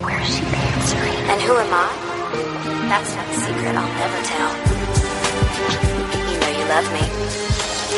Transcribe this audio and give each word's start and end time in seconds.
today. 0.00 0.12
Where's 0.12 0.36
she 0.36 0.44
answering? 0.44 1.30
And 1.30 1.40
who 1.42 1.56
am 1.56 1.72
I? 1.72 1.88
That's 2.88 3.14
not 3.14 3.28
a 3.28 3.34
secret 3.34 3.76
I'll 3.76 3.94
never 3.98 4.22
tell. 4.24 4.52
You 6.32 6.38
know 6.40 6.50
you 6.58 6.66
love 6.68 6.92
me. 6.92 7.04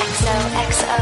XOXO. 0.02 0.98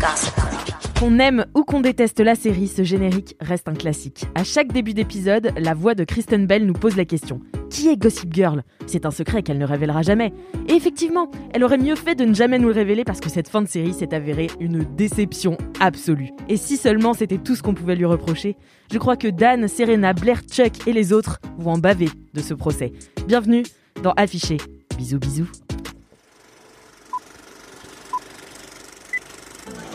Gossip 0.00 0.34
Girl. 0.36 0.73
Qu'on 1.04 1.18
aime 1.18 1.44
ou 1.54 1.64
qu'on 1.64 1.82
déteste 1.82 2.20
la 2.20 2.34
série, 2.34 2.66
ce 2.66 2.82
générique 2.82 3.36
reste 3.38 3.68
un 3.68 3.74
classique. 3.74 4.24
À 4.34 4.42
chaque 4.42 4.72
début 4.72 4.94
d'épisode, 4.94 5.52
la 5.58 5.74
voix 5.74 5.94
de 5.94 6.02
Kristen 6.02 6.46
Bell 6.46 6.64
nous 6.64 6.72
pose 6.72 6.96
la 6.96 7.04
question 7.04 7.40
Qui 7.68 7.88
est 7.88 7.98
Gossip 7.98 8.32
Girl? 8.32 8.62
C'est 8.86 9.04
un 9.04 9.10
secret 9.10 9.42
qu'elle 9.42 9.58
ne 9.58 9.66
révélera 9.66 10.00
jamais. 10.00 10.32
Et 10.66 10.72
effectivement, 10.72 11.30
elle 11.52 11.62
aurait 11.62 11.76
mieux 11.76 11.94
fait 11.94 12.14
de 12.14 12.24
ne 12.24 12.32
jamais 12.32 12.58
nous 12.58 12.68
le 12.68 12.74
révéler 12.74 13.04
parce 13.04 13.20
que 13.20 13.28
cette 13.28 13.50
fin 13.50 13.60
de 13.60 13.68
série 13.68 13.92
s'est 13.92 14.14
avérée 14.14 14.46
une 14.60 14.82
déception 14.96 15.58
absolue. 15.78 16.30
Et 16.48 16.56
si 16.56 16.78
seulement 16.78 17.12
c'était 17.12 17.36
tout 17.36 17.54
ce 17.54 17.62
qu'on 17.62 17.74
pouvait 17.74 17.96
lui 17.96 18.06
reprocher, 18.06 18.56
je 18.90 18.96
crois 18.96 19.18
que 19.18 19.28
Dan, 19.28 19.68
Serena, 19.68 20.14
Blair, 20.14 20.40
Chuck 20.50 20.88
et 20.88 20.94
les 20.94 21.12
autres 21.12 21.38
vont 21.58 21.72
en 21.72 21.78
baver 21.78 22.08
de 22.32 22.40
ce 22.40 22.54
procès. 22.54 22.94
Bienvenue 23.26 23.64
dans 24.02 24.12
Affiché. 24.12 24.56
Bisous 24.96 25.18
bisous. 25.18 25.50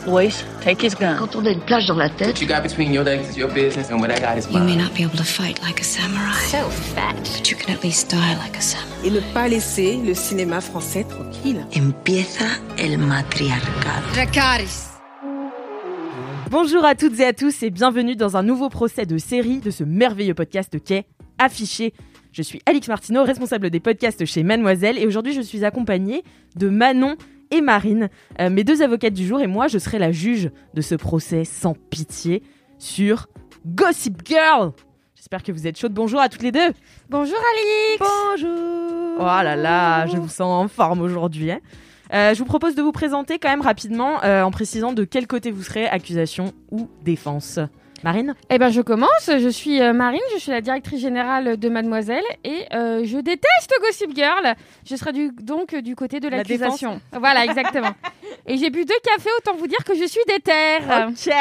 Boys, 0.05 0.43
take 0.63 0.81
his 0.85 0.95
gun. 0.95 1.17
Quand 1.19 1.35
on 1.35 1.45
a 1.45 1.51
une 1.51 1.59
plage 1.59 1.85
dans 1.87 1.95
la 1.95 2.09
tête, 2.09 2.27
What 2.29 2.41
you 2.41 2.47
got 2.47 2.61
between 2.63 2.93
your 2.93 3.03
legs 3.03 3.29
is 3.29 3.37
your 3.37 3.49
business, 3.49 3.91
and 3.91 3.99
what 3.99 4.07
I 4.09 4.19
got 4.19 4.37
is 4.37 4.47
You 4.51 4.59
may 4.59 4.75
mine. 4.75 4.77
not 4.83 4.93
be 4.95 5.03
able 5.03 5.17
to 5.17 5.23
fight 5.23 5.59
like 5.61 5.79
a 5.79 5.83
samurai, 5.83 6.33
So 6.49 6.69
fat. 6.69 7.15
but 7.15 7.49
you 7.49 7.57
can 7.57 7.73
at 7.75 7.83
least 7.83 8.09
die 8.11 8.35
like 8.43 8.57
a 8.57 8.61
samurai. 8.61 8.87
et 9.05 9.11
ne 9.11 9.19
pas 9.33 9.47
laisser 9.47 9.97
le 9.97 10.13
cinéma 10.13 10.61
français 10.61 11.03
tranquille. 11.03 11.65
empieza 11.75 12.45
el 12.77 12.97
matriarcado. 12.97 14.07
Bonjour 16.49 16.83
à 16.85 16.95
toutes 16.95 17.19
et 17.19 17.25
à 17.25 17.33
tous 17.33 17.61
et 17.61 17.69
bienvenue 17.69 18.15
dans 18.15 18.35
un 18.37 18.41
nouveau 18.43 18.69
procès 18.69 19.05
de 19.05 19.17
série 19.17 19.59
de 19.59 19.69
ce 19.69 19.83
merveilleux 19.83 20.33
podcast 20.33 20.79
qui 20.83 20.93
est 20.95 21.05
Affiché. 21.37 21.93
Je 22.31 22.41
suis 22.41 22.61
Alix 22.65 22.87
Martineau, 22.87 23.23
responsable 23.23 23.69
des 23.69 23.79
podcasts 23.79 24.25
chez 24.25 24.43
Mademoiselle 24.43 24.97
et 24.97 25.05
aujourd'hui 25.05 25.33
je 25.33 25.41
suis 25.41 25.63
accompagnée 25.65 26.23
de 26.55 26.69
Manon 26.69 27.15
et 27.51 27.61
Marine, 27.61 28.09
euh, 28.39 28.49
mes 28.49 28.63
deux 28.63 28.81
avocates 28.81 29.13
du 29.13 29.25
jour 29.25 29.41
et 29.41 29.47
moi 29.47 29.67
je 29.67 29.77
serai 29.77 29.99
la 29.99 30.11
juge 30.11 30.51
de 30.73 30.81
ce 30.81 30.95
procès 30.95 31.43
sans 31.45 31.73
pitié 31.73 32.43
sur 32.77 33.27
Gossip 33.65 34.21
Girl. 34.25 34.71
J'espère 35.15 35.43
que 35.43 35.51
vous 35.51 35.67
êtes 35.67 35.77
chaudes. 35.77 35.93
Bonjour 35.93 36.19
à 36.21 36.29
toutes 36.29 36.43
les 36.43 36.51
deux. 36.51 36.71
Bonjour 37.09 37.37
Alix 37.37 37.99
Bonjour. 37.99 39.17
Oh 39.19 39.23
là 39.23 39.55
là, 39.55 40.07
je 40.07 40.15
vous 40.17 40.29
sens 40.29 40.41
en 40.63 40.67
forme 40.67 41.01
aujourd'hui. 41.01 41.51
hein. 41.51 41.59
Euh, 42.13 42.33
je 42.33 42.39
vous 42.39 42.45
propose 42.45 42.73
de 42.75 42.81
vous 42.81 42.91
présenter 42.91 43.37
quand 43.37 43.49
même 43.49 43.61
rapidement 43.61 44.23
euh, 44.23 44.41
en 44.41 44.49
précisant 44.49 44.93
de 44.93 45.03
quel 45.03 45.27
côté 45.27 45.51
vous 45.51 45.61
serez, 45.61 45.87
accusation 45.87 46.53
ou 46.71 46.89
défense. 47.03 47.59
Marine 48.03 48.35
Eh 48.49 48.57
ben 48.57 48.69
je 48.69 48.81
commence, 48.81 49.09
je 49.27 49.49
suis 49.49 49.81
euh, 49.81 49.93
Marine, 49.93 50.19
je 50.33 50.39
suis 50.39 50.51
la 50.51 50.61
directrice 50.61 51.01
générale 51.01 51.57
de 51.57 51.69
Mademoiselle 51.69 52.23
et 52.43 52.65
euh, 52.73 53.03
je 53.03 53.17
déteste 53.17 53.73
Gossip 53.81 54.15
Girl. 54.15 54.55
Je 54.85 54.95
serai 54.95 55.11
du, 55.11 55.31
donc 55.41 55.75
du 55.75 55.95
côté 55.95 56.19
de 56.19 56.27
La 56.29 56.37
l'accusation. 56.37 57.01
Voilà, 57.11 57.45
exactement. 57.45 57.91
et 58.47 58.57
j'ai 58.57 58.69
bu 58.69 58.85
deux 58.85 58.93
cafés, 59.03 59.29
autant 59.39 59.55
vous 59.55 59.67
dire 59.67 59.83
que 59.83 59.95
je 59.95 60.05
suis 60.05 60.21
déterre. 60.27 61.09
Ok. 61.09 61.33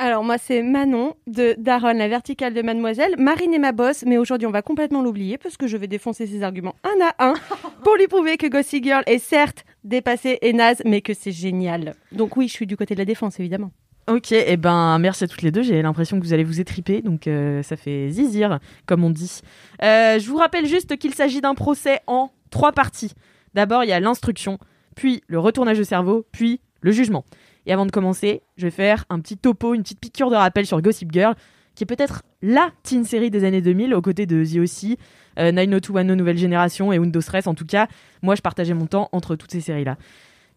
Alors 0.00 0.22
moi 0.22 0.38
c'est 0.38 0.62
Manon 0.62 1.16
de 1.26 1.56
Daron, 1.58 1.92
la 1.92 2.06
verticale 2.06 2.54
de 2.54 2.62
Mademoiselle. 2.62 3.16
Marine 3.18 3.52
est 3.52 3.58
ma 3.58 3.72
boss, 3.72 4.04
mais 4.06 4.16
aujourd'hui 4.16 4.46
on 4.46 4.52
va 4.52 4.62
complètement 4.62 5.02
l'oublier 5.02 5.38
parce 5.38 5.56
que 5.56 5.66
je 5.66 5.76
vais 5.76 5.88
défoncer 5.88 6.28
ses 6.28 6.44
arguments 6.44 6.76
un 6.84 7.04
à 7.04 7.30
un 7.30 7.34
pour 7.82 7.96
lui 7.96 8.06
prouver 8.06 8.36
que 8.36 8.46
Gossip 8.46 8.84
Girl 8.84 9.02
est 9.06 9.18
certes 9.18 9.64
dépassée 9.82 10.38
et 10.40 10.52
naze, 10.52 10.82
mais 10.84 11.00
que 11.00 11.14
c'est 11.14 11.32
génial. 11.32 11.94
Donc 12.12 12.36
oui, 12.36 12.46
je 12.46 12.52
suis 12.52 12.66
du 12.66 12.76
côté 12.76 12.94
de 12.94 13.00
la 13.00 13.04
défense 13.04 13.40
évidemment. 13.40 13.72
Ok, 14.08 14.32
et 14.32 14.56
ben 14.56 14.98
merci 14.98 15.24
à 15.24 15.28
toutes 15.28 15.42
les 15.42 15.50
deux. 15.50 15.60
J'ai 15.60 15.82
l'impression 15.82 16.18
que 16.18 16.24
vous 16.24 16.32
allez 16.32 16.44
vous 16.44 16.60
étriper, 16.60 17.02
donc 17.02 17.26
euh, 17.26 17.62
ça 17.62 17.76
fait 17.76 18.08
zizir, 18.08 18.58
comme 18.86 19.04
on 19.04 19.10
dit. 19.10 19.42
Euh, 19.82 20.18
je 20.18 20.26
vous 20.30 20.38
rappelle 20.38 20.64
juste 20.64 20.96
qu'il 20.96 21.12
s'agit 21.12 21.42
d'un 21.42 21.54
procès 21.54 22.00
en 22.06 22.30
trois 22.48 22.72
parties. 22.72 23.12
D'abord, 23.52 23.84
il 23.84 23.90
y 23.90 23.92
a 23.92 24.00
l'instruction, 24.00 24.58
puis 24.96 25.22
le 25.26 25.38
retournage 25.38 25.76
de 25.76 25.82
cerveau, 25.82 26.24
puis 26.32 26.62
le 26.80 26.90
jugement. 26.90 27.26
Et 27.66 27.72
avant 27.74 27.84
de 27.84 27.90
commencer, 27.90 28.40
je 28.56 28.62
vais 28.62 28.70
faire 28.70 29.04
un 29.10 29.20
petit 29.20 29.36
topo, 29.36 29.74
une 29.74 29.82
petite 29.82 30.00
piqûre 30.00 30.30
de 30.30 30.36
rappel 30.36 30.64
sur 30.64 30.80
Gossip 30.80 31.12
Girl, 31.12 31.34
qui 31.74 31.84
est 31.84 31.86
peut-être 31.86 32.22
la 32.40 32.70
teen 32.82 33.04
série 33.04 33.30
des 33.30 33.44
années 33.44 33.60
2000, 33.60 33.94
aux 33.94 34.00
côtés 34.00 34.24
de 34.24 34.42
The 34.42 34.58
O.C., 34.64 34.96
euh, 35.38 35.52
90210 35.52 36.16
Nouvelle 36.16 36.38
Génération 36.38 36.92
et 36.94 36.98
Windows 36.98 37.20
Stress. 37.20 37.46
En 37.46 37.54
tout 37.54 37.66
cas, 37.66 37.88
moi, 38.22 38.34
je 38.36 38.40
partageais 38.40 38.74
mon 38.74 38.86
temps 38.86 39.10
entre 39.12 39.36
toutes 39.36 39.52
ces 39.52 39.60
séries-là. 39.60 39.98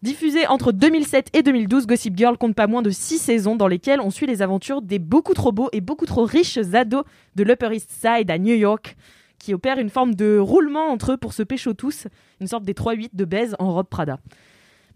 Diffusée 0.02 0.48
entre 0.48 0.72
2007 0.72 1.28
et 1.32 1.44
2012, 1.44 1.86
Gossip 1.86 2.16
Girl 2.16 2.36
compte 2.36 2.56
pas 2.56 2.66
moins 2.66 2.82
de 2.82 2.90
6 2.90 3.18
saisons 3.18 3.54
dans 3.54 3.68
lesquelles 3.68 4.00
on 4.00 4.10
suit 4.10 4.26
les 4.26 4.42
aventures 4.42 4.82
des 4.82 4.98
beaucoup 4.98 5.32
trop 5.32 5.52
beaux 5.52 5.68
et 5.70 5.80
beaucoup 5.80 6.06
trop 6.06 6.24
riches 6.24 6.58
ados 6.74 7.04
de 7.36 7.44
l'Upper 7.44 7.68
East 7.72 7.88
Side 7.88 8.28
à 8.28 8.36
New 8.36 8.56
York, 8.56 8.96
qui 9.38 9.54
opèrent 9.54 9.78
une 9.78 9.90
forme 9.90 10.16
de 10.16 10.38
roulement 10.38 10.88
entre 10.88 11.12
eux 11.12 11.16
pour 11.16 11.32
se 11.32 11.44
pécho 11.44 11.72
tous, 11.72 12.08
une 12.40 12.48
sorte 12.48 12.64
des 12.64 12.72
3-8 12.72 13.10
de 13.12 13.24
baise 13.24 13.54
en 13.60 13.72
robe 13.72 13.86
Prada. 13.86 14.18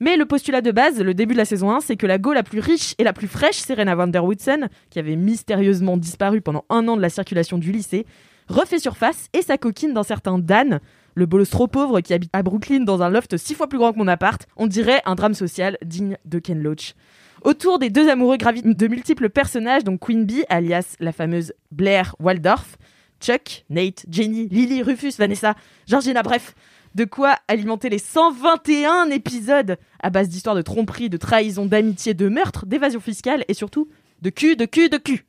Mais 0.01 0.17
le 0.17 0.27
postulat 0.27 0.61
de 0.61 0.73
base, 0.73 1.01
le 1.01 1.15
début 1.15 1.35
de 1.35 1.39
la 1.39 1.45
saison 1.45 1.71
1, 1.71 1.83
c'est 1.83 1.97
que 1.97 2.07
la 2.09 2.19
go 2.19 2.33
la 2.33 2.43
plus 2.43 2.59
riche 2.59 2.97
et 2.99 3.05
la 3.05 3.13
plus 3.13 3.29
fraîche, 3.29 3.59
Serena 3.59 3.95
van 3.95 4.09
der 4.09 4.25
Woodsen, 4.25 4.69
qui 4.91 4.99
avait 4.99 5.15
mystérieusement 5.15 5.97
disparu 5.97 6.41
pendant 6.41 6.65
un 6.69 6.89
an 6.89 6.97
de 6.97 7.03
la 7.03 7.11
circulation 7.11 7.59
du 7.59 7.71
lycée, 7.71 8.07
refait 8.49 8.81
surface 8.81 9.29
et 9.33 9.43
sa 9.43 9.57
coquine 9.57 9.95
d'un 9.95 10.03
certain 10.03 10.39
Dan, 10.39 10.81
le 11.17 11.27
bolos 11.27 11.47
trop 11.47 11.67
pauvre 11.67 12.01
qui 12.01 12.13
habite 12.13 12.31
à 12.35 12.43
Brooklyn 12.43 12.81
dans 12.81 13.03
un 13.03 13.09
loft 13.09 13.37
six 13.39 13.55
fois 13.55 13.69
plus 13.69 13.79
grand 13.79 13.93
que 13.93 13.99
mon 13.99 14.07
appart, 14.07 14.47
on 14.57 14.67
dirait 14.67 15.01
un 15.07 15.15
drame 15.15 15.35
social 15.35 15.79
digne 15.83 16.19
de 16.27 16.39
Ken 16.39 16.63
Loach. 16.63 16.95
Autour 17.43 17.79
des 17.79 17.91
deux 17.91 18.09
amoureux 18.09 18.37
gravitent 18.37 18.67
de 18.67 18.87
multiples 18.87 19.31
personnages, 19.31 19.83
donc 19.83 20.01
Queen 20.01 20.27
Bee, 20.27 20.45
alias 20.49 20.97
la 21.01 21.13
fameuse 21.13 21.55
Blair 21.71 22.15
Waldorf, 22.21 22.77
Chuck, 23.21 23.65
Nate, 23.71 24.05
Jenny, 24.11 24.47
Lily, 24.49 24.83
Rufus, 24.83 25.13
Vanessa, 25.19 25.55
Georgina, 25.87 26.23
bref, 26.23 26.55
de 26.95 27.05
quoi 27.05 27.37
alimenter 27.49 27.89
les 27.89 27.99
121 27.99 29.09
épisodes 29.11 29.79
à 30.01 30.11
base 30.11 30.29
d'histoires 30.29 30.55
de 30.55 30.63
tromperie, 30.63 31.09
de 31.09 31.17
trahison, 31.17 31.65
d'amitié, 31.65 32.13
de 32.13 32.29
meurtre, 32.29 32.67
d'évasion 32.67 33.01
fiscale 33.01 33.45
et 33.49 33.55
surtout 33.55 33.89
de 34.21 34.29
cul, 34.29 34.57
de 34.57 34.67
cul, 34.67 34.91
de 34.91 34.99
cul. 34.99 35.25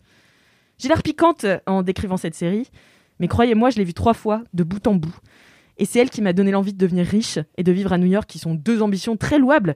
J'ai 0.79 0.89
l'air 0.89 1.01
piquante 1.01 1.45
en 1.65 1.81
décrivant 1.81 2.17
cette 2.17 2.35
série, 2.35 2.69
mais 3.19 3.27
croyez-moi, 3.29 3.69
je 3.69 3.77
l'ai 3.77 3.85
vue 3.85 3.93
trois 3.93 4.13
fois, 4.13 4.43
de 4.53 4.63
bout 4.63 4.85
en 4.85 4.95
bout. 4.95 5.15
Et 5.77 5.85
c'est 5.85 5.99
elle 5.99 6.09
qui 6.09 6.21
m'a 6.21 6.33
donné 6.33 6.51
l'envie 6.51 6.73
de 6.73 6.77
devenir 6.77 7.05
riche 7.05 7.39
et 7.57 7.63
de 7.63 7.71
vivre 7.71 7.93
à 7.93 7.97
New 7.97 8.07
York, 8.07 8.27
qui 8.27 8.39
sont 8.39 8.55
deux 8.55 8.81
ambitions 8.81 9.15
très 9.15 9.37
louables, 9.37 9.75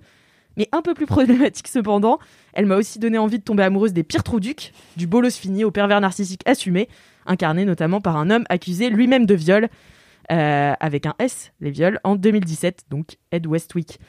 mais 0.58 0.68
un 0.72 0.82
peu 0.82 0.94
plus 0.94 1.06
problématiques 1.08 1.68
cependant. 1.68 2.20
Elle 2.54 2.66
m'a 2.66 2.76
aussi 2.76 3.00
donné 3.00 3.18
envie 3.18 3.40
de 3.40 3.44
tomber 3.44 3.64
amoureuse 3.64 3.94
des 3.94 4.04
pires 4.04 4.24
trouducs, 4.24 4.74
du 4.98 5.08
bolos 5.08 5.38
fini 5.38 5.64
au 5.64 5.72
pervers 5.72 6.02
narcissique 6.02 6.42
assumé, 6.46 6.90
incarné 7.26 7.66
notamment 7.66 8.02
par 8.02 8.18
un 8.18 8.30
homme 8.30 8.46
accusé 8.50 8.90
lui-même 8.90 9.26
de 9.26 9.36
viol, 9.36 9.70
euh, 10.32 10.74
avec 10.80 11.06
un 11.06 11.14
S, 11.20 11.52
les 11.60 11.72
viols, 11.72 12.00
en 12.04 12.16
2017, 12.16 12.86
donc 12.90 13.18
Ed 13.32 13.46
Westwick. 13.48 14.00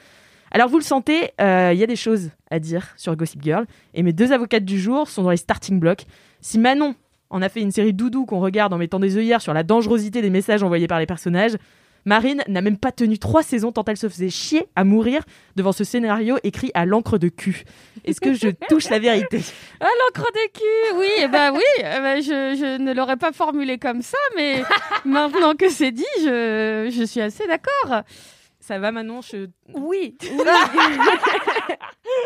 Alors 0.51 0.69
vous 0.69 0.77
le 0.77 0.83
sentez, 0.83 1.31
euh, 1.41 1.71
il 1.73 1.79
y 1.79 1.83
a 1.83 1.87
des 1.87 1.95
choses 1.95 2.29
à 2.51 2.59
dire 2.59 2.93
sur 2.95 3.15
Gossip 3.15 3.41
Girl, 3.41 3.65
et 3.93 4.03
mes 4.03 4.13
deux 4.13 4.31
avocates 4.31 4.65
du 4.65 4.79
jour 4.79 5.07
sont 5.09 5.23
dans 5.23 5.31
les 5.31 5.37
starting 5.37 5.79
blocks. 5.79 6.05
Si 6.41 6.59
Manon 6.59 6.95
en 7.31 7.41
a 7.41 7.49
fait 7.49 7.61
une 7.61 7.71
série 7.71 7.93
doudou 7.93 8.27
qu'on 8.27 8.39
regarde 8.39 8.71
en 8.71 8.77
mettant 8.77 8.99
des 8.99 9.17
œillères 9.17 9.41
sur 9.41 9.53
la 9.53 9.63
dangerosité 9.63 10.21
des 10.21 10.29
messages 10.29 10.61
envoyés 10.61 10.87
par 10.87 10.99
les 10.99 11.07
personnages, 11.07 11.57
Marine 12.05 12.43
n'a 12.47 12.61
même 12.61 12.77
pas 12.77 12.91
tenu 12.91 13.17
trois 13.17 13.43
saisons 13.43 13.71
tant 13.71 13.83
elle 13.85 13.97
se 13.97 14.09
faisait 14.09 14.29
chier 14.29 14.67
à 14.75 14.83
mourir 14.83 15.23
devant 15.55 15.71
ce 15.71 15.83
scénario 15.83 16.37
écrit 16.43 16.71
à 16.73 16.85
l'encre 16.85 17.17
de 17.17 17.29
cul. 17.29 17.63
Est-ce 18.05 18.19
que 18.19 18.33
je 18.33 18.49
touche 18.69 18.89
la 18.89 18.99
vérité? 18.99 19.41
Ah, 19.79 19.87
l'encre 20.05 20.29
de 20.31 20.51
cul 20.51 20.97
Oui, 20.99 21.07
eh 21.19 21.27
ben 21.27 21.51
oui, 21.53 21.61
eh 21.79 21.83
ben, 21.83 22.21
je, 22.21 22.55
je 22.57 22.77
ne 22.81 22.93
l'aurais 22.93 23.17
pas 23.17 23.31
formulé 23.31 23.77
comme 23.77 24.01
ça, 24.01 24.17
mais 24.35 24.63
maintenant 25.05 25.55
que 25.55 25.69
c'est 25.69 25.91
dit, 25.91 26.03
je, 26.19 26.91
je 26.93 27.03
suis 27.03 27.21
assez 27.21 27.47
d'accord. 27.47 28.01
Ça 28.59 28.79
va 28.79 28.93
Manon? 28.93 29.19
Je... 29.21 29.47
Oui. 29.73 30.15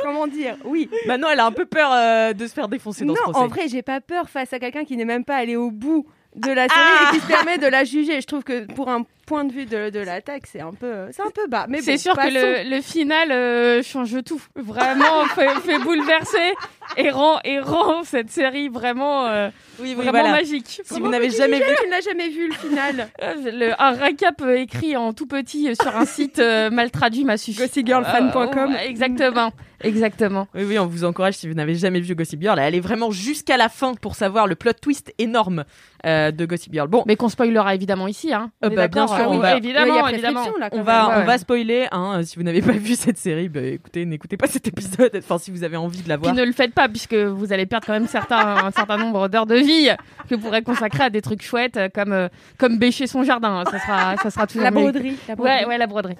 Comment 0.03 0.27
dire? 0.27 0.55
Oui. 0.65 0.87
Manon, 1.07 1.29
elle 1.31 1.39
a 1.39 1.45
un 1.47 1.51
peu 1.51 1.65
peur 1.65 1.89
euh, 1.91 2.33
de 2.33 2.45
se 2.45 2.53
faire 2.53 2.67
défoncer 2.67 3.05
dans 3.05 3.13
non, 3.13 3.19
ce 3.19 3.23
procès. 3.31 3.39
en 3.39 3.47
vrai, 3.47 3.67
j'ai 3.67 3.81
pas 3.81 4.01
peur 4.01 4.29
face 4.29 4.53
à 4.53 4.59
quelqu'un 4.59 4.85
qui 4.85 4.97
n'est 4.97 5.05
même 5.05 5.25
pas 5.25 5.35
allé 5.35 5.55
au 5.55 5.71
bout 5.71 6.05
de 6.35 6.51
la 6.51 6.67
série 6.67 7.09
et 7.09 7.15
qui 7.15 7.21
se 7.21 7.27
permet 7.27 7.57
de 7.57 7.65
la 7.65 7.83
juger. 7.83 8.21
Je 8.21 8.27
trouve 8.27 8.43
que 8.43 8.71
pour 8.71 8.89
un 8.89 9.03
point 9.27 9.43
de 9.45 9.51
vue 9.53 9.65
de, 9.65 9.91
de 9.91 9.99
l'attaque, 9.99 10.43
c'est 10.51 10.61
un 10.61 10.71
peu, 10.73 11.05
c'est 11.11 11.21
un 11.21 11.29
peu 11.29 11.47
bas. 11.47 11.65
Mais 11.69 11.81
c'est 11.81 11.91
bon, 11.91 11.97
sûr 11.99 12.13
que 12.15 12.27
le, 12.65 12.75
le 12.75 12.81
final 12.81 13.31
euh, 13.31 13.83
change 13.83 14.15
tout. 14.25 14.41
Vraiment, 14.55 15.25
fait, 15.35 15.49
fait 15.65 15.77
bouleverser 15.79 16.53
et 16.97 17.11
rend, 17.11 17.39
et 17.43 17.59
rend 17.59 18.03
cette 18.03 18.31
série 18.31 18.69
vraiment, 18.69 19.25
euh, 19.27 19.49
Oui, 19.79 19.89
oui, 19.89 19.93
vraiment 19.95 20.11
voilà. 20.11 20.31
magique. 20.31 20.81
Si 20.83 20.99
vous 20.99 21.09
n'avez 21.09 21.29
jamais 21.29 21.59
vu, 21.59 21.65
Tu 21.83 21.89
n'as 21.89 22.01
jamais 22.01 22.29
vu 22.29 22.47
le 22.47 22.53
final. 22.55 23.09
Euh, 23.23 23.33
le- 23.51 23.81
un 23.81 23.91
récap 23.91 24.41
écrit 24.55 24.95
en 24.95 25.11
tout 25.11 25.25
petit 25.27 25.75
sur 25.75 25.95
un 25.95 26.05
site 26.05 26.39
euh, 26.39 26.69
mal 26.69 26.91
traduit 26.91 27.25
m'a 27.25 27.35
suffi. 27.37 27.59
Gossipgirlfan.com. 27.59 28.73
Euh, 28.75 28.77
exactement, 28.87 29.51
exactement. 29.83 30.47
Oui, 30.55 30.63
oui, 30.65 30.79
on 30.79 30.85
vous 30.85 31.03
encourage 31.03 31.33
si 31.35 31.47
vous 31.47 31.53
n'avez 31.55 31.75
jamais 31.75 31.99
vu 31.99 32.15
Gossip 32.15 32.41
Girl 32.41 32.59
à 32.59 32.63
aller 32.63 32.79
vraiment 32.79 33.11
jusqu'à 33.11 33.57
la 33.57 33.69
fin 33.69 33.95
pour 33.95 34.15
savoir 34.15 34.47
le 34.47 34.55
plot 34.55 34.73
twist 34.81 35.13
énorme 35.17 35.65
euh, 36.05 36.31
de 36.31 36.45
Gossip 36.45 36.71
Girl. 36.73 36.87
Bon, 36.87 37.03
Mais 37.07 37.15
qu'on 37.15 37.29
spoilera 37.29 37.73
évidemment 37.75 38.07
ici, 38.07 38.33
hein. 38.33 38.51
Euh, 38.63 38.69
bah, 38.69 38.87
bien 38.87 39.07
sûr, 39.17 39.25
euh, 39.25 39.27
on 39.27 39.35
oui, 39.35 39.41
va- 39.41 39.57
évidemment, 39.57 40.07
évidemment. 40.07 40.43
là, 40.59 40.69
on 40.71 40.81
va, 40.81 41.07
Ouais, 41.07 41.13
on 41.15 41.19
ouais. 41.19 41.25
va 41.25 41.37
spoiler. 41.37 41.87
Hein, 41.91 42.21
si 42.23 42.35
vous 42.37 42.43
n'avez 42.43 42.61
pas 42.61 42.71
vu 42.71 42.95
cette 42.95 43.17
série, 43.17 43.49
bah, 43.49 43.61
écoutez, 43.61 44.05
n'écoutez 44.05 44.37
pas 44.37 44.47
cet 44.47 44.67
épisode. 44.67 45.11
Enfin, 45.17 45.37
si 45.37 45.51
vous 45.51 45.63
avez 45.63 45.77
envie 45.77 46.01
de 46.01 46.09
la 46.09 46.17
Puis 46.17 46.23
voir. 46.23 46.35
ne 46.35 46.43
le 46.43 46.51
faites 46.51 46.73
pas 46.73 46.87
puisque 46.87 47.13
vous 47.15 47.51
allez 47.53 47.65
perdre 47.65 47.85
quand 47.87 47.93
même 47.93 48.07
certains, 48.07 48.37
un 48.65 48.71
certain 48.71 48.97
nombre 48.97 49.27
d'heures 49.27 49.45
de 49.45 49.55
vie 49.55 49.89
que 50.29 50.35
vous 50.35 50.41
pourrez 50.41 50.61
consacrer 50.61 51.03
à 51.03 51.09
des 51.09 51.21
trucs 51.21 51.41
chouettes 51.43 51.77
euh, 51.77 51.89
comme 51.93 52.13
euh, 52.13 52.27
comme 52.57 52.77
bêcher 52.77 53.07
son 53.07 53.23
jardin. 53.23 53.63
Ça 53.71 53.79
sera 53.79 54.17
ça 54.17 54.29
sera 54.29 54.47
toujours 54.47 54.63
La 54.63 54.71
broderie. 54.71 55.17
la 55.27 55.35
broderie. 55.35 55.59
Ouais 55.61 55.65
ouais 55.67 55.77
la 55.77 55.87
broderie. 55.87 56.17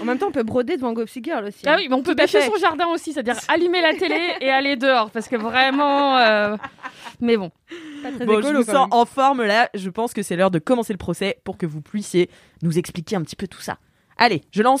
En 0.00 0.04
même 0.04 0.18
temps, 0.18 0.28
on 0.28 0.32
peut 0.32 0.42
broder 0.42 0.76
devant 0.76 0.92
Gossip 0.92 1.24
Girl 1.24 1.44
aussi. 1.44 1.62
Ah 1.66 1.76
oui, 1.78 1.86
mais 1.88 1.94
on 1.96 2.02
peut 2.02 2.12
à 2.12 2.14
bêcher 2.14 2.40
fait. 2.40 2.46
son 2.46 2.56
jardin 2.56 2.86
aussi, 2.88 3.12
c'est-à-dire 3.12 3.36
allumer 3.48 3.80
la 3.80 3.94
télé 3.94 4.34
et 4.40 4.48
aller 4.50 4.76
dehors 4.76 5.10
parce 5.10 5.28
que 5.28 5.36
vraiment. 5.36 6.18
euh, 6.18 6.56
Mais 7.20 7.36
bon. 7.36 7.50
Pas 8.02 8.12
très 8.12 8.24
Bon, 8.26 8.34
je 8.34 8.38
écolo, 8.40 8.58
vous 8.60 8.64
quand 8.66 8.72
sens 8.72 8.88
même. 8.90 8.98
en 9.00 9.04
forme 9.04 9.42
là. 9.44 9.68
Je 9.74 9.90
pense 9.90 10.12
que 10.12 10.22
c'est 10.22 10.36
l'heure 10.36 10.50
de 10.50 10.58
commencer 10.58 10.92
le 10.92 10.98
procès 10.98 11.38
pour 11.44 11.56
que 11.58 11.66
vous 11.66 11.80
puissiez 11.80 12.30
nous 12.62 12.78
expliquer 12.78 13.16
un 13.16 13.22
petit 13.22 13.36
peu 13.36 13.48
tout 13.48 13.60
ça. 13.60 13.78
Allez, 14.18 14.42
je 14.52 14.62
lance. 14.62 14.80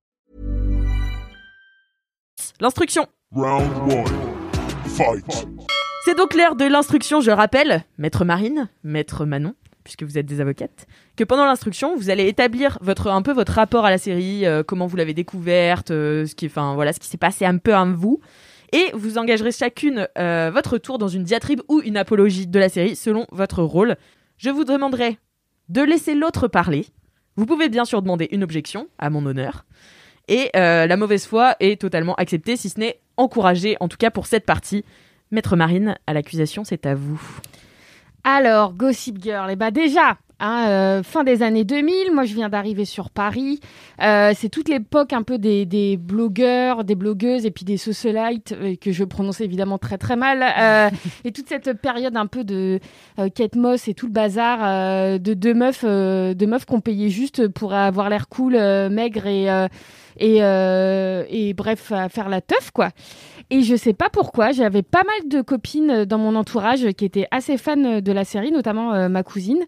L'instruction. 2.59 3.07
Round 3.31 3.71
one. 3.91 4.05
Fight. 4.85 5.47
C'est 6.03 6.17
donc 6.17 6.33
l'heure 6.33 6.55
de 6.55 6.65
l'instruction, 6.65 7.21
je 7.21 7.31
rappelle, 7.31 7.83
maître 7.97 8.25
Marine, 8.25 8.69
maître 8.83 9.25
Manon, 9.25 9.53
puisque 9.83 10.03
vous 10.03 10.17
êtes 10.17 10.25
des 10.25 10.41
avocates, 10.41 10.87
que 11.15 11.23
pendant 11.23 11.45
l'instruction, 11.45 11.95
vous 11.95 12.09
allez 12.09 12.27
établir 12.27 12.77
votre, 12.81 13.07
un 13.07 13.21
peu 13.21 13.31
votre 13.31 13.53
rapport 13.53 13.85
à 13.85 13.91
la 13.91 13.97
série, 13.97 14.45
euh, 14.45 14.63
comment 14.63 14.87
vous 14.87 14.97
l'avez 14.97 15.13
découverte, 15.13 15.91
euh, 15.91 16.25
ce 16.25 16.35
qui, 16.35 16.47
enfin, 16.47 16.73
voilà, 16.73 16.93
ce 16.93 16.99
qui 16.99 17.07
s'est 17.07 17.17
passé 17.17 17.45
un 17.45 17.57
peu 17.57 17.75
à 17.75 17.85
vous. 17.85 18.19
Et 18.73 18.91
vous 18.93 19.17
engagerez 19.17 19.51
chacune 19.51 20.07
euh, 20.17 20.49
votre 20.53 20.77
tour 20.77 20.97
dans 20.97 21.09
une 21.09 21.23
diatribe 21.23 21.61
ou 21.67 21.81
une 21.81 21.97
apologie 21.97 22.47
de 22.47 22.59
la 22.59 22.69
série 22.69 22.95
selon 22.95 23.27
votre 23.31 23.61
rôle. 23.63 23.97
Je 24.37 24.49
vous 24.49 24.63
demanderai 24.63 25.19
de 25.69 25.81
laisser 25.81 26.15
l'autre 26.15 26.47
parler. 26.47 26.87
Vous 27.35 27.45
pouvez 27.45 27.69
bien 27.69 27.85
sûr 27.85 28.01
demander 28.01 28.27
une 28.31 28.43
objection 28.43 28.87
à 28.97 29.09
mon 29.09 29.25
honneur. 29.25 29.65
Et 30.27 30.49
euh, 30.55 30.87
la 30.87 30.97
mauvaise 30.97 31.25
foi 31.25 31.55
est 31.59 31.79
totalement 31.79 32.15
acceptée, 32.15 32.55
si 32.55 32.69
ce 32.69 32.79
n'est 32.79 32.99
encouragée, 33.17 33.77
en 33.79 33.87
tout 33.87 33.97
cas 33.97 34.11
pour 34.11 34.25
cette 34.27 34.45
partie. 34.45 34.83
Maître 35.31 35.55
Marine, 35.55 35.97
à 36.07 36.13
l'accusation, 36.13 36.63
c'est 36.63 36.85
à 36.85 36.95
vous. 36.95 37.21
Alors, 38.23 38.73
Gossip 38.73 39.21
Girl, 39.21 39.49
et 39.49 39.55
bah 39.55 39.71
déjà, 39.71 40.17
hein, 40.41 40.67
euh, 40.67 41.03
fin 41.03 41.23
des 41.23 41.43
années 41.43 41.63
2000, 41.63 42.11
moi 42.13 42.25
je 42.25 42.33
viens 42.33 42.49
d'arriver 42.49 42.85
sur 42.85 43.09
Paris. 43.09 43.59
Euh, 44.01 44.33
c'est 44.35 44.49
toute 44.49 44.67
l'époque 44.67 45.13
un 45.13 45.23
peu 45.23 45.37
des, 45.37 45.65
des 45.65 45.95
blogueurs, 45.95 46.83
des 46.83 46.95
blogueuses 46.95 47.45
et 47.45 47.51
puis 47.51 47.63
des 47.63 47.77
socialites, 47.77 48.53
euh, 48.59 48.75
que 48.75 48.91
je 48.91 49.03
prononce 49.03 49.39
évidemment 49.39 49.77
très 49.77 49.97
très 49.97 50.15
mal. 50.15 50.41
Et 51.23 51.31
toute 51.31 51.47
cette 51.47 51.73
période 51.81 52.17
un 52.17 52.25
peu 52.25 52.43
de 52.43 52.79
Kate 53.35 53.55
Moss 53.55 53.87
et 53.87 53.93
tout 53.93 54.07
le 54.07 54.11
bazar 54.11 55.19
de 55.19 55.33
deux 55.33 55.53
meufs, 55.53 55.83
de 55.83 56.45
meufs 56.45 56.65
qu'on 56.65 56.81
payait 56.81 57.09
juste 57.09 57.47
pour 57.47 57.73
avoir 57.73 58.09
l'air 58.09 58.27
cool, 58.27 58.53
maigre 58.89 59.27
et, 59.27 59.47
et, 60.17 60.37
euh, 60.41 61.23
et 61.29 61.53
bref, 61.53 61.91
à 61.91 62.09
faire 62.09 62.29
la 62.29 62.41
teuf 62.41 62.71
quoi. 62.71 62.89
Et 63.49 63.63
je 63.63 63.75
sais 63.75 63.93
pas 63.93 64.09
pourquoi, 64.09 64.51
j'avais 64.51 64.83
pas 64.83 65.03
mal 65.03 65.29
de 65.29 65.41
copines 65.41 66.05
dans 66.05 66.17
mon 66.17 66.35
entourage 66.35 66.89
qui 66.93 67.03
étaient 67.03 67.27
assez 67.31 67.57
fans 67.57 68.01
de 68.01 68.11
la 68.11 68.23
série, 68.23 68.51
notamment 68.51 68.93
euh, 68.93 69.09
ma 69.09 69.23
cousine. 69.23 69.59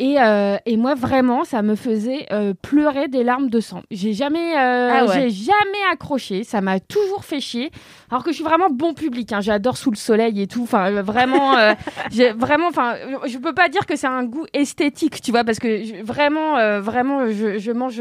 Et, 0.00 0.20
euh, 0.20 0.56
et 0.64 0.76
moi, 0.76 0.94
vraiment, 0.94 1.42
ça 1.42 1.62
me 1.62 1.74
faisait 1.74 2.26
euh, 2.32 2.54
pleurer 2.62 3.08
des 3.08 3.24
larmes 3.24 3.50
de 3.50 3.58
sang. 3.58 3.82
J'ai 3.90 4.12
jamais, 4.12 4.56
euh, 4.56 4.90
Ah 4.92 5.06
ouais. 5.06 5.12
j'ai 5.14 5.30
jamais 5.30 5.82
accroché. 5.92 6.44
Ça 6.44 6.60
m'a 6.60 6.78
toujours 6.78 7.24
fait 7.24 7.40
chier. 7.40 7.72
Alors 8.10 8.22
que 8.22 8.30
je 8.30 8.36
suis 8.36 8.44
vraiment 8.44 8.70
bon 8.70 8.94
public. 8.94 9.32
Hein. 9.32 9.40
J'adore 9.40 9.76
sous 9.76 9.90
le 9.90 9.96
soleil 9.96 10.40
et 10.40 10.46
tout. 10.46 10.62
Enfin, 10.62 10.92
euh, 10.92 11.02
vraiment, 11.02 11.56
euh, 11.56 11.74
vraiment. 12.36 12.68
Enfin, 12.68 12.94
je 13.26 13.38
peux 13.38 13.52
pas 13.54 13.68
dire 13.68 13.86
que 13.86 13.96
c'est 13.96 14.06
un 14.06 14.22
goût 14.24 14.46
esthétique, 14.54 15.20
tu 15.20 15.32
vois, 15.32 15.42
parce 15.42 15.58
que 15.58 15.82
je- 15.82 16.02
vraiment, 16.04 16.56
euh, 16.58 16.80
vraiment, 16.80 17.26
je, 17.28 17.58
je 17.58 17.72
mange, 17.72 18.00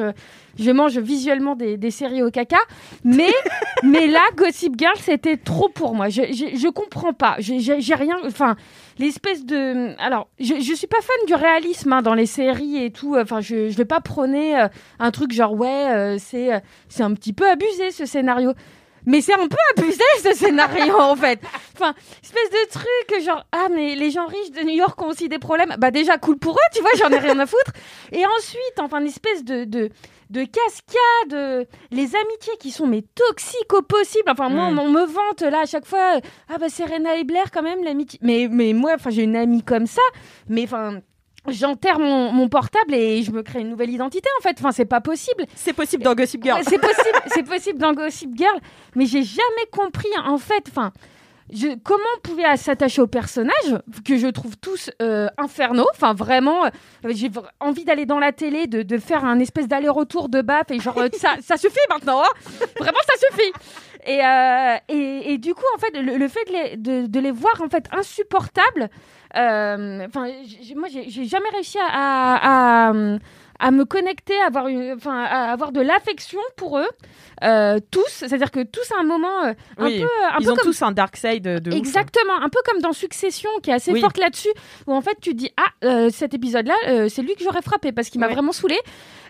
je 0.60 0.72
mange 0.72 0.98
visuellement 1.00 1.56
des, 1.56 1.78
des 1.78 1.92
séries 1.92 2.22
au 2.22 2.30
caca. 2.30 2.60
Mais, 3.04 3.32
mais 3.84 4.06
là, 4.06 4.22
Gossip 4.36 4.76
Girl, 4.78 4.94
c'était 5.02 5.38
trop 5.38 5.70
pour 5.70 5.96
moi. 5.96 6.10
Je, 6.10 6.22
je, 6.32 6.56
je 6.58 6.68
comprends 6.70 7.14
pas. 7.14 7.38
J'ai 7.40 7.96
rien. 7.96 8.18
Enfin, 8.24 8.56
l'espèce 9.00 9.46
de. 9.46 9.96
Alors, 10.00 10.30
je, 10.40 10.56
je 10.60 10.74
suis 10.74 10.88
pas 10.88 11.02
fan 11.02 11.26
du 11.28 11.36
réalisme 11.36 11.94
hein, 11.94 12.02
dans 12.02 12.14
les 12.14 12.26
séries 12.26 12.84
et 12.84 12.92
tout. 12.92 13.16
Enfin, 13.18 13.42
je, 13.42 13.70
je 13.70 13.78
vais 13.78 13.86
pas 13.86 14.02
prôner 14.02 14.60
euh, 14.60 14.68
un 15.00 15.12
truc 15.12 15.32
genre 15.32 15.54
ouais, 15.54 15.92
euh, 15.92 16.18
c'est 16.20 16.54
euh, 16.54 16.60
c'est 16.90 17.04
un 17.04 17.14
petit 17.14 17.34
peu 17.34 17.50
abusé 17.50 17.92
ce 17.92 18.06
scénario. 18.06 18.54
Mais 19.06 19.22
c'est 19.22 19.34
un 19.34 19.48
peu 19.48 19.58
abusé 19.78 20.04
ce 20.22 20.34
scénario 20.34 20.96
en 21.00 21.16
fait. 21.16 21.40
Enfin, 21.76 21.94
espèce 22.22 22.50
de 22.50 22.70
truc 22.70 23.24
genre 23.24 23.46
ah 23.54 23.68
mais 23.74 23.96
les 23.96 24.12
gens 24.12 24.26
riches 24.26 24.52
de 24.52 24.64
New 24.64 24.76
York 24.76 25.02
ont 25.02 25.08
aussi 25.08 25.30
des 25.30 25.40
problèmes. 25.40 25.76
Bah 25.78 25.92
déjà 25.92 26.18
cool 26.18 26.38
pour 26.38 26.54
eux, 26.54 26.70
tu 26.74 26.82
vois, 26.82 26.92
j'en 26.98 27.10
ai 27.10 27.20
rien 27.20 27.40
à 27.40 27.46
foutre. 27.46 27.72
Et 28.12 28.26
ensuite, 28.26 28.80
enfin 28.80 29.00
une 29.00 29.08
espèce 29.08 29.46
de 29.46 29.64
de 29.64 29.90
de 30.30 30.44
cascade, 30.44 31.34
euh, 31.34 31.66
les 31.92 32.16
amitiés 32.16 32.54
qui 32.60 32.72
sont 32.72 32.88
mais 32.88 33.04
toxiques 33.16 33.74
au 33.74 33.82
possible. 33.82 34.30
Enfin 34.30 34.50
moi 34.50 34.70
Mm. 34.72 34.80
on, 34.80 34.82
on 34.84 34.90
me 34.90 35.06
vante 35.06 35.42
là 35.42 35.62
à 35.62 35.66
chaque 35.66 35.86
fois 35.86 36.18
euh, 36.18 36.22
ah 36.50 36.58
bah 36.58 36.70
Serena 36.70 37.16
et 37.16 37.24
Blair 37.24 37.52
quand 37.52 37.64
même 37.64 37.84
l'amitié. 37.84 38.20
Mais 38.22 38.48
mais 38.52 38.74
moi 38.74 38.94
enfin 38.96 39.10
j'ai 39.10 39.24
une 39.24 39.36
amie 39.36 39.64
comme 39.64 39.88
ça, 39.88 40.02
mais 40.50 40.64
enfin 40.64 41.00
j'enterre 41.50 41.98
mon, 42.00 42.34
mon 42.34 42.50
portable 42.50 42.94
et 42.94 43.24
je 43.24 43.32
me 43.32 43.42
crée 43.42 43.62
une 43.62 43.70
nouvelle 43.70 43.90
identité 43.90 44.28
en 44.40 44.42
fait. 44.44 44.56
Enfin 44.60 44.72
c'est 44.74 44.86
pas 44.86 45.00
possible. 45.02 45.46
C'est 45.56 45.72
possible 45.74 46.04
dans 46.04 46.14
Gossip 46.14 46.44
Girl. 46.44 46.62
C'est 46.68 46.78
possible, 46.80 47.20
c'est 47.28 47.44
possible 47.44 47.80
dans 47.80 47.94
Gossip 47.94 48.32
Girl, 48.36 48.60
mais 48.96 49.06
j'ai 49.06 49.24
jamais 49.24 49.66
compris 49.72 50.10
en 50.26 50.38
fait. 50.38 50.66
Enfin, 50.70 50.92
je, 51.54 51.76
comment 51.84 52.04
on 52.18 52.20
pouvait 52.22 52.58
s'attacher 52.58 53.02
aux 53.02 53.08
personnages 53.08 53.82
que 54.06 54.18
je 54.18 54.28
trouve 54.28 54.58
tous 54.58 54.90
euh, 55.02 55.28
infernaux? 55.38 55.88
Enfin, 55.94 56.14
vraiment, 56.14 56.66
euh, 56.66 56.70
j'ai 57.06 57.30
envie 57.60 57.86
d'aller 57.86 58.06
dans 58.06 58.20
la 58.20 58.32
télé, 58.32 58.68
de, 58.68 58.98
faire 58.98 59.24
un 59.24 59.40
espèce 59.40 59.68
d'aller-retour 59.68 60.30
de 60.30 60.42
baf 60.42 60.70
et 60.72 60.80
genre 60.80 60.98
euh, 60.98 61.10
ça, 61.14 61.58
suffit 61.58 61.78
maintenant. 61.90 62.22
hein. 62.22 62.66
vraiment, 62.80 62.98
ça 63.08 63.28
suffit. 63.30 63.52
Et, 64.06 64.22
et, 64.94 65.34
et 65.34 65.38
du 65.38 65.54
coup, 65.54 65.66
en 65.76 65.80
fait, 65.80 66.02
le, 66.02 66.28
fait 66.28 66.46
de 66.46 66.54
les, 66.54 67.08
de, 67.08 67.20
les 67.20 67.32
voir 67.32 67.62
en 67.62 67.70
fait 67.70 67.86
insupportables. 67.92 68.90
Enfin, 69.34 70.28
moi, 70.76 70.88
j'ai 70.90 71.26
jamais 71.26 71.50
réussi 71.54 71.78
à, 71.82 72.92
à 73.60 73.72
me 73.72 73.86
connecter, 73.86 74.40
à 74.42 74.48
avoir, 74.48 74.68
une, 74.68 74.94
enfin, 74.94 75.24
à 75.24 75.52
avoir 75.52 75.72
de 75.72 75.82
l'affection 75.82 76.40
pour 76.56 76.78
eux, 76.80 76.88
euh, 77.44 77.80
tous. 77.92 78.08
C'est-à-dire 78.08 78.52
que 78.52 78.62
tous 78.64 78.92
à 78.92 79.00
un 79.02 79.04
moment, 79.04 79.46
euh, 79.46 79.54
un 79.78 79.86
Oui, 79.86 80.00
peu, 80.02 80.08
un 80.32 80.38
Ils 80.40 80.46
peu 80.46 80.52
ont 80.52 80.56
comme 80.56 80.66
tous 80.66 80.82
un 80.82 80.92
dark 80.92 81.16
side 81.18 81.44
de, 81.44 81.72
ouf. 81.72 81.78
Exactement, 81.78 82.36
un 82.42 82.50
peu 82.50 82.60
comme 82.66 82.82
dans 82.82 82.94
Succession, 82.94 83.50
qui 83.64 83.70
est 83.72 83.74
assez 83.74 83.92
Oui. 83.92 84.02
forte 84.02 84.18
là-dessus, 84.18 84.50
où 84.86 84.94
en 84.94 85.02
fait 85.02 85.18
tu 85.22 85.34
dis 85.34 85.52
ah 85.58 85.70
euh, 85.86 86.10
cet 86.12 86.34
épisode-là, 86.34 86.76
c'est 87.10 87.22
lui 87.22 87.36
que 87.36 87.44
j'aurais 87.44 87.62
frappé 87.62 87.92
parce 87.92 88.10
qu'il 88.10 88.20
m'a 88.22 88.28
Ouais. 88.28 88.34
vraiment 88.34 88.52
saoulé. 88.52 88.78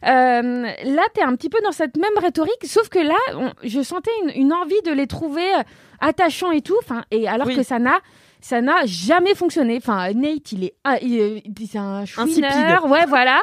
là, 0.03 1.03
t'es 1.13 1.21
un 1.23 1.35
petit 1.35 1.49
peu 1.49 1.59
dans 1.63 1.71
cette 1.71 1.97
même 1.97 2.17
rhétorique, 2.21 2.65
sauf 2.65 2.89
que 2.89 2.99
là, 2.99 3.15
on- 3.35 3.51
je 3.63 3.81
sentais 3.81 4.11
une, 4.23 4.41
une 4.41 4.53
envie 4.53 4.81
de 4.85 4.91
les 4.91 5.07
trouver 5.07 5.47
attachants 5.99 6.51
et 6.51 6.61
tout, 6.61 6.77
enfin, 6.83 7.03
et 7.11 7.27
alors 7.27 7.47
Oui. 7.47 7.55
que 7.55 7.63
ça 7.63 7.79
n'a 7.79 7.99
ça 8.41 8.61
n'a 8.61 8.85
jamais 8.85 9.35
fonctionné. 9.35 9.77
Enfin, 9.77 10.11
Nate, 10.13 10.51
il 10.51 10.63
est, 10.65 10.73
ah, 10.83 10.97
il 11.01 11.19
est- 11.19 11.43
c'est 11.69 11.77
un 11.77 12.05
chouineur, 12.05 12.85
ouais, 12.85 13.05
voilà. 13.07 13.39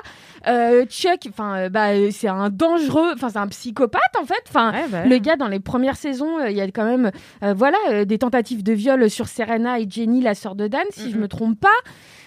Euh, 0.47 0.85
Chuck, 0.87 1.21
enfin, 1.31 1.57
euh, 1.57 1.69
bah, 1.69 1.89
c'est 2.11 2.29
un 2.29 2.51
dangereux, 2.51 3.13
enfin, 3.15 3.31
c'est 3.31 3.39
un 3.39 3.49
psychopathe 3.49 4.03
en 4.21 4.25
fait. 4.27 4.43
Enfin, 4.49 4.73
Ouais, 4.73 4.85
bah, 4.91 5.05
le 5.07 5.19
gars 5.19 5.37
dans 5.37 5.49
les 5.49 5.61
premières 5.61 5.97
saisons, 5.97 6.39
euh, 6.39 6.51
il 6.51 6.57
y 6.57 6.61
a 6.61 6.67
quand 6.67 6.85
même, 6.85 7.11
voilà, 7.43 8.05
des 8.05 8.19
tentatives 8.19 8.63
de 8.63 8.73
viol 8.73 9.09
sur 9.11 9.29
Serena 9.29 9.79
et 9.81 9.87
Jenny, 9.89 10.21
la 10.21 10.35
sœur 10.35 10.55
de 10.55 10.69
Dan, 10.69 10.85
si 10.91 11.11
je 11.11 11.17
Mhm. 11.17 11.23
me 11.23 11.29
trompe 11.29 11.59
pas. 11.61 11.69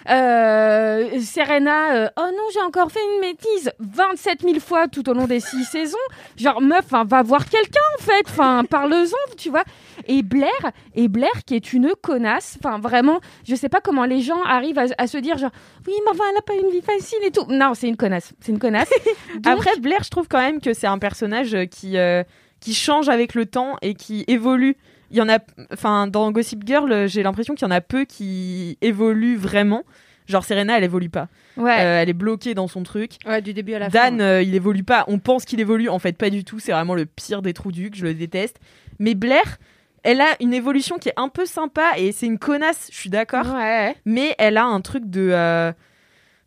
Euh, 0.10 1.20
Serena, 1.22 1.94
euh, 1.96 2.08
oh 2.18 2.28
non, 2.32 2.44
j'ai 2.54 2.62
encore 2.62 2.92
fait 2.92 3.00
une 3.16 3.22
bêtise 3.22 3.72
27 3.80 4.42
000 4.42 4.60
fois 4.60 4.88
tout 4.88 5.08
au 5.10 5.14
long 5.14 5.26
des 5.28 5.40
six 5.40 5.64
saisons. 5.72 5.98
Genre, 6.38 6.62
meuf, 6.62 6.86
enfin, 6.86 7.04
va 7.04 7.22
voir 7.24 7.48
quelqu'un 7.50 7.82
en 8.00 8.02
fait. 8.02 8.24
Enfin, 8.28 8.64
parle-en, 8.70 9.04
tu 9.38 9.50
vois. 9.50 9.64
Et 10.08 10.24
Blair, 10.24 10.50
et 10.96 11.08
Blair 11.08 11.30
qui 11.46 11.56
est 11.56 11.74
une 11.74 11.92
connasse. 12.02 12.58
Enfin, 12.64 12.80
vraiment, 12.80 13.20
je 13.48 13.56
sais 13.56 13.70
pas 13.70 13.82
comment 13.82 14.06
les 14.06 14.22
gens 14.22 14.42
arrivent 14.44 14.80
à, 14.80 14.86
à 14.98 15.08
se 15.08 15.18
dire 15.18 15.38
genre, 15.38 15.52
oui, 15.88 15.94
mais 16.06 16.12
enfin, 16.12 16.24
elle 16.32 16.38
a 16.38 16.42
pas 16.42 16.54
une 16.56 16.72
vie 16.72 16.82
facile 16.82 17.20
et 17.26 17.32
tout. 17.32 17.46
Non, 17.50 17.74
c'est 17.74 17.88
une 17.88 17.98
connasse. 17.98 18.34
C'est 18.40 18.52
une 18.52 18.60
connasse. 18.60 18.90
Donc- 19.36 19.48
Après, 19.48 19.78
Blair, 19.80 20.04
je 20.04 20.10
trouve 20.10 20.28
quand 20.28 20.40
même 20.40 20.62
que 20.62 20.74
c'est 20.74 20.88
un 20.88 20.98
personnage 20.98 21.54
euh, 21.54 21.66
qui, 21.66 21.98
euh, 21.98 22.24
qui 22.60 22.74
change 22.74 23.10
avec 23.10 23.34
le 23.36 23.46
temps 23.46 23.76
et 23.82 23.94
qui 23.94 24.24
évolue. 24.28 24.78
Il 25.12 25.18
y 25.18 25.22
en 25.22 25.30
a, 25.30 25.40
enfin, 25.72 26.08
dans 26.08 26.32
Gossip 26.32 26.64
Girl, 26.66 26.92
euh, 26.92 27.08
j'ai 27.08 27.24
l'impression 27.24 27.56
qu'il 27.56 27.66
y 27.66 27.72
en 27.72 27.74
a 27.74 27.82
peu 27.82 28.04
qui 28.06 28.78
évoluent 28.82 29.38
vraiment. 29.38 29.84
Genre 30.28 30.44
Serena, 30.44 30.78
elle 30.78 30.84
évolue 30.84 31.10
pas. 31.10 31.30
Ouais. 31.56 31.72
Euh, 31.80 32.02
elle 32.02 32.10
est 32.10 32.14
bloquée 32.14 32.54
dans 32.54 32.68
son 32.68 32.84
truc. 32.84 33.14
Ouais, 33.26 33.42
du 33.42 33.54
début 33.54 33.74
à 33.76 33.80
la 33.80 33.90
fin. 33.90 34.10
Dan, 34.12 34.20
euh, 34.20 34.42
il 34.42 34.54
évolue 34.56 34.84
pas. 34.84 35.06
On 35.08 35.20
pense 35.20 35.46
qu'il 35.46 35.62
évolue, 35.62 35.88
en 35.88 36.00
fait, 36.00 36.18
pas 36.18 36.30
du 36.30 36.44
tout. 36.44 36.60
C'est 36.60 36.74
vraiment 36.74 36.96
le 36.96 37.06
pire 37.06 37.42
des 37.42 37.54
trous 37.54 37.72
du 37.72 37.90
cul, 37.90 38.00
je 38.00 38.04
le 38.08 38.14
déteste. 38.14 38.58
Mais 39.00 39.16
Blair, 39.16 39.58
elle 40.04 40.22
a 40.22 40.36
une 40.40 40.54
évolution 40.54 40.98
qui 40.98 41.10
est 41.10 41.14
un 41.18 41.30
peu 41.30 41.46
sympa 41.46 41.84
et 41.98 42.12
c'est 42.12 42.26
une 42.26 42.40
connasse, 42.40 42.90
je 42.92 42.98
suis 42.98 43.10
d'accord. 43.10 43.46
Ouais. 43.54 43.96
Mais 44.06 44.36
elle 44.38 44.58
a 44.58 44.66
un 44.66 44.82
truc 44.82 45.10
de. 45.10 45.30
euh, 45.32 45.72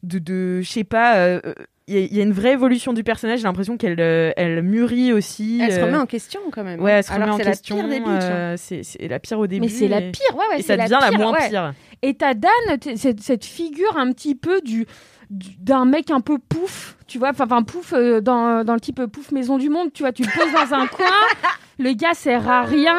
de, 0.02 0.19
de 0.19 0.61
je 0.62 0.71
sais 0.71 0.85
pas. 0.85 1.16
euh, 1.16 1.40
Il 1.87 1.95
y, 1.95 1.99
a- 1.99 2.07
il 2.07 2.16
y 2.16 2.21
a 2.21 2.23
une 2.23 2.33
vraie 2.33 2.52
évolution 2.52 2.92
du 2.92 3.02
personnage. 3.04 3.40
J'ai 3.40 3.45
l'impression 3.45 3.76
qu'elle 3.76 3.97
euh, 4.00 4.30
elle 4.37 4.62
mûrit 4.62 5.12
aussi. 5.12 5.61
Elle 5.62 5.73
se 5.73 5.80
remet 5.80 5.97
en 5.99 6.07
question 6.07 6.40
quand 6.52 6.62
même. 6.64 6.80
Ouais, 6.80 6.92
elle 6.92 7.04
se 7.04 7.12
Alors 7.12 7.25
remet 7.28 7.35
en 7.35 7.38
que 7.38 7.45
c'est 7.45 7.50
question. 7.50 7.76
la 7.76 7.83
pire 7.83 8.04
des 8.04 8.25
hein. 8.25 8.54
c'est 8.57 9.09
la 9.09 9.19
pire 9.19 9.38
au 9.40 9.47
début. 9.47 9.62
Mais 9.62 9.69
c'est 9.69 9.88
la 9.88 10.00
pire, 10.00 10.35
ouais, 10.37 10.45
ouais. 10.52 10.61
Et 10.61 10.62
ça 10.62 10.76
devient 10.76 10.99
la 11.00 11.11
moins 11.11 11.33
ouais. 11.33 11.49
pire. 11.49 11.75
Et 12.02 12.14
t'as 12.14 12.33
Dan, 12.35 12.50
cette, 12.97 13.21
cette 13.21 13.45
figure 13.45 13.97
un 13.99 14.11
petit 14.12 14.35
peu 14.37 14.61
du 14.62 14.87
du- 15.30 15.54
d'un 15.61 15.85
mec 15.85 16.11
un 16.11 16.21
peu 16.21 16.38
pouf, 16.38 16.97
tu 17.07 17.19
vois, 17.19 17.30
enfin 17.30 17.62
pouf 17.62 17.92
euh, 17.92 18.21
dans, 18.21 18.64
dans 18.64 18.75
le 18.75 18.80
type 18.80 19.04
pouf 19.07 19.30
maison 19.30 19.59
du 19.59 19.69
monde, 19.69 19.92
tu 19.92 20.02
vois, 20.02 20.11
tu 20.12 20.23
le 20.23 20.28
poses 20.28 20.52
dans 20.52 20.75
un 20.75 20.87
coin, 20.88 21.07
le 21.80 21.92
gars 21.94 22.14
sert 22.14 22.49
à 22.49 22.62
rien, 22.62 22.99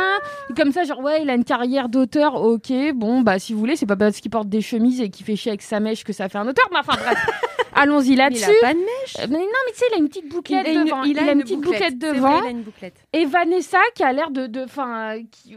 comme 0.58 0.72
ça 0.72 0.84
genre 0.84 1.00
ouais 1.02 1.22
il 1.22 1.30
a 1.30 1.36
une 1.36 1.44
carrière 1.46 1.88
d'auteur, 1.88 2.36
ok, 2.36 2.72
bon 2.96 3.22
bah 3.22 3.40
si 3.40 3.54
vous 3.54 3.60
voulez 3.60 3.76
c'est 3.76 3.86
pas 3.86 3.96
parce 3.96 4.20
qu'il 4.20 4.32
porte 4.32 4.50
des 4.50 4.62
chemises 4.62 5.00
et 5.02 5.10
qu'il 5.10 5.26
fait 5.26 5.36
chier 5.36 5.52
avec 5.52 5.62
sa 5.62 5.80
mèche 5.80 6.04
que 6.04 6.14
ça 6.14 6.28
fait 6.30 6.38
un 6.40 6.48
auteur, 6.48 6.66
mais 6.72 6.80
enfin 6.80 6.94
bref, 7.02 7.18
allons-y 7.76 8.16
là-dessus. 8.16 8.44
il 8.50 8.66
a 8.66 8.68
pas 8.68 8.74
de 8.74 8.80
mèche. 8.80 9.16
Euh, 9.20 9.28
mais 9.30 9.38
non 9.38 9.46
mais 9.66 9.72
tu 9.72 9.78
sais 9.78 9.86
il 9.92 9.96
a 9.96 9.98
une 10.00 10.08
petite 10.10 10.30
bouclette 10.30 10.68
il 10.68 10.78
une, 10.78 10.84
devant, 10.86 11.04
il 11.04 11.20
a 11.20 11.32
une, 11.32 11.42
petite 11.42 11.62
bouclette, 11.62 11.94
bouclette 11.98 12.16
devant. 12.16 12.32
vrai, 12.32 12.40
il 12.44 12.48
a 12.48 12.52
une 12.52 12.62
bouclette. 12.64 12.96
Et 13.14 13.26
Vanessa 13.26 13.80
qui 13.96 14.04
a 14.04 14.12
l'air 14.12 14.32
de, 14.32 14.48
de, 14.48 14.64
enfin, 14.64 15.18
qui- 15.32 15.56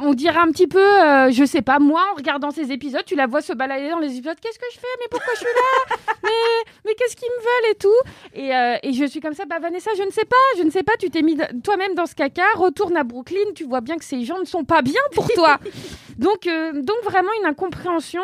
on 0.00 0.14
dirait 0.14 0.38
un 0.38 0.50
petit 0.50 0.66
peu, 0.66 0.78
euh, 0.78 1.30
je 1.30 1.44
sais 1.44 1.62
pas, 1.62 1.78
moi 1.78 2.02
en 2.12 2.16
regardant 2.16 2.50
ces 2.50 2.72
épisodes, 2.72 3.04
tu 3.04 3.14
la 3.14 3.26
vois 3.26 3.40
se 3.40 3.52
balader 3.52 3.90
dans 3.90 3.98
les 3.98 4.16
épisodes. 4.16 4.36
Qu'est-ce 4.40 4.58
que 4.58 4.64
je 4.72 4.78
fais 4.78 4.86
Mais 5.00 5.06
pourquoi 5.10 5.32
je 5.34 5.38
suis 5.40 5.46
là? 5.46 5.96
Mais, 6.22 6.72
mais 6.84 6.94
qu'est-ce 6.94 7.16
qu'ils 7.16 7.28
me 7.28 7.42
veulent 7.42 7.72
et 7.72 7.74
tout? 7.74 7.88
Et, 8.34 8.54
euh, 8.54 8.76
et 8.84 8.92
je 8.92 9.04
suis 9.04 9.20
comme 9.20 9.34
ça, 9.34 9.44
bah 9.44 9.58
Vanessa, 9.60 9.90
je 9.96 10.04
ne 10.04 10.10
sais 10.10 10.24
pas, 10.24 10.36
je 10.56 10.62
ne 10.62 10.70
sais 10.70 10.84
pas. 10.84 10.92
Tu 10.98 11.10
t'es 11.10 11.20
mis 11.20 11.36
toi-même 11.64 11.94
dans 11.94 12.06
ce 12.06 12.14
caca. 12.14 12.44
Retourne 12.54 12.96
à 12.96 13.02
Brooklyn. 13.02 13.52
Tu 13.56 13.64
vois 13.64 13.80
bien 13.80 13.96
que 13.96 14.04
ces 14.04 14.24
gens 14.24 14.38
ne 14.38 14.44
sont 14.44 14.64
pas 14.64 14.82
bien 14.82 15.00
pour 15.14 15.26
toi. 15.28 15.58
donc, 16.18 16.46
euh, 16.46 16.72
donc 16.74 16.96
vraiment 17.02 17.30
une 17.40 17.46
incompréhension 17.46 18.22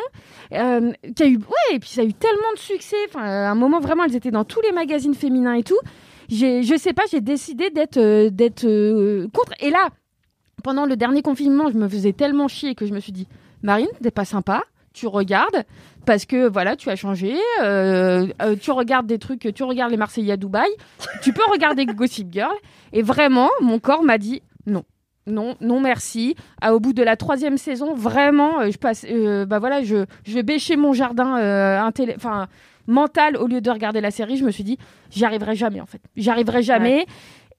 euh, 0.52 0.92
qui 1.16 1.22
a 1.24 1.26
eu, 1.26 1.38
ouais, 1.38 1.74
et 1.74 1.80
puis 1.80 1.90
ça 1.90 2.02
a 2.02 2.04
eu 2.04 2.14
tellement 2.14 2.52
de 2.54 2.60
succès. 2.60 2.96
Enfin, 3.08 3.24
à 3.24 3.50
un 3.50 3.56
moment 3.56 3.80
vraiment, 3.80 4.04
elles 4.04 4.16
étaient 4.16 4.30
dans 4.30 4.44
tous 4.44 4.60
les 4.60 4.72
magazines 4.72 5.14
féminins 5.14 5.54
et 5.54 5.64
tout 5.64 5.78
je 6.30 6.76
sais 6.78 6.92
pas, 6.92 7.04
j'ai 7.10 7.22
décidé 7.22 7.70
d'être, 7.70 8.28
d'être 8.28 8.66
contre. 9.32 9.52
Et 9.60 9.70
là, 9.70 9.88
pendant 10.62 10.86
le 10.86 10.96
dernier 10.96 11.22
confinement, 11.22 11.70
je 11.70 11.76
me 11.76 11.88
faisais 11.88 12.12
tellement 12.12 12.48
chier 12.48 12.74
que 12.74 12.86
je 12.86 12.92
me 12.92 13.00
suis 13.00 13.12
dit, 13.12 13.28
Marine, 13.62 13.88
t'es 14.02 14.10
pas 14.10 14.24
sympa, 14.24 14.64
tu 14.92 15.06
regardes 15.06 15.64
parce 16.06 16.24
que 16.24 16.48
voilà, 16.48 16.74
tu 16.76 16.88
as 16.88 16.96
changé, 16.96 17.36
euh, 17.62 18.26
euh, 18.40 18.56
tu 18.56 18.70
regardes 18.70 19.06
des 19.06 19.18
trucs, 19.18 19.52
tu 19.54 19.62
regardes 19.62 19.90
les 19.90 19.96
Marseillais 19.96 20.32
à 20.32 20.36
Dubaï, 20.36 20.70
tu 21.22 21.32
peux 21.32 21.42
regarder 21.50 21.84
Gossip 21.86 22.32
Girl. 22.32 22.54
Et 22.92 23.02
vraiment, 23.02 23.50
mon 23.60 23.78
corps 23.78 24.02
m'a 24.02 24.18
dit 24.18 24.42
non. 24.66 24.84
Non, 25.26 25.56
non, 25.60 25.80
merci. 25.80 26.34
Ah, 26.62 26.74
au 26.74 26.80
bout 26.80 26.94
de 26.94 27.02
la 27.02 27.16
troisième 27.16 27.58
saison, 27.58 27.94
vraiment, 27.94 28.60
euh, 28.60 28.70
je 28.70 28.78
passe, 28.78 29.04
bah 29.46 29.58
voilà, 29.58 29.82
je, 29.82 30.06
je 30.24 30.40
bêchais 30.40 30.76
mon 30.76 30.94
jardin, 30.94 31.36
mental 32.86 33.36
au 33.36 33.46
lieu 33.46 33.60
de 33.60 33.70
regarder 33.70 34.00
la 34.00 34.10
série. 34.10 34.38
Je 34.38 34.44
me 34.44 34.50
suis 34.50 34.64
dit, 34.64 34.78
j'y 35.10 35.24
arriverai 35.24 35.54
jamais 35.54 35.80
en 35.82 35.86
fait. 35.86 36.00
J'y 36.16 36.30
arriverai 36.30 36.62
jamais. 36.62 37.06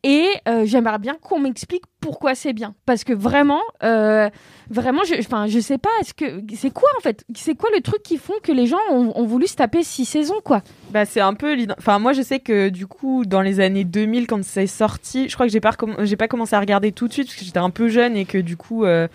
Et 0.03 0.29
euh, 0.47 0.63
j'aimerais 0.65 0.97
bien 0.97 1.15
qu'on 1.21 1.39
m'explique 1.39 1.83
pourquoi 1.99 2.33
c'est 2.33 2.53
bien. 2.53 2.73
Parce 2.85 3.03
que 3.03 3.11
vraiment, 3.11 3.61
euh, 3.83 4.29
vraiment, 4.69 5.03
je, 5.03 5.15
enfin, 5.19 5.47
je 5.47 5.59
sais 5.59 5.77
pas, 5.77 5.89
est-ce 5.99 6.13
que 6.13 6.41
c'est 6.55 6.71
quoi 6.71 6.87
en 6.97 7.01
fait? 7.01 7.25
C'est 7.35 7.55
quoi 7.55 7.69
le 7.75 7.81
truc 7.81 8.01
qui 8.01 8.17
font 8.17 8.35
que 8.41 8.53
les 8.53 8.65
gens 8.65 8.77
ont, 8.91 9.25
voulu 9.25 9.47
se 9.47 9.55
taper 9.55 9.83
six 9.83 10.05
saisons 10.05 10.39
quoi? 10.41 10.61
Bah, 10.91 11.05
c'est 11.05 11.19
un 11.19 11.33
peu. 11.33 11.57
Enfin, 11.77 11.99
moi, 11.99 12.13
je 12.13 12.21
sais 12.21 12.39
que 12.39 12.69
du 12.69 12.87
coup, 12.87 13.25
dans 13.25 13.41
les 13.41 13.59
années 13.59 13.83
2000, 13.83 14.27
quand 14.27 14.41
c'est 14.43 14.67
sorti, 14.67 15.27
je 15.27 15.33
crois 15.33 15.47
que 15.47 15.51
j'ai 15.51 15.59
pas, 15.59 15.73
pas 15.73 16.27
commencé 16.29 16.55
à 16.55 16.61
regarder 16.61 16.93
tout 16.93 17.09
de 17.09 17.13
suite 17.13 17.27
parce 17.27 17.37
que 17.37 17.43
j'étais 17.43 17.59
un 17.59 17.69
peu 17.69 17.89
jeune 17.89 18.15
et 18.15 18.25
que 18.25 18.37
du 18.37 18.55
coup. 18.55 18.85
euh, 18.85 19.07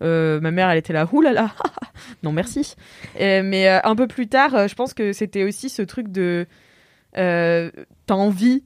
ma 0.00 0.50
mère, 0.50 0.68
elle 0.68 0.78
était 0.78 0.92
là, 0.92 1.06
oulala, 1.12 1.52
non 2.24 2.32
merci. 2.32 2.74
Mais 3.20 3.68
un 3.68 3.94
peu 3.94 4.06
plus 4.08 4.26
tard, 4.26 4.66
je 4.66 4.74
pense 4.74 4.94
que 4.94 5.12
c'était 5.12 5.44
aussi 5.44 5.68
ce 5.68 5.82
truc 5.82 6.10
de, 6.10 6.46
t'as 7.14 7.70
envie 8.08 8.64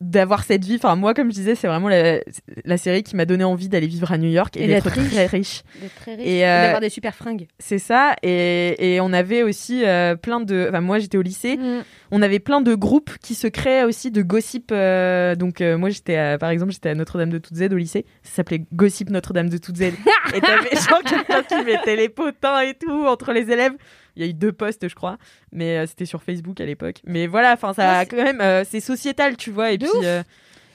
d'avoir 0.00 0.44
cette 0.44 0.64
vie. 0.64 0.76
Enfin, 0.76 0.94
moi, 0.94 1.12
comme 1.12 1.30
je 1.30 1.34
disais, 1.34 1.54
c'est 1.54 1.66
vraiment 1.66 1.88
la, 1.88 2.20
la 2.64 2.76
série 2.76 3.02
qui 3.02 3.16
m'a 3.16 3.24
donné 3.24 3.42
envie 3.44 3.68
d'aller 3.68 3.86
vivre 3.88 4.12
à 4.12 4.18
New 4.18 4.28
York 4.30 4.56
et, 4.56 4.64
Et 4.64 4.66
d'être 4.68 4.90
très 4.90 5.00
riche. 5.00 5.62
Très 5.96 6.14
riche. 6.14 6.24
Et, 6.26 6.38
Et 6.38 6.46
euh, 6.46 6.62
d'avoir 6.62 6.80
des 6.80 6.88
super 6.90 7.14
fringues. 7.14 7.46
C'est 7.58 7.78
ça. 7.78 8.14
Et, 8.22 8.94
et 8.94 9.00
on 9.00 9.12
avait 9.12 9.42
aussi 9.42 9.84
euh, 9.84 10.14
plein 10.14 10.40
de. 10.40 10.66
Enfin, 10.68 10.80
moi, 10.80 10.98
j'étais 10.98 11.18
au 11.18 11.22
lycée. 11.22 11.56
Mm. 11.56 11.82
On 12.10 12.22
avait 12.22 12.38
plein 12.38 12.60
de 12.60 12.74
groupes 12.74 13.10
qui 13.22 13.34
se 13.34 13.46
créaient 13.48 13.84
aussi 13.84 14.10
de 14.10 14.22
gossip. 14.22 14.70
euh, 14.72 15.34
donc, 15.34 15.60
moi, 15.60 15.90
j'étais, 15.90 16.16
à- 16.16 16.38
par 16.38 16.50
exemple, 16.50 16.72
j'étais 16.72 16.90
à 16.90 16.94
Notre-Dame 16.94 17.30
de 17.30 17.38
Toutes 17.38 17.56
Z 17.56 17.64
au 17.72 17.76
lycée. 17.76 18.06
Ça 18.22 18.36
s'appelait 18.36 18.64
Gossip 18.72 19.10
Notre-Dame 19.10 19.48
de 19.50 19.58
Toutes 19.58 19.76
Z. 19.78 19.82
et 19.82 20.40
t'avais 20.40 20.76
genre 20.76 21.02
quelqu'un 21.04 21.42
qui 21.42 21.64
mettait 21.64 21.96
les 21.96 22.08
potins 22.08 22.60
et 22.60 22.74
tout 22.74 23.04
entre 23.06 23.32
les 23.32 23.50
élèves. 23.50 23.72
Il 24.18 24.24
y 24.24 24.26
a 24.26 24.30
eu 24.30 24.34
deux 24.34 24.52
posts, 24.52 24.88
je 24.88 24.94
crois, 24.96 25.16
mais 25.52 25.78
euh, 25.78 25.86
c'était 25.86 26.04
sur 26.06 26.22
Facebook 26.24 26.60
à 26.60 26.64
l'époque. 26.66 26.96
Mais 27.06 27.26
voilà, 27.28 27.52
enfin, 27.52 27.72
ça 27.72 28.00
Ouais, 28.00 28.06
quand 28.06 28.16
même, 28.16 28.40
euh, 28.40 28.64
c'est 28.68 28.80
sociétal, 28.80 29.36
tu 29.36 29.50
vois. 29.52 29.70
Et 29.70 29.78
De 29.78 29.86
puis, 29.86 30.04
euh, 30.04 30.22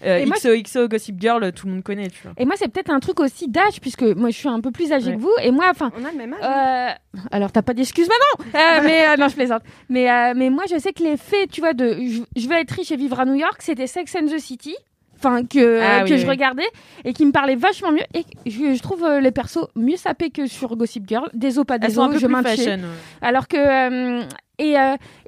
euh, 0.05 0.17
Et 0.17 0.25
moi, 0.25 0.37
XOXO, 0.37 0.87
Gossip 0.87 1.19
Girl, 1.19 1.51
tout 1.51 1.67
le 1.67 1.73
monde 1.73 1.83
connaît, 1.83 2.07
tu 2.09 2.23
vois. 2.23 2.31
Et 2.37 2.45
moi, 2.45 2.55
c'est 2.57 2.69
peut-être 2.69 2.89
un 2.89 2.99
truc 3.01 3.19
aussi 3.19 3.49
d'âge, 3.49 3.81
puisque 3.81 4.03
moi, 4.03 4.29
je 4.29 4.37
suis 4.37 4.47
un 4.49 4.61
peu 4.61 4.71
plus 4.71 4.91
âgée 4.93 5.11
Ouais. 5.11 5.15
que 5.17 5.21
vous. 5.21 5.31
Et 5.43 5.51
moi, 5.51 5.65
enfin. 5.69 5.91
On 5.97 6.05
a 6.05 6.11
le 6.11 6.17
même 6.17 6.33
âge. 6.33 6.39
hein. 6.41 6.95
Euh, 7.15 7.17
alors, 7.31 7.51
t'as 7.51 7.61
pas 7.61 7.73
d'excuses 7.73 8.07
maintenant 8.07 8.59
Euh, 8.59 8.81
Mais 8.85 9.07
euh, 9.09 9.17
non, 9.17 9.27
je 9.27 9.35
plaisante. 9.35 9.63
Mais, 9.89 10.09
euh, 10.09 10.33
mais 10.35 10.49
moi, 10.49 10.63
je 10.69 10.77
sais 10.79 10.93
que 10.93 11.03
l'effet, 11.03 11.47
tu 11.51 11.59
vois, 11.61 11.73
de 11.73 11.93
je, 12.01 12.21
je 12.41 12.47
vais 12.47 12.61
être 12.61 12.71
riche 12.71 12.91
et 12.91 12.95
vivre 12.97 13.19
à 13.19 13.25
New 13.25 13.35
York, 13.35 13.57
c'était 13.59 13.87
Sex 13.87 14.15
and 14.15 14.27
the 14.27 14.39
City. 14.39 14.75
Enfin, 15.23 15.45
que, 15.45 15.79
Ah 15.79 16.01
euh, 16.01 16.03
oui, 16.03 16.11
oui. 16.13 16.17
je 16.19 16.27
regardais 16.27 16.67
et 17.05 17.13
qui 17.13 17.25
me 17.25 17.31
parlait 17.31 17.55
vachement 17.55 17.91
mieux. 17.91 18.03
Et 18.13 18.25
je, 18.45 18.73
je 18.73 18.81
trouve 18.81 19.03
euh, 19.03 19.19
les 19.19 19.31
persos 19.31 19.67
mieux 19.75 19.97
sapés 19.97 20.29
que 20.29 20.47
sur 20.47 20.75
Gossip 20.75 21.07
Girl. 21.07 21.29
Des 21.33 21.59
os, 21.59 21.65
pas 21.65 21.79
peu 21.79 21.87
je 21.89 22.27
ouais. 22.27 22.79
Alors 23.21 23.47
que 23.47 23.57
euh, 23.57 24.23
et, 24.59 24.75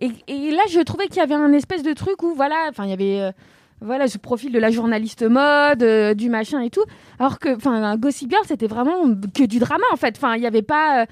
et 0.01 0.11
et 0.27 0.51
là 0.51 0.63
je 0.69 0.81
trouvais 0.81 1.07
qu'il 1.07 1.17
y 1.17 1.21
avait 1.21 1.33
un 1.35 1.53
espèce 1.53 1.83
de 1.83 1.93
truc 1.93 2.21
où 2.23 2.33
voilà, 2.35 2.55
enfin 2.69 2.83
il 2.83 2.89
y 2.89 2.93
avait 2.93 3.31
voilà 3.81 4.07
ce 4.07 4.17
profil 4.17 4.51
de 4.51 4.59
la 4.59 4.71
journaliste 4.71 5.23
mode, 5.23 5.83
euh, 5.83 6.13
du 6.13 6.29
machin 6.29 6.61
et 6.61 6.69
tout. 6.69 6.83
Alors 7.19 7.39
que 7.39 7.55
enfin 7.55 7.95
Gossip 7.97 8.29
Girl 8.29 8.43
c'était 8.45 8.67
vraiment 8.67 9.03
que 9.33 9.45
du 9.45 9.59
drama 9.59 9.83
en 9.91 9.97
fait. 9.97 10.15
Enfin 10.17 10.35
il 10.35 10.41
y 10.43 10.47
avait 10.47 10.61
pas 10.61 11.01
euh, 11.01 11.05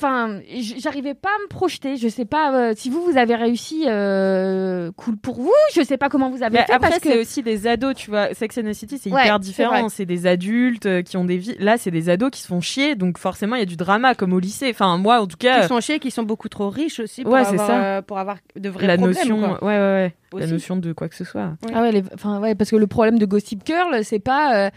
Enfin, 0.00 0.40
j- 0.48 0.76
j'arrivais 0.78 1.14
pas 1.14 1.28
à 1.28 1.42
me 1.42 1.48
projeter. 1.48 1.96
Je 1.96 2.06
sais 2.08 2.24
pas 2.24 2.54
euh, 2.54 2.72
si 2.76 2.88
vous 2.88 3.02
vous 3.02 3.16
avez 3.18 3.34
réussi. 3.34 3.84
euh, 3.86 4.92
cool 4.96 5.16
pour 5.16 5.36
vous. 5.40 5.52
Je 5.74 5.82
sais 5.82 5.96
pas 5.96 6.08
comment 6.08 6.30
vous 6.30 6.42
avez 6.42 6.58
Mais 6.58 6.64
fait 6.64 6.72
après, 6.72 6.92
c'est 6.92 7.00
que 7.14 7.20
aussi 7.20 7.42
des 7.42 7.66
ados, 7.66 7.94
tu 7.96 8.10
vois. 8.10 8.32
Sex 8.34 8.58
and 8.58 8.62
the 8.62 8.72
City, 8.74 8.98
c'est 8.98 9.10
Ouais, 9.12 9.22
hyper 9.24 9.40
différent. 9.40 9.88
C'est 9.88 10.06
des 10.06 10.26
adultes 10.26 10.86
euh, 10.86 11.02
qui 11.02 11.16
ont 11.16 11.24
des 11.24 11.36
vies. 11.38 11.56
Là, 11.58 11.78
c'est 11.78 11.90
des 11.90 12.08
ados 12.10 12.30
qui 12.30 12.40
se 12.42 12.46
font 12.46 12.60
chier, 12.60 12.94
donc 12.94 13.18
forcément, 13.18 13.56
il 13.56 13.60
y 13.60 13.62
a 13.62 13.66
du 13.66 13.76
drama, 13.76 14.14
comme 14.14 14.32
au 14.32 14.38
lycée. 14.38 14.68
Enfin, 14.70 14.96
moi, 14.98 15.20
en 15.20 15.26
tout 15.26 15.36
cas, 15.36 15.62
Qui 15.62 15.68
sont 15.68 15.80
chiés, 15.80 15.98
qui 15.98 16.10
sont 16.12 16.22
beaucoup 16.22 16.48
trop 16.48 16.70
riches 16.70 17.00
aussi 17.00 17.22
pour, 17.24 17.32
Ouais, 17.32 17.40
avoir, 17.40 17.66
ça. 17.66 17.82
euh, 17.84 18.02
pour 18.02 18.18
avoir 18.18 18.36
de 18.56 18.68
vrais 18.68 18.86
la 18.86 18.96
problèmes. 18.96 19.16
notion, 19.18 19.38
quoi. 19.40 19.64
ouais, 19.64 19.76
ouais, 19.78 20.12
ouais, 20.32 20.40
la 20.40 20.46
notion 20.46 20.76
de 20.76 20.92
quoi 20.92 21.08
que 21.08 21.16
ce 21.16 21.24
soit. 21.24 21.54
Ah 21.74 21.82
ouais, 21.82 21.90
les- 21.92 22.04
enfin 22.14 22.38
ouais, 22.40 22.54
parce 22.54 22.70
que 22.70 22.76
le 22.76 22.86
problème 22.86 23.18
de 23.18 23.26
Gossip 23.26 23.62
Girl, 23.66 24.04
c'est 24.04 24.20
pas, 24.20 24.70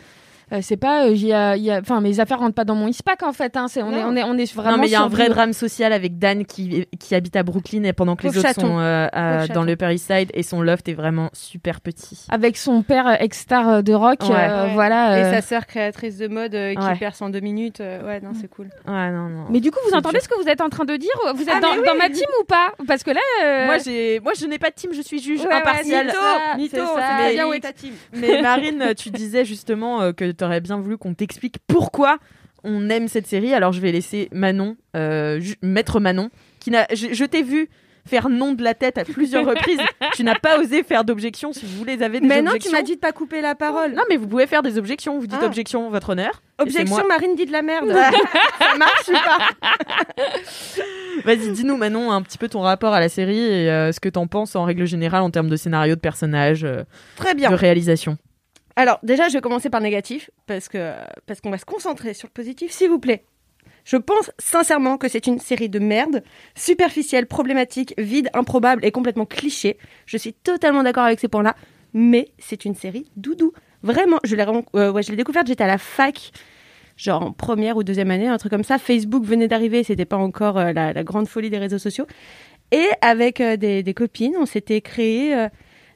euh, 0.54 0.60
c'est 0.62 0.78
pas, 0.78 1.06
euh, 1.08 1.16
j'y 1.16 1.32
a- 1.34 1.56
il 1.56 1.64
y 1.64 1.72
a- 1.72 1.80
enfin 1.80 2.02
mes 2.02 2.20
affaires 2.20 2.40
rentrent 2.40 2.56
pas 2.56 2.66
dans 2.66 2.76
mon 2.76 2.88
ISPAC 2.88 3.24
en 3.24 3.34
fait. 3.34 3.56
Hein, 3.58 3.68
c'est, 3.70 3.82
on 3.84 3.92
est, 3.94 4.04
on 4.04 4.16
est, 4.16 4.24
on 4.24 4.38
est 4.38 4.54
vraiment. 4.54 4.76
non, 4.78 4.82
mais 4.82 4.88
il 4.88 4.92
y 4.92 4.96
a 4.96 5.02
un 5.02 5.08
vrai 5.08 5.26
du- 5.28 5.34
drame 5.34 5.54
social 5.54 5.94
avec 5.94 6.18
Dan 6.20 6.46
qui, 6.46 6.86
qui 7.00 7.16
habite 7.16 7.36
à 7.36 7.44
Brooklyn 7.44 7.84
et 7.84 7.94
pendant 7.94 8.16
que 8.16 8.24
les 8.24 8.38
autres 8.38 8.48
chaton. 8.48 8.62
sont 8.62 8.80
euh, 8.80 9.08
à- 9.12 9.48
dans 9.48 9.64
le 9.64 9.74
Upper 9.74 9.94
East 9.94 10.12
Side 10.12 10.30
et 10.34 10.44
son 10.44 10.62
loft 10.62 10.88
est 10.90 10.94
vraiment 10.94 11.30
super 11.34 11.82
petit. 11.82 12.26
Avec 12.30 12.58
son 12.58 12.82
père 12.84 13.08
euh, 13.08 13.16
ex-star 13.20 13.84
de 13.84 13.94
rock, 13.94 14.20
Ouais. 14.24 14.30
euh, 14.38 14.66
Ouais. 14.66 14.74
voilà. 14.74 15.20
Et 15.20 15.24
sa 15.36 15.42
sœur 15.42 15.66
créatrice 15.66 16.18
de 16.18 16.28
mode 16.28 16.54
euh, 16.56 16.74
qui 16.76 16.86
Ouais. 16.86 16.96
perce 16.98 17.22
en 17.22 17.30
deux 17.30 17.40
minutes. 17.40 17.80
euh, 17.82 18.06
ouais, 18.06 18.20
non, 18.22 18.32
c'est 18.40 18.50
cool. 18.50 18.68
Ouais, 18.88 19.12
non, 19.12 19.30
non. 19.30 19.46
Mais 19.50 19.60
du 19.60 19.72
coup, 19.72 19.80
vous 19.90 19.96
entendez 19.96 20.18
dur. 20.20 20.24
ce 20.24 20.28
que 20.30 20.42
vous 20.42 20.50
êtes 20.50 20.62
en 20.62 20.70
train 20.70 20.86
de 20.86 20.96
dire 20.96 21.10
Vous 21.36 21.44
êtes 21.44 21.50
Ah, 21.56 21.60
dans, 21.62 21.76
mais 21.76 21.88
dans 21.88 21.96
ma 21.96 22.10
team 22.10 22.28
ou 22.42 22.46
pas? 22.46 22.74
Parce 22.88 23.04
que 23.04 23.12
là, 23.12 23.20
euh, 23.44 23.66
Moi, 23.68 23.78
j'ai, 23.78 24.20
moi, 24.20 24.34
je 24.40 24.46
n'ai 24.46 24.60
pas 24.60 24.70
de 24.70 24.76
team, 24.76 24.92
je 24.94 25.02
suis 25.02 25.20
juge 25.22 25.42
Ouais, 25.42 25.48
ouais, 25.48 25.54
impartial. 25.54 26.08
c'est 26.10 26.16
ça, 26.16 26.58
Mytho, 26.58 26.78
c'est 26.78 27.34
bien 27.34 27.44
Mais- 27.46 27.50
où 27.50 27.54
est 27.54 27.60
ta 27.60 27.72
team. 27.74 27.94
Mais 28.14 28.42
Marine, 28.42 28.94
tu 28.98 29.10
disais 29.10 29.46
justement 29.46 30.12
que 30.14 30.32
tu 30.42 30.46
aurais 30.46 30.60
bien 30.62 30.78
voulu 30.80 30.98
qu'on 30.98 31.14
t'explique 31.14 31.58
pourquoi 31.68 32.18
on 32.64 32.90
aime 32.90 33.08
cette 33.08 33.28
série. 33.28 33.54
Alors 33.54 33.74
je 33.74 33.80
vais 33.80 33.92
laisser 33.92 34.28
Manon, 34.32 34.76
euh, 34.96 35.40
maître 35.62 36.00
Manon, 36.00 36.30
qui 36.60 36.72
n'a, 36.72 36.88
je, 36.94 37.14
je 37.14 37.26
t'ai 37.26 37.44
vu 37.44 37.70
faire 38.08 38.30
non 38.30 38.54
de 38.54 38.64
la 38.64 38.74
tête 38.74 38.98
à 38.98 39.06
plusieurs 39.06 39.46
reprises. 39.46 39.80
tu 40.16 40.24
n'as 40.24 40.34
pas 40.34 40.60
osé 40.60 40.82
faire 40.82 41.04
d'objection. 41.04 41.54
Si 41.54 41.66
vous 41.66 41.84
les 41.86 42.02
avez 42.02 42.20
des 42.20 42.26
Mais 42.28 42.42
non, 42.42 42.54
tu 42.60 42.72
m'as 42.72 42.82
dit 42.82 42.96
de 42.96 43.00
pas 43.00 43.12
couper 43.12 43.42
la 43.42 43.54
parole. 43.54 43.94
Non, 43.94 44.02
mais 44.10 44.18
vous 44.18 44.28
pouvez 44.28 44.48
faire 44.48 44.64
des 44.64 44.80
objections. 44.80 45.20
Vous 45.20 45.28
dites 45.28 45.40
Ah. 45.42 45.46
objection, 45.46 45.90
votre 45.92 46.10
honneur. 46.10 46.42
Objection. 46.58 47.08
Marine 47.08 47.36
dit 47.36 47.46
de 47.46 47.52
la 47.52 47.62
merde. 47.62 47.90
ça 48.60 48.78
marche 48.78 49.12
pas 49.12 49.70
Vas-y, 51.26 51.52
dis-nous 51.52 51.78
Manon 51.78 52.12
un 52.12 52.22
petit 52.22 52.38
peu 52.40 52.48
ton 52.48 52.62
rapport 52.62 52.94
à 52.94 53.00
la 53.00 53.10
série 53.10 53.38
et 53.40 53.70
euh, 53.70 53.92
ce 53.92 54.00
que 54.00 54.10
t'en 54.10 54.26
penses 54.28 54.56
en 54.56 54.64
règle 54.64 54.86
générale 54.86 55.22
en 55.22 55.30
termes 55.30 55.50
de 55.50 55.56
scénario, 55.56 55.94
de 55.96 56.00
personnages, 56.00 56.64
euh, 56.64 56.84
Très 57.18 57.36
bien. 57.36 57.50
de 57.52 57.56
réalisation. 57.56 58.18
Alors, 58.82 58.98
déjà, 59.04 59.28
je 59.28 59.34
vais 59.34 59.42
commencer 59.42 59.70
par 59.70 59.80
négatif, 59.80 60.32
parce 60.48 60.68
que 60.68 60.94
parce 61.28 61.40
qu'on 61.40 61.52
va 61.52 61.60
se 61.60 61.66
concentrer 61.66 62.16
sur 62.16 62.28
le 62.28 62.32
positif, 62.32 62.72
s'il 62.72 62.90
vous 62.90 62.98
plaît. 62.98 63.26
Je 63.86 63.96
pense 63.96 64.32
sincèrement 64.40 64.98
que 64.98 65.08
c'est 65.08 65.28
une 65.28 65.38
série 65.38 65.70
de 65.70 65.78
merde, 65.78 66.24
superficielle, 66.56 67.28
problématique, 67.28 67.94
vide, 68.00 68.32
improbable 68.34 68.84
et 68.84 68.92
complètement 68.92 69.28
cliché. 69.28 69.78
Je 70.08 70.18
suis 70.18 70.34
totalement 70.34 70.82
d'accord 70.82 71.04
avec 71.04 71.20
ces 71.20 71.28
points-là, 71.28 71.56
mais 71.94 72.30
c'est 72.40 72.66
une 72.66 72.74
série 72.74 73.12
doudou. 73.18 73.54
Vraiment, 73.84 74.18
je 74.24 74.36
l'ai 74.36 74.48
euh, 74.76 74.92
ouais, 74.92 75.04
découverte, 75.04 75.46
j'étais 75.46 75.64
à 75.64 75.68
la 75.68 75.78
fac, 75.78 76.32
genre 76.98 77.22
en 77.22 77.32
première 77.34 77.78
ou 77.78 77.84
deuxième 77.84 78.10
année, 78.10 78.30
un 78.30 78.40
truc 78.40 78.52
comme 78.52 78.64
ça. 78.64 78.80
Facebook 78.80 79.24
venait 79.24 79.48
d'arriver, 79.48 79.84
c'était 79.84 80.06
pas 80.06 80.18
encore 80.18 80.58
euh, 80.58 80.74
la, 80.74 80.92
la 80.92 81.04
grande 81.04 81.28
folie 81.28 81.52
des 81.52 81.60
réseaux 81.60 81.78
sociaux. 81.78 82.08
Et 82.72 82.88
avec 83.02 83.42
euh, 83.42 83.58
des, 83.58 83.84
des 83.84 83.94
copines, 83.94 84.34
on 84.40 84.48
s'était 84.48 84.82
créé 84.82 85.36
euh, 85.36 85.50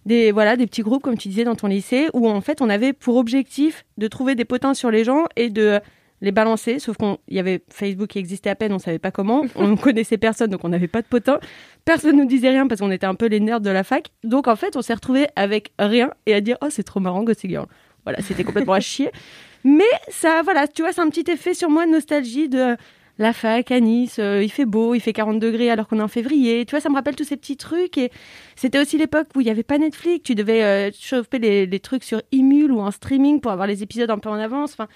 des 0.06 0.32
voilà 0.32 0.56
des 0.56 0.68
petits 0.68 0.82
groupes 0.82 1.04
comme 1.04 1.18
tu 1.18 1.28
disais 1.28 1.44
dans 1.44 1.56
ton 1.56 1.68
lycée 1.68 2.08
où 2.14 2.30
en 2.30 2.42
fait 2.42 2.62
on 2.62 2.70
avait 2.70 2.94
pour 2.94 3.18
objectif 3.18 3.86
de 3.98 4.08
trouver 4.08 4.36
des 4.36 4.46
potins 4.46 4.74
sur 4.74 4.92
les 4.92 5.04
gens 5.04 5.26
et 5.36 5.50
de 5.50 5.80
les 6.22 6.32
balancer. 6.32 6.80
Sauf 6.80 6.98
qu'il 6.98 7.18
y 7.30 7.40
avait 7.40 7.64
Facebook 7.70 8.10
qui 8.10 8.20
existait 8.20 8.50
à 8.50 8.56
peine 8.56 8.72
on 8.72 8.80
savait 8.80 9.00
pas 9.00 9.12
comment. 9.12 9.46
On 9.56 9.76
connaissait 9.76 10.18
personne 10.18 10.50
donc 10.52 10.64
on 10.64 10.70
n'avait 10.70 10.88
pas 10.88 11.02
de 11.02 11.08
potins. 11.08 11.40
Personne 11.86 12.18
nous 12.18 12.26
disait 12.26 12.50
rien 12.50 12.68
parce 12.68 12.82
qu'on 12.82 12.92
était 12.92 13.08
un 13.08 13.16
peu 13.16 13.28
les 13.28 13.40
nerds 13.40 13.62
de 13.62 13.70
la 13.70 13.84
fac. 13.84 14.12
Donc 14.24 14.48
en 14.48 14.56
fait 14.56 14.76
on 14.76 14.82
s'est 14.82 14.94
retrouvé 14.94 15.28
avec 15.36 15.72
rien 15.80 16.12
et 16.26 16.34
à 16.34 16.42
dire 16.42 16.58
oh 16.62 16.68
c'est 16.70 16.84
trop 16.84 17.00
marrant 17.00 17.24
Gossip 17.24 17.50
Girl. 17.50 17.68
Voilà 18.04 18.22
c'était 18.22 18.44
complètement 18.44 18.74
à 18.74 18.80
chier. 18.80 19.12
Mais 19.64 19.84
ça 20.10 20.42
voilà 20.44 20.68
tu 20.68 20.84
vois 20.84 20.94
c'est 20.94 21.02
un 21.02 21.10
petit 21.10 21.30
effet 21.32 21.56
sur 21.56 21.70
moi 21.70 21.88
de 21.88 21.92
nostalgie 21.92 22.48
de 22.48 22.78
la 23.18 23.32
fac 23.32 23.72
à 23.72 23.80
Nice, 23.80 24.18
euh, 24.20 24.44
il 24.44 24.52
fait 24.52 24.66
beau, 24.66 24.94
il 24.94 25.00
fait 25.00 25.14
40 25.14 25.40
degrés 25.40 25.70
alors 25.70 25.88
qu'on 25.88 26.00
est 26.00 26.04
en 26.04 26.10
février. 26.10 26.66
Tu 26.66 26.72
vois, 26.72 26.82
ça 26.82 26.90
me 26.90 26.96
rappelle 26.96 27.16
tous 27.16 27.24
ces 27.24 27.38
petits 27.38 27.56
trucs. 27.56 27.98
Et 27.98 28.12
c'était 28.56 28.80
aussi 28.80 28.98
l'époque 28.98 29.28
où 29.36 29.42
il 29.42 29.46
n'y 29.46 29.52
avait 29.52 29.64
pas 29.64 29.78
Netflix. 29.78 30.24
Tu 30.24 30.36
devais 30.36 30.64
euh, 30.64 30.92
choper 30.98 31.40
les, 31.40 31.80
trucs 31.80 32.04
sur 32.04 32.22
Emule 32.34 32.72
ou 32.72 32.80
en 32.80 32.92
streaming 32.92 33.40
pour 33.40 33.52
avoir 33.52 33.68
les 33.68 33.84
épisodes 33.84 34.10
un 34.10 34.18
peu 34.18 34.30
en 34.30 34.34
avance. 34.34 34.74
Enfin, 34.74 34.88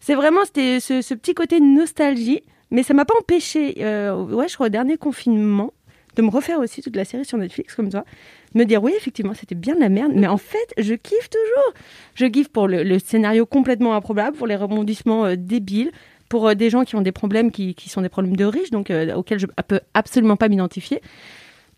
c'est 0.00 0.14
vraiment 0.14 0.44
ce, 0.44 1.14
petit 1.14 1.34
côté 1.34 1.60
nostalgie. 1.60 2.42
Mais 2.72 2.82
ça 2.82 2.94
m'a 2.94 3.04
pas 3.04 3.14
empêché, 3.18 3.76
euh, 3.80 4.24
ouais, 4.24 4.48
je 4.48 4.54
crois, 4.54 4.66
au 4.66 4.70
dernier 4.70 4.96
confinement, 4.96 5.74
de 6.16 6.22
me 6.22 6.30
refaire 6.30 6.58
aussi 6.58 6.80
toute 6.80 6.96
la 6.96 7.04
série 7.04 7.26
sur 7.26 7.36
Netflix 7.36 7.74
comme 7.74 7.90
toi. 7.90 8.06
Me 8.54 8.64
dire, 8.64 8.82
oui, 8.82 8.94
effectivement, 8.96 9.34
c'était 9.34 9.54
bien 9.54 9.74
de 9.74 9.80
la 9.80 9.90
merde. 9.90 10.12
Mais 10.14 10.26
en 10.26 10.38
fait, 10.38 10.72
je 10.78 10.94
kiffe 10.94 11.28
toujours. 11.28 11.74
Je 12.14 12.26
kiffe 12.26 12.48
pour 12.48 12.68
le, 12.68 12.82
le 12.82 12.98
scénario 12.98 13.44
complètement 13.46 13.94
improbable, 13.94 14.36
pour 14.36 14.46
les 14.46 14.56
rebondissements 14.56 15.26
euh, 15.26 15.36
débiles 15.36 15.92
pour 16.32 16.48
euh, 16.48 16.54
des 16.54 16.70
gens 16.70 16.84
qui 16.84 16.96
ont 16.96 17.02
des 17.02 17.12
problèmes 17.12 17.50
qui, 17.50 17.74
qui 17.74 17.90
sont 17.90 18.00
des 18.00 18.08
problèmes 18.08 18.36
de 18.36 18.46
riches, 18.46 18.70
donc 18.70 18.90
euh, 18.90 19.14
auxquels 19.14 19.38
je 19.38 19.44
peux 19.68 19.80
absolument 19.92 20.36
pas 20.36 20.48
m'identifier. 20.48 21.02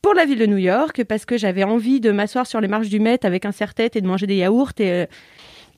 Pour 0.01 0.15
la 0.15 0.27
ville 0.27 0.39
de 0.39 0.47
New 0.47 0.59
York, 0.59 1.03
parce 1.09 1.25
que 1.25 1.37
j'avais 1.37 1.65
envie 1.65 1.99
de 1.99 2.13
m'asseoir 2.13 2.47
sur 2.47 2.61
les 2.61 2.69
marches 2.69 2.89
du 2.89 3.01
Met 3.01 3.27
avec 3.27 3.47
un 3.47 3.51
serre-tête 3.51 3.97
et 3.97 4.01
de 4.01 4.07
manger 4.07 4.29
des 4.29 4.37
yaourts. 4.37 4.71
Et, 4.79 4.93
euh, 4.93 5.07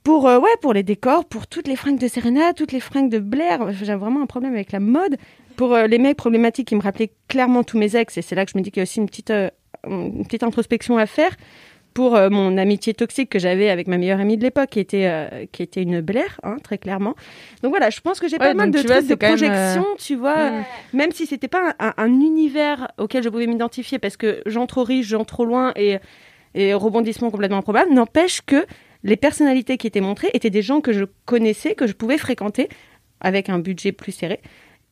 pour, 0.04 0.24
ouais, 0.24 0.56
pour 0.60 0.74
les 0.74 0.82
décors, 0.82 1.24
pour 1.24 1.46
toutes 1.46 1.68
les 1.68 1.76
fringues 1.76 1.98
de 1.98 2.06
Serena, 2.06 2.52
toutes 2.52 2.72
les 2.72 2.80
fringues 2.80 3.08
de 3.08 3.18
Blair. 3.18 3.72
J'avais 3.72 3.98
vraiment 3.98 4.20
un 4.20 4.26
problème 4.26 4.52
avec 4.52 4.72
la 4.72 4.80
mode. 4.80 5.16
Pour 5.56 5.74
les 5.74 5.98
mecs 5.98 6.18
problématiques 6.18 6.68
qui 6.68 6.76
me 6.76 6.82
rappelaient 6.82 7.12
clairement 7.28 7.64
tous 7.64 7.78
mes 7.78 7.96
ex, 7.96 8.18
et 8.18 8.22
c'est 8.22 8.34
là 8.34 8.44
que 8.44 8.52
je 8.52 8.58
me 8.58 8.62
dis 8.62 8.70
qu'il 8.70 8.80
y 8.80 8.82
a 8.82 8.84
aussi 8.84 9.00
une 9.00 9.06
petite, 9.06 9.32
une 9.88 10.22
petite 10.26 10.42
introspection 10.42 10.98
à 10.98 11.06
faire 11.06 11.34
pour 11.96 12.14
euh, 12.14 12.28
mon 12.28 12.58
amitié 12.58 12.92
toxique 12.92 13.30
que 13.30 13.38
j'avais 13.38 13.70
avec 13.70 13.88
ma 13.88 13.96
meilleure 13.96 14.20
amie 14.20 14.36
de 14.36 14.42
l'époque, 14.42 14.68
qui 14.68 14.80
était 14.80 15.06
euh, 15.06 15.46
qui 15.50 15.62
était 15.62 15.80
une 15.80 16.02
Blair, 16.02 16.38
hein, 16.42 16.56
très 16.62 16.76
clairement. 16.76 17.14
Donc 17.62 17.70
voilà, 17.70 17.88
je 17.88 18.02
pense 18.02 18.20
que 18.20 18.28
j'ai 18.28 18.36
Ouais, 18.36 18.48
pas 18.48 18.52
mal 18.52 18.70
de 18.70 18.76
trucs 18.76 18.90
de 18.90 19.14
même, 19.14 19.16
projection, 19.16 19.82
euh, 19.82 19.96
tu 19.98 20.14
vois, 20.14 20.50
même 20.92 21.10
si 21.12 21.24
c'était 21.24 21.48
pas 21.48 21.74
un, 21.78 21.94
un 21.96 22.20
univers 22.20 22.92
auquel 22.98 23.22
je 23.22 23.30
pouvais 23.30 23.46
m'identifier 23.46 23.98
parce 23.98 24.18
que 24.18 24.42
gens 24.44 24.66
trop 24.66 24.84
riches, 24.84 25.06
gens 25.06 25.24
trop 25.24 25.46
loin 25.46 25.72
et 25.74 25.96
et 26.54 26.74
rebondissement 26.74 27.30
complètement 27.30 27.58
improbable, 27.58 27.90
n'empêche 27.94 28.42
que 28.42 28.66
les 29.02 29.16
personnalités 29.16 29.78
qui 29.78 29.86
étaient 29.86 30.02
montrées 30.02 30.30
étaient 30.34 30.50
des 30.50 30.62
gens 30.62 30.82
que 30.82 30.92
je 30.92 31.04
connaissais, 31.24 31.74
que 31.74 31.86
je 31.86 31.94
pouvais 31.94 32.18
fréquenter 32.18 32.68
avec 33.22 33.48
un 33.48 33.58
budget 33.58 33.92
plus 33.92 34.12
serré. 34.12 34.40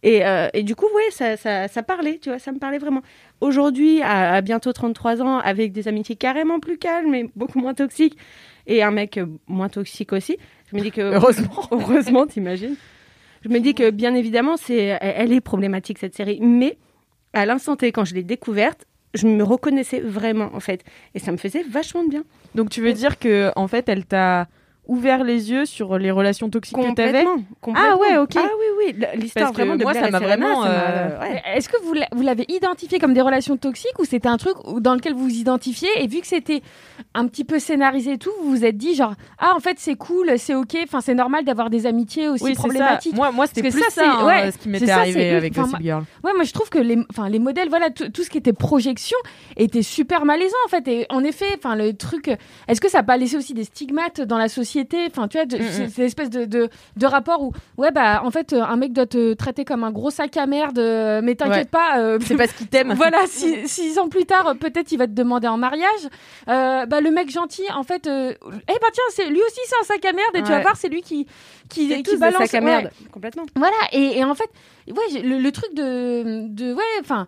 Et, 0.04 0.24
euh, 0.24 0.48
et 0.52 0.62
du 0.62 0.76
coup, 0.76 0.86
ouais, 0.94 1.10
ça, 1.10 1.36
ça, 1.38 1.66
ça 1.66 1.82
parlait, 1.82 2.18
tu 2.20 2.28
vois, 2.28 2.38
ça 2.38 2.52
me 2.52 2.58
parlait 2.58 2.78
vraiment. 2.78 3.00
Aujourd'hui, 3.40 4.02
à, 4.02 4.34
à 4.34 4.40
bientôt 4.42 4.72
33 4.72 5.22
ans, 5.22 5.38
avec 5.38 5.72
des 5.72 5.88
amitiés 5.88 6.14
carrément 6.14 6.60
plus 6.60 6.76
calmes 6.76 7.14
et 7.14 7.30
beaucoup 7.34 7.58
moins 7.58 7.72
toxiques, 7.72 8.18
et 8.66 8.82
un 8.82 8.90
mec 8.90 9.16
euh, 9.16 9.26
moins 9.48 9.70
toxique 9.70 10.12
aussi, 10.12 10.36
je 10.70 10.76
me 10.76 10.82
dis 10.82 10.90
que... 10.90 11.00
Heureusement. 11.14 11.62
Heureusement, 11.70 12.26
t'imagines 12.26 12.76
Je 13.42 13.48
me 13.48 13.60
dis 13.60 13.74
que, 13.74 13.90
bien 13.90 14.14
évidemment, 14.14 14.58
c'est, 14.58 14.76
elle, 14.76 14.98
elle 15.00 15.32
est 15.32 15.40
problématique, 15.40 15.98
cette 15.98 16.14
série. 16.14 16.38
Mais, 16.38 16.76
à 17.32 17.46
l'instant 17.46 17.74
T, 17.74 17.90
quand 17.90 18.04
je 18.04 18.14
l'ai 18.14 18.22
découverte, 18.22 18.84
je 19.14 19.26
me 19.26 19.42
reconnaissais 19.42 20.00
vraiment, 20.00 20.50
en 20.54 20.60
fait. 20.60 20.84
Et 21.14 21.18
ça 21.18 21.32
me 21.32 21.38
faisait 21.38 21.62
vachement 21.62 22.04
de 22.04 22.10
bien. 22.10 22.24
Donc 22.54 22.68
tu 22.68 22.82
veux 22.82 22.92
dire 22.92 23.18
que 23.18 23.52
en 23.56 23.68
fait, 23.68 23.88
elle 23.88 24.04
t'a 24.04 24.48
ouvert 24.86 25.24
les 25.24 25.50
yeux 25.50 25.64
sur 25.64 25.96
les 25.98 26.10
relations 26.10 26.50
toxiques 26.50 26.76
que 26.76 26.94
t'avais. 26.94 27.24
Ah 27.74 27.96
ouais, 27.96 28.18
ok. 28.18 28.32
Ah 28.36 28.42
oui, 28.42 28.92
oui, 28.94 29.04
l'histoire 29.16 29.52
vraiment 29.52 29.76
de 29.76 29.82
moi, 29.82 29.92
Blair 29.92 30.04
ça 30.04 30.10
m'a 30.10 30.18
vraiment, 30.18 30.62
ça 30.62 30.68
euh, 30.68 31.20
ouais. 31.20 31.42
Est-ce 31.56 31.68
que 31.70 31.82
vous 31.82 31.94
l'a- 31.94 32.08
vous 32.12 32.22
l'avez 32.22 32.44
identifié 32.48 32.98
comme 32.98 33.14
des 33.14 33.22
relations 33.22 33.56
toxiques 33.56 33.98
ou 33.98 34.04
c'était 34.04 34.28
un 34.28 34.36
truc 34.36 34.56
dans 34.80 34.94
lequel 34.94 35.14
vous 35.14 35.24
vous 35.24 35.34
identifiez 35.36 35.88
et 35.98 36.06
vu 36.06 36.20
que 36.20 36.26
c'était 36.26 36.60
un 37.14 37.26
petit 37.26 37.44
peu 37.44 37.58
scénarisé 37.58 38.12
et 38.12 38.18
tout, 38.18 38.30
vous 38.42 38.50
vous 38.50 38.64
êtes 38.64 38.76
dit 38.76 38.94
genre 38.94 39.14
ah 39.38 39.52
en 39.56 39.60
fait 39.60 39.76
c'est 39.78 39.94
cool, 39.96 40.32
c'est 40.38 40.54
ok, 40.54 40.76
enfin 40.84 41.00
c'est 41.00 41.14
normal 41.14 41.44
d'avoir 41.44 41.70
des 41.70 41.86
amitiés 41.86 42.28
aussi 42.28 42.44
Oui, 42.44 42.50
c'est 42.50 42.56
ça. 42.56 42.60
problématiques. 42.62 43.14
Moi- 43.14 43.32
moi, 43.32 43.46
c'était 43.46 43.70
plus 43.70 43.82
ça, 43.90 44.02
hein, 44.20 44.26
ouais, 44.26 44.50
ce 44.52 44.58
qui 44.58 44.68
m'était 44.68 44.84
c'est 44.86 44.92
ça, 44.92 44.98
arrivé 44.98 45.20
c'est- 45.20 45.34
avec 45.34 45.54
Gossip 45.54 45.80
Girl. 45.80 46.04
Ouais, 46.22 46.32
moi 46.34 46.44
je 46.44 46.52
trouve 46.52 46.68
que 46.68 46.78
les, 46.78 46.98
enfin 47.10 47.28
les 47.30 47.38
modèles, 47.38 47.68
voilà, 47.70 47.88
tout 47.90 48.10
tout 48.10 48.22
ce 48.22 48.28
qui 48.28 48.36
était 48.38 48.52
projection 48.52 49.16
était 49.56 49.82
super 49.82 50.26
malaisant 50.26 50.56
en 50.66 50.68
fait. 50.68 50.86
Et 50.88 51.06
en 51.08 51.24
effet, 51.24 51.46
enfin 51.56 51.74
le 51.74 51.94
truc, 51.94 52.28
est-ce 52.68 52.80
que 52.82 52.90
ça 52.90 52.98
n'a 52.98 53.04
pas 53.04 53.16
laissé 53.16 53.36
aussi 53.38 53.54
des 53.54 53.64
stigmates 53.64 54.20
dans 54.20 54.36
la 54.38 54.48
société 54.48 54.73
Enfin 55.10 55.28
tu 55.28 55.36
vois, 55.38 55.46
de- 55.46 55.56
Mm, 55.56 55.84
mm. 55.84 55.88
c'est 55.94 56.02
l'espèce 56.02 56.30
de, 56.30 56.44
de 56.44 56.68
de 56.96 57.06
rapport 57.06 57.42
où 57.42 57.52
ouais 57.76 57.90
bah 57.90 58.22
en 58.24 58.30
fait 58.30 58.52
un 58.52 58.76
mec 58.76 58.92
doit 58.92 59.06
te 59.06 59.34
traiter 59.34 59.64
comme 59.64 59.84
un 59.84 59.90
gros 59.92 60.10
sac 60.10 60.36
à 60.36 60.46
merde, 60.46 60.78
euh, 60.78 61.20
mais 61.22 61.34
t'inquiète 61.34 61.54
Ouais. 61.54 61.64
pas, 61.66 61.98
euh, 61.98 62.18
C'est 62.24 62.36
parce 62.36 62.52
qu'il 62.52 62.66
t'aime. 62.66 62.92
voilà, 62.96 63.26
six, 63.26 63.68
six 63.68 63.98
ans 63.98 64.08
plus 64.08 64.24
tard, 64.26 64.48
euh, 64.48 64.54
peut-être 64.54 64.90
il 64.92 64.98
va 64.98 65.06
te 65.06 65.12
demander 65.12 65.48
en 65.48 65.56
mariage. 65.56 66.08
Euh, 66.48 66.86
bah, 66.86 67.00
le 67.00 67.10
mec 67.10 67.30
gentil, 67.30 67.62
en 67.74 67.82
fait, 67.82 68.06
euh, 68.06 68.34
eh 68.42 68.50
ben 68.66 68.88
tiens, 68.92 69.04
c'est 69.10 69.26
lui 69.26 69.40
aussi 69.40 69.60
c'est 69.66 69.76
un 69.80 69.84
sac 69.84 70.04
à 70.04 70.12
merde 70.12 70.34
et 70.34 70.42
tu 70.42 70.48
vas 70.50 70.60
voir, 70.60 70.76
c'est 70.76 70.88
lui 70.88 71.02
qui 71.02 71.26
qui, 71.68 72.02
qui 72.02 72.16
balance 72.16 72.38
sacs 72.48 72.54
à 72.54 72.58
ouais. 72.58 72.64
merde, 72.64 72.90
complètement. 73.12 73.44
Voilà, 73.56 73.76
et, 73.92 74.18
et 74.18 74.24
en 74.24 74.34
fait, 74.34 74.50
ouais, 74.88 75.22
le, 75.22 75.38
le 75.38 75.52
truc 75.52 75.74
de, 75.74 76.46
de 76.48 76.72
ouais, 76.74 76.82
enfin. 77.00 77.26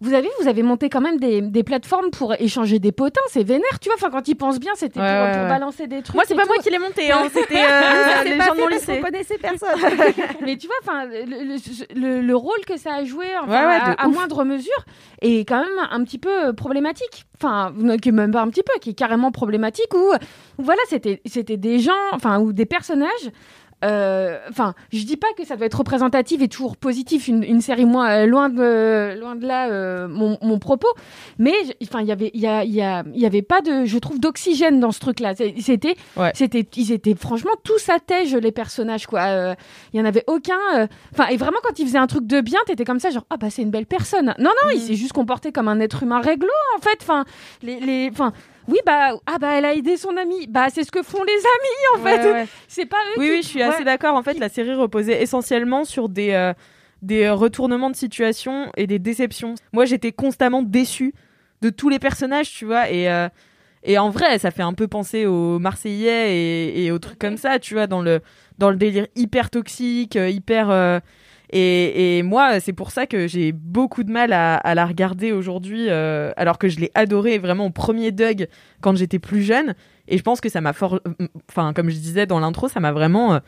Vous 0.00 0.14
avez, 0.14 0.28
vous 0.40 0.46
avez 0.46 0.62
monté 0.62 0.88
quand 0.90 1.00
même 1.00 1.18
des, 1.18 1.40
des 1.40 1.64
plateformes 1.64 2.10
pour 2.12 2.32
échanger 2.38 2.78
des 2.78 2.92
potins, 2.92 3.20
c'est 3.30 3.42
vénère, 3.42 3.80
tu 3.80 3.88
vois. 3.88 3.96
Enfin, 3.96 4.10
quand 4.10 4.28
ils 4.28 4.36
pensent 4.36 4.60
bien, 4.60 4.70
c'était 4.76 5.00
Ouais, 5.00 5.06
pour, 5.06 5.26
ouais, 5.26 5.32
pour 5.32 5.42
ouais. 5.42 5.48
balancer 5.48 5.86
des 5.88 6.02
trucs. 6.02 6.14
Moi, 6.14 6.22
c'est 6.24 6.36
pas 6.36 6.42
tout. 6.42 6.48
moi 6.48 6.56
qui 6.62 6.70
l'ai 6.70 6.78
monté, 6.78 7.10
hein, 7.10 7.24
c'était 7.32 7.56
euh, 7.68 8.22
les 8.24 8.36
gens 8.40 8.54
de 8.54 8.60
mon 8.60 9.02
connaissait 9.02 9.38
personne. 9.38 9.68
mais 10.44 10.56
tu 10.56 10.68
vois, 10.68 10.76
enfin, 10.82 11.04
le, 11.06 11.24
le- 11.24 12.00
le- 12.00 12.20
le 12.20 12.36
rôle 12.36 12.60
que 12.64 12.76
ça 12.76 12.94
a 12.94 13.04
joué, 13.04 13.26
enfin, 13.42 13.66
Ouais, 13.66 13.94
à, 13.98 14.06
moindre 14.08 14.44
mesure, 14.44 14.84
est 15.20 15.40
quand 15.40 15.58
même 15.58 15.86
un 15.90 16.04
petit 16.04 16.18
peu 16.18 16.52
problématique. 16.52 17.24
Enfin, 17.40 17.72
qui 18.00 18.08
est 18.08 18.12
même 18.12 18.30
pas 18.32 18.42
un 18.42 18.48
petit 18.50 18.62
peu, 18.62 18.72
qui 18.80 18.90
est 18.90 18.94
carrément 18.94 19.32
problématique. 19.32 19.92
Où 19.94 20.12
voilà, 20.58 20.80
c'était, 20.88 21.20
c'était 21.26 21.56
des 21.56 21.80
gens, 21.80 21.92
enfin, 22.12 22.38
ou 22.40 22.52
des 22.52 22.66
personnages. 22.66 23.30
Euh, 23.84 24.38
Enfin, 24.50 24.74
je 24.92 25.02
dis 25.04 25.16
pas 25.16 25.28
que 25.36 25.44
ça 25.46 25.56
doit 25.56 25.66
être 25.66 25.78
représentatif 25.78 26.40
et 26.42 26.48
toujours 26.48 26.76
positif. 26.76 27.28
Une, 27.28 27.42
une 27.44 27.60
série, 27.60 27.84
moi, 27.86 28.08
euh, 28.10 28.26
loin 28.26 28.48
de, 28.48 29.18
loin 29.20 29.36
de 29.36 29.46
là, 29.46 29.68
euh, 29.70 30.08
mon, 30.08 30.38
mon 30.42 30.58
propos. 30.58 30.88
Mais, 31.38 31.52
enfin, 31.82 32.00
il 32.00 32.06
y 32.06 32.12
avait, 32.12 32.30
il 32.34 32.40
y 32.40 32.46
a, 32.46 32.64
il 32.64 32.74
y 32.74 32.82
a, 32.82 33.04
il 33.14 33.20
y 33.20 33.26
avait 33.26 33.42
pas 33.42 33.60
de, 33.60 33.84
je 33.84 33.98
trouve, 33.98 34.18
d'oxygène 34.18 34.80
dans 34.80 34.92
ce 34.92 35.00
truc-là. 35.00 35.34
C'est- 35.34 35.54
C'était, 35.60 35.96
Ouais. 36.16 36.32
c'était, 36.34 36.66
ils 36.76 36.92
étaient 36.92 37.14
franchement 37.14 37.52
tous 37.62 37.88
à 37.88 37.98
tège 38.00 38.34
les 38.34 38.52
personnages, 38.52 39.06
quoi. 39.06 39.54
Il 39.92 39.98
y 39.98 40.02
en 40.02 40.04
avait 40.06 40.24
aucun. 40.26 40.88
Enfin, 41.12 41.26
et 41.28 41.36
vraiment, 41.36 41.58
quand 41.62 41.78
il 41.78 41.86
faisait 41.86 41.98
un 41.98 42.06
truc 42.06 42.26
de 42.26 42.40
bien, 42.40 42.58
t'étais 42.66 42.84
comme 42.84 43.00
ça, 43.00 43.10
genre, 43.10 43.26
ah 43.30 43.36
bah 43.36 43.48
c'est 43.50 43.62
une 43.62 43.70
belle 43.70 43.86
personne. 43.86 44.34
Non, 44.38 44.50
non, 44.62 44.68
Mm. 44.70 44.74
il 44.74 44.80
s'est 44.80 44.94
juste 44.94 45.12
comporté 45.12 45.52
comme 45.52 45.68
un 45.68 45.78
être 45.80 46.02
humain 46.02 46.20
réglo, 46.20 46.48
en 46.76 46.80
fait. 46.80 46.98
Enfin, 47.02 47.24
les, 47.62 47.80
les, 47.80 48.08
enfin, 48.10 48.32
oui, 48.68 48.78
bah, 48.86 49.14
ah 49.26 49.38
bah, 49.38 49.54
elle 49.58 49.64
a 49.64 49.74
aidé 49.74 49.96
son 49.96 50.16
ami. 50.16 50.46
Bah, 50.46 50.66
c'est 50.72 50.84
ce 50.84 50.90
que 50.92 51.02
font 51.02 51.24
les 51.24 51.32
amis, 51.32 51.98
en 52.00 52.02
Ouais, 52.04 52.18
fait. 52.22 52.32
ouais. 52.32 52.46
C'est 52.68 52.86
pas 52.86 52.96
eux 52.96 53.18
Oui, 53.20 53.26
qui- 53.26 53.32
oui, 53.32 53.42
je 53.42 53.48
suis 53.48 53.62
assez 53.62 53.84
d'accord. 53.84 54.14
En 54.14 54.22
fait, 54.22 54.38
la 54.38 54.48
série 54.48 54.74
reposait 54.74 55.22
essentiellement 55.22 55.84
sur 55.84 56.08
des, 56.08 56.30
euh, 56.32 56.52
des 57.02 57.30
retournements 57.30 57.90
de 57.90 57.96
situation 57.96 58.70
et 58.76 58.86
des 58.86 58.98
déceptions. 58.98 59.54
Moi, 59.72 59.84
j'étais 59.86 60.12
constamment 60.12 60.62
déçue 60.62 61.14
de 61.62 61.70
tous 61.70 61.88
les 61.88 61.98
personnages, 61.98 62.50
tu 62.52 62.64
vois. 62.66 62.90
Et, 62.90 63.10
euh, 63.10 63.28
Et 63.84 63.96
en 63.96 64.10
vrai, 64.10 64.38
ça 64.40 64.50
fait 64.50 64.62
un 64.62 64.74
peu 64.74 64.88
penser 64.88 65.24
aux 65.26 65.58
Marseillais 65.60 66.36
et, 66.36 66.84
et 66.84 66.90
aux 66.90 66.98
trucs 66.98 67.18
comme 67.18 67.36
ça, 67.36 67.60
tu 67.60 67.74
vois, 67.74 67.86
dans 67.86 68.02
le, 68.02 68.20
dans 68.58 68.70
le 68.70 68.76
délire 68.76 69.06
hyper 69.14 69.50
toxique, 69.50 70.16
euh, 70.16 70.28
hyper. 70.28 70.68
euh, 70.70 70.98
et, 71.50 72.18
et 72.18 72.22
moi, 72.22 72.60
c'est 72.60 72.72
pour 72.72 72.90
ça 72.90 73.06
que 73.06 73.26
j'ai 73.26 73.52
beaucoup 73.52 74.04
de 74.04 74.10
mal 74.12 74.32
à, 74.32 74.56
à 74.56 74.74
la 74.74 74.86
regarder 74.86 75.32
aujourd'hui, 75.32 75.86
euh, 75.88 76.30
alors 76.36 76.58
que 76.58 76.68
je 76.68 76.78
l'ai 76.80 76.90
adorée 76.94 77.38
vraiment 77.38 77.66
au 77.66 77.70
premier 77.70 78.12
Doug 78.12 78.48
quand 78.80 78.96
j'étais 78.96 79.18
plus 79.18 79.42
jeune. 79.42 79.74
Et 80.08 80.18
je 80.18 80.22
pense 80.22 80.40
que 80.40 80.48
ça 80.48 80.60
m'a 80.60 80.72
fort. 80.72 81.00
Enfin, 81.50 81.72
comme 81.72 81.90
je 81.90 81.96
disais 81.96 82.26
dans 82.26 82.40
l'intro, 82.40 82.68
ça 82.68 82.80
m'a 82.80 82.92
vraiment. 82.92 83.34
euh, 83.34 83.38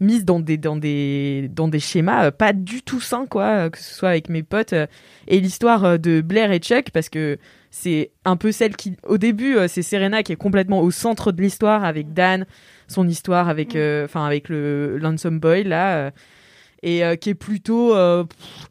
mise 0.00 0.24
dans 0.24 0.40
des 0.40 0.56
dans 0.56 0.74
des 0.74 1.48
dans 1.54 1.68
des 1.68 1.78
schémas 1.78 2.24
euh, 2.26 2.30
pas 2.32 2.52
du 2.52 2.82
tout 2.82 3.00
sains 3.00 3.26
quoi 3.26 3.44
euh, 3.44 3.70
que 3.70 3.78
ce 3.78 3.94
soit 3.94 4.08
avec 4.08 4.28
mes 4.30 4.42
potes 4.42 4.72
euh, 4.72 4.86
et 5.28 5.38
l'histoire 5.38 5.84
euh, 5.84 5.96
de 5.96 6.20
Blair 6.22 6.50
et 6.50 6.58
Chuck 6.58 6.90
parce 6.90 7.08
que 7.08 7.38
c'est 7.70 8.10
un 8.24 8.36
peu 8.36 8.50
celle 8.50 8.74
qui 8.74 8.96
au 9.06 9.16
début 9.16 9.54
euh, 9.56 9.68
c'est 9.68 9.82
Serena 9.82 10.24
qui 10.24 10.32
est 10.32 10.36
complètement 10.36 10.80
au 10.80 10.90
centre 10.90 11.30
de 11.30 11.40
l'histoire 11.40 11.84
avec 11.84 12.12
Dan 12.14 12.46
son 12.88 13.06
histoire 13.06 13.48
avec 13.48 13.76
euh, 13.76 14.04
enfin 14.06 14.26
avec 14.26 14.48
le 14.48 14.98
Lonesome 14.98 15.38
Boy 15.38 15.62
là 15.62 15.94
euh, 15.98 16.10
et 16.82 17.04
euh, 17.04 17.16
qui 17.16 17.30
est 17.30 17.34
plutôt 17.34 17.94
euh, 17.94 18.24
pff, 18.24 18.68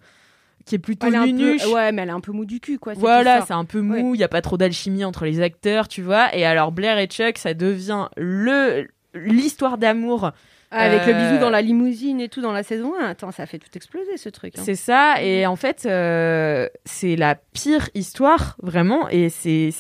qui 0.65 0.75
est 0.75 0.79
plutôt 0.79 1.07
Elle 1.07 1.15
est 1.15 1.17
peu- 1.63 1.71
Ouais, 1.73 1.91
mais 1.91 2.01
elle 2.03 2.09
est 2.09 2.13
un 2.13 2.19
peu 2.21 2.31
mou 2.31 2.45
du 2.45 2.59
cul, 2.59 2.77
quoi. 2.79 2.93
voilà, 2.93 3.43
c'est 3.47 3.53
un 3.53 3.65
peu 3.65 3.81
mou, 3.81 4.15
il 4.15 4.21
y 4.21 4.23
a 4.23 4.27
pas 4.29 4.41
trop 4.41 4.57
d'alchimie 4.57 5.03
entre 5.03 5.25
les 5.25 5.41
acteurs, 5.41 5.87
tu 5.87 6.01
vois. 6.01 6.35
Et 6.35 6.45
alors 6.45 6.71
Blair 6.71 6.97
et 6.99 7.07
Chuck, 7.07 7.37
ça 7.37 7.53
devient 7.53 8.07
le 8.17 8.87
l'histoire 9.13 9.77
d'amour. 9.77 10.31
Ah, 10.73 10.83
Avec 10.85 11.05
le 11.05 11.13
Euh, 11.13 11.27
bisou 11.31 11.41
dans 11.41 11.49
la 11.49 11.61
limousine 11.61 12.21
et 12.21 12.29
tout 12.29 12.39
dans 12.41 12.53
la 12.53 12.63
saison 12.63 12.93
1. 12.97 13.03
Attends, 13.07 13.31
ça 13.33 13.45
fait 13.45 13.57
tout 13.59 13.67
exploser 13.75 14.15
ce 14.15 14.29
truc. 14.29 14.53
hein. 14.57 14.61
C'est 14.63 14.75
ça, 14.75 15.21
et 15.21 15.45
en 15.45 15.57
fait, 15.57 15.85
euh, 15.85 16.69
c'est 16.85 17.17
la 17.17 17.35
pire 17.35 17.89
histoire, 17.93 18.55
vraiment, 18.63 19.09
et 19.09 19.27
c'est- 19.27 19.71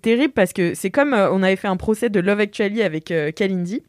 terrible 0.00 0.32
parce 0.32 0.52
que 0.52 0.74
c'est 0.74 0.92
comme 0.92 1.12
euh, 1.12 1.28
on 1.32 1.42
avait 1.42 1.56
fait 1.56 1.66
un 1.66 1.76
procès 1.76 2.08
de 2.08 2.20
Love 2.20 2.38
Actually 2.38 2.82
avec 2.84 3.10
euh, 3.10 3.32
Kalindi. 3.32 3.82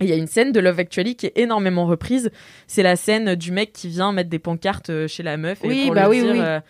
Il 0.00 0.08
y 0.08 0.12
a 0.12 0.16
une 0.16 0.26
scène 0.26 0.52
de 0.52 0.58
Love 0.60 0.80
Actually 0.80 1.14
qui 1.16 1.26
est 1.26 1.38
énormément 1.38 1.86
reprise. 1.86 2.30
C'est 2.66 2.82
la 2.82 2.96
scène 2.96 3.34
du 3.36 3.52
mec 3.52 3.72
qui 3.72 3.88
vient 3.88 4.12
mettre 4.12 4.30
des 4.30 4.38
pancartes 4.40 4.90
euh, 4.90 5.06
chez 5.06 5.22
la 5.22 5.36
meuf. 5.36 5.62
Et 5.64 5.68
Oui, 5.68 5.84
pour 5.86 5.94
bah 5.94 6.08
lui 6.08 6.20
oui, 6.20 6.22
dire, 6.22 6.32
oui. 6.32 6.40
euh, 6.40 6.60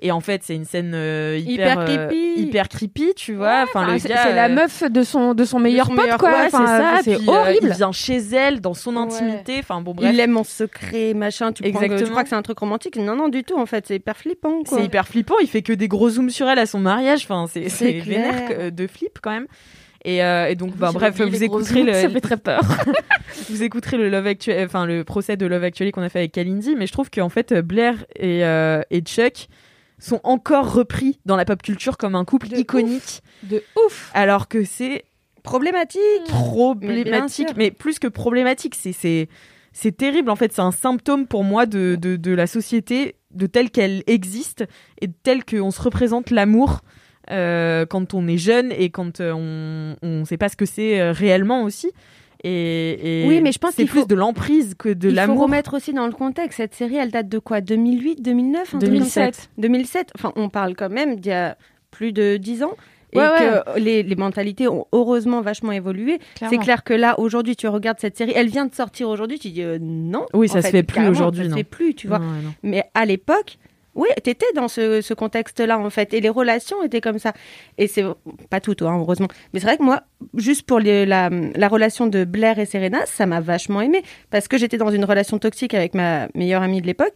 et 0.00 0.10
en 0.10 0.20
fait, 0.20 0.42
c'est 0.42 0.56
une 0.56 0.64
scène 0.66 0.92
euh, 0.94 1.38
hyper, 1.40 1.72
Hyper 1.72 1.78
euh, 1.78 1.84
creepy. 2.08 2.40
hyper 2.42 2.68
creepy, 2.68 3.14
tu 3.14 3.34
vois. 3.34 3.62
enfin, 3.62 3.86
Ah, 3.88 3.98
c'est 3.98 4.08
la 4.08 4.48
meuf 4.48 4.82
de 4.82 5.02
son 5.04 5.34
de 5.34 5.44
son 5.44 5.60
meilleur 5.60 5.86
son 5.86 5.94
pote 5.94 6.02
meilleur 6.04 6.18
quoi. 6.18 6.30
pote, 6.30 6.38
Ouais, 6.40 6.46
Enfin, 6.48 6.66
c'est 6.66 6.82
ça. 6.82 7.00
C'est 7.04 7.16
puis, 7.24 7.28
horrible. 7.28 7.68
il 7.70 7.74
vient 7.76 7.92
chez 7.92 8.16
elle, 8.18 8.60
dans 8.60 8.74
son 8.74 8.96
intimité. 8.96 9.60
Enfin, 9.60 9.80
bon, 9.80 9.94
bref. 9.94 10.10
Il 10.12 10.18
aime 10.20 10.36
en 10.36 10.44
secret, 10.44 11.14
machin. 11.14 11.52
Tu, 11.52 11.62
prends 11.62 11.72
que- 11.72 11.78
tu 11.78 11.84
Exactement. 11.84 12.10
crois 12.10 12.22
que 12.24 12.28
c'est 12.28 12.34
un 12.34 12.42
truc 12.42 12.58
romantique? 12.58 12.96
Non, 12.96 13.14
non, 13.16 13.28
du 13.28 13.44
tout, 13.44 13.56
en 13.56 13.66
fait. 13.66 13.86
C'est 13.86 13.96
hyper 13.96 14.16
flippant. 14.16 14.58
C'est 14.66 14.84
hyper 14.84 15.06
flippant. 15.06 15.36
Il 15.40 15.48
fait 15.48 15.62
que 15.62 15.72
des 15.72 15.88
gros 15.88 16.10
zooms 16.10 16.28
sur 16.30 16.48
elle 16.48 16.58
à 16.58 16.66
son 16.66 16.80
mariage. 16.80 17.20
Enfin, 17.30 17.46
c'est 17.48 17.92
vénère 18.00 18.72
de 18.72 18.86
flip 18.88 19.20
quand 19.22 19.30
même. 19.30 19.46
Et, 20.04 20.22
euh, 20.22 20.48
et 20.48 20.54
donc, 20.54 20.76
bah, 20.76 20.90
bref, 20.92 21.18
vous 21.20 21.42
écouterez 21.42 21.82
le, 21.82 21.92
ça 21.94 22.10
fait 22.10 22.20
très 22.20 22.36
peur. 22.36 22.60
vous 23.48 23.62
écouterez 23.62 23.96
le 23.96 24.10
Love 24.10 24.26
Actually, 24.26 24.62
enfin 24.64 24.84
le 24.86 25.02
procès 25.04 25.36
de 25.36 25.46
Love 25.46 25.64
Actually 25.64 25.92
qu'on 25.92 26.02
a 26.02 26.08
fait 26.10 26.18
avec 26.20 26.32
Kalindi. 26.32 26.76
Mais 26.76 26.86
je 26.86 26.92
trouve 26.92 27.10
qu'en 27.10 27.28
fait, 27.30 27.54
Blair 27.54 28.04
et, 28.16 28.44
euh, 28.44 28.82
et 28.90 29.00
Chuck 29.00 29.48
sont 29.98 30.20
encore 30.22 30.72
repris 30.74 31.18
dans 31.24 31.36
la 31.36 31.44
pop 31.46 31.62
culture 31.62 31.96
comme 31.96 32.14
un 32.14 32.24
couple 32.26 32.48
De 32.48 32.56
iconique, 32.56 33.22
De 33.44 33.62
ouf. 33.86 34.10
alors 34.12 34.48
que 34.48 34.64
c'est 34.64 35.04
Problématique. 35.42 36.00
problématique, 36.26 37.48
sûr. 37.48 37.56
mais, 37.56 37.70
plus 37.70 37.98
que 37.98 38.08
problématique, 38.08 38.74
c'est 38.74 38.92
c'est 38.92 39.28
c'est 39.72 39.96
terrible 39.96 40.30
en 40.30 40.36
fait. 40.36 40.52
C'est 40.52 40.62
un 40.62 40.70
symptôme 40.72 41.26
pour 41.26 41.44
moi 41.44 41.66
de, 41.66 41.96
de, 42.00 42.16
de 42.16 42.32
la 42.32 42.46
société, 42.46 43.16
de 43.30 43.46
telle 43.46 43.70
qu'elle 43.70 44.02
existe 44.06 44.64
et 45.00 45.06
de 45.06 45.14
telle 45.22 45.44
qu'on 45.44 45.70
se 45.70 45.82
représente 45.82 46.30
l'amour 46.30 46.80
euh, 47.30 47.86
quand 47.86 48.14
on 48.14 48.26
est 48.28 48.36
jeune 48.38 48.72
et 48.72 48.90
quand 48.90 49.20
euh, 49.20 49.32
on 49.32 49.96
on 50.02 50.24
sait 50.24 50.36
pas 50.36 50.48
ce 50.48 50.56
que 50.56 50.66
c'est 50.66 51.00
euh, 51.00 51.12
réellement 51.12 51.62
aussi. 51.64 51.90
Et, 52.46 53.22
et 53.22 53.26
Oui, 53.26 53.40
mais 53.40 53.52
je 53.52 53.58
pense 53.58 53.72
c'est 53.74 53.86
plus 53.86 54.00
faut- 54.00 54.06
de 54.06 54.14
l'emprise 54.14 54.74
que 54.78 54.90
de 54.90 55.08
Il 55.08 55.12
faut 55.12 55.16
l'amour. 55.16 55.42
remettre 55.44 55.74
aussi 55.74 55.92
dans 55.94 56.06
le 56.06 56.12
contexte. 56.12 56.58
Cette 56.58 56.74
série, 56.74 56.96
elle 56.96 57.10
date 57.10 57.28
de 57.28 57.38
quoi? 57.38 57.60
2008, 57.62 58.20
2009 58.22 58.60
un 58.60 58.64
truc 58.64 58.80
comme 58.82 58.90
2007. 58.90 59.34
ça 59.34 59.42
2007. 59.56 60.10
Enfin, 60.18 60.32
on 60.36 60.50
parle 60.50 60.74
quand 60.76 60.90
même 60.90 61.16
d'il 61.16 61.30
y 61.30 61.32
a 61.32 61.56
plus 61.90 62.12
de 62.12 62.36
10 62.36 62.62
ans. 62.64 62.74
Et 63.14 63.18
Ouais, 63.18 63.28
que 63.38 63.78
les, 63.78 64.02
les 64.02 64.16
mentalités 64.16 64.66
ont 64.66 64.86
heureusement 64.92 65.40
vachement 65.40 65.70
évolué. 65.70 66.18
C'est 66.50 66.58
clair 66.58 66.82
que 66.82 66.92
là, 66.92 67.14
aujourd'hui, 67.20 67.54
tu 67.54 67.68
regardes 67.68 68.00
cette 68.00 68.16
série, 68.18 68.32
elle 68.34 68.48
vient 68.48 68.66
de 68.66 68.74
sortir 68.74 69.08
aujourd'hui, 69.08 69.38
tu 69.38 69.50
dis 69.50 69.62
euh, 69.62 69.78
non. 69.80 70.26
Oui, 70.34 70.48
ça 70.48 70.60
se 70.62 70.68
fait 70.68 70.82
plus 70.82 71.06
aujourd'hui, 71.06 71.44
Ça 71.44 71.50
se 71.50 71.54
fait 71.54 71.62
plus, 71.64 71.94
tu 71.94 72.08
vois. 72.08 72.18
Non, 72.18 72.26
ouais, 72.26 72.42
non. 72.42 72.52
Mais 72.64 72.82
à 72.92 73.06
l'époque, 73.06 73.56
oui, 73.94 74.08
t'étais 74.22 74.52
dans 74.54 74.68
ce, 74.68 75.14
contexte-là, 75.14 75.78
en 75.78 75.90
fait. 75.90 76.14
Et 76.14 76.20
les 76.20 76.28
relations 76.28 76.82
étaient 76.82 77.00
comme 77.00 77.18
ça. 77.18 77.32
Et 77.78 77.86
c'est 77.86 78.04
pas 78.50 78.60
tout, 78.60 78.76
hein, 78.82 78.98
heureusement. 78.98 79.28
Mais 79.52 79.60
c'est 79.60 79.66
vrai 79.66 79.76
que 79.76 79.82
moi, 79.82 80.02
juste 80.34 80.64
pour 80.66 80.80
la, 80.80 81.30
la 81.30 81.68
relation 81.68 82.06
de 82.06 82.24
Blair 82.24 82.58
et 82.58 82.66
Serena, 82.66 83.06
ça 83.06 83.26
m'a 83.26 83.40
vachement 83.40 83.80
aimé. 83.80 84.02
Parce 84.30 84.48
que 84.48 84.58
j'étais 84.58 84.78
dans 84.78 84.90
une 84.90 85.04
relation 85.04 85.38
toxique 85.38 85.74
avec 85.74 85.94
ma 85.94 86.28
meilleure 86.34 86.62
amie 86.62 86.80
de 86.80 86.86
l'époque. 86.86 87.14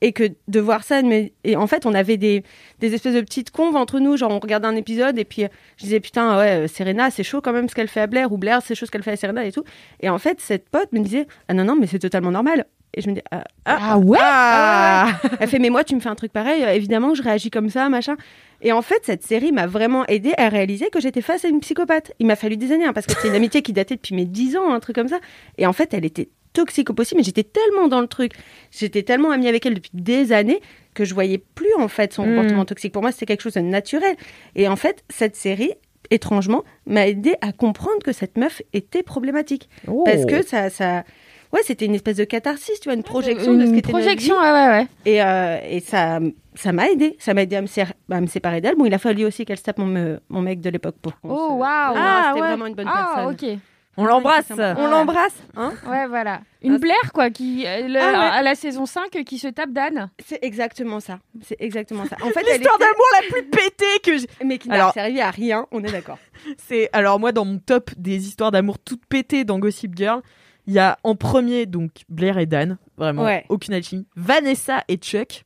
Et 0.00 0.12
que 0.12 0.30
de 0.46 0.60
voir 0.60 0.84
ça, 0.84 1.00
et 1.42 1.56
en 1.56 1.66
fait, 1.66 1.84
on 1.84 1.92
avait 1.92 2.16
des, 2.16 2.44
des 2.78 2.94
espèces 2.94 3.14
de 3.14 3.20
petites 3.20 3.50
conves 3.50 3.74
entre 3.74 3.98
nous, 3.98 4.16
genre 4.16 4.30
on 4.30 4.38
regardait 4.38 4.68
un 4.68 4.76
épisode 4.76 5.18
et 5.18 5.24
puis 5.24 5.42
je 5.76 5.82
disais 5.82 5.98
putain, 5.98 6.38
ouais, 6.38 6.66
euh, 6.66 6.68
Serena, 6.68 7.10
c'est 7.10 7.24
chaud 7.24 7.40
quand 7.40 7.52
même 7.52 7.68
ce 7.68 7.74
qu'elle 7.74 7.88
fait 7.88 8.02
à 8.02 8.06
Blair, 8.06 8.30
ou 8.30 8.38
Blair, 8.38 8.62
c'est 8.64 8.76
chaud 8.76 8.86
ce 8.86 8.92
qu'elle 8.92 9.02
fait 9.02 9.10
à 9.10 9.16
Serena 9.16 9.44
et 9.44 9.50
tout. 9.50 9.64
Et 9.98 10.08
en 10.08 10.18
fait, 10.18 10.40
cette 10.40 10.68
pote 10.68 10.92
me 10.92 11.00
disait, 11.00 11.26
ah 11.48 11.54
non, 11.54 11.64
non, 11.64 11.74
mais 11.74 11.88
c'est 11.88 11.98
totalement 11.98 12.30
normal. 12.30 12.66
Et 12.94 13.00
je 13.02 13.08
me 13.10 13.14
dis, 13.14 13.20
ah, 13.30 13.44
Ah 13.64 13.98
ouais? 13.98 14.18
ah 14.20 15.20
Elle 15.40 15.48
fait, 15.48 15.58
mais 15.58 15.70
moi, 15.70 15.84
tu 15.84 15.94
me 15.94 16.00
fais 16.00 16.08
un 16.08 16.14
truc 16.14 16.32
pareil, 16.32 16.64
euh, 16.64 16.72
évidemment, 16.72 17.14
je 17.14 17.22
réagis 17.22 17.50
comme 17.50 17.68
ça, 17.70 17.88
machin. 17.88 18.16
Et 18.62 18.72
en 18.72 18.82
fait, 18.82 19.00
cette 19.04 19.22
série 19.22 19.52
m'a 19.52 19.66
vraiment 19.66 20.04
aidé 20.06 20.32
à 20.36 20.48
réaliser 20.48 20.88
que 20.90 21.00
j'étais 21.00 21.20
face 21.20 21.44
à 21.44 21.48
une 21.48 21.60
psychopathe. 21.60 22.12
Il 22.18 22.26
m'a 22.26 22.34
fallu 22.36 22.56
des 22.56 22.72
années, 22.72 22.86
hein, 22.86 22.92
parce 22.92 23.06
que 23.06 23.12
c'est 23.20 23.28
une 23.28 23.34
amitié 23.34 23.62
qui 23.62 23.72
datait 23.72 23.94
depuis 23.96 24.14
mes 24.14 24.24
10 24.24 24.56
ans, 24.56 24.72
un 24.72 24.80
truc 24.80 24.96
comme 24.96 25.08
ça. 25.08 25.18
Et 25.58 25.66
en 25.66 25.72
fait, 25.72 25.94
elle 25.94 26.04
était 26.04 26.28
toxique 26.54 26.90
au 26.90 26.94
possible, 26.94 27.18
mais 27.20 27.24
j'étais 27.24 27.44
tellement 27.44 27.86
dans 27.88 28.00
le 28.00 28.08
truc, 28.08 28.32
j'étais 28.72 29.02
tellement 29.02 29.30
amie 29.30 29.46
avec 29.48 29.64
elle 29.66 29.74
depuis 29.74 29.90
des 29.94 30.32
années 30.32 30.60
que 30.94 31.04
je 31.04 31.14
voyais 31.14 31.38
plus 31.38 31.72
en 31.78 31.86
fait 31.88 32.12
son 32.14 32.24
Mm. 32.26 32.34
comportement 32.34 32.64
toxique. 32.64 32.92
Pour 32.92 33.02
moi, 33.02 33.12
c'était 33.12 33.26
quelque 33.26 33.42
chose 33.42 33.52
de 33.54 33.60
naturel. 33.60 34.16
Et 34.56 34.66
en 34.66 34.74
fait, 34.74 35.04
cette 35.08 35.36
série, 35.36 35.72
étrangement, 36.10 36.64
m'a 36.86 37.06
aidé 37.06 37.34
à 37.42 37.52
comprendre 37.52 37.98
que 38.02 38.12
cette 38.12 38.36
meuf 38.38 38.62
était 38.72 39.02
problématique. 39.04 39.68
Oh. 39.86 40.02
Parce 40.04 40.24
que 40.24 40.42
ça, 40.42 40.70
ça, 40.70 41.04
ouais, 41.52 41.60
c'était 41.64 41.84
une 41.86 41.94
espèce 41.94 42.16
de 42.16 42.24
catharsis, 42.24 42.80
tu 42.80 42.88
vois, 42.88 42.94
une 42.94 43.02
projection 43.02 43.54
de 43.54 43.60
ce 43.60 43.64
Une 43.66 43.72
qui 43.72 43.78
était 43.78 43.92
notre 43.92 44.04
projection, 44.04 44.34
vie. 44.34 44.40
ouais, 44.40 44.52
ouais, 44.52 44.68
ouais. 44.68 44.86
Et, 45.06 45.22
euh, 45.22 45.58
et 45.68 45.80
ça, 45.80 46.20
ça 46.54 46.72
m'a 46.72 46.88
aidé. 46.90 47.16
Ça 47.18 47.34
m'a 47.34 47.42
aidé 47.42 47.56
à 47.56 47.62
me, 47.62 47.66
ser- 47.66 47.84
à 48.10 48.20
me 48.20 48.26
séparer 48.26 48.60
d'elle. 48.60 48.74
Bon, 48.76 48.84
il 48.84 48.94
a 48.94 48.98
fallu 48.98 49.24
aussi 49.24 49.44
qu'elle 49.44 49.58
se 49.58 49.62
tape 49.64 49.78
mon, 49.78 49.86
me- 49.86 50.20
mon 50.28 50.42
mec 50.42 50.60
de 50.60 50.70
l'époque 50.70 50.96
pour 51.00 51.18
qu'on 51.20 51.30
Oh 51.30 51.48
se- 51.48 51.52
waouh. 51.54 51.94
Ah, 51.96 52.24
c'était 52.28 52.40
ouais. 52.42 52.48
vraiment 52.48 52.66
une 52.66 52.74
bonne 52.74 52.88
Ah, 52.92 53.12
personne. 53.32 53.54
ok. 53.54 53.58
On 54.00 54.04
l'embrasse. 54.04 54.52
On 54.52 54.86
l'embrasse, 54.86 55.34
hein 55.56 55.72
Ouais, 55.88 56.06
voilà. 56.06 56.42
Une 56.62 56.74
Ah, 56.76 56.78
Blair, 56.78 57.12
quoi, 57.12 57.30
qui, 57.30 57.64
euh, 57.66 57.88
le- 57.88 57.98
Ah, 57.98 58.12
ouais. 58.12 58.38
à 58.38 58.42
la 58.42 58.54
saison 58.54 58.86
5, 58.86 59.16
euh, 59.16 59.24
qui 59.24 59.38
se 59.40 59.48
tape 59.48 59.70
d'Anne. 59.72 60.08
C'est 60.24 60.38
exactement 60.40 61.00
ça. 61.00 61.18
C'est 61.42 61.56
exactement 61.58 62.04
ça. 62.04 62.14
En 62.22 62.28
fait, 62.28 62.42
L'histoire 62.44 62.76
était- 62.76 62.84
d'amour 62.84 63.06
la 63.20 63.28
plus 63.28 63.42
pétée 63.48 63.98
que 64.04 64.18
j'ai. 64.18 64.26
Mais 64.44 64.58
qui 64.58 64.68
n'a 64.68 64.76
Alors- 64.76 64.92
servi 64.92 65.20
à 65.20 65.30
rien, 65.32 65.66
on 65.72 65.82
est 65.82 65.90
d'accord. 65.90 66.18
C'est 66.68 66.88
alors 66.92 67.18
moi 67.18 67.32
dans 67.32 67.44
mon 67.44 67.58
top 67.58 67.90
des 67.96 68.28
histoires 68.28 68.52
d'amour 68.52 68.78
toutes 68.78 69.04
pétées 69.06 69.42
dans 69.42 69.58
Gossip 69.58 69.96
Girl, 69.96 70.22
il 70.68 70.74
y 70.74 70.78
a 70.78 70.98
en 71.02 71.16
premier 71.16 71.66
donc 71.66 71.90
Blair 72.08 72.38
et 72.38 72.46
Dan, 72.46 72.76
vraiment 72.96 73.24
Ouais. 73.24 73.44
aucune 73.48 73.74
alchimie. 73.74 74.06
Vanessa 74.14 74.84
et 74.86 74.96
Chuck. 74.98 75.44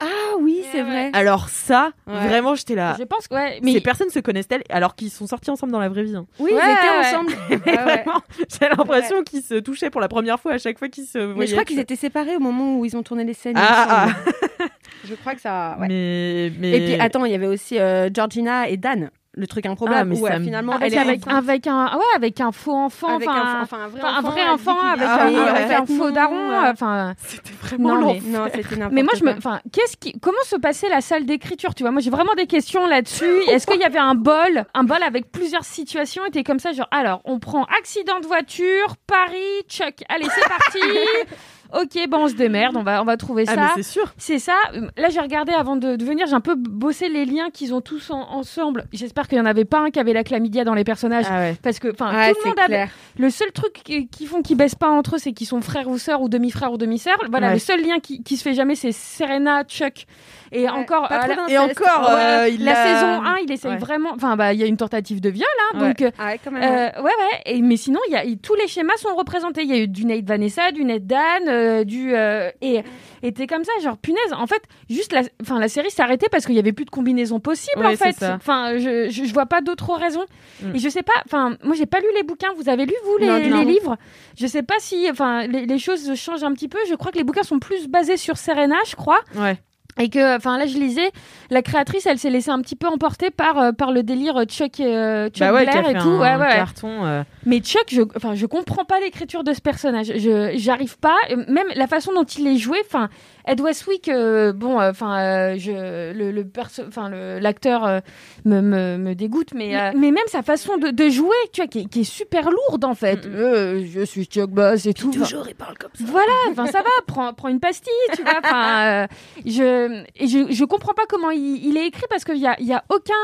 Ah 0.00 0.36
oui, 0.40 0.62
c'est 0.70 0.82
vrai. 0.82 1.10
Alors 1.12 1.48
ça, 1.48 1.90
Ouais. 2.06 2.28
vraiment 2.28 2.54
j'étais 2.54 2.76
là. 2.76 2.94
Je 2.96 3.02
pense 3.02 3.26
que, 3.26 3.34
ouais, 3.34 3.58
Mais. 3.64 3.72
Ces 3.72 3.80
personnes 3.80 4.10
se 4.10 4.20
connaissent-elles 4.20 4.62
alors 4.70 4.94
qu'ils 4.94 5.10
sont 5.10 5.26
sortis 5.26 5.50
ensemble 5.50 5.72
dans 5.72 5.80
la 5.80 5.88
vraie 5.88 6.04
vie. 6.04 6.14
hein. 6.14 6.26
Oui, 6.38 6.52
Ouais, 6.52 6.60
ils 6.62 6.72
étaient 6.72 6.88
ouais. 7.00 7.06
ensemble. 7.16 7.32
Mais 7.50 7.56
Ouais, 7.56 7.78
ouais. 7.84 8.02
vraiment, 8.04 8.20
j'ai 8.48 8.68
l'impression 8.68 9.22
qu'ils 9.24 9.42
se 9.42 9.54
touchaient 9.54 9.90
pour 9.90 10.00
la 10.00 10.06
première 10.06 10.38
fois 10.38 10.52
à 10.52 10.58
chaque 10.58 10.78
fois 10.78 10.88
qu'ils 10.88 11.06
se 11.06 11.18
voyaient. 11.18 11.34
Mais 11.36 11.46
je 11.48 11.52
crois 11.52 11.64
qu'ils 11.64 11.80
étaient 11.80 11.96
séparés 11.96 12.36
au 12.36 12.40
moment 12.40 12.78
où 12.78 12.84
ils 12.84 12.96
ont 12.96 13.02
tourné 13.02 13.24
les 13.24 13.34
scènes. 13.34 13.56
Ah, 13.58 14.06
semble. 14.06 14.68
Je 15.04 15.14
crois 15.14 15.34
que 15.34 15.40
ça. 15.40 15.76
Mais 15.80 16.52
mais 16.60 16.70
Et 16.72 16.80
puis 16.84 16.94
attends, 17.00 17.24
il 17.24 17.32
y 17.32 17.34
avait 17.34 17.46
aussi 17.48 17.78
euh, 17.80 18.08
Georgina 18.14 18.68
et 18.68 18.76
Dan, 18.76 19.10
le 19.38 19.46
truc 19.46 19.64
improbable 19.66 19.96
Ah, 20.00 20.04
mais 20.04 20.16
euh, 20.22 20.38
me- 20.38 20.44
finalement 20.44 20.72
Avec, 20.72 20.92
elle 20.92 21.10
est 21.10 21.28
avec, 21.28 21.66
un, 21.68 21.96
ouais, 21.96 22.02
avec 22.16 22.40
un 22.40 22.50
faux 22.52 22.74
enfant, 22.74 23.14
Avec 23.16 23.28
un, 23.28 23.62
enfin, 23.62 23.78
un 23.84 23.88
vrai 23.88 24.00
un 24.42 24.52
enfant, 24.54 24.74
vrai 24.74 24.90
avec, 24.90 25.06
Ah 25.08 25.22
un, 25.24 25.28
oui, 25.28 25.36
avec 25.36 25.68
ouais. 25.68 25.74
un 25.76 25.86
faux 25.86 26.10
daron, 26.10 26.48
ouais. 26.50 26.68
enfin. 26.70 27.14
c'était 27.24 27.52
vraiment 27.62 27.98
Non, 27.98 28.06
mais- 28.14 28.20
Non, 28.20 28.44
c'était 28.52 28.74
n'importe 28.76 28.92
Mais 28.92 29.02
moi, 29.04 29.12
je 29.16 29.24
me, 29.24 29.32
enfin, 29.36 29.60
qu'est-ce 29.72 29.96
qui, 29.96 30.12
comment 30.20 30.36
se 30.44 30.56
passait 30.56 30.88
la 30.88 31.00
salle 31.00 31.24
d'écriture, 31.24 31.74
tu 31.74 31.84
vois? 31.84 31.92
Moi, 31.92 32.00
j'ai 32.00 32.10
vraiment 32.10 32.34
des 32.36 32.46
questions 32.46 32.86
là-dessus. 32.86 33.24
Est-ce 33.48 33.66
qu'il 33.66 33.80
y 33.80 33.84
avait 33.84 33.98
un 33.98 34.14
bol, 34.16 34.66
un 34.74 34.84
bol 34.84 35.02
avec 35.02 35.30
plusieurs 35.30 35.64
situations, 35.64 36.22
t'es 36.32 36.42
comme 36.42 36.58
ça, 36.58 36.72
genre, 36.72 36.88
alors, 36.90 37.20
on 37.24 37.38
prend 37.38 37.64
accident 37.78 38.18
de 38.20 38.26
voiture, 38.26 38.96
Paris, 39.06 39.62
Chuck, 39.68 39.94
allez, 40.08 40.26
c'est 40.34 40.48
parti. 40.48 40.80
Ok, 41.72 41.98
bon, 42.08 42.24
on 42.24 42.28
se 42.28 42.34
démerde, 42.34 42.76
on 42.76 42.82
va, 42.82 43.02
on 43.02 43.04
va 43.04 43.16
trouver 43.16 43.44
Ah, 43.46 43.54
ça. 43.54 43.70
c'est 43.76 43.82
sûr. 43.82 44.12
C'est 44.16 44.38
ça. 44.38 44.54
Là, 44.96 45.08
j'ai 45.10 45.20
regardé 45.20 45.52
avant 45.52 45.76
de, 45.76 45.96
de 45.96 46.04
venir, 46.04 46.26
j'ai 46.26 46.34
un 46.34 46.40
peu 46.40 46.54
bossé 46.54 47.08
les 47.08 47.24
liens 47.26 47.50
qu'ils 47.50 47.74
ont 47.74 47.80
tous 47.82 48.10
en- 48.10 48.22
ensemble. 48.30 48.86
J'espère 48.92 49.28
qu'il 49.28 49.36
n'y 49.38 49.42
en 49.42 49.46
avait 49.46 49.64
pas 49.66 49.80
un 49.80 49.90
qui 49.90 49.98
avait 50.00 50.12
la 50.14 50.24
chlamydia 50.24 50.64
dans 50.64 50.74
les 50.74 50.84
personnages. 50.84 51.26
Ah 51.30 51.38
ouais. 51.40 51.56
Parce 51.62 51.78
que, 51.78 51.88
enfin, 51.92 52.12
Ouais, 52.14 52.32
tout 52.32 52.38
le 52.44 52.48
monde 52.48 52.72
a. 52.80 52.86
Le 53.18 53.30
seul 53.30 53.52
truc 53.52 53.74
qui, 53.84 54.08
qui 54.08 54.26
font 54.26 54.40
qu'ils 54.42 54.56
baissent 54.56 54.74
pas 54.74 54.88
entre 54.88 55.16
eux, 55.16 55.18
c'est 55.18 55.32
qu'ils 55.32 55.46
sont 55.46 55.60
frères 55.60 55.88
ou 55.88 55.98
sœurs 55.98 56.22
ou 56.22 56.28
demi-frères 56.28 56.72
ou 56.72 56.78
demi-sœurs. 56.78 57.18
Voilà, 57.30 57.48
Ouais. 57.48 57.52
le 57.54 57.58
seul 57.58 57.82
lien 57.82 57.98
qui, 58.00 58.22
qui 58.22 58.36
se 58.36 58.42
fait 58.42 58.54
jamais, 58.54 58.74
c'est 58.74 58.92
Serena, 58.92 59.64
Chuck. 59.64 60.06
Et 60.52 60.68
encore, 60.68 61.08
trop 61.08 61.16
la-. 61.28 61.46
Et 61.48 61.58
encore, 61.58 62.08
Ouais, 62.08 62.14
euh, 62.44 62.48
il 62.48 62.64
la 62.64 62.72
a- 62.80 62.84
saison 62.94 63.22
1, 63.24 63.36
il 63.44 63.52
essaye 63.52 63.70
Ouais. 63.72 63.76
vraiment. 63.76 64.10
Enfin, 64.14 64.36
bah, 64.36 64.52
il 64.52 64.60
y 64.60 64.62
a 64.62 64.66
une 64.66 64.76
tentative 64.76 65.20
de 65.20 65.28
viol, 65.28 65.46
hein, 65.74 65.78
donc. 65.78 66.00
euh, 66.02 66.10
Ah 66.18 66.26
ouais, 66.28 66.40
quand 66.42 66.50
même. 66.50 66.62
euh, 66.62 67.02
ouais, 67.02 67.10
ouais. 67.10 67.42
Et, 67.46 67.60
mais 67.62 67.76
sinon, 67.76 68.00
il 68.08 68.12
y 68.12 68.16
a, 68.16 68.22
tous 68.42 68.54
les 68.54 68.66
schémas 68.66 68.96
sont 68.96 69.14
représentés. 69.14 69.62
Il 69.62 69.68
y 69.68 69.74
a 69.74 69.78
eu 69.82 69.88
du 69.88 70.04
Nate 70.06 70.24
Vanessa, 70.24 70.72
du 70.72 70.84
Nate 70.84 71.06
Dan, 71.06 71.48
euh, 71.48 71.84
du 71.84 72.14
euh, 72.14 72.50
et 72.62 72.82
et 73.22 73.32
t'es 73.32 73.46
comme 73.46 73.64
ça, 73.64 73.72
genre 73.82 73.98
punaise. 73.98 74.32
En 74.32 74.46
fait, 74.46 74.62
juste 74.88 75.12
la, 75.12 75.22
enfin 75.42 75.58
la 75.58 75.68
série 75.68 75.90
s'est 75.90 76.02
arrêtée 76.02 76.26
parce 76.30 76.46
qu'il 76.46 76.54
y 76.54 76.58
avait 76.60 76.72
plus 76.72 76.84
de 76.84 76.90
combinaison 76.90 77.40
possible. 77.40 77.80
Ouais, 77.84 77.94
en 77.94 77.96
fait, 77.96 78.22
enfin, 78.22 78.78
je, 78.78 79.08
je 79.10 79.24
je 79.24 79.32
vois 79.34 79.46
pas 79.46 79.60
d'autres 79.60 79.92
raisons. 79.94 80.24
Mm. 80.62 80.76
Et 80.76 80.78
je 80.78 80.88
sais 80.88 81.02
pas. 81.02 81.12
Enfin, 81.26 81.56
moi 81.64 81.74
j'ai 81.76 81.86
pas 81.86 81.98
lu 82.00 82.06
les 82.14 82.22
bouquins. 82.22 82.52
Vous 82.56 82.68
avez 82.68 82.86
lu 82.86 82.94
vous 83.04 83.16
les, 83.18 83.48
Non, 83.48 83.62
livres? 83.62 83.96
Je 84.38 84.46
sais 84.46 84.62
pas 84.62 84.76
si, 84.78 85.08
enfin, 85.10 85.46
les, 85.46 85.66
les 85.66 85.78
choses 85.78 86.14
changent 86.14 86.44
un 86.44 86.52
petit 86.52 86.68
peu. 86.68 86.78
Je 86.88 86.94
crois 86.94 87.10
que 87.12 87.18
les 87.18 87.24
bouquins 87.24 87.42
sont 87.42 87.58
plus 87.58 87.88
basés 87.88 88.16
sur 88.16 88.36
Serena, 88.38 88.76
je 88.86 88.94
crois. 88.96 89.18
Ouais. 89.36 89.58
Et 90.00 90.10
que, 90.10 90.36
enfin 90.36 90.58
là, 90.58 90.66
je 90.66 90.78
lisais, 90.78 91.10
la 91.50 91.62
créatrice, 91.62 92.06
elle 92.06 92.18
s'est 92.18 92.30
laissée 92.30 92.50
un 92.50 92.60
petit 92.60 92.76
peu 92.76 92.86
emporter 92.86 93.30
par 93.30 93.58
euh, 93.58 93.72
par 93.72 93.90
le 93.92 94.02
délire 94.02 94.44
Chuck, 94.44 94.78
euh, 94.80 95.28
Chuck 95.28 95.40
Bah 95.40 95.52
ouais, 95.52 95.64
Blair 95.66 95.90
et 95.90 95.94
tout. 95.94 96.08
un 96.08 96.18
ouais, 96.38 96.44
ouais, 96.46 96.54
carton. 96.54 97.04
euh, 97.04 97.22
Mais 97.46 97.58
Chuck, 97.60 97.84
je, 97.88 98.02
enfin, 98.16 98.34
je 98.34 98.46
comprends 98.46 98.84
pas 98.84 99.00
l'écriture 99.00 99.42
de 99.44 99.52
ce 99.52 99.60
personnage. 99.60 100.12
Je, 100.16 100.52
j'arrive 100.56 100.98
pas. 100.98 101.16
Euh, 101.32 101.44
Même 101.48 101.66
la 101.74 101.86
façon 101.86 102.12
dont 102.12 102.24
il 102.24 102.46
est 102.46 102.58
joué. 102.58 102.78
Enfin, 102.86 103.08
Ed 103.48 103.60
Westwick, 103.60 104.08
euh, 104.08 104.52
bon, 104.52 104.78
euh, 104.80 104.90
enfin, 104.90 105.18
euh, 105.18 105.54
je, 105.58 106.12
le, 106.12 106.30
le 106.30 106.44
perso, 106.44 106.82
enfin, 106.86 107.08
le- 107.08 107.38
l'acteur 107.38 107.84
euh, 107.86 108.00
me, 108.44 108.60
me, 108.60 108.98
me 108.98 109.14
dégoûte, 109.14 109.54
mais, 109.54 109.74
mais 109.96 110.10
même 110.10 110.26
sa 110.26 110.42
façon 110.42 110.76
de, 110.76 110.90
de 110.90 111.08
jouer, 111.08 111.34
tu 111.52 111.62
vois, 111.62 111.66
qui 111.68 111.80
est, 111.80 111.84
qui 111.86 112.00
est 112.00 112.04
super 112.04 112.50
lourde 112.50 112.84
en 112.84 112.94
fait. 112.94 113.26
Je 113.26 114.04
suis 114.04 114.24
Chuck 114.26 114.50
Bass 114.50 114.84
et 114.86 114.92
tout. 114.94 115.10
Toujours, 115.10 115.46
il 115.48 115.54
parle 115.54 115.78
comme 115.78 115.90
ça. 115.98 116.04
Voilà, 116.06 116.32
enfin 116.50 116.66
ça 116.66 116.82
va, 116.82 116.90
prends, 117.06 117.32
prends 117.32 117.48
une 117.48 117.60
pastille, 117.60 117.90
tu 118.14 118.22
vois. 118.22 118.38
Enfin, 118.44 119.06
je, 119.46 120.02
et 120.16 120.26
je, 120.26 120.52
je 120.52 120.64
comprends 120.64 120.94
pas 120.94 121.06
comment 121.08 121.30
il, 121.30 121.64
il 121.66 121.76
est 121.76 121.86
écrit 121.86 122.04
parce 122.10 122.24
qu'il 122.24 122.36
y 122.38 122.46
a, 122.46 122.54
y 122.60 122.72
a 122.74 122.84
aucun. 122.90 123.14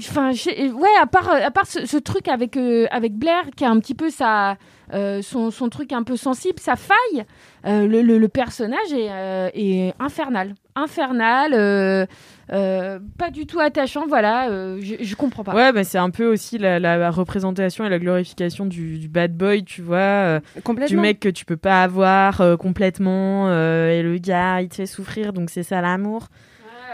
Enfin, 0.00 0.30
ouais, 0.32 0.88
à 1.00 1.06
part, 1.06 1.30
à 1.30 1.50
part 1.50 1.66
ce, 1.66 1.86
ce 1.86 1.96
truc 1.96 2.28
avec, 2.28 2.56
euh, 2.56 2.86
avec 2.90 3.14
Blair 3.14 3.44
qui 3.56 3.64
a 3.64 3.70
un 3.70 3.80
petit 3.80 3.94
peu 3.94 4.10
sa, 4.10 4.58
euh, 4.92 5.22
son, 5.22 5.50
son 5.50 5.68
truc 5.70 5.92
un 5.92 6.02
peu 6.02 6.16
sensible, 6.16 6.58
sa 6.60 6.76
faille, 6.76 7.24
euh, 7.66 7.86
le, 7.86 8.02
le- 8.02 8.18
le 8.18 8.28
personnage 8.28 8.92
est, 8.92 9.08
euh, 9.10 9.48
est 9.54 9.94
infernal. 9.98 10.54
Infernal, 10.74 11.52
euh, 11.54 12.04
euh, 12.52 12.98
pas 13.18 13.30
du 13.30 13.46
tout 13.46 13.58
attachant, 13.58 14.04
voilà, 14.06 14.50
euh, 14.50 14.78
je, 14.82 14.96
je 15.00 15.14
comprends 15.16 15.42
pas. 15.44 15.54
Ouais, 15.54 15.72
bah, 15.72 15.82
c'est 15.82 15.96
un 15.96 16.10
peu 16.10 16.26
aussi 16.30 16.58
la, 16.58 16.78
la 16.78 17.10
représentation 17.10 17.86
et 17.86 17.88
la 17.88 17.98
glorification 17.98 18.66
du, 18.66 18.98
du 18.98 19.08
bad 19.08 19.34
boy, 19.34 19.64
tu 19.64 19.80
vois, 19.80 19.96
euh, 19.96 20.40
Complètement. 20.62 20.94
du 20.94 21.00
mec 21.00 21.20
que 21.20 21.30
tu 21.30 21.46
peux 21.46 21.56
pas 21.56 21.82
avoir 21.82 22.42
euh, 22.42 22.56
complètement, 22.58 23.48
euh, 23.48 23.88
et 23.88 24.02
le 24.02 24.18
gars, 24.18 24.60
il 24.60 24.68
te 24.68 24.74
fait 24.74 24.84
souffrir, 24.86 25.32
donc 25.32 25.48
c'est 25.48 25.62
ça 25.62 25.80
l'amour. 25.80 26.28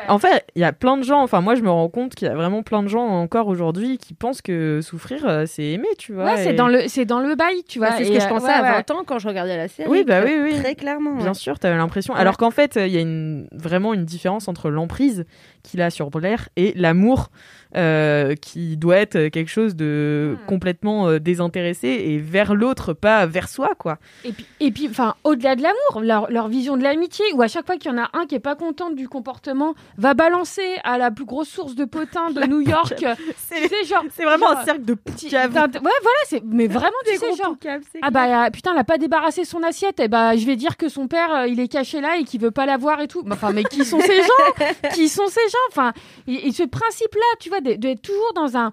En 0.08 0.18
fait, 0.18 0.44
il 0.54 0.62
y 0.62 0.64
a 0.64 0.72
plein 0.72 0.96
de 0.96 1.02
gens, 1.02 1.22
enfin 1.22 1.40
moi 1.40 1.54
je 1.54 1.62
me 1.62 1.70
rends 1.70 1.88
compte 1.88 2.14
qu'il 2.14 2.26
y 2.26 2.30
a 2.30 2.34
vraiment 2.34 2.62
plein 2.62 2.82
de 2.82 2.88
gens 2.88 3.04
encore 3.04 3.48
aujourd'hui 3.48 3.98
qui 3.98 4.14
pensent 4.14 4.42
que 4.42 4.80
souffrir, 4.82 5.26
euh, 5.26 5.44
c'est 5.46 5.64
aimer, 5.64 5.88
tu 5.98 6.12
vois. 6.12 6.24
Ouais, 6.24 6.42
c'est 6.42 6.54
dans 6.54 6.68
le, 6.68 6.88
c'est 6.88 7.04
dans 7.04 7.20
le 7.20 7.34
bail, 7.34 7.62
tu 7.68 7.78
vois. 7.78 7.90
Bah, 7.90 7.94
c'est 7.98 8.04
ce 8.04 8.12
que 8.12 8.20
je 8.20 8.24
euh, 8.24 8.28
pensais 8.28 8.46
ouais, 8.46 8.52
à 8.52 8.62
ouais. 8.62 8.84
20 8.86 8.90
ans 8.92 9.02
quand 9.06 9.18
je 9.18 9.28
regardais 9.28 9.56
la 9.56 9.68
série. 9.68 9.88
Oui, 9.88 10.04
bah 10.04 10.22
oui, 10.24 10.38
oui. 10.42 10.58
Très 10.58 10.74
clairement. 10.74 11.16
Bien 11.16 11.34
sûr, 11.34 11.58
t'avais 11.58 11.76
l'impression. 11.76 12.14
Ouais. 12.14 12.20
Alors 12.20 12.36
qu'en 12.36 12.50
fait, 12.50 12.76
il 12.76 12.92
y 12.92 12.98
a 12.98 13.00
une, 13.00 13.48
vraiment 13.52 13.94
une 13.94 14.04
différence 14.04 14.48
entre 14.48 14.70
l'emprise 14.70 15.24
qu'il 15.62 15.80
a 15.82 15.90
sur 15.90 16.10
Blair 16.10 16.48
et 16.56 16.72
l'amour 16.74 17.30
euh, 17.76 18.34
qui 18.34 18.76
doit 18.76 18.96
être 18.96 19.28
quelque 19.28 19.48
chose 19.50 19.74
de 19.76 20.36
Hmm. 20.42 20.46
complètement 20.46 21.08
euh, 21.08 21.18
désintéressé 21.18 21.88
et 21.88 22.18
vers 22.18 22.54
l'autre, 22.54 22.92
pas 22.92 23.26
vers 23.26 23.48
soi, 23.48 23.70
quoi. 23.78 23.98
Et 24.24 24.32
puis, 24.32 24.46
et 24.60 24.70
puis, 24.70 24.88
enfin, 24.88 25.14
au-delà 25.24 25.56
de 25.56 25.62
l'amour, 25.62 26.00
leur, 26.02 26.30
leur 26.30 26.48
vision 26.48 26.76
de 26.76 26.82
l'amitié, 26.82 27.24
où 27.34 27.42
à 27.42 27.48
chaque 27.48 27.66
fois 27.66 27.76
qu'il 27.76 27.90
y 27.90 27.94
en 27.94 27.98
a 27.98 28.10
un 28.12 28.26
qui 28.26 28.34
est 28.34 28.40
pas 28.40 28.54
content 28.56 28.90
du 28.90 29.08
comportement, 29.08 29.74
va 29.98 30.14
balancer 30.14 30.76
à 30.84 30.98
la 30.98 31.10
plus 31.10 31.24
grosse 31.24 31.48
source 31.48 31.74
de 31.74 31.84
potins 31.84 32.30
de 32.30 32.40
New 32.46 32.60
York. 32.60 33.04
C'est 33.36 33.84
genre, 33.86 34.04
C'est 34.14 34.24
vraiment 34.24 34.48
genre, 34.48 34.58
un 34.58 34.64
cercle 34.64 34.84
de 34.84 34.94
poucaves. 34.94 35.52
Ouais, 35.54 35.80
voilà, 35.80 36.22
c'est, 36.26 36.42
mais 36.44 36.66
vraiment, 36.68 36.90
tu 37.06 37.16
sais, 37.16 37.34
genre. 37.36 37.56
Ah 38.02 38.10
bah 38.10 38.50
putain, 38.50 38.72
elle 38.72 38.78
a 38.78 38.84
pas 38.84 38.98
débarrassé 38.98 39.44
son 39.44 39.62
assiette. 39.62 40.00
Et 40.00 40.08
bah 40.08 40.36
je 40.36 40.44
vais 40.46 40.56
dire 40.56 40.76
que 40.76 40.88
son 40.88 41.08
père 41.08 41.32
euh, 41.34 41.46
il 41.46 41.60
est 41.60 41.68
caché 41.68 42.00
là 42.00 42.16
et 42.18 42.24
qu'il 42.24 42.40
veut 42.40 42.50
pas 42.50 42.66
la 42.66 42.76
voir 42.76 43.00
et 43.00 43.08
tout. 43.08 43.22
Mais 43.24 43.32
Enfin 43.32 43.52
mais 43.52 43.64
qui 43.64 43.84
sont 43.84 44.00
ces 44.00 44.18
gens? 44.18 44.64
Qui 44.94 45.08
sont 45.08 45.26
ces 45.28 45.48
gens? 45.48 45.58
Enfin 45.70 45.92
et, 46.26 46.48
et 46.48 46.52
ce 46.52 46.62
principe 46.64 47.14
là, 47.14 47.20
tu 47.40 47.48
vois, 47.48 47.60
d'être 47.62 48.02
toujours 48.02 48.32
dans 48.34 48.56
un 48.56 48.72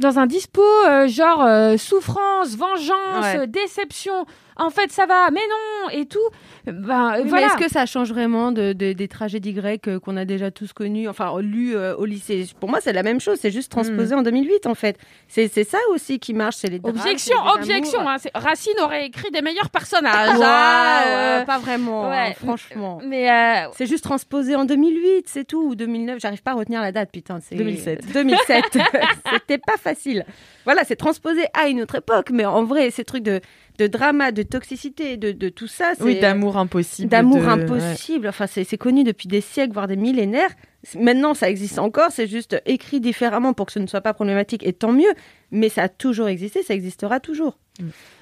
dans 0.00 0.18
un 0.20 0.26
dispo 0.26 0.62
euh, 0.86 1.08
genre 1.08 1.42
euh, 1.44 1.76
souffrance, 1.76 2.56
vengeance, 2.56 3.34
Ouais. 3.34 3.46
déception. 3.48 4.26
En 4.58 4.70
fait 4.70 4.90
ça 4.92 5.06
va, 5.06 5.30
mais 5.30 5.40
non 5.48 5.90
et 5.90 6.06
tout. 6.06 6.18
Ben 6.66 7.14
Oui, 7.22 7.28
voilà. 7.28 7.46
est-ce 7.46 7.56
que 7.56 7.68
ça 7.70 7.86
change 7.86 8.10
vraiment 8.10 8.52
de, 8.52 8.72
de- 8.72 8.92
des 8.92 9.08
tragédies 9.08 9.52
grecques 9.54 9.88
euh, 9.88 9.98
qu'on 10.00 10.16
a 10.16 10.24
déjà 10.24 10.50
tous 10.50 10.72
connues, 10.72 11.08
enfin 11.08 11.32
lus 11.40 11.74
euh, 11.76 11.94
au 11.96 12.04
lycée? 12.04 12.46
Pour 12.60 12.68
moi, 12.68 12.80
c'est 12.82 12.92
la 12.92 13.02
même 13.02 13.20
chose, 13.20 13.38
c'est 13.40 13.50
juste 13.50 13.70
transposé 13.70 14.14
en 14.14 14.22
2008 14.22 14.66
en 14.66 14.74
fait. 14.74 14.98
C'est 15.28 15.48
ça 15.64 15.78
aussi 15.92 16.18
qui 16.18 16.34
marche, 16.34 16.56
c'est 16.56 16.68
les 16.68 16.78
drames, 16.78 16.96
Objection, 16.96 17.36
les 17.44 17.60
objection. 17.60 18.06
Hein, 18.08 18.16
Racine 18.34 18.74
aurait 18.82 19.06
écrit 19.06 19.30
des 19.30 19.40
meilleurs 19.42 19.70
personnages. 19.70 20.38
Ouais, 20.38 21.14
euh, 21.14 21.44
pas 21.44 21.58
vraiment, 21.58 22.10
ouais. 22.10 22.16
hein, 22.16 22.32
franchement. 22.36 23.00
Mais 23.06 23.30
euh, 23.30 23.68
C'est 23.76 23.86
juste 23.86 24.04
transposé 24.04 24.54
en 24.56 24.64
2008, 24.64 25.24
c'est 25.26 25.44
tout, 25.44 25.68
ou 25.70 25.74
2009. 25.74 26.18
J'arrive 26.20 26.42
pas 26.42 26.50
à 26.50 26.54
retenir 26.54 26.82
la 26.82 26.92
date, 26.92 27.10
putain. 27.12 27.38
c'est- 27.40 27.54
2007. 27.54 28.12
2007. 28.12 28.64
C'était 29.32 29.58
pas 29.58 29.76
facile. 29.76 30.24
Voilà, 30.64 30.84
c'est 30.84 30.96
transposé 30.96 31.42
à 31.54 31.68
une 31.68 31.80
autre 31.80 31.94
époque, 31.96 32.30
mais 32.30 32.44
en 32.44 32.64
vrai, 32.64 32.90
ces 32.90 33.04
trucs 33.04 33.22
de, 33.22 33.40
de 33.78 33.86
drama, 33.86 34.32
de 34.32 34.42
toxicité, 34.42 35.16
de, 35.16 35.30
de 35.32 35.48
tout 35.48 35.68
ça, 35.68 35.92
Oui, 36.00 36.18
d'amour 36.20 36.56
impossible. 36.56 37.08
d'amour 37.08 37.42
de- 37.42 37.46
impossible. 37.46 38.28
Enfin, 38.28 38.46
c'est 38.46 38.64
c'est 38.64 38.76
connu 38.78 39.04
depuis 39.04 39.28
des 39.28 39.40
siècles, 39.40 39.72
voire 39.72 39.86
des 39.88 39.96
millénaires. 39.96 40.50
Maintenant, 40.98 41.34
ça 41.34 41.48
existe 41.50 41.78
encore. 41.78 42.10
C'est 42.10 42.26
juste 42.28 42.60
écrit 42.66 43.00
différemment 43.00 43.52
pour 43.52 43.66
que 43.66 43.72
ce 43.72 43.78
ne 43.80 43.86
soit 43.86 44.00
pas 44.00 44.14
problématique, 44.14 44.64
et 44.66 44.72
tant 44.72 44.92
mieux. 44.92 45.12
Mais 45.50 45.70
ça 45.70 45.84
a 45.84 45.88
toujours 45.88 46.28
existé, 46.28 46.62
ça 46.62 46.74
existera 46.74 47.20
toujours. 47.20 47.56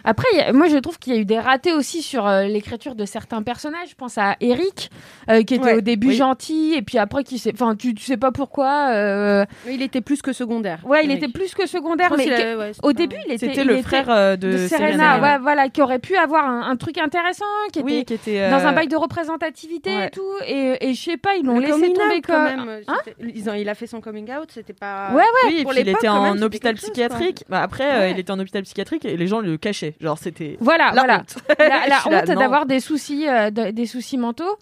Après, 0.05 0.29
il 0.35 0.39
y 0.39 0.41
a- 0.43 0.53
moi, 0.53 0.69
je 0.69 0.77
trouve 0.77 0.99
qu'il 0.99 1.15
y 1.15 1.17
a 1.17 1.21
eu 1.21 1.25
des 1.25 1.39
ratés 1.41 1.73
aussi 1.73 2.03
sur 2.03 2.27
euh, 2.27 2.45
l'écriture 2.45 2.95
de 2.95 3.05
certains 3.07 3.43
personnages. 3.43 3.89
Je 3.91 3.95
pense 3.95 4.17
à 4.19 4.37
Eric, 4.41 4.91
euh, 5.31 5.43
qui 5.43 5.55
était 5.55 5.65
Ouais, 5.65 5.75
au 5.79 5.81
début 5.81 6.09
oui. 6.09 6.15
gentil, 6.15 6.75
et 6.77 6.83
puis 6.83 6.99
après, 6.99 7.25
qui 7.25 7.43
enfin, 7.53 7.75
tu, 7.75 7.95
tu 7.95 8.05
sais 8.05 8.19
pas 8.19 8.31
pourquoi. 8.33 8.91
euh, 8.93 9.45
Il 9.69 9.81
était 9.83 10.03
plus 10.03 10.21
que 10.23 10.33
secondaire. 10.35 10.81
Ouais, 10.85 11.05
il 11.05 11.11
était 11.11 11.27
plus 11.29 11.55
que 11.55 11.67
secondaire, 11.67 12.13
mais 12.17 12.55
ouais, 12.55 12.73
au 12.83 12.89
pas- 12.89 12.93
début, 12.93 13.17
il 13.27 13.33
était. 13.33 13.47
C'était 13.49 13.65
le 13.65 13.73
était 13.79 13.83
frère 13.83 14.11
euh, 14.11 14.37
de, 14.37 14.53
de 14.53 14.57
Serena, 14.69 14.89
Serena. 15.15 15.21
ouais, 15.23 15.39
voilà, 15.41 15.69
qui 15.71 15.81
aurait 15.83 15.99
pu 16.01 16.17
avoir 16.17 16.45
un, 16.47 16.71
un 16.71 16.77
truc 16.77 16.99
intéressant, 16.99 17.45
qui 17.73 17.79
était 17.81 17.87
Oui, 17.93 18.05
qui 18.05 18.15
était 18.15 18.41
euh, 18.43 18.51
dans 18.51 18.65
un 18.67 18.73
bail 18.73 18.89
de 18.89 18.97
représentativité 18.97 19.91
et 20.05 20.11
tout. 20.11 20.23
Et, 20.47 20.77
et 20.91 20.95
je 20.95 21.03
sais 21.03 21.17
pas, 21.17 21.35
ils 21.35 21.45
l'ont 21.47 21.59
laissé 21.59 21.93
tomber 21.93 22.21
comme. 22.21 22.46
Même. 22.55 22.81
Hein 22.87 22.97
ils 23.21 23.51
ont- 23.51 23.55
il 23.55 23.69
a 23.69 23.75
fait 23.75 23.87
son 23.87 24.01
coming 24.01 24.31
out, 24.31 24.51
c'était 24.53 24.73
pas. 24.73 25.11
Ouais, 25.11 25.17
ouais. 25.17 25.23
Oui, 25.47 25.57
et 25.59 25.63
pour 25.63 25.73
puis 25.73 25.81
il 25.83 25.89
était 25.89 26.07
même, 26.09 26.13
en 26.17 26.43
hôpital 26.43 26.77
chose, 26.77 26.91
psychiatrique. 26.91 27.45
Bah, 27.49 27.63
après, 27.63 27.91
euh, 28.01 28.09
il 28.11 28.19
était 28.19 28.31
en 28.31 28.39
hôpital 28.39 28.63
psychiatrique 28.63 29.05
et 29.05 29.17
les 29.17 29.27
gens 29.27 29.41
le 29.41 29.57
cachaient. 29.57 29.95
Genre, 30.01 30.19
c'était. 30.19 30.57
Voilà, 30.61 30.93
La 30.93 31.03
voilà. 31.03 31.19
honte. 31.21 31.37
La, 31.59 31.87
la 31.89 31.99
honte 32.23 32.27
d'avoir 32.39 32.67
des 32.67 32.81
soucis, 32.81 33.29
euh, 33.29 33.51
de- 33.51 33.71
des 33.71 33.87
soucis 33.87 34.19
mentaux. 34.19 34.59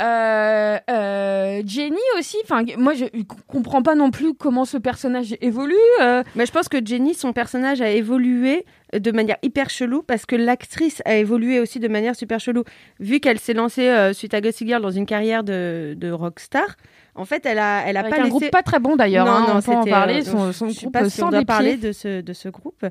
Euh, 0.00 0.78
euh, 0.88 1.62
Jenny 1.66 1.96
aussi, 2.18 2.38
enfin 2.44 2.62
moi 2.78 2.94
je 2.94 3.04
comprends 3.46 3.82
pas 3.82 3.94
non 3.94 4.10
plus 4.10 4.32
comment 4.32 4.64
ce 4.64 4.78
personnage 4.78 5.36
évolue. 5.42 5.74
euh. 6.00 6.22
Mais 6.34 6.46
je 6.46 6.52
pense 6.52 6.68
que 6.68 6.78
Jenny, 6.84 7.14
son 7.14 7.32
personnage 7.32 7.82
a 7.82 7.90
évolué 7.90 8.64
de 8.98 9.10
manière 9.10 9.36
hyper 9.42 9.70
chelou 9.70 10.02
parce 10.02 10.24
que 10.26 10.36
l'actrice 10.36 11.02
a 11.04 11.16
évolué 11.16 11.60
aussi 11.60 11.78
de 11.78 11.88
manière 11.88 12.16
super 12.16 12.40
chelou. 12.40 12.64
Vu 13.00 13.20
qu'elle 13.20 13.38
s'est 13.38 13.54
lancée 13.54 13.88
euh, 13.88 14.12
suite 14.12 14.34
à 14.34 14.40
Gossip 14.40 14.66
Girl 14.66 14.82
dans 14.82 14.90
une 14.90 15.06
carrière 15.06 15.44
de, 15.44 15.94
de 15.96 16.10
rockstar, 16.10 16.76
en 17.14 17.24
fait, 17.26 17.44
elle 17.44 17.58
a, 17.58 17.82
elle 17.86 17.98
a 17.98 18.00
avec 18.00 18.12
pas 18.14 18.20
un 18.20 18.24
laissé... 18.24 18.30
groupe 18.30 18.50
pas 18.50 18.62
très 18.62 18.78
bon 18.78 18.96
d'ailleurs. 18.96 19.26
Non, 19.26 19.32
hein, 19.32 19.44
non, 19.48 19.56
on 19.58 19.62
peut 19.62 19.72
en 19.72 19.84
parler. 19.84 20.22
Son, 20.22 20.52
son 20.52 20.68
je 20.68 20.72
sais 20.72 20.80
groupe 20.80 20.92
pas 20.94 21.08
si 21.10 21.22
on 21.22 21.28
doit 21.28 21.44
parler 21.44 21.76
de 21.76 21.92
ce, 21.92 22.22
de 22.22 22.32
ce 22.32 22.48
groupe. 22.48 22.86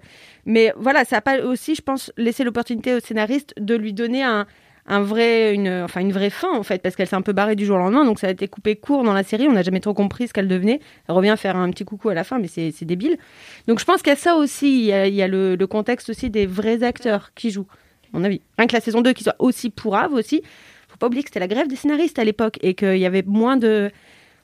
Mais 0.45 0.73
voilà, 0.77 1.03
ça 1.05 1.17
a 1.17 1.21
pas 1.21 1.39
aussi, 1.41 1.73
je 1.73 1.81
pense, 1.81 2.11
laissé 2.17 2.43
l'opportunité 2.43 2.93
au 2.93 2.99
scénariste 2.99 3.53
de 3.59 3.73
lui 3.75 3.93
donner 3.93 4.23
un, 4.23 4.45
un 4.87 5.01
vrai, 5.01 5.53
une, 5.53 5.69
enfin, 5.83 6.01
une 6.01 6.11
vraie 6.11 6.29
fin, 6.29 6.51
en 6.51 6.63
fait, 6.63 6.81
parce 6.81 6.95
qu'elle 6.95 7.07
s'est 7.07 7.15
un 7.15 7.21
peu 7.21 7.33
barrée 7.33 7.55
du 7.55 7.65
jour 7.65 7.75
au 7.75 7.79
lendemain, 7.79 8.03
donc 8.03 8.19
ça 8.19 8.27
a 8.27 8.31
été 8.31 8.47
coupé 8.47 8.75
court 8.75 9.03
dans 9.03 9.13
la 9.13 9.23
série. 9.23 9.47
On 9.47 9.53
n'a 9.53 9.61
jamais 9.61 9.79
trop 9.79 9.93
compris 9.93 10.27
ce 10.27 10.33
qu'elle 10.33 10.47
devenait. 10.47 10.79
Elle 11.07 11.15
revient 11.15 11.35
faire 11.37 11.55
un 11.55 11.69
petit 11.69 11.85
coucou 11.85 12.09
à 12.09 12.13
la 12.13 12.23
fin, 12.23 12.39
mais 12.39 12.47
c'est 12.47 12.85
débile. 12.85 13.17
Donc 13.67 13.79
je 13.79 13.85
pense 13.85 14.05
a 14.05 14.15
ça 14.15 14.35
aussi. 14.35 14.79
Il 14.79 15.13
y 15.13 15.21
a, 15.21 15.27
le 15.27 15.65
contexte 15.65 16.09
aussi 16.09 16.29
des 16.29 16.45
vrais 16.45 16.83
acteurs 16.83 17.33
qui 17.35 17.51
jouent, 17.51 17.67
à 18.13 18.17
mon 18.17 18.23
avis. 18.23 18.41
Rien 18.57 18.67
que 18.67 18.73
la 18.73 18.81
saison 18.81 19.01
2 19.01 19.13
qui 19.13 19.23
soit 19.23 19.35
aussi 19.39 19.69
pourrave 19.69 20.13
aussi. 20.13 20.41
Faut 20.89 20.97
pas 20.97 21.07
oublier 21.07 21.23
que 21.23 21.29
c'était 21.29 21.39
la 21.39 21.47
grève 21.47 21.67
des 21.67 21.75
scénaristes 21.75 22.19
à 22.19 22.23
l'époque 22.23 22.57
et 22.61 22.73
qu'il 22.73 22.97
y 22.97 23.05
avait 23.05 23.23
moins 23.23 23.57
de 23.57 23.91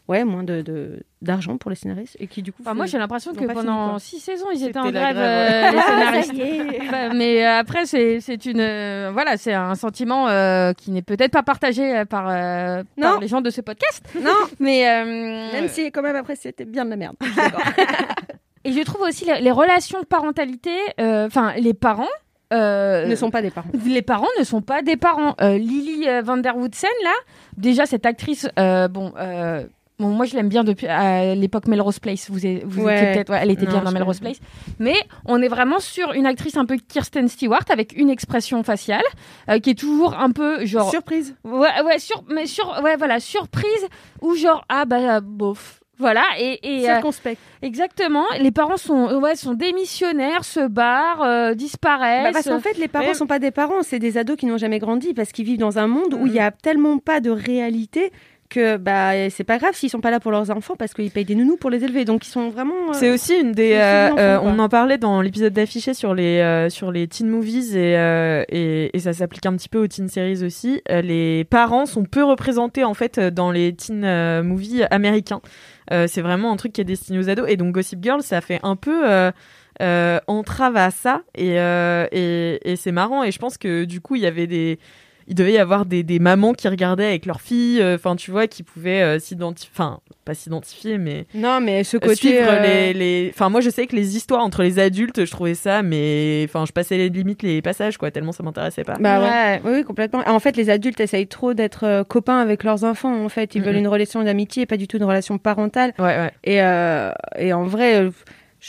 ouais, 0.07 0.23
moins 0.23 0.43
de 0.43 0.61
de- 0.61 1.03
d'argent 1.21 1.57
pour 1.57 1.69
les 1.71 1.75
scénaristes 1.75 2.15
et 2.19 2.27
qui 2.27 2.41
du 2.41 2.51
coup. 2.53 2.61
Enfin, 2.63 2.73
moi, 2.73 2.85
j'ai 2.85 2.97
l'impression 2.97 3.33
que 3.33 3.39
fini, 3.39 3.53
pendant 3.53 3.97
six 3.99 4.19
saisons, 4.19 4.47
ils 4.53 4.63
étaient 4.63 4.77
en 4.79 4.89
grève, 4.91 5.15
grève, 5.15 5.17
euh, 5.17 5.71
les 5.71 5.77
Ah, 6.17 6.21
scénaristes. 6.23 7.13
mais 7.15 7.45
euh, 7.45 7.59
après, 7.59 7.85
c'est 7.85 8.19
c'est 8.21 8.45
une 8.45 8.59
euh, 8.59 9.09
voilà, 9.13 9.37
c'est 9.37 9.53
un 9.53 9.75
sentiment 9.75 10.27
euh, 10.27 10.73
qui 10.73 10.91
n'est 10.91 11.01
peut-être 11.01 11.31
pas 11.31 11.43
partagé 11.43 11.97
euh, 11.97 12.05
par, 12.05 12.27
euh, 12.29 12.83
par 13.01 13.13
Non. 13.15 13.19
les 13.19 13.27
gens 13.27 13.41
de 13.41 13.49
ce 13.49 13.61
podcast. 13.61 14.03
Non, 14.21 14.31
Mais 14.59 14.87
euh, 14.89 15.51
même 15.53 15.67
si 15.67 15.91
quand 15.91 16.01
même 16.01 16.15
après 16.15 16.35
c'était 16.35 16.65
bien 16.65 16.85
de 16.85 16.89
la 16.91 16.95
merde. 16.97 17.15
Et 18.63 18.71
je 18.73 18.81
trouve 18.81 19.01
aussi 19.01 19.25
les, 19.25 19.39
les 19.39 19.51
relations 19.51 19.99
de 20.01 20.05
parentalité, 20.05 20.71
euh, 20.99 21.25
enfin 21.27 21.53
les 21.57 21.73
parents. 21.73 22.07
euh, 22.53 23.05
ne 23.05 23.15
sont 23.15 23.29
pas 23.29 23.41
des 23.41 23.49
parents. 23.51 23.69
les 23.85 24.01
parents 24.01 24.27
ne 24.39 24.43
sont 24.43 24.61
pas 24.61 24.81
des 24.81 24.97
parents. 24.97 25.35
Euh, 25.41 25.57
Lily 25.57 26.07
euh, 26.07 26.21
van 26.21 26.37
der 26.37 26.57
Woodsen, 26.57 26.89
là, 27.03 27.13
déjà 27.55 27.85
cette 27.85 28.05
actrice, 28.05 28.47
euh, 28.59 28.87
bon, 28.89 29.13
euh, 29.17 29.65
bon, 29.99 30.10
moi 30.10 30.25
je 30.25 30.36
l'aime 30.36 30.49
bien 30.49 30.63
depuis 30.63 30.88
à 30.88 31.33
l'époque 31.36 31.67
Melrose 31.67 31.99
Place. 31.99 32.29
Vous, 32.29 32.39
vous 32.65 32.83
Ouais. 32.83 32.95
étiez 32.95 33.13
peut-être, 33.13 33.29
ouais, 33.31 33.39
elle 33.41 33.51
était 33.51 33.65
Non, 33.65 33.71
bien 33.73 33.81
dans 33.83 33.91
Melrose. 33.91 34.19
Place. 34.19 34.38
Mais 34.79 34.95
on 35.25 35.41
est 35.41 35.47
vraiment 35.47 35.79
sur 35.79 36.13
une 36.13 36.25
actrice 36.25 36.57
un 36.57 36.65
peu 36.65 36.77
Kirsten 36.77 37.27
Stewart 37.27 37.63
avec 37.69 37.93
une 37.97 38.10
expression 38.10 38.63
faciale 38.63 39.03
euh, 39.49 39.60
qui 39.60 39.71
est 39.71 39.79
toujours 39.79 40.13
un 40.17 40.31
peu 40.31 40.65
genre 40.65 40.89
Surprise. 40.89 41.36
Ouais, 41.43 41.81
ouais, 41.86 41.99
sur, 41.99 42.23
mais 42.29 42.45
sur, 42.45 42.79
ouais, 42.83 42.95
voilà, 42.95 43.19
surprise 43.19 43.88
ou 44.21 44.36
genre 44.36 44.63
ah 44.69 44.86
bah 44.86 45.19
bof. 45.21 45.79
Voilà 45.99 46.21
et, 46.38 46.60
et 46.62 46.88
euh, 46.88 46.93
Circonspect. 46.93 47.39
exactement. 47.63 48.25
Les 48.39 48.51
parents 48.51 48.77
sont 48.77 49.19
ouais 49.19 49.36
sont 49.36 49.55
démissionnaires, 49.55 50.45
se 50.45 50.67
barrent, 50.67 51.23
euh, 51.23 51.49
Bah, 51.49 51.55
disparaissent. 51.55 52.33
parce 52.33 52.47
qu'en 52.47 52.60
fait, 52.60 52.77
les 52.77 52.88
parents 52.88 53.07
Ouais. 53.07 53.13
sont 53.15 53.25
pas 53.25 53.39
des 53.39 53.49
parents, 53.49 53.81
c'est 53.81 53.97
des 53.97 54.19
ados 54.19 54.38
qui 54.38 54.45
n'ont 54.45 54.60
jamais 54.60 54.77
grandi 54.77 55.15
parce 55.15 55.31
qu'ils 55.31 55.45
vivent 55.45 55.57
dans 55.57 55.79
un 55.79 55.88
monde 55.88 56.13
où 56.13 56.27
il 56.27 56.33
y 56.33 56.39
a 56.39 56.51
tellement 56.51 56.99
pas 56.99 57.19
de 57.19 57.31
réalité 57.31 58.12
que 58.49 58.77
bah 58.77 59.29
c'est 59.29 59.43
pas 59.43 59.57
grave 59.57 59.73
s'ils 59.75 59.89
sont 59.89 60.01
pas 60.01 60.12
là 60.12 60.19
pour 60.19 60.31
leurs 60.31 60.49
enfants 60.51 60.75
parce 60.75 60.93
qu'ils 60.93 61.12
payent 61.12 61.25
des 61.25 61.36
nounous 61.36 61.57
pour 61.57 61.69
les 61.69 61.83
élever. 61.83 62.05
Donc 62.05 62.25
ils 62.25 62.29
sont 62.29 62.49
vraiment. 62.49 62.73
euh, 62.89 62.93
C'est 62.93 63.12
aussi 63.12 63.36
une 63.39 63.51
des. 63.51 63.73
euh, 63.73 64.10
euh, 64.17 64.39
on 64.41 64.57
en 64.60 64.69
parlait 64.69 64.97
dans 64.97 65.21
l'épisode 65.21 65.53
d'affiché 65.53 65.93
sur 65.93 66.13
les 66.15 66.67
sur 66.69 66.91
les 66.91 67.07
teen 67.07 67.27
movies 67.29 67.75
et 67.75 67.93
et, 68.49 68.95
et 68.95 68.99
ça 68.99 69.13
s'applique 69.13 69.45
un 69.45 69.55
petit 69.55 69.69
peu 69.69 69.79
aux 69.79 69.88
teen 69.88 70.10
series 70.10 70.43
aussi. 70.43 70.81
Les 70.89 71.43
parents 71.45 71.86
sont 71.86 72.03
peu 72.03 72.23
représentés 72.23 72.83
en 72.83 72.93
fait 72.93 73.19
dans 73.19 73.51
les 73.51 73.73
teen 73.75 74.01
movies 74.41 74.88
américains. 74.91 75.41
C'est 75.89 76.21
vraiment 76.21 76.51
un 76.51 76.55
truc 76.57 76.73
qui 76.73 76.81
est 76.81 76.86
destiné 76.86 77.19
aux 77.19 77.29
ados 77.29 77.49
et 77.49 77.57
donc 77.57 77.73
Gossip 77.73 78.03
Girl 78.03 78.21
ça 78.21 78.41
fait 78.41 78.60
un 78.63 78.75
peu. 78.75 79.03
Entrave 79.79 80.75
à 80.75 80.89
ça 80.89 81.21
et, 81.36 81.55
et, 82.12 82.71
et 82.71 82.75
c'est 82.77 82.91
marrant 82.91 83.23
et 83.23 83.31
je 83.31 83.38
pense 83.38 83.60
que 83.60 83.83
du 83.86 84.01
coup 84.01 84.15
il 84.15 84.23
y 84.23 84.25
avait 84.25 84.47
des 84.47 84.79
il 85.27 85.35
devait 85.35 85.53
y 85.53 85.57
avoir 85.57 85.85
des, 85.85 86.03
des 86.03 86.19
mamans 86.19 86.53
qui 86.53 86.67
regardaient 86.67 87.05
avec 87.07 87.25
leurs 87.25 87.41
filles 87.41 87.83
enfin 87.93 88.15
tu 88.15 88.31
vois 88.31 88.47
qui 88.47 88.63
pouvaient 88.63 89.01
euh, 89.01 89.19
s'identifier 89.19 89.69
enfin 89.73 89.99
pas 90.25 90.33
s'identifier 90.33 90.97
mais 90.97 91.25
Non, 91.33 91.59
mais 91.61 91.83
ce 91.83 91.97
euh, 91.97 91.99
côté. 92.01 92.15
suivre 92.15 92.47
euh, 92.49 92.61
les, 92.61 92.93
les 92.93 93.31
enfin 93.33 93.49
moi 93.49 93.61
je 93.61 93.69
sais 93.69 93.87
que 93.87 93.95
les 93.95 94.15
histoires 94.17 94.41
entre 94.43 94.63
les 94.63 94.79
adultes 94.79 95.25
je 95.25 95.31
trouvais 95.31 95.53
ça 95.55 95.83
mais 95.83 96.43
enfin 96.47 96.65
je 96.65 96.71
passais 96.71 96.97
les 96.97 97.09
limites 97.09 97.43
les 97.43 97.61
passages 97.61 97.97
quoi 97.97 98.11
tellement 98.11 98.31
ça 98.31 98.43
m'intéressait 98.43 98.83
pas 98.83 98.95
Bah 98.99 99.19
ouais. 99.19 99.27
Ouais. 99.27 99.61
Oui, 99.77 99.83
complètement. 99.83 100.23
En 100.27 100.39
fait, 100.39 100.55
les 100.57 100.69
adultes 100.69 100.99
essayent 100.99 101.27
trop 101.27 101.53
d'être 101.53 101.83
euh, 101.85 102.03
copains 102.03 102.39
avec 102.39 102.63
leurs 102.63 102.83
enfants. 102.83 103.23
En 103.23 103.29
fait, 103.29 103.55
ils 103.55 103.61
veulent 103.61 103.75
une 103.75 103.87
relation 103.87 104.23
d'amitié, 104.23 104.65
pas 104.65 104.77
du 104.77 104.87
tout 104.87 104.97
une 104.97 105.03
relation 105.03 105.37
parentale. 105.37 105.93
ouais 105.99 106.05
ouais 106.05 106.31
Et, 106.43 106.61
euh, 106.61 107.11
et 107.37 107.53
en 107.53 107.63
vrai, 107.63 108.01
euh, 108.01 108.11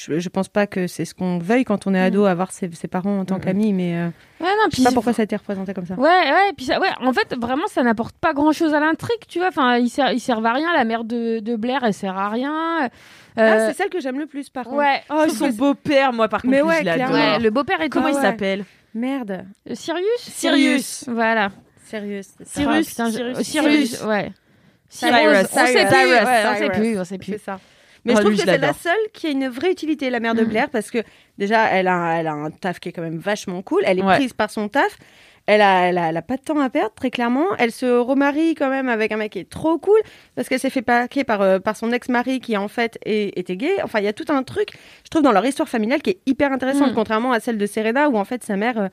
je, 0.07 0.29
pense 0.29 0.49
pas 0.49 0.67
que 0.67 0.87
c'est 0.87 1.05
ce 1.05 1.15
qu'on 1.15 1.39
veuille 1.39 1.65
quand 1.65 1.87
on 1.87 1.95
est 1.95 2.01
ado, 2.01 2.25
avoir 2.27 2.53
ses, 2.53 2.71
ses 2.73 2.89
parents 2.89 3.21
en 3.21 3.25
tant 3.25 3.37
Mhm. 3.37 3.41
qu'amis. 3.41 3.73
Mais 3.73 3.95
euh, 3.97 4.09
Ouais, 4.41 4.47
non, 4.47 4.69
je 4.71 4.77
sais 4.77 4.85
pas 4.85 4.93
pourquoi 4.93 5.13
ça 5.13 5.23
a 5.23 5.25
été 5.25 5.35
représenté 5.37 5.75
comme 5.75 5.87
ça. 5.87 5.95
Ouais, 5.95 6.03
ouais, 6.09 6.53
puis 6.57 6.67
ça, 6.67 6.79
ouais, 6.81 6.89
en 7.01 7.13
fait, 7.13 7.35
vraiment, 7.37 7.67
ça 7.67 7.83
n'apporte 7.83 8.17
pas 8.17 8.33
grand 8.35 8.53
chose 8.53 8.75
à 8.75 8.81
l'intrigue, 8.81 9.21
tu 9.29 9.39
vois. 9.39 9.49
Enfin, 9.49 9.77
ils 9.79 9.89
servent, 9.89 10.13
ils 10.15 10.21
servent 10.21 10.47
à 10.47 10.53
rien. 10.53 10.73
La 10.75 10.85
mère 10.85 11.05
de, 11.05 11.41
de 11.41 11.57
Blair, 11.57 11.81
elle 11.85 11.95
sert 11.95 12.17
à 12.17 12.29
rien. 12.29 12.53
Ah, 12.83 12.89
Euh, 13.39 13.69
c'est 13.69 13.77
celle 13.77 13.89
que 13.91 14.01
j'aime 14.01 14.19
le 14.19 14.27
plus, 14.27 14.49
par 14.51 14.65
contre. 14.65 14.77
ouais. 14.79 15.01
oh 15.11 15.25
son 15.29 15.51
beau-père 15.51 16.13
moi 16.13 16.29
par 16.29 16.43
contre 16.43 16.51
Mais 16.53 16.63
ouais, 16.63 16.83
je. 16.83 17.13
Ouais, 17.13 17.39
le 17.39 17.51
beau-père 17.51 17.81
est 17.81 17.89
comment 17.89 18.07
Ah 18.07 18.11
il 18.11 18.17
ouais. 18.17 18.23
s'appelle? 18.23 18.65
Merde. 18.95 19.45
Euh, 19.71 19.75
Sirius 19.75 20.05
Sirius. 20.21 21.05
Voilà. 21.09 21.51
Sérieux. 21.85 22.21
Cyrus, 22.45 22.99
Ah, 23.01 23.11
Sirius, 23.11 23.39
Cyrus. 23.43 24.03
ouais. 24.03 24.33
Cyrus, 24.91 25.13
Cyrus, 25.13 25.47
on 25.53 25.67
sait 25.67 25.67
Cyrus, 25.67 25.89
plus, 25.89 26.15
on 26.15 26.55
sait 26.55 26.57
Cyrus. 26.59 26.79
plus, 26.79 26.99
on 27.01 27.05
sait 27.05 27.19
plus. 27.19 27.33
C'est 27.33 27.39
ça. 27.45 27.61
Mais 28.05 28.13
Oh, 28.13 28.17
je 28.17 28.21
trouve 28.23 28.31
lui, 28.33 28.39
que 28.39 28.45
c'est 28.45 28.59
la 28.59 28.73
seule 28.73 28.95
qui 29.13 29.27
a 29.27 29.31
une 29.31 29.49
vraie 29.49 29.71
utilité, 29.73 30.11
la 30.11 30.21
mère 30.21 30.35
de 30.35 30.43
Mm. 30.43 30.49
Blair, 30.49 30.71
parce 30.71 30.91
que 30.91 30.99
déjà, 31.39 31.67
elle 31.71 31.89
a, 31.89 32.19
elle 32.21 32.27
a 32.27 32.33
un 32.33 32.51
taf 32.51 32.79
qui 32.81 32.89
est 32.89 32.93
quand 32.93 33.03
même 33.03 33.19
vachement 33.19 33.63
cool. 33.63 33.83
Elle 33.85 33.99
est 33.99 34.03
Ouais. 34.03 34.15
prise 34.17 34.33
par 34.33 34.51
son 34.51 34.69
taf. 34.69 34.97
Elle 35.51 35.63
a, 35.63 35.87
elle, 35.89 35.97
a, 35.97 36.11
elle 36.11 36.17
a 36.19 36.21
pas 36.21 36.37
de 36.37 36.43
temps 36.43 36.61
à 36.61 36.69
perdre, 36.69 36.93
très 36.95 37.11
clairement. 37.11 37.47
Elle 37.59 37.73
se 37.73 37.87
remarie 37.87 38.55
quand 38.55 38.69
même 38.69 38.87
avec 38.91 39.13
un 39.13 39.17
mec 39.17 39.33
qui 39.33 39.39
est 39.39 39.49
trop 39.49 39.79
cool, 39.79 39.99
parce 40.37 40.47
qu'elle 40.47 40.61
s'est 40.61 40.69
fait 40.69 40.83
paquer 40.83 41.25
par, 41.25 41.41
euh, 41.41 41.59
par 41.59 41.75
son 41.75 41.91
ex-mari 41.91 42.41
qui, 42.41 42.55
en 42.59 42.69
fait, 42.69 42.99
est- 43.07 43.33
était 43.39 43.57
gay. 43.57 43.83
Enfin, 43.83 44.01
il 44.01 44.05
y 44.05 44.09
a 44.09 44.13
tout 44.13 44.27
un 44.29 44.43
truc, 44.43 44.69
je 45.05 45.09
trouve, 45.09 45.23
dans 45.23 45.33
leur 45.33 45.47
histoire 45.47 45.67
familiale 45.69 46.03
qui 46.03 46.11
est 46.11 46.19
hyper 46.27 46.53
intéressante, 46.53 46.91
Mm. 46.93 46.95
contrairement 46.95 47.33
à 47.33 47.41
celle 47.41 47.57
de 47.57 47.65
Serena, 47.65 48.11
où, 48.11 48.19
en 48.19 48.27
fait, 48.27 48.45
sa 48.45 48.57
mère, 48.57 48.79
euh, 48.79 48.89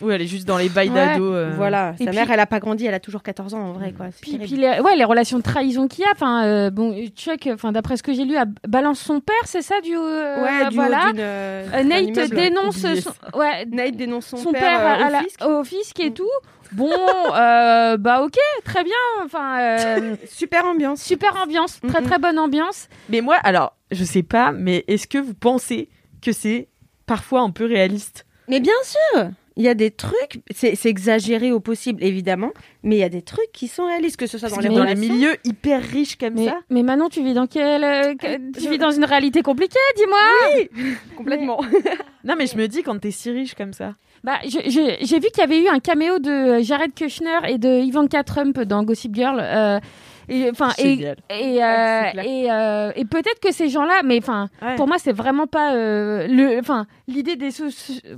oui 0.00 0.14
elle 0.14 0.22
est 0.22 0.26
juste 0.26 0.46
dans 0.46 0.58
les 0.58 0.68
bails 0.68 0.88
Ouais. 0.90 0.94
d'ado 0.94 1.34
euh. 1.34 1.52
voilà, 1.56 1.94
Et 2.00 2.04
sa 2.04 2.10
puis- 2.10 2.18
mère, 2.18 2.30
elle 2.30 2.40
a 2.40 2.46
pas 2.46 2.60
grandi, 2.60 2.86
elle 2.86 2.94
a 2.94 3.00
toujours 3.00 3.22
14 3.22 3.54
ans, 3.54 3.60
en 3.60 3.72
vrai, 3.72 3.92
quoi. 3.92 4.06
C'est 4.12 4.20
Puis, 4.20 4.38
puis 4.38 4.56
les, 4.56 4.80
ouais, 4.80 4.96
les 4.96 5.04
relations 5.04 5.38
de 5.38 5.42
trahison 5.42 5.88
qu'il 5.88 6.04
y 6.04 6.06
a. 6.06 6.12
Enfin, 6.12 6.44
euh, 6.44 6.70
bon, 6.70 6.94
Chuck, 7.16 7.48
enfin, 7.52 7.72
d'après 7.72 7.96
ce 7.96 8.02
que 8.02 8.12
j'ai 8.12 8.24
lu, 8.24 8.36
a- 8.36 8.46
balance 8.66 9.00
son 9.00 9.20
père, 9.20 9.34
c'est 9.44 9.62
ça, 9.62 9.80
du. 9.80 9.96
euh, 9.96 10.42
ouais, 10.42 10.68
du 10.68 10.74
voilà. 10.76 11.12
euh, 11.16 11.66
Euh, 11.74 11.82
Nate 11.82 12.30
dénonce 12.30 12.78
son, 12.78 13.38
ouais, 13.38 13.64
Nate 13.66 13.96
dénonce 13.96 14.26
son, 14.26 14.36
son, 14.36 14.52
père, 14.52 14.60
père, 14.62 14.80
euh, 15.00 15.04
à 15.04 15.08
au 15.08 15.12
la- 15.12 15.20
fisc. 15.20 15.44
au 15.44 15.64
fisc 15.64 16.00
et 16.00 16.12
tout. 16.12 16.24
Bon, 16.72 16.90
euh, 17.34 17.96
bah 17.96 18.22
ok, 18.22 18.36
très 18.64 18.84
bien. 18.84 18.92
Enfin, 19.24 19.58
euh, 19.60 20.16
Super 20.28 20.66
ambiance. 20.66 21.00
super 21.02 21.34
ambiance, 21.42 21.80
très 21.88 22.02
très 22.02 22.18
bonne 22.18 22.38
ambiance. 22.38 22.88
mais 23.08 23.20
moi 23.22 23.36
alors 23.42 23.72
je 23.90 24.04
sais 24.04 24.22
pas 24.22 24.52
mais 24.52 24.84
est-ce 24.86 25.06
que 25.06 25.16
vous 25.16 25.32
pensez 25.32 25.88
que 26.20 26.30
c'est 26.32 26.68
parfois 27.06 27.40
un 27.40 27.50
peu 27.50 27.64
réaliste? 27.64 28.26
Mais 28.48 28.60
bien 28.60 28.74
sûr, 28.84 29.30
il 29.58 29.64
y 29.64 29.68
a 29.68 29.74
des 29.74 29.90
trucs, 29.90 30.40
c'est 30.54 30.86
exagéré 30.86 31.50
au 31.50 31.58
possible 31.58 32.02
évidemment, 32.04 32.52
mais 32.84 32.96
il 32.96 32.98
y 33.00 33.04
a 33.04 33.08
des 33.08 33.22
trucs 33.22 33.50
qui 33.52 33.66
sont 33.66 33.86
réalistes, 33.86 34.16
que 34.16 34.28
ce 34.28 34.38
soit 34.38 34.48
dans 34.48 34.60
les 34.60 34.68
dans 34.68 34.94
milieux 34.94 35.36
hyper 35.44 35.82
riches 35.82 36.16
comme 36.16 36.34
Mais, 36.34 36.46
ça 36.46 36.60
mais 36.70 36.84
Manon, 36.84 37.08
tu 37.08 37.24
vis 37.24 37.34
dans 37.34 37.48
quel, 37.48 37.82
euh, 37.82 38.14
tu 38.56 38.70
vis 38.70 38.78
dans 38.78 38.92
une 38.92 39.04
réalité 39.04 39.42
compliquée, 39.42 39.76
dis-moi. 39.96 40.94
complètement. 41.16 41.60
non 42.24 42.34
mais 42.38 42.46
je 42.46 42.56
me 42.56 42.68
dis 42.68 42.84
quand 42.84 42.98
t'es 43.00 43.10
si 43.10 43.30
riche 43.32 43.54
comme 43.56 43.72
ça 43.72 43.96
Bah, 44.22 44.38
j'ai 44.44 45.18
vu 45.18 45.26
qu'il 45.32 45.38
y 45.38 45.42
avait 45.42 45.60
eu 45.60 45.68
un 45.68 45.80
caméo 45.80 46.20
de 46.20 46.60
Jared 46.62 46.94
Kushner 46.94 47.40
et 47.48 47.58
de 47.58 47.80
Ivanka 47.82 48.22
Trump 48.22 48.60
dans 48.60 48.84
Gossip 48.84 49.12
Girl. 49.14 49.40
euh, 49.42 49.80
et 50.28 50.50
enfin 50.50 50.70
et 50.78 50.92
et, 51.30 51.62
euh, 51.62 51.66
Ah, 51.66 52.12
et, 52.24 52.50
euh, 52.50 52.92
et 52.96 53.04
peut-être 53.04 53.40
que 53.40 53.52
ces 53.52 53.68
gens-là, 53.68 54.02
mais 54.04 54.18
enfin 54.18 54.48
Ouais. 54.62 54.76
pour 54.76 54.86
moi 54.86 54.96
c'est 54.98 55.12
vraiment 55.12 55.46
pas 55.46 55.74
euh, 55.74 56.26
le 56.28 56.58
enfin 56.58 56.86
l'idée 57.06 57.36
des 57.36 57.50
so- 57.50 57.64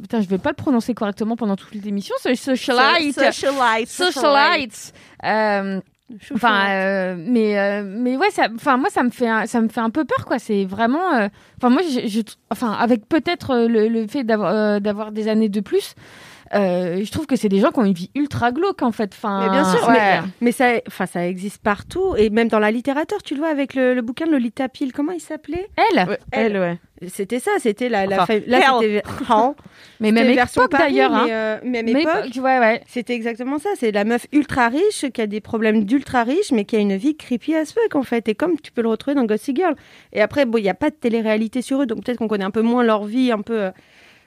putain 0.03 0.21
je 0.21 0.29
vais 0.29 0.39
pas 0.39 0.51
le 0.51 0.57
prononcer 0.57 0.95
correctement 0.95 1.37
pendant 1.37 1.57
toute 1.57 1.75
l'émission 1.75 2.15
ce 2.23 2.35
socialite 2.35 3.15
socialite 3.15 3.89
socialite 3.89 4.93
euh, 5.25 5.81
Enfin, 6.35 6.71
euh, 6.71 7.15
mais 7.17 7.57
euh, 7.57 7.85
mais 7.87 8.17
ouais, 8.17 8.31
ça, 8.31 8.49
enfin 8.53 8.77
moi 8.77 8.91
ça 8.91 9.05
me 9.05 9.11
fait 9.11 9.29
un, 9.29 9.47
ça 9.47 9.61
me 9.61 9.69
fait 9.69 9.79
un 9.79 9.91
peu 9.91 10.05
peur 10.05 10.25
quoi. 10.27 10.41
C'est 10.41 10.65
vraiment, 10.65 11.15
euh, 11.15 11.29
enfin 11.57 11.71
moi, 11.71 11.83
je, 11.89 12.09
je- 12.09 12.23
enfin 12.51 12.73
avec 12.73 13.09
peut-être 13.09 13.51
euh, 13.53 13.69
le, 13.69 13.87
le 13.87 14.09
fait 14.09 14.25
d'avoir 14.25 14.53
euh, 14.53 14.81
d'avoir 14.81 15.13
des 15.13 15.29
années 15.29 15.49
de 15.49 15.61
plus, 15.61 15.95
euh, 16.55 17.05
je 17.05 17.11
trouve 17.13 17.27
que 17.27 17.37
c'est 17.37 17.49
des 17.49 17.61
gens 17.61 17.71
qui 17.71 17.79
ont 17.79 17.85
une 17.85 17.93
vie 17.93 18.11
ultra 18.15 18.51
glauque 18.53 18.83
en 18.83 18.93
fait. 18.93 19.13
Enfin, 19.15 19.45
Mais 19.45 19.51
bien 19.51 19.65
sûr, 19.65 19.87
ouais. 19.89 19.95
mais, 19.95 20.21
mais 20.41 20.53
ça, 20.53 20.73
enfin, 20.89 21.07
ça 21.07 21.27
existe 21.27 21.63
partout 21.63 22.15
et 22.17 22.29
même 22.31 22.49
dans 22.49 22.59
la 22.59 22.71
littérature, 22.71 23.23
tu 23.23 23.35
le 23.35 23.41
vois 23.41 23.51
avec 23.51 23.75
le, 23.75 23.95
le 23.95 24.03
bouquin 24.03 24.27
de 24.27 24.33
Lolita 24.33 24.69
Peel, 24.69 24.93
comment 24.93 25.13
il 25.13 25.21
s'appelait? 25.21 25.69
Elle, 25.77 26.09
Ouais, 26.09 26.19
elle 26.33 26.57
ouais 26.59 26.79
C'était 27.09 27.39
ça, 27.39 27.53
c'était 27.59 27.89
la, 27.89 28.07
la 28.07 28.23
Enfin, 28.23 28.41
fa- 28.41 28.47
là 28.47 28.61
mais 30.01 30.13
même 30.13 30.25
C'était 30.25 30.35
version 30.35 30.63
époque 30.65 30.79
d'ailleurs. 30.81 31.15
hein. 31.15 31.25
mais, 31.27 31.33
euh, 31.33 31.59
même 31.65 31.85
Mais 31.87 32.03
époque. 32.03 32.13
époque, 32.27 32.45
ouais 32.45 32.59
ouais. 32.59 32.83
C'était 32.87 33.15
exactement 33.15 33.59
ça. 33.59 33.69
C'est 33.77 33.93
la 33.93 34.05
meuf 34.05 34.27
ultra 34.33 34.69
riche 34.69 35.07
qui 35.13 35.21
a 35.21 35.27
des 35.27 35.41
problèmes 35.41 35.85
d'ultra 35.85 36.25
riche, 36.25 36.53
mais 36.53 36.65
qui 36.65 36.77
a 36.77 36.79
une 36.81 36.97
vie 36.97 37.17
creepy 37.17 37.55
as 37.55 37.73
fuck 37.73 37.95
en 37.95 38.03
fait. 38.03 38.29
Et 38.29 38.35
comme 38.35 38.59
tu 38.61 38.73
peux 38.73 38.83
le 38.83 38.89
retrouver 38.89 39.15
dans 39.15 39.25
Gossip 39.25 39.57
Girl. 39.57 39.75
Et 40.13 40.21
après, 40.21 40.47
bon, 40.47 40.59
il 40.59 40.63
n'y 40.63 40.69
a 40.71 40.75
pas 40.75 40.91
de 40.91 40.95
télé-réalité 40.97 41.63
sur 41.63 41.83
eux, 41.83 41.87
donc 41.87 42.05
peut-être 42.05 42.19
qu'on 42.19 42.29
connaît 42.29 42.45
un 42.45 42.51
peu 42.51 42.63
moins 42.63 42.83
leur 42.83 43.05
vie, 43.05 43.31
un 43.33 43.41
peu 43.43 43.61
euh, 43.65 43.71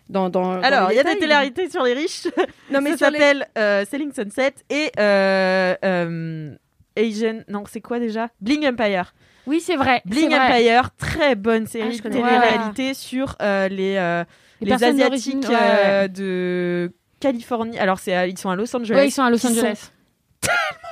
dans. 0.09 0.29
dans 0.29 0.55
dans 0.55 0.61
alors 0.61 0.91
il 0.91 0.95
y 0.95 0.99
a 0.99 1.03
des 1.03 1.17
télé-réalités 1.17 1.69
sur 1.69 1.83
les 1.83 1.93
riches 1.93 2.27
Non, 2.71 2.81
mais 2.81 2.97
ça 2.97 3.09
les- 3.09 3.17
s'appelle 3.19 3.47
euh, 3.57 3.85
Selling 3.89 4.11
Sunset 4.13 4.53
et 4.69 4.91
euh, 4.99 5.75
euh, 5.83 6.55
Asian 6.97 7.39
non 7.47 7.63
c'est 7.71 7.81
quoi 7.81 7.99
déjà? 7.99 8.29
Bling 8.41 8.67
Empire 8.67 9.13
Oui 9.47 9.59
c'est 9.59 9.75
vrai. 9.75 10.01
Bling 10.05 10.29
vrai. 10.29 10.39
Empire 10.39 10.89
très 10.97 11.35
bonne 11.35 11.65
série 11.67 11.99
Ah, 12.03 12.07
de 12.09 12.13
télé-réalité 12.13 12.93
sur 12.93 13.35
euh, 13.41 13.67
les 13.67 13.95
euh, 13.97 14.23
Les 14.61 14.71
asiatiques 14.83 15.47
ouais, 15.49 15.55
euh, 15.59 16.07
de 16.07 16.91
Californie 17.19 17.79
alors 17.79 17.99
c'est 17.99 18.13
à- 18.13 18.27
ils 18.27 18.37
sont 18.37 18.49
à 18.49 18.55
Los 18.55 18.75
Angeles 18.75 18.95
Ouais, 18.95 19.07
ils 19.07 19.11
sont 19.11 19.23
à 19.23 19.29
Los 19.29 19.45
Angeles. 19.45 19.91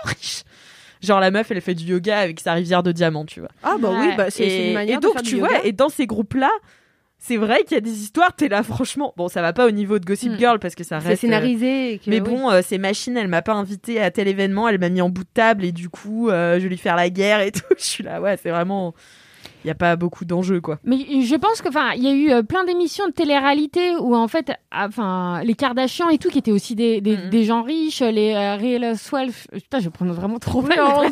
riches. 0.05 0.43
Genre 1.01 1.19
la 1.19 1.31
meuf, 1.31 1.49
elle 1.49 1.61
fait 1.61 1.73
du 1.73 1.85
yoga 1.85 2.19
avec 2.19 2.39
sa 2.39 2.53
rivière 2.53 2.83
de 2.83 2.91
diamants, 2.91 3.25
tu 3.25 3.39
vois. 3.39 3.49
Ah 3.63 3.75
bah 3.79 3.89
oui, 3.99 4.09
bah, 4.15 4.29
c'est 4.29 4.67
une 4.67 4.73
manière 4.73 4.97
et 4.97 4.99
de 4.99 5.01
donc 5.01 5.13
faire 5.13 5.23
du 5.23 5.29
tu 5.31 5.37
yoga. 5.37 5.49
vois, 5.49 5.65
et 5.65 5.71
dans 5.71 5.89
ces 5.89 6.05
groupes-là, 6.05 6.51
c'est 7.23 7.37
vrai 7.37 7.59
qu'il 7.63 7.75
y 7.75 7.77
a 7.77 7.81
des 7.81 8.01
histoires, 8.01 8.35
t'es 8.35 8.49
là, 8.49 8.63
franchement. 8.63 9.13
Bon, 9.15 9.27
ça 9.27 9.43
va 9.43 9.53
pas 9.53 9.67
au 9.67 9.71
niveau 9.71 9.99
de 9.99 10.05
Gossip 10.05 10.31
Mm. 10.33 10.37
Girl 10.39 10.59
parce 10.59 10.73
que 10.73 10.83
ça 10.83 10.99
C'est 10.99 11.09
reste. 11.09 11.23
euh, 11.23 11.27
scénarisé. 11.27 12.01
que- 12.03 12.09
Mais 12.09 12.19
oui. 12.19 12.27
bon, 12.29 12.49
euh, 12.49 12.61
c'est 12.67 12.79
machine, 12.79 13.15
elle 13.15 13.27
m'a 13.27 13.43
pas 13.43 13.53
invité 13.53 14.01
à 14.01 14.09
tel 14.09 14.27
événement, 14.27 14.67
elle 14.67 14.79
m'a 14.79 14.89
mis 14.89 15.01
en 15.01 15.09
bout 15.09 15.23
de 15.23 15.29
table 15.31 15.63
et 15.63 15.71
du 15.71 15.87
coup, 15.89 16.29
euh, 16.29 16.55
je 16.57 16.63
vais 16.63 16.69
lui 16.69 16.77
faire 16.77 16.95
la 16.95 17.11
guerre 17.11 17.41
et 17.41 17.51
tout. 17.51 17.61
Je 17.77 17.83
suis 17.83 18.03
là, 18.03 18.19
ouais, 18.19 18.37
c'est 18.41 18.49
vraiment. 18.49 18.95
Il 19.63 19.67
y 19.67 19.71
a 19.71 19.75
pas 19.75 19.95
beaucoup 19.95 20.25
d'enjeux, 20.25 20.61
quoi. 20.61 20.79
Mais 20.83 20.97
je 21.21 21.35
pense 21.35 21.61
que, 21.61 21.69
enfin, 21.69 21.91
il 21.95 22.03
y 22.03 22.07
a 22.07 22.11
eu 22.11 22.31
euh, 22.31 22.43
plein 22.43 22.63
d'émissions 22.63 23.05
de 23.07 23.11
télé-réalité 23.11 23.95
où, 23.99 24.15
en 24.15 24.27
fait, 24.27 24.51
ah, 24.71 24.87
enfin, 24.87 25.41
les 25.43 25.53
Kardashians 25.53 26.09
et 26.09 26.17
tout, 26.17 26.29
qui 26.29 26.39
étaient 26.39 26.51
aussi 26.51 26.75
des, 26.75 26.99
des, 27.01 27.17
Mhm. 27.17 27.29
des 27.29 27.43
gens 27.43 27.61
riches, 27.61 28.01
les 28.01 28.33
euh, 28.33 28.55
Real 28.55 28.83
Housewives, 28.93 29.47
putain, 29.53 29.79
je 29.79 29.89
prononce 29.89 30.15
vraiment 30.15 30.39
trop 30.39 30.61
mal. 30.61 30.79
Real 30.79 31.11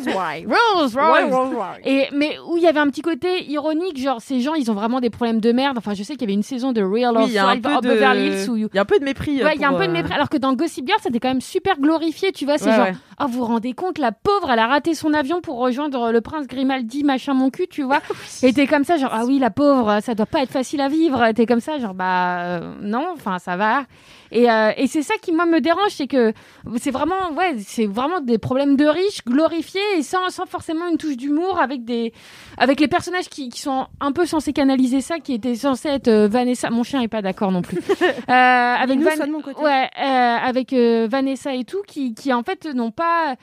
Housewives. 0.76 1.80
Et, 1.84 2.06
mais 2.14 2.36
où 2.48 2.56
il 2.56 2.62
y 2.62 2.66
avait 2.66 2.80
un 2.80 2.88
petit 2.88 3.02
côté 3.02 3.44
ironique, 3.50 3.98
genre, 4.00 4.20
ces 4.20 4.40
gens, 4.40 4.54
ils 4.54 4.70
ont 4.70 4.74
vraiment 4.74 5.00
des 5.00 5.10
problèmes 5.10 5.40
de 5.40 5.52
merde. 5.52 5.78
Enfin, 5.78 5.94
je 5.94 6.02
sais 6.02 6.14
qu'il 6.14 6.22
y 6.22 6.24
avait 6.24 6.34
une 6.34 6.42
saison 6.42 6.72
de 6.72 6.82
Real 6.82 7.14
Oui, 7.16 7.24
Housewives 7.24 7.66
of. 7.66 7.82
Beverly 7.82 8.26
Hills 8.28 8.50
où 8.50 8.56
Il 8.56 8.68
y 8.74 8.78
a 8.78 8.82
un 8.82 8.84
peu 8.84 8.98
de 8.98 9.04
mépris. 9.04 9.42
Ouais, 9.42 9.54
il 9.54 9.60
y 9.60 9.64
a 9.64 9.68
un 9.68 9.74
peu 9.74 9.84
de 9.86 9.90
euh, 9.90 9.94
mépris. 9.94 10.12
Alors 10.12 10.28
que 10.28 10.36
dans 10.38 10.54
Gossip 10.54 10.86
Girl, 10.86 10.98
c'était 11.02 11.20
quand 11.20 11.28
même 11.28 11.40
super 11.40 11.78
glorifié, 11.78 12.32
tu 12.32 12.44
vois. 12.44 12.58
C'est 12.58 12.70
Ouais, 12.70 12.76
genre, 12.76 12.86
ouais. 12.86 12.94
oh, 13.20 13.24
vous 13.28 13.38
vous 13.38 13.44
rendez 13.44 13.72
compte, 13.74 13.98
la 13.98 14.12
pauvre, 14.12 14.50
elle 14.50 14.58
a 14.58 14.66
raté 14.66 14.94
son 14.94 15.12
avion 15.14 15.40
pour 15.40 15.58
rejoindre 15.58 16.10
le 16.12 16.20
prince 16.20 16.46
Grimaldi, 16.46 17.04
machin, 17.04 17.34
mon 17.34 17.50
cul, 17.50 17.66
tu 17.68 17.82
vois. 17.82 18.00
Et 18.42 18.52
t'es 18.52 18.66
comme 18.66 18.84
ça, 18.84 18.96
genre, 18.96 19.10
ah 19.12 19.24
oui, 19.26 19.38
la 19.38 19.50
pauvre, 19.50 19.98
ça 20.02 20.14
doit 20.14 20.26
pas 20.26 20.42
être 20.42 20.50
facile 20.50 20.80
à 20.80 20.88
vivre. 20.88 21.32
T'es 21.32 21.46
comme 21.46 21.60
ça, 21.60 21.78
genre, 21.78 21.94
bah, 21.94 22.40
euh, 22.42 22.74
non, 22.80 23.06
enfin, 23.14 23.38
ça 23.38 23.56
va. 23.56 23.84
Et, 24.32 24.50
euh, 24.50 24.70
et 24.76 24.86
c'est 24.86 25.02
ça 25.02 25.14
qui, 25.20 25.32
moi, 25.32 25.44
me 25.44 25.60
dérange, 25.60 25.90
c'est 25.90 26.06
que 26.06 26.32
c'est 26.78 26.90
vraiment, 26.92 27.32
ouais, 27.36 27.56
c'est 27.58 27.86
vraiment 27.86 28.20
des 28.20 28.38
problèmes 28.38 28.76
de 28.76 28.86
riches 28.86 29.24
glorifiés 29.26 29.80
et 29.98 30.02
sans, 30.02 30.30
sans 30.30 30.46
forcément 30.46 30.86
une 30.88 30.96
touche 30.98 31.16
d'humour 31.16 31.58
avec 31.60 31.84
des, 31.84 32.12
avec 32.56 32.78
les 32.80 32.86
personnages 32.88 33.28
qui, 33.28 33.48
qui 33.48 33.60
sont 33.60 33.86
un 34.00 34.12
peu 34.12 34.24
censés 34.26 34.52
canaliser 34.52 35.00
ça, 35.00 35.18
qui 35.18 35.34
étaient 35.34 35.56
censés 35.56 35.88
être 35.88 36.08
euh, 36.08 36.28
Vanessa. 36.28 36.70
Mon 36.70 36.84
chien 36.84 37.00
est 37.02 37.08
pas 37.08 37.22
d'accord 37.22 37.50
non 37.52 37.62
plus. 37.62 37.78
Avec 38.28 38.98
Nous, 38.98 39.04
Van- 39.04 39.16
soit 39.16 39.26
de 39.26 39.32
mon 39.32 39.42
côté. 39.42 39.60
Ouais, 39.60 39.88
avec 39.96 40.72
Vanessa 40.72 41.54
et 41.54 41.64
tout, 41.64 41.82
qui, 41.86 42.14
qui 42.14 42.32
en 42.32 42.42
fait 42.42 42.66
n'ont 42.74 42.90
pas, 42.92 43.34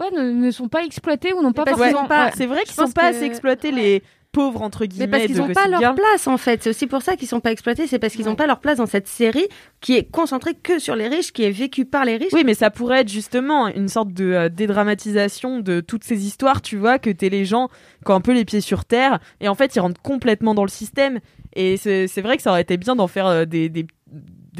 ouais, 0.00 0.10
ne, 0.16 0.30
ne 0.32 0.50
sont 0.50 0.68
pas 0.68 0.84
exploités 0.84 1.32
ou 1.32 1.42
n'ont 1.42 1.52
pas 1.52 1.64
forcément. 1.66 2.06
ouais. 2.08 2.30
C'est 2.34 2.46
vrai 2.46 2.62
qu'ils 2.64 2.74
sont 2.74 2.90
pas 2.90 3.10
que- 3.10 3.16
assez 3.16 3.24
exploités, 3.24 3.70
les 3.72 4.02
pauvres, 4.32 4.62
entre 4.62 4.82
Mais 4.82 4.88
guillemets, 4.88 5.06
parce 5.08 5.26
qu'ils 5.26 5.36
n'ont 5.36 5.48
pas 5.52 5.66
leur 5.68 5.80
Girl. 5.80 5.94
place 5.94 6.26
en 6.26 6.36
fait. 6.36 6.62
C'est 6.62 6.70
aussi 6.70 6.86
pour 6.86 7.02
ça 7.02 7.16
qu'ils 7.16 7.28
sont 7.28 7.40
pas 7.40 7.52
exploités. 7.52 7.86
C'est 7.86 7.98
parce 7.98 8.14
qu'ils 8.14 8.24
n'ont 8.24 8.30
Ouais. 8.32 8.36
pas 8.36 8.46
leur 8.46 8.60
place 8.60 8.78
dans 8.78 8.86
cette 8.86 9.08
série 9.08 9.46
qui 9.80 9.96
est 9.96 10.04
concentrée 10.10 10.54
que 10.54 10.78
sur 10.78 10.94
les 10.96 11.08
riches, 11.08 11.32
qui 11.32 11.42
est 11.44 11.50
vécue 11.50 11.84
par 11.84 12.04
les 12.04 12.16
riches. 12.16 12.32
Oui, 12.32 12.42
mais 12.44 12.54
ça 12.54 12.70
pourrait 12.70 13.00
être 13.00 13.08
justement 13.08 13.68
une 13.68 13.88
sorte 13.88 14.12
de 14.12 14.24
euh, 14.32 14.48
dédramatisation 14.48 15.60
de 15.60 15.80
toutes 15.80 16.04
ces 16.04 16.26
histoires, 16.26 16.62
tu 16.62 16.76
vois, 16.76 16.98
que 16.98 17.10
t'es 17.10 17.28
les 17.28 17.44
gens 17.44 17.68
qui 18.04 18.10
ont 18.12 18.14
un 18.14 18.20
peu 18.20 18.32
les 18.32 18.44
pieds 18.44 18.60
sur 18.60 18.84
terre, 18.84 19.18
et 19.40 19.48
en 19.48 19.54
fait, 19.54 19.74
ils 19.76 19.80
rentrent 19.80 20.00
complètement 20.02 20.54
dans 20.54 20.64
le 20.64 20.68
système. 20.70 21.20
Et 21.54 21.76
c'est 21.76 22.06
c'est 22.06 22.20
vrai 22.22 22.36
que 22.36 22.42
ça 22.42 22.50
aurait 22.50 22.62
été 22.62 22.76
bien 22.76 22.94
d'en 22.96 23.08
faire 23.08 23.26
euh, 23.26 23.44
des, 23.44 23.68
des, 23.68 23.86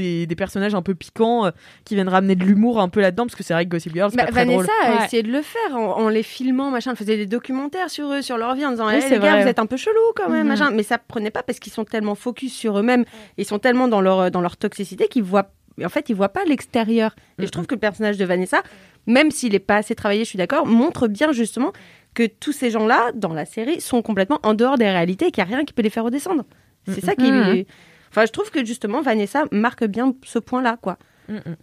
des, 0.01 0.27
des 0.27 0.35
personnages 0.37 0.75
un 0.75 0.83
peu 0.83 0.95
piquants 0.95 1.47
euh, 1.47 1.51
qui 1.85 1.95
viennent 1.95 2.09
ramener 2.09 2.35
de 2.35 2.45
l'humour 2.45 2.81
un 2.81 2.89
peu 2.89 3.01
là-dedans, 3.01 3.25
parce 3.27 3.37
que 3.37 3.43
c'est 3.45 3.55
vrai 3.55 3.65
que 3.67 3.71
Gossip 3.71 3.95
Girl, 3.95 4.11
c'est 4.11 4.17
Bah, 4.17 4.25
pas 4.27 4.33
très 4.33 4.45
drôle. 4.47 4.67
Vanessa 4.67 4.73
a 4.95 4.99
Ouais. 5.01 5.07
essayé 5.07 5.23
de 5.23 5.31
le 5.31 5.43
faire 5.43 5.77
en, 5.77 5.99
en 5.99 6.09
les 6.09 6.23
filmant, 6.23 6.71
machin. 6.71 6.91
Elle 6.93 6.97
faisait 6.97 7.17
des 7.17 7.27
documentaires 7.27 7.91
sur 7.91 8.13
eux, 8.13 8.23
sur 8.23 8.37
leur 8.39 8.55
vie, 8.55 8.67
en 8.67 8.71
disant 8.73 8.87
Oui, 8.89 8.95
Eh, 8.97 9.01
c'est 9.03 9.11
les 9.11 9.19
gars, 9.21 9.41
vous 9.43 9.49
êtes 9.49 9.59
un 9.59 9.67
peu 9.67 9.77
chelou 9.77 9.95
quand 10.17 10.29
même, 10.29 10.43
Mhm. 10.43 10.49
machin. 10.49 10.71
Mais 10.73 10.83
ça 10.83 10.99
prenait 10.99 11.31
pas 11.31 11.43
parce 11.43 11.59
qu'ils 11.61 11.73
sont 11.73 11.85
tellement 11.85 12.15
focus 12.15 12.53
sur 12.55 12.79
eux-mêmes, 12.79 13.05
ils 13.39 13.45
sont 13.45 13.59
tellement 13.59 13.87
dans 13.89 14.01
leur, 14.01 14.31
dans 14.31 14.41
leur 14.41 14.57
toxicité 14.57 15.07
qu'ils 15.09 15.23
voient. 15.23 15.51
En 15.85 15.89
fait, 15.89 16.09
ils 16.11 16.15
voient 16.17 16.29
pas 16.29 16.45
l'extérieur. 16.45 17.15
Et 17.39 17.47
je 17.47 17.51
trouve 17.51 17.67
que 17.67 17.75
le 17.75 17.81
personnage 17.81 18.19
de 18.19 18.25
Vanessa, 18.27 18.63
même 19.07 19.31
s'il 19.31 19.55
est 19.55 19.59
pas 19.61 19.77
assez 19.77 19.95
travaillé, 19.95 20.25
je 20.25 20.29
suis 20.29 20.37
d'accord, 20.37 20.67
montre 20.67 21.09
bien 21.09 21.33
justement 21.33 21.73
que 22.13 22.27
tous 22.27 22.53
ces 22.53 22.71
gens-là, 22.71 23.13
dans 23.15 23.33
la 23.33 23.45
série, 23.47 23.81
sont 23.81 24.03
complètement 24.03 24.41
en 24.43 24.53
dehors 24.53 24.77
des 24.77 24.91
réalités 24.91 25.29
et 25.29 25.31
qu'il 25.31 25.43
n'y 25.45 25.51
a 25.51 25.57
rien 25.57 25.65
qui 25.65 25.73
peut 25.73 25.81
les 25.83 25.89
faire 25.91 26.05
redescendre. 26.05 26.43
C'est 26.89 27.05
ça 27.05 27.15
qui 27.15 27.31
Mhm. 27.31 27.55
est... 27.55 27.67
Enfin, 28.11 28.27
je 28.27 28.33
trouve 28.33 28.51
que 28.51 28.65
justement, 28.65 29.03
Vanessa 29.03 29.45
marque 29.53 29.85
bien 29.85 30.15
ce 30.25 30.39
point-là, 30.39 30.77
quoi. 30.81 30.99
Mm, 31.29 31.37
mm. 31.37 31.57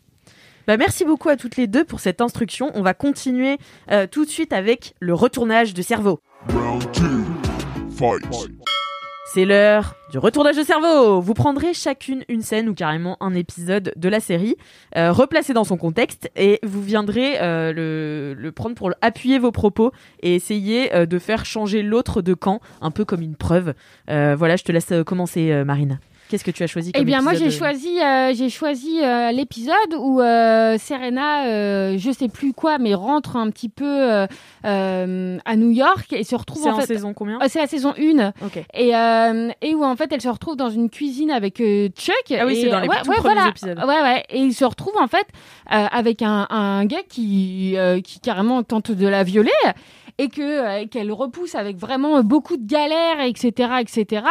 Bah, 0.67 0.75
merci 0.75 1.05
beaucoup 1.05 1.29
à 1.29 1.37
toutes 1.37 1.55
les 1.55 1.67
deux 1.67 1.85
pour 1.85 2.01
cette 2.01 2.19
instruction. 2.19 2.71
On 2.73 2.81
va 2.81 2.93
continuer 2.93 3.57
euh, 3.91 4.05
tout 4.05 4.25
de 4.25 4.29
suite 4.29 4.51
avec 4.51 4.95
le 4.99 5.13
retournage 5.13 5.73
de 5.73 5.81
cerveau. 5.81 6.19
Round 6.49 6.91
two. 6.91 7.23
Fight. 7.89 8.23
C'est 9.33 9.43
l'heure 9.43 9.95
du 10.11 10.19
retournage 10.19 10.55
de 10.55 10.63
cerveau. 10.63 11.19
Vous 11.19 11.33
prendrez 11.33 11.73
chacune 11.73 12.23
une 12.29 12.41
scène 12.41 12.69
ou 12.69 12.73
carrément 12.73 13.17
un 13.21 13.33
épisode 13.33 13.91
de 13.95 14.09
la 14.09 14.19
série, 14.21 14.55
euh, 14.95 15.11
replacé 15.11 15.53
dans 15.53 15.65
son 15.65 15.75
contexte, 15.75 16.31
et 16.37 16.59
vous 16.63 16.81
viendrez 16.81 17.39
euh, 17.41 17.73
le, 17.73 18.33
le 18.33 18.51
prendre 18.53 18.75
pour 18.75 18.91
appuyer 19.01 19.37
vos 19.37 19.51
propos 19.51 19.91
et 20.21 20.35
essayer 20.35 20.93
euh, 20.95 21.05
de 21.05 21.19
faire 21.19 21.45
changer 21.45 21.81
l'autre 21.81 22.21
de 22.21 22.33
camp, 22.33 22.61
un 22.81 22.91
peu 22.91 23.03
comme 23.03 23.21
une 23.21 23.35
preuve. 23.35 23.73
Euh, 24.09 24.35
voilà, 24.37 24.55
je 24.55 24.63
te 24.63 24.71
laisse 24.71 24.93
commencer, 25.05 25.51
euh, 25.51 25.65
Marine. 25.65 25.99
Qu'est-ce 26.29 26.43
que 26.43 26.51
tu 26.51 26.63
as 26.63 26.67
choisi 26.67 26.91
Eh 26.93 26.97
comme 26.99 27.05
bien, 27.05 27.21
moi, 27.21 27.33
j'ai 27.35 27.47
euh, 27.47 27.51
choisi, 27.51 27.99
euh, 28.01 28.33
j'ai 28.35 28.49
choisi 28.49 28.99
euh, 29.01 29.31
l'épisode 29.31 29.93
où 29.97 30.19
euh, 30.19 30.77
Serena, 30.77 31.45
euh, 31.47 31.97
je 31.97 32.11
sais 32.11 32.27
plus 32.27 32.53
quoi, 32.53 32.77
mais 32.79 32.93
rentre 32.93 33.35
un 33.37 33.49
petit 33.49 33.69
peu 33.69 33.85
euh, 33.85 34.27
euh, 34.65 35.37
à 35.45 35.55
New 35.55 35.71
York 35.71 36.11
et 36.13 36.23
se 36.23 36.35
retrouve 36.35 36.63
C'est 36.63 36.69
en 36.69 36.73
en 36.77 36.79
fait. 36.81 36.87
saison 36.87 37.13
combien 37.13 37.39
Euh, 37.41 37.45
c'est 37.47 37.59
la 37.59 37.67
saison 37.67 37.93
1 37.97 38.33
Ok. 38.45 38.57
et, 38.73 38.95
euh, 38.95 39.49
et 39.61 39.73
où 39.75 39.83
en 39.85 39.95
fait 39.95 40.11
elle 40.11 40.21
se 40.21 40.27
retrouve 40.29 40.55
dans 40.57 40.69
une 40.69 40.89
cuisine 40.89 41.31
avec 41.31 41.61
euh, 41.61 41.87
Chuck. 41.97 42.13
Ah 42.31 42.45
oui, 42.45 42.57
et, 42.57 42.61
c'est 42.63 42.69
dans 42.69 42.79
les 42.81 42.87
ouais, 42.89 42.95
tout 43.03 43.09
ouais, 43.09 43.15
premiers 43.17 43.33
voilà. 43.35 43.49
épisodes. 43.49 43.77
Ouais, 43.79 44.01
ouais. 44.01 44.23
Et 44.29 44.39
il 44.39 44.53
se 44.53 44.65
retrouve 44.65 44.95
en 44.99 45.07
fait 45.07 45.27
euh, 45.71 45.85
avec 45.91 46.21
un, 46.21 46.47
un 46.49 46.85
gars 46.85 47.03
qui, 47.07 47.73
euh, 47.77 48.01
qui 48.01 48.19
carrément 48.19 48.63
tente 48.63 48.91
de 48.91 49.07
la 49.07 49.23
violer 49.23 49.51
et 50.19 50.29
que 50.29 50.41
euh, 50.41 50.85
qu'elle 50.87 51.11
repousse 51.11 51.55
avec 51.55 51.77
vraiment 51.77 52.21
beaucoup 52.23 52.57
de 52.57 52.65
galères, 52.67 53.21
etc., 53.21 53.69
etc. 53.79 54.23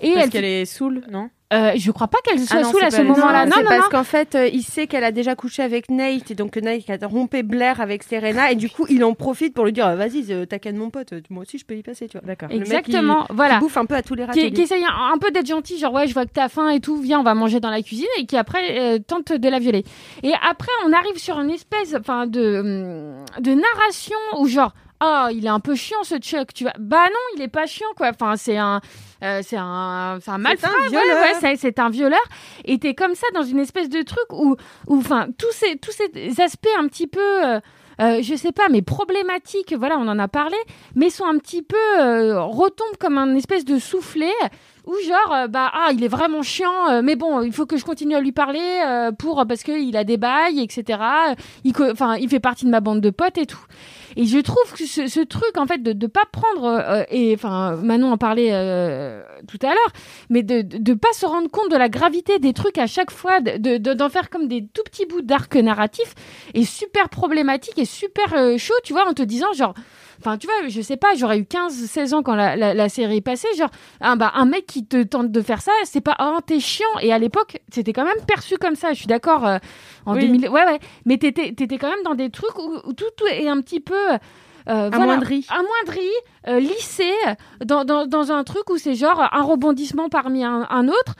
Et 0.00 0.12
Parce 0.12 0.24
elle, 0.26 0.30
qu'elle 0.30 0.44
est 0.44 0.64
saoule, 0.64 1.02
non? 1.10 1.30
Euh, 1.52 1.72
je 1.76 1.90
crois 1.90 2.08
pas 2.08 2.16
qu'elle 2.24 2.38
soit 2.40 2.60
Ah 2.60 2.62
non, 2.62 2.70
saoule 2.70 2.84
à 2.84 2.90
ce 2.90 3.02
moment-là. 3.02 3.44
Non, 3.44 3.52
c'est 3.56 3.62
non, 3.62 3.68
parce 3.68 3.82
non. 3.84 3.90
qu'en 3.90 4.04
fait, 4.04 4.34
euh, 4.36 4.48
il 4.50 4.62
sait 4.62 4.86
qu'elle 4.86 5.04
a 5.04 5.12
déjà 5.12 5.34
couché 5.34 5.62
avec 5.62 5.90
Nate, 5.90 6.30
et 6.30 6.34
donc 6.34 6.56
Nate 6.56 6.88
a 7.02 7.06
rompé 7.06 7.42
Blair 7.42 7.78
avec 7.82 8.04
Serena, 8.04 8.50
et 8.50 8.54
du 8.54 8.70
coup, 8.70 8.86
il 8.88 9.04
en 9.04 9.12
profite 9.12 9.52
pour 9.52 9.66
lui 9.66 9.72
dire 9.74 9.94
Vas-y, 9.94 10.32
euh, 10.32 10.46
t'as 10.46 10.58
qu'à 10.58 10.72
mon 10.72 10.88
pote, 10.88 11.12
moi 11.28 11.42
aussi 11.42 11.58
je 11.58 11.66
peux 11.66 11.76
y 11.76 11.82
passer, 11.82 12.08
tu 12.08 12.16
vois. 12.16 12.26
D'accord. 12.26 12.48
Le 12.48 12.54
mec, 12.60 12.68
Exactement, 12.68 13.26
il- 13.28 13.36
voilà. 13.36 13.56
Il 13.56 13.60
bouffe 13.60 13.76
un 13.76 13.84
peu 13.84 13.96
à 13.96 14.00
tous 14.02 14.14
les 14.14 14.22
qui, 14.22 14.28
râteliers. 14.28 14.52
qui 14.52 14.62
essaye 14.62 14.82
un, 14.82 15.12
un 15.14 15.18
peu 15.18 15.30
d'être 15.30 15.46
gentil, 15.46 15.76
genre 15.76 15.92
ouais, 15.92 16.06
je 16.06 16.14
vois 16.14 16.24
que 16.24 16.32
t'as 16.32 16.48
faim 16.48 16.70
et 16.70 16.80
tout, 16.80 16.96
viens, 16.96 17.20
on 17.20 17.24
va 17.24 17.34
manger 17.34 17.60
dans 17.60 17.68
la 17.70 17.82
cuisine, 17.82 18.06
et 18.18 18.24
qui 18.24 18.38
après 18.38 18.78
euh, 18.78 18.98
tente 18.98 19.32
de 19.32 19.48
la 19.50 19.58
violer. 19.58 19.84
Et 20.22 20.32
après, 20.48 20.72
on 20.86 20.92
arrive 20.94 21.18
sur 21.18 21.38
une 21.38 21.50
espèce, 21.50 21.94
enfin, 21.94 22.26
de 22.26 22.60
hum, 22.60 23.42
de 23.42 23.50
narration 23.52 24.16
où 24.38 24.46
genre, 24.46 24.72
oh, 25.02 25.26
il 25.32 25.44
est 25.44 25.48
un 25.50 25.60
peu 25.60 25.74
chiant 25.74 26.02
ce 26.04 26.16
Chuck, 26.18 26.54
tu 26.54 26.64
vois. 26.64 26.72
Bah 26.78 27.04
non, 27.06 27.36
il 27.36 27.42
est 27.42 27.48
pas 27.48 27.66
chiant 27.66 27.88
quoi. 27.96 28.10
Enfin, 28.10 28.36
c'est 28.36 28.56
un 28.56 28.80
euh, 29.22 29.40
c'est 29.44 29.56
un, 29.56 30.18
c'est 30.20 30.30
un 30.30 30.38
malfrat, 30.38 30.68
un 30.68 30.90
ouais, 31.22 31.56
c'est- 31.56 31.78
un 31.78 31.90
violeur. 31.90 32.20
Et 32.64 32.78
t'es 32.78 32.94
comme 32.94 33.14
ça 33.14 33.26
dans 33.34 33.44
une 33.44 33.58
espèce 33.60 33.88
de 33.88 34.02
truc 34.02 34.32
où, 34.32 34.56
où, 34.88 34.96
enfin, 34.98 35.28
tous 35.38 35.52
ces, 35.52 35.76
tous 35.76 35.92
ces 35.92 36.40
aspects 36.40 36.66
un 36.78 36.88
petit 36.88 37.06
peu, 37.06 37.20
euh, 37.44 37.60
euh, 38.00 38.18
je 38.20 38.34
sais 38.34 38.50
pas, 38.50 38.68
mais 38.68 38.82
problématiques, 38.82 39.74
voilà, 39.78 39.96
on 39.98 40.08
en 40.08 40.18
a 40.18 40.26
parlé, 40.26 40.56
mais 40.96 41.08
sont 41.08 41.24
un 41.26 41.38
petit 41.38 41.62
peu, 41.62 41.76
euh, 42.00 42.40
retombent 42.42 42.96
comme 42.98 43.16
un 43.18 43.34
espèce 43.36 43.64
de 43.64 43.78
soufflet. 43.78 44.32
Ou 44.84 44.94
genre, 45.06 45.32
euh, 45.32 45.46
bah, 45.46 45.70
ah, 45.72 45.90
il 45.92 46.02
est 46.02 46.08
vraiment 46.08 46.42
chiant, 46.42 46.90
euh, 46.90 47.02
mais 47.04 47.14
bon, 47.14 47.42
il 47.42 47.52
faut 47.52 47.66
que 47.66 47.76
je 47.76 47.84
continue 47.84 48.16
à 48.16 48.20
lui 48.20 48.32
parler 48.32 48.82
euh, 48.84 49.12
pour 49.12 49.44
parce 49.46 49.62
qu'il 49.62 49.96
a 49.96 50.02
des 50.02 50.16
bails, 50.16 50.58
etc. 50.60 50.98
Il, 51.62 51.72
enfin, 51.92 52.16
il 52.16 52.28
fait 52.28 52.40
partie 52.40 52.64
de 52.64 52.70
ma 52.70 52.80
bande 52.80 53.00
de 53.00 53.10
potes 53.10 53.38
et 53.38 53.46
tout. 53.46 53.64
Et 54.16 54.26
je 54.26 54.38
trouve 54.38 54.72
que 54.72 54.86
ce, 54.86 55.24
truc, 55.24 55.56
en 55.56 55.66
fait, 55.66 55.82
de 55.82 55.92
ne 55.92 56.06
pas 56.06 56.24
prendre, 56.30 56.64
euh, 56.64 57.04
et 57.10 57.34
enfin, 57.34 57.76
Manon 57.76 58.12
en 58.12 58.18
parlait 58.18 58.50
euh, 58.52 59.22
tout 59.48 59.58
à 59.62 59.68
l'heure, 59.68 59.92
mais 60.30 60.42
de 60.42 60.64
ne 60.78 60.94
pas 60.94 61.12
se 61.12 61.26
rendre 61.26 61.50
compte 61.50 61.70
de 61.70 61.76
la 61.76 61.88
gravité 61.88 62.38
des 62.38 62.52
trucs 62.52 62.78
à 62.78 62.86
chaque 62.86 63.10
fois, 63.10 63.40
d'en 63.40 63.56
de, 63.58 64.08
faire 64.08 64.30
comme 64.30 64.48
des 64.48 64.66
tout 64.72 64.82
petits 64.84 65.06
bouts 65.06 65.22
d'arc 65.22 65.54
narratif, 65.56 66.14
est 66.54 66.64
super 66.64 67.08
problématique 67.08 67.78
et 67.78 67.84
super 67.84 68.34
euh, 68.34 68.58
chaud, 68.58 68.74
tu 68.84 68.92
vois, 68.92 69.08
en 69.08 69.14
te 69.14 69.22
disant, 69.22 69.52
genre, 69.52 69.74
Enfin, 70.24 70.38
tu 70.38 70.46
vois, 70.46 70.68
je 70.68 70.80
sais 70.80 70.96
pas, 70.96 71.08
j'aurais 71.16 71.38
eu 71.38 71.44
15, 71.44 71.72
16 71.74 72.14
ans 72.14 72.22
quand 72.22 72.34
la, 72.36 72.54
la, 72.56 72.74
la 72.74 72.88
série 72.88 73.16
est 73.16 73.20
passée. 73.20 73.48
Genre, 73.58 73.70
un, 74.00 74.16
bah, 74.16 74.30
un 74.36 74.44
mec 74.44 74.66
qui 74.66 74.86
te 74.86 75.02
tente 75.02 75.32
de 75.32 75.40
faire 75.40 75.60
ça, 75.60 75.72
c'est 75.84 76.00
pas, 76.00 76.16
oh, 76.20 76.38
t'es 76.46 76.60
chiant. 76.60 76.86
Et 77.00 77.12
à 77.12 77.18
l'époque, 77.18 77.58
c'était 77.72 77.92
quand 77.92 78.04
même 78.04 78.24
perçu 78.26 78.56
comme 78.56 78.76
ça. 78.76 78.92
Je 78.92 78.98
suis 78.98 79.06
d'accord. 79.06 79.46
euh, 79.46 79.58
en 80.06 80.14
Oui. 80.14 80.20
2000, 80.28 80.48
ouais, 80.48 80.64
ouais. 80.64 80.78
Mais 81.06 81.18
t'étais, 81.18 81.52
t'étais 81.52 81.78
quand 81.78 81.88
même 81.90 82.02
dans 82.04 82.14
des 82.14 82.30
trucs 82.30 82.56
où, 82.58 82.78
où 82.84 82.92
tout, 82.92 83.04
tout 83.16 83.26
est 83.26 83.48
un 83.48 83.60
petit 83.60 83.80
peu. 83.80 83.94
Euh, 84.68 84.90
voilà, 84.90 85.14
Amoindri. 85.14 85.44
amoindri, 85.50 86.08
euh, 86.46 86.60
lissé, 86.60 87.10
dans, 87.64 87.84
dans, 87.84 88.06
dans 88.06 88.30
un 88.30 88.44
truc 88.44 88.70
où 88.70 88.78
c'est 88.78 88.94
genre 88.94 89.20
un 89.32 89.42
rebondissement 89.42 90.08
parmi 90.08 90.44
un, 90.44 90.68
un 90.70 90.86
autre. 90.86 91.14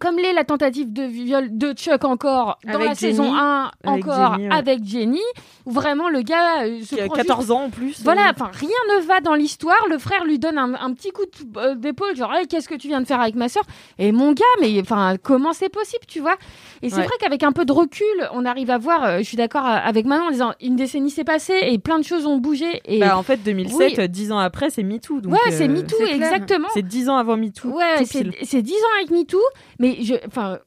Comme 0.00 0.16
l'est 0.18 0.32
la 0.32 0.44
tentative 0.44 0.92
de 0.92 1.02
viol 1.02 1.48
de 1.50 1.72
Chuck 1.72 2.04
encore 2.04 2.58
dans 2.64 2.74
Avec 2.74 2.88
la 2.88 2.94
saison 2.94 3.24
Jenny. 3.24 3.36
1, 3.36 3.70
Avec 3.84 4.06
encore 4.06 4.32
Jenny, 4.34 4.48
ouais. 4.48 4.54
avec 4.54 4.84
Jenny, 4.84 5.20
où 5.66 5.72
vraiment 5.72 6.08
le 6.08 6.20
gars 6.22 6.62
euh, 6.64 6.82
se 6.84 6.94
Qui 6.94 7.00
a 7.00 7.06
prend 7.06 7.14
14 7.16 7.38
juste- 7.40 7.50
ans 7.50 7.64
en 7.64 7.70
plus. 7.70 8.00
Voilà, 8.04 8.28
euh, 8.28 8.32
enfin 8.32 8.50
rien 8.52 8.68
ne 8.96 9.00
va 9.02 9.20
dans 9.20 9.34
l'histoire. 9.34 9.78
Le 9.90 9.98
frère 9.98 10.24
lui 10.24 10.38
donne 10.38 10.56
un, 10.58 10.74
un 10.74 10.92
petit 10.92 11.10
coup 11.10 11.22
euh, 11.56 11.74
d'épaule, 11.74 12.14
genre 12.14 12.32
Hey, 12.32 12.46
qu'est-ce 12.46 12.68
que 12.68 12.76
tu 12.76 12.86
viens 12.88 13.00
de 13.00 13.06
faire 13.06 13.20
avec 13.20 13.34
ma 13.34 13.48
sœur? 13.48 13.64
Et 13.98 14.12
mon 14.12 14.32
gars, 14.32 14.44
mais 14.60 14.78
enfin 14.80 15.16
comment 15.20 15.52
c'est 15.52 15.68
possible, 15.70 16.04
tu 16.06 16.20
vois? 16.20 16.36
Et 16.82 16.90
c'est 16.90 16.96
Ouais. 16.96 17.02
vrai 17.04 17.14
qu'avec 17.20 17.42
un 17.42 17.52
peu 17.52 17.64
de 17.64 17.72
recul, 17.72 18.06
on 18.32 18.44
arrive 18.44 18.70
à 18.70 18.78
voir. 18.78 19.04
euh, 19.04 19.18
je 19.18 19.22
suis 19.24 19.36
d'accord 19.36 19.64
euh, 19.66 19.76
avec 19.82 20.06
Manon 20.06 20.26
en 20.26 20.30
disant 20.30 20.52
une 20.60 20.76
décennie 20.76 21.10
s'est 21.10 21.24
passée 21.24 21.58
et 21.62 21.78
plein 21.78 21.98
de 21.98 22.04
choses 22.04 22.26
ont 22.26 22.38
bougé. 22.38 22.80
Et 22.84 23.00
Bah, 23.00 23.16
en 23.18 23.22
fait, 23.22 23.38
2007, 23.42 23.78
Oui. 23.78 23.94
euh, 23.98 24.06
10 24.06 24.32
ans 24.32 24.38
après, 24.38 24.70
c'est 24.70 24.82
MeToo. 24.82 25.20
donc, 25.20 25.32
ouais, 25.32 25.38
euh, 25.48 25.50
c'est 25.56 25.68
MeToo, 25.68 25.96
c'est 25.98 26.04
clair. 26.14 26.32
exactement. 26.32 26.68
C'est 26.74 26.82
10 26.86 27.08
ans 27.08 27.16
avant 27.16 27.36
MeToo. 27.36 27.68
Ouais, 27.70 28.04
c'est 28.04 28.24
pile. 28.24 28.34
c'est 28.42 28.62
10 28.62 28.72
ans 28.74 28.96
avec 28.98 29.10
MeToo, 29.10 29.38
mais 29.78 29.98
je, 30.02 30.14
enfin, 30.26 30.58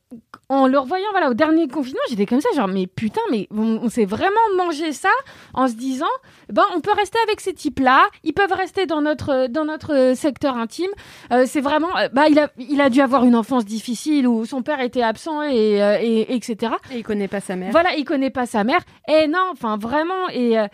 en 0.50 0.68
le 0.68 0.78
revoyant 0.78 1.08
voilà, 1.12 1.30
au 1.30 1.34
dernier 1.34 1.68
confinement, 1.70 2.02
j'étais 2.10 2.26
comme 2.26 2.42
ça, 2.42 2.50
genre, 2.56 2.68
mais 2.68 2.86
putain, 2.86 3.22
mais 3.32 3.48
on, 3.56 3.80
on 3.84 3.90
s'est 3.90 4.04
vraiment 4.06 4.32
mangé 4.58 4.92
ça 4.92 5.10
en 5.54 5.70
se 5.70 5.74
disant, 5.76 6.06
ben, 6.52 6.64
on 6.76 6.82
peut 6.82 6.92
rester 6.98 7.18
avec 7.24 7.40
ces 7.40 7.54
types-là, 7.54 8.04
ils 8.26 8.34
peuvent 8.34 8.52
rester 8.52 8.86
dans 8.86 9.02
notre, 9.02 9.48
dans 9.48 9.64
notre 9.64 9.94
euh, 9.94 10.16
secteur 10.16 10.58
intime. 10.58 10.90
Euh, 11.32 11.46
c'est 11.48 11.62
vraiment, 11.62 11.96
euh, 11.98 12.10
bah, 12.12 12.24
il 12.30 12.38
a, 12.40 12.50
il 12.60 12.82
a 12.82 12.90
dû 12.90 13.00
avoir 13.00 13.24
une 13.24 13.36
enfance 13.36 13.64
difficile 13.64 14.28
où 14.28 14.46
son 14.46 14.62
père 14.62 14.82
était 14.82 15.02
absent 15.04 15.42
et, 15.44 15.82
euh, 15.82 16.00
et, 16.02 16.34
etc. 16.36 16.74
Et 16.92 16.98
il 17.00 17.04
connaît 17.04 17.28
pas 17.28 17.40
sa 17.40 17.56
mère. 17.56 17.72
Voilà, 17.72 17.96
il 17.96 18.04
connaît 18.06 18.30
pas 18.32 18.46
sa 18.46 18.64
mère. 18.64 18.80
Et 19.08 19.28
non, 19.28 19.50
enfin, 19.54 19.78
vraiment, 19.78 20.28
et. 20.34 20.58
euh, 20.60 20.68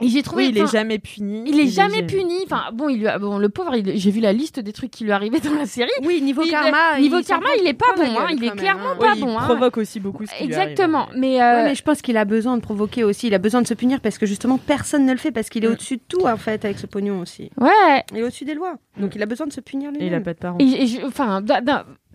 et 0.00 0.08
j'ai 0.08 0.22
trouvé. 0.24 0.46
Oui, 0.46 0.52
il 0.52 0.58
est 0.58 0.66
jamais 0.66 0.98
puni. 0.98 1.44
il 1.46 1.60
est 1.60 1.68
jamais 1.68 2.02
puni. 2.02 2.34
Enfin, 2.44 2.64
bon, 2.72 2.88
il 2.88 2.98
lui 2.98 3.06
a- 3.06 3.16
bon, 3.20 3.38
le 3.38 3.48
pauvre, 3.48 3.76
il- 3.76 3.96
j'ai 3.96 4.10
vu 4.10 4.18
la 4.20 4.32
liste 4.32 4.58
des 4.58 4.72
trucs 4.72 4.90
qui 4.90 5.04
lui 5.04 5.12
arrivaient 5.12 5.38
dans 5.38 5.54
la 5.54 5.66
série. 5.66 5.88
Oui, 6.02 6.20
niveau 6.20 6.42
Il- 6.42 6.50
karma. 6.50 6.98
niveau 6.98 7.18
il 7.18 7.24
karma, 7.24 7.46
il 7.60 7.66
est 7.68 7.74
pas 7.74 7.94
bon, 7.96 8.02
hein, 8.02 8.26
il 8.30 8.42
est 8.42 8.50
clairement 8.56 8.90
hein. 8.90 8.96
pas 8.98 9.12
Oui, 9.14 9.20
bon, 9.20 9.28
il 9.30 9.36
hein. 9.36 9.44
provoque 9.44 9.76
aussi 9.78 10.00
beaucoup 10.00 10.26
ce 10.26 10.32
qui 10.36 10.48
lui 10.48 10.54
arrive. 10.54 10.68
Exactement. 10.72 11.06
Mais, 11.16 11.40
euh, 11.40 11.54
Ouais, 11.54 11.64
mais 11.66 11.74
je 11.76 11.82
pense 11.84 12.02
qu'il 12.02 12.16
a 12.16 12.24
besoin 12.24 12.56
de 12.56 12.60
provoquer 12.60 13.04
aussi. 13.04 13.28
Il 13.28 13.34
a 13.34 13.38
besoin 13.38 13.62
de 13.62 13.68
se 13.68 13.74
punir 13.74 14.00
parce 14.00 14.18
que 14.18 14.26
justement 14.26 14.58
personne 14.58 15.06
ne 15.06 15.12
le 15.12 15.18
fait 15.18 15.30
parce 15.30 15.48
qu'il 15.48 15.64
est 15.64 15.68
Mm. 15.68 15.72
au-dessus 15.72 15.96
de 15.98 16.02
tout 16.08 16.26
en 16.26 16.36
fait 16.38 16.64
avec 16.64 16.80
ce 16.80 16.86
pognon 16.88 17.20
aussi. 17.20 17.50
ouais. 17.60 18.02
Il 18.10 18.18
est 18.18 18.22
au-dessus 18.24 18.44
des 18.44 18.54
lois. 18.54 18.74
Donc 18.98 19.14
il 19.14 19.22
a 19.22 19.26
besoin 19.26 19.46
de 19.46 19.52
se 19.52 19.60
punir 19.60 19.90
Et 19.90 19.94
il 19.94 20.00
a 20.00 20.04
lui-même. 20.06 20.22
pas 20.24 20.34
de 20.34 20.38
parents. 20.38 20.58
Et, 20.58 20.64
et 20.82 20.86
je- 20.88 21.06
enfin, 21.06 21.40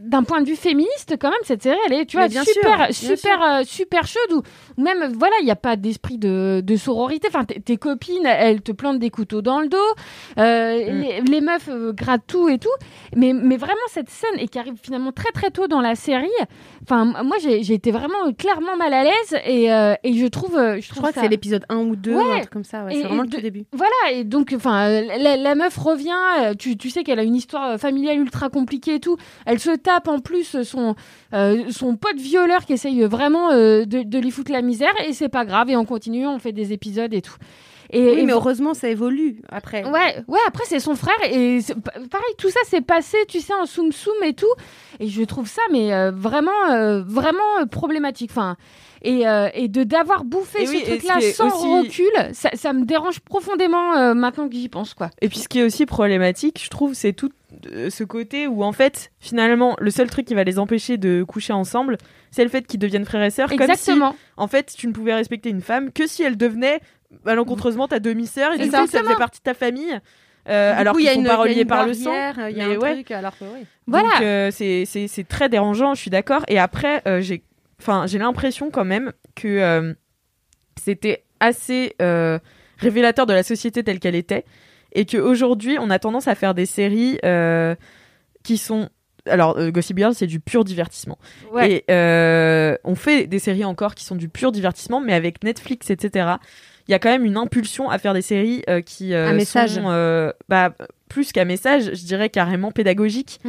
d'un- 0.01 0.23
point 0.23 0.41
de 0.41 0.47
vue 0.47 0.55
féministe, 0.55 1.15
quand 1.19 1.29
même, 1.29 1.39
cette 1.43 1.63
série, 1.63 1.77
elle 1.87 1.93
est, 1.93 2.05
tu 2.05 2.17
vois, 2.17 2.27
bien 2.27 2.43
super, 2.43 2.93
sûr, 2.93 3.07
bien 3.07 3.15
super, 3.17 3.41
euh, 3.43 3.61
super 3.65 4.07
chaude. 4.07 4.43
Ou 4.77 4.81
même, 4.81 5.11
voilà, 5.17 5.35
il 5.41 5.45
n'y 5.45 5.51
a 5.51 5.55
pas 5.55 5.75
d'esprit 5.75 6.17
de, 6.17 6.61
de 6.63 6.75
sororité. 6.75 7.27
Enfin, 7.29 7.45
tes 7.45 7.77
copines, 7.77 8.25
elles 8.25 8.61
te 8.61 8.71
plantent 8.71 8.99
des 8.99 9.09
couteaux 9.09 9.41
dans 9.41 9.59
le 9.61 9.67
dos. 9.67 9.77
Euh, 10.37 10.69
Mm. 10.91 11.01
les, 11.01 11.21
les 11.21 11.41
meufs 11.41 11.67
euh, 11.69 11.91
grattent 11.93 12.27
tout 12.27 12.47
et 12.49 12.57
tout. 12.59 12.69
Mais, 13.15 13.33
mais 13.33 13.57
vraiment, 13.57 13.75
cette 13.89 14.09
scène 14.09 14.37
et 14.39 14.47
qui 14.47 14.59
arrive 14.59 14.75
finalement 14.81 15.11
très 15.11 15.31
très 15.31 15.49
tôt 15.51 15.67
dans 15.67 15.81
la 15.81 15.95
série. 15.95 16.27
Enfin, 16.83 17.05
moi, 17.23 17.37
j'ai 17.39 17.73
été 17.73 17.91
vraiment 17.91 18.31
clairement 18.37 18.75
mal 18.77 18.93
à 18.93 19.03
l'aise 19.03 19.35
et, 19.45 19.65
et 20.03 20.13
je 20.13 20.27
trouve, 20.27 20.53
je 20.57 20.81
Je 20.81 20.87
trouve 20.89 20.99
crois 21.01 21.11
que 21.13 21.19
c'est 21.19 21.27
l'épisode 21.27 21.65
1 21.69 21.77
ou 21.77 21.95
2 21.95 22.13
Ouais. 22.15 22.23
ou 22.23 22.31
un 22.31 22.37
truc 22.39 22.49
comme 22.51 22.63
ça. 22.63 22.83
ouais. 22.85 22.93
C'est 22.95 23.03
vraiment 23.03 23.23
le 23.23 23.29
tout 23.29 23.41
début. 23.41 23.65
Voilà, 23.73 23.91
et 24.13 24.23
donc, 24.23 24.53
enfin, 24.55 25.01
la, 25.01 25.35
la 25.37 25.55
meuf 25.55 25.77
revient, 25.77 26.55
tu, 26.57 26.77
tu 26.77 26.89
sais 26.89 27.03
qu'elle 27.03 27.19
a 27.19 27.23
une 27.23 27.35
histoire 27.35 27.77
familiale 27.79 28.17
ultra 28.19 28.49
compliquée 28.49 28.95
et 28.95 28.99
tout. 28.99 29.17
Elle 29.45 29.59
se 29.59 29.71
tape 29.71 29.88
en 29.89 30.19
plus 30.19 30.63
son, 30.63 30.95
euh, 31.33 31.71
son 31.71 31.95
pote 31.95 32.17
violeur 32.17 32.65
qui 32.65 32.73
essaye 32.73 33.03
vraiment 33.03 33.51
euh, 33.51 33.85
de, 33.85 34.03
de 34.03 34.19
lui 34.19 34.31
foutre 34.31 34.51
la 34.51 34.61
misère, 34.61 34.93
et 35.05 35.13
c'est 35.13 35.29
pas 35.29 35.45
grave, 35.45 35.69
et 35.69 35.75
on 35.75 35.85
continue, 35.85 36.27
on 36.27 36.39
fait 36.39 36.51
des 36.51 36.73
épisodes 36.73 37.13
et 37.13 37.21
tout. 37.21 37.35
Et, 37.91 38.01
Oui, 38.01 38.19
et 38.19 38.25
mais 38.25 38.33
heureusement 38.33 38.73
ça 38.73 38.87
évolue 38.89 39.41
après. 39.49 39.83
Ouais, 39.83 40.23
ouais, 40.27 40.39
après 40.47 40.63
c'est 40.67 40.79
son 40.79 40.95
frère 40.95 41.15
et 41.31 41.59
pareil, 42.11 42.33
tout 42.37 42.49
ça 42.49 42.59
s'est 42.65 42.81
passé, 42.81 43.17
tu 43.27 43.39
sais, 43.39 43.53
en 43.53 43.65
soum 43.65 43.91
soum 43.91 44.13
et 44.23 44.33
tout. 44.33 44.45
Et 44.99 45.07
je 45.07 45.23
trouve 45.23 45.47
ça, 45.47 45.61
mais 45.71 45.91
euh, 45.93 46.11
vraiment, 46.11 46.51
euh, 46.71 47.01
vraiment 47.03 47.39
euh, 47.61 47.65
problématique. 47.65 48.29
Enfin, 48.31 48.57
et, 49.01 49.27
euh, 49.27 49.47
et 49.53 49.69
de 49.69 49.83
d'avoir 49.83 50.23
bouffé 50.25 50.63
Et 50.63 50.65
ce 50.67 50.71
oui, 50.71 50.83
truc-là 50.83 51.21
ce 51.21 51.31
sans 51.31 51.47
aussi- 51.47 51.87
recul, 52.03 52.33
ça, 52.33 52.49
ça 52.53 52.73
me 52.73 52.83
dérange 52.85 53.21
profondément 53.21 54.13
maintenant 54.13 54.47
que 54.49 54.55
j'y 54.55 54.69
pense, 54.69 54.93
quoi. 54.93 55.09
Et 55.21 55.29
puis 55.29 55.39
ce 55.39 55.47
qui 55.47 55.59
est 55.59 55.63
aussi 55.63 55.85
problématique, 55.85 56.61
je 56.63 56.69
trouve, 56.69 56.93
c'est 56.93 57.13
tout 57.13 57.29
ce 57.89 58.03
côté 58.03 58.45
où 58.45 58.63
en 58.63 58.73
fait, 58.73 59.11
finalement, 59.19 59.75
le 59.79 59.89
seul 59.89 60.09
truc 60.09 60.25
qui 60.27 60.35
va 60.35 60.43
les 60.43 60.59
empêcher 60.59 60.97
de 60.97 61.23
coucher 61.23 61.53
ensemble, 61.53 61.97
c'est 62.29 62.43
le 62.43 62.49
fait 62.49 62.67
qu'ils 62.67 62.79
deviennent 62.79 63.05
frères 63.05 63.23
et 63.23 63.31
sœurs. 63.31 63.49
Comme 63.49 63.57
si, 63.57 63.63
Exactement. 63.63 64.15
en 64.37 64.47
fait, 64.47 64.73
tu 64.77 64.85
ne 64.87 64.91
pouvais 64.91 65.13
respecter 65.15 65.49
une 65.49 65.61
femme 65.61 65.91
que 65.91 66.05
si 66.05 66.21
elle 66.21 66.37
devenait 66.37 66.79
malencontreusement 67.25 67.87
ta 67.87 67.99
demi-sœur 67.99 68.53
et 68.53 68.57
du 68.57 68.65
coup, 68.69 68.71
ça 68.87 68.87
faisait 68.87 69.15
partie 69.15 69.39
de 69.39 69.43
ta 69.43 69.53
famille. 69.53 69.99
euh, 70.47 70.73
alors 70.75 70.95
qu'ils 70.95 71.07
sont 71.09 71.19
une- 71.19 71.27
pas 71.27 71.35
reliés 71.37 71.65
par 71.65 71.85
le 71.85 71.93
sang. 71.93 72.11
Il 72.49 72.57
y 72.57 72.61
a 72.61 72.65
un 72.67 72.77
ouais. 72.77 72.93
truc 72.95 73.11
alors 73.11 73.37
que 73.37 73.43
oui. 73.45 73.65
Voilà. 73.87 74.09
Donc 74.09 74.21
euh, 74.21 74.51
c'est 74.51 74.85
c'est- 74.85 75.07
c'est 75.07 75.23
très 75.27 75.49
dérangeant, 75.49 75.93
je 75.95 76.01
suis 76.01 76.09
d'accord. 76.09 76.43
Et 76.47 76.57
après, 76.57 77.01
euh, 77.07 77.21
j'ai 77.21 77.43
enfin 77.79 78.05
j'ai 78.07 78.17
l'impression 78.17 78.71
quand 78.71 78.85
même 78.85 79.11
que 79.35 79.47
euh, 79.47 79.93
c'était 80.81 81.23
assez 81.39 81.95
révélateur 82.77 83.25
de 83.25 83.33
la 83.33 83.43
société 83.43 83.83
telle 83.83 83.99
qu'elle 83.99 84.15
était 84.15 84.45
et 84.93 85.05
qu'aujourd'hui 85.05 85.77
on 85.79 85.89
a 85.89 85.99
tendance 85.99 86.27
à 86.27 86.35
faire 86.35 86.53
des 86.53 86.65
séries 86.65 87.19
qui 88.43 88.57
sont 88.57 88.89
alors 89.27 89.57
euh, 89.59 89.69
Gossip 89.69 89.97
Girl 89.97 90.13
c'est 90.15 90.27
du 90.27 90.39
pur 90.39 90.63
divertissement 90.63 91.19
Ouais. 91.51 91.71
et 91.71 91.91
euh, 91.91 92.75
on 92.85 92.95
fait 92.95 93.27
des 93.27 93.37
séries 93.39 93.65
encore 93.65 93.93
qui 93.95 94.05
sont 94.05 94.15
du 94.15 94.29
pur 94.29 94.51
divertissement 94.51 95.01
mais 95.01 95.13
avec 95.13 95.43
Netflix 95.43 95.89
etc 95.89 96.31
il 96.89 96.91
y 96.91 96.95
a 96.95 96.99
quand 96.99 97.09
même 97.11 97.23
une 97.23 97.37
impulsion 97.37 97.89
à 97.89 97.99
faire 97.99 98.13
des 98.15 98.21
séries 98.23 98.63
euh, 98.67 98.81
qui 98.81 99.13
euh, 99.13 99.27
Un 99.29 99.33
message. 99.33 99.75
sont, 99.75 99.85
euh, 99.89 100.31
bah, 100.49 100.73
plus 101.07 101.31
qu'un 101.31 101.45
message 101.45 101.91
je 101.93 102.03
dirais 102.05 102.29
carrément 102.29 102.71
pédagogique 102.71 103.39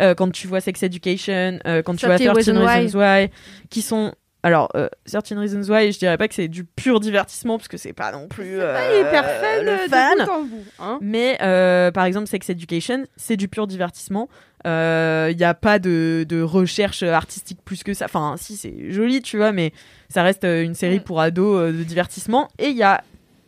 euh, 0.00 0.14
quand 0.14 0.30
tu 0.32 0.46
vois 0.46 0.60
Sex 0.60 0.82
Education, 0.82 1.58
quand 1.84 1.94
tu 1.96 2.06
vois 2.06 2.18
30 2.18 2.34
13 2.34 2.48
Reasons 2.50 2.98
Why, 2.98 3.30
qui 3.70 3.82
sont 3.82 4.12
alors 4.44 4.68
euh, 4.76 4.88
13 5.10 5.38
Reasons 5.38 5.62
Why, 5.72 5.90
je 5.92 5.98
dirais 5.98 6.18
pas 6.18 6.28
que 6.28 6.34
c'est 6.34 6.48
du 6.48 6.64
pur 6.64 7.00
divertissement 7.00 7.56
parce 7.56 7.66
que 7.68 7.76
c'est 7.78 7.92
pas 7.94 8.12
non 8.12 8.28
plus 8.28 8.58
Pas 8.58 8.62
euh, 8.82 9.00
hyper 9.00 9.24
fun 9.24 9.62
le 9.62 9.72
de 9.72 9.90
fan. 9.90 10.18
bout 10.18 10.30
en 10.32 10.42
bout, 10.42 10.64
hein. 10.80 10.98
Mais 11.00 11.38
euh, 11.42 11.90
par 11.90 12.04
exemple 12.04 12.26
Sex 12.28 12.48
Education, 12.50 13.04
c'est 13.16 13.36
du 13.36 13.48
pur 13.48 13.66
divertissement. 13.66 14.28
Il 14.64 15.36
n'y 15.36 15.44
a 15.44 15.54
pas 15.54 15.78
de, 15.78 16.24
de 16.28 16.40
recherche 16.42 17.02
artistique 17.02 17.58
plus 17.64 17.82
que 17.82 17.94
ça. 17.94 18.06
Enfin, 18.06 18.36
si 18.38 18.56
c'est 18.56 18.90
joli, 18.90 19.22
tu 19.22 19.36
vois, 19.36 19.52
mais 19.52 19.72
ça 20.08 20.22
reste 20.22 20.44
euh, 20.44 20.62
une 20.62 20.74
série 20.74 21.00
pour 21.00 21.20
ados 21.20 21.60
euh, 21.60 21.72
de 21.72 21.82
divertissement. 21.82 22.48
Et 22.58 22.68
il 22.68 22.76
y 22.76 22.82
a 22.82 23.02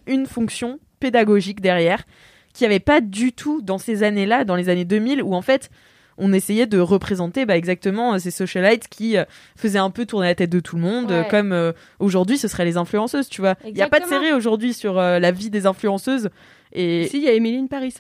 une 0.07 0.27
fonction 0.27 0.79
pédagogique 1.01 1.61
derrière 1.61 2.05
qui 2.53 2.65
n'y 2.65 2.67
avait 2.67 2.81
pas 2.81 3.01
du 3.01 3.33
tout 3.33 3.61
dans 3.63 3.79
ces 3.79 4.03
années-là, 4.03 4.45
dans 4.45 4.57
les 4.57 4.69
années 4.69 4.85
2000, 4.85 5.23
où 5.23 5.35
en 5.35 5.43
fait 5.43 5.71
on 6.19 6.33
essayait 6.33 6.67
de 6.67 6.79
représenter 6.79 7.45
bah, 7.47 7.57
exactement 7.57 8.15
euh, 8.15 8.19
ces 8.19 8.31
socialites 8.31 8.89
qui 8.89 9.17
euh, 9.17 9.25
faisaient 9.57 9.79
un 9.79 9.91
peu 9.91 10.07
tourner 10.07 10.29
la 10.29 10.35
tête 10.35 10.51
de 10.51 10.61
tout 10.61 10.77
le 10.77 10.83
monde, 10.83 11.11
Ouais. 11.11 11.19
euh, 11.19 11.23
comme 11.25 11.53
euh, 11.53 11.73
aujourd'hui 11.99 12.39
ce 12.39 12.49
seraient 12.49 12.65
les 12.65 12.77
influenceuses, 12.77 13.29
tu 13.29 13.41
vois. 13.41 13.55
Il 13.65 13.75
n'y 13.75 13.83
a 13.83 13.89
pas 13.89 14.01
de 14.01 14.07
série 14.07 14.33
aujourd'hui 14.33 14.73
sur 14.75 14.99
euh, 14.99 15.19
la 15.19 15.31
vie 15.31 15.51
des 15.51 15.67
influenceuses. 15.67 16.31
Et 16.73 17.07
Si, 17.11 17.19
il 17.19 17.23
y 17.25 17.29
a 17.29 17.33
Émilie 17.33 17.67
Paris. 17.69 17.95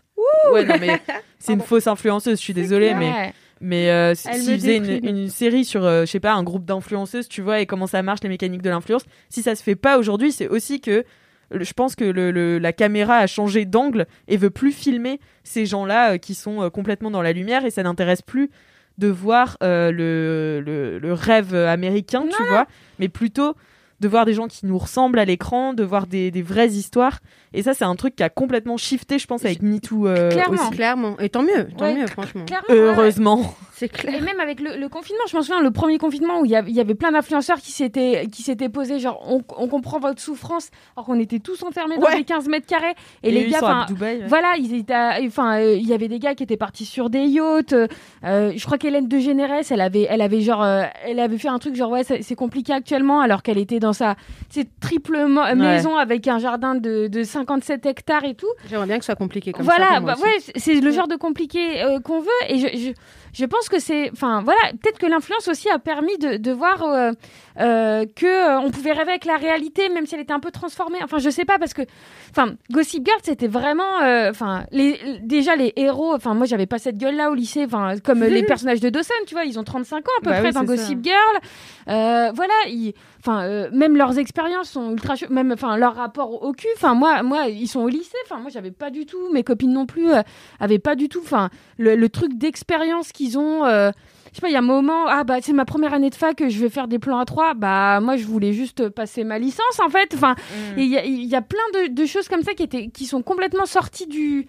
ouais, 0.52 0.64
non, 0.64 0.74
mais 0.80 1.00
c'est 1.38 1.52
une 1.52 1.60
fausse 1.60 1.86
influenceuse, 1.86 2.38
je 2.38 2.42
suis 2.42 2.54
désolée, 2.54 2.94
mais 2.94 3.32
mais 3.60 3.90
euh, 3.90 4.14
s'ils 4.14 4.58
faisaient 4.58 4.76
une, 4.76 5.30
série 5.30 5.64
sur, 5.64 5.84
euh, 5.84 6.02
je 6.02 6.10
sais 6.10 6.20
pas, 6.20 6.34
un 6.34 6.42
groupe 6.42 6.64
d'influenceuses, 6.66 7.28
tu 7.28 7.40
vois, 7.40 7.60
et 7.60 7.66
comment 7.66 7.86
ça 7.86 8.02
marche, 8.02 8.20
les 8.22 8.28
mécaniques 8.28 8.60
de 8.62 8.68
l'influence, 8.70 9.04
si 9.30 9.42
ça 9.42 9.54
se 9.54 9.62
fait 9.62 9.76
pas 9.76 9.98
aujourd'hui, 9.98 10.30
c'est 10.32 10.48
aussi 10.48 10.80
que 10.80 11.04
je 11.52 11.72
pense 11.72 11.94
que 11.94 12.04
le, 12.04 12.30
le- 12.30 12.58
la 12.58 12.72
caméra 12.72 13.16
a 13.16 13.26
changé 13.26 13.64
d'angle 13.64 14.06
et 14.28 14.36
veut 14.36 14.50
plus 14.50 14.72
filmer 14.72 15.20
ces 15.44 15.66
gens-là 15.66 16.12
euh, 16.14 16.18
qui 16.18 16.34
sont 16.34 16.62
euh, 16.62 16.70
complètement 16.70 17.10
dans 17.10 17.22
la 17.22 17.32
lumière 17.32 17.64
et 17.64 17.70
ça 17.70 17.82
n'intéresse 17.82 18.22
plus 18.22 18.50
de 18.98 19.08
voir 19.08 19.56
euh, 19.62 19.90
le, 19.92 20.62
le, 20.64 20.98
le 20.98 21.12
rêve 21.12 21.54
américain, 21.54 22.24
tu 22.34 22.42
vois, 22.48 22.66
mais 22.98 23.08
plutôt 23.08 23.54
de 24.00 24.08
voir 24.08 24.26
des 24.26 24.34
gens 24.34 24.46
qui 24.46 24.66
nous 24.66 24.76
ressemblent 24.76 25.18
à 25.18 25.24
l'écran, 25.24 25.72
de 25.72 25.82
voir 25.82 26.06
des, 26.06 26.30
des 26.30 26.42
vraies 26.42 26.68
histoires. 26.68 27.20
Et 27.54 27.62
ça, 27.62 27.72
c'est 27.72 27.84
un 27.84 27.94
truc 27.96 28.14
qui 28.16 28.22
a 28.22 28.28
complètement 28.28 28.76
shifté, 28.76 29.18
je 29.18 29.26
pense, 29.26 29.44
avec 29.46 29.62
MeToo 29.62 30.06
euh, 30.06 30.30
Clairement. 30.32 30.54
aussi. 30.62 30.70
Clairement. 30.70 31.18
Et 31.18 31.30
tant 31.30 31.42
mieux, 31.42 31.66
tant 31.78 31.86
Ouais, 31.86 31.94
mieux, 31.94 32.06
franchement. 32.06 32.44
Heureusement. 32.68 33.54
C'est 33.78 33.86
Et 33.86 33.88
clair. 33.90 34.22
même 34.22 34.40
avec 34.40 34.58
le, 34.60 34.78
le 34.78 34.88
confinement, 34.88 35.20
je 35.28 35.36
m'en 35.36 35.42
souviens, 35.42 35.60
le 35.60 35.70
premier 35.70 35.98
confinement 35.98 36.40
où 36.40 36.46
il 36.46 36.50
y 36.50 36.56
avait, 36.56 36.70
il 36.70 36.74
y 36.74 36.80
avait 36.80 36.94
plein 36.94 37.12
d'influenceurs 37.12 37.58
qui 37.58 37.72
s'étaient 37.72 38.26
qui 38.32 38.40
s'étaient 38.42 38.70
posés, 38.70 38.98
genre 39.00 39.22
on, 39.28 39.42
on 39.58 39.68
comprend 39.68 39.98
votre 39.98 40.18
souffrance, 40.18 40.70
alors 40.96 41.04
qu'on 41.04 41.20
était 41.20 41.40
tous 41.40 41.62
enfermés 41.62 41.98
dans 41.98 42.06
Ouais. 42.06 42.16
des 42.16 42.24
15 42.24 42.48
mètres 42.48 42.66
carrés. 42.66 42.94
Et, 43.22 43.28
Et 43.28 43.32
les 43.32 43.46
gars, 43.50 43.58
enfin, 43.60 43.86
ouais. 44.00 44.22
voilà, 44.26 44.54
ils 44.58 44.74
étaient, 44.74 44.94
à- 44.94 45.18
enfin, 45.26 45.58
euh, 45.60 45.74
il 45.74 45.86
y 45.86 45.92
avait 45.92 46.08
des 46.08 46.18
gars 46.18 46.34
qui 46.34 46.42
étaient 46.42 46.56
partis 46.56 46.86
sur 46.86 47.10
des 47.10 47.26
yachts. 47.26 47.74
euh, 47.74 47.86
euh, 48.24 48.52
je 48.56 48.64
crois 48.64 48.78
qu'Hélène 48.78 49.08
de 49.08 49.18
Généresse, 49.18 49.70
elle 49.70 49.82
avait, 49.82 50.06
elle 50.08 50.22
avait 50.22 50.40
genre, 50.40 50.62
euh, 50.62 50.84
elle 51.04 51.20
avait 51.20 51.36
fait 51.36 51.48
un 51.48 51.58
truc 51.58 51.74
genre 51.76 51.90
ouais, 51.90 52.02
c'est 52.02 52.22
c'est 52.22 52.34
compliqué 52.34 52.72
actuellement, 52.72 53.20
alors 53.20 53.42
qu'elle 53.42 53.58
était 53.58 53.78
dans 53.78 53.92
sa 53.92 54.16
c'est 54.48 54.68
triple 54.80 55.26
mo- 55.26 55.54
maison 55.54 55.96
avec 55.96 56.26
un 56.28 56.38
jardin 56.38 56.76
de, 56.76 57.08
de 57.08 57.22
57 57.22 57.84
hectares 57.84 58.24
et 58.24 58.34
tout. 58.34 58.46
J'aimerais 58.70 58.86
bien 58.86 58.96
que 58.98 59.04
ce 59.04 59.08
soit 59.08 59.16
compliqué 59.16 59.52
comme 59.52 59.66
ça. 59.66 59.72
Voilà, 59.76 59.96
pour 59.96 60.02
moi 60.06 60.14
bah 60.14 60.20
ouais, 60.22 60.52
c'est- 60.56 60.80
le 60.80 60.90
genre 60.92 61.08
de 61.08 61.16
compliqué 61.16 61.82
euh, 61.82 62.00
qu'on 62.00 62.20
veut 62.20 62.28
et 62.48 62.58
je, 62.58 62.66
je, 62.68 62.92
je 63.36 63.44
pense 63.44 63.68
que 63.68 63.78
c'est, 63.78 64.10
enfin 64.12 64.42
voilà, 64.42 64.60
peut-être 64.80 64.98
que 64.98 65.06
l'influence 65.06 65.48
aussi 65.48 65.68
a 65.68 65.78
permis 65.78 66.16
de, 66.16 66.38
de 66.38 66.52
voir 66.52 66.82
euh, 66.82 67.12
euh, 67.58 68.06
que 68.16 68.26
euh, 68.26 68.60
on 68.60 68.70
pouvait 68.70 68.92
rêver 68.92 69.10
avec 69.10 69.26
la 69.26 69.36
réalité, 69.36 69.90
même 69.90 70.06
si 70.06 70.14
elle 70.14 70.22
était 70.22 70.32
un 70.32 70.40
peu 70.40 70.50
transformée. 70.50 70.98
Enfin, 71.02 71.18
je 71.18 71.28
sais 71.28 71.44
pas 71.44 71.58
parce 71.58 71.74
que, 71.74 71.82
enfin, 72.30 72.54
Gossip 72.70 73.04
Girl, 73.04 73.18
c'était 73.22 73.46
vraiment, 73.46 74.02
euh, 74.02 74.30
enfin, 74.30 74.64
les, 74.72 74.98
déjà 75.20 75.54
les 75.54 75.72
héros. 75.76 76.14
Enfin, 76.14 76.32
moi, 76.32 76.46
j'avais 76.46 76.66
pas 76.66 76.78
cette 76.78 76.96
gueule-là 76.96 77.30
au 77.30 77.34
lycée. 77.34 77.64
Enfin, 77.66 77.94
comme 78.02 78.24
les 78.24 78.42
personnages 78.42 78.80
de 78.80 78.88
Dawson, 78.88 79.12
tu 79.26 79.34
vois, 79.34 79.44
ils 79.44 79.58
ont 79.58 79.64
35 79.64 79.96
ans 79.96 80.12
à 80.18 80.24
peu 80.24 80.30
Bah 80.30 80.38
près 80.38 80.48
oui, 80.48 80.54
dans 80.54 80.64
Gossip 80.64 81.04
Girl. 81.04 81.38
Voilà, 81.86 82.54
ils, 82.68 82.94
enfin, 83.26 83.42
euh, 83.44 83.68
même 83.72 83.96
leurs 83.96 84.18
expériences 84.18 84.70
sont 84.70 84.92
ultra, 84.92 85.14
même, 85.30 85.52
enfin, 85.52 85.76
leur 85.76 85.94
rapport 85.94 86.42
au 86.42 86.52
cul. 86.52 86.68
Enfin, 86.76 86.94
moi, 86.94 87.22
moi, 87.22 87.48
ils 87.48 87.68
sont 87.68 87.80
au 87.80 87.88
lycée. 87.88 88.16
Enfin, 88.24 88.40
moi, 88.40 88.50
j'avais 88.50 88.70
pas 88.70 88.90
du 88.90 89.06
tout. 89.06 89.30
Mes 89.32 89.42
copines 89.42 89.72
non 89.72 89.86
plus 89.86 90.12
euh, 90.12 90.22
avaient 90.60 90.78
pas 90.78 90.94
du 90.94 91.08
tout. 91.08 91.20
Enfin, 91.22 91.50
le, 91.78 91.96
le 91.96 92.08
truc 92.08 92.34
d'expérience 92.38 93.12
qu'ils 93.12 93.38
ont. 93.38 93.64
euh, 93.64 93.90
je 94.32 94.36
sais 94.36 94.40
pas, 94.42 94.48
il 94.48 94.52
y 94.52 94.56
a 94.56 94.58
un 94.58 94.62
moment, 94.62 95.06
ah 95.08 95.24
bah 95.24 95.36
c'est 95.40 95.54
ma 95.54 95.64
première 95.64 95.94
année 95.94 96.10
de 96.10 96.14
fac, 96.14 96.42
je 96.46 96.60
vais 96.60 96.68
faire 96.68 96.88
des 96.88 96.98
plans 96.98 97.18
à 97.18 97.24
trois. 97.24 97.54
Bah 97.54 98.00
moi 98.00 98.18
je 98.18 98.26
voulais 98.26 98.52
juste 98.52 98.90
passer 98.90 99.24
ma 99.24 99.38
licence 99.38 99.80
en 99.82 99.88
fait. 99.88 100.12
Enfin, 100.14 100.34
Mm. 100.76 100.78
il 100.78 100.86
y, 100.88 100.98
a- 100.98 101.04
il 101.06 101.24
y 101.24 101.34
a 101.34 101.40
plein 101.40 101.58
de, 101.72 101.94
de 101.94 102.04
choses 102.04 102.28
comme 102.28 102.42
ça 102.42 102.52
qui 102.52 102.62
étaient, 102.64 102.88
qui 102.88 103.06
sont 103.06 103.22
complètement 103.22 103.64
sorties 103.64 104.06
du 104.06 104.46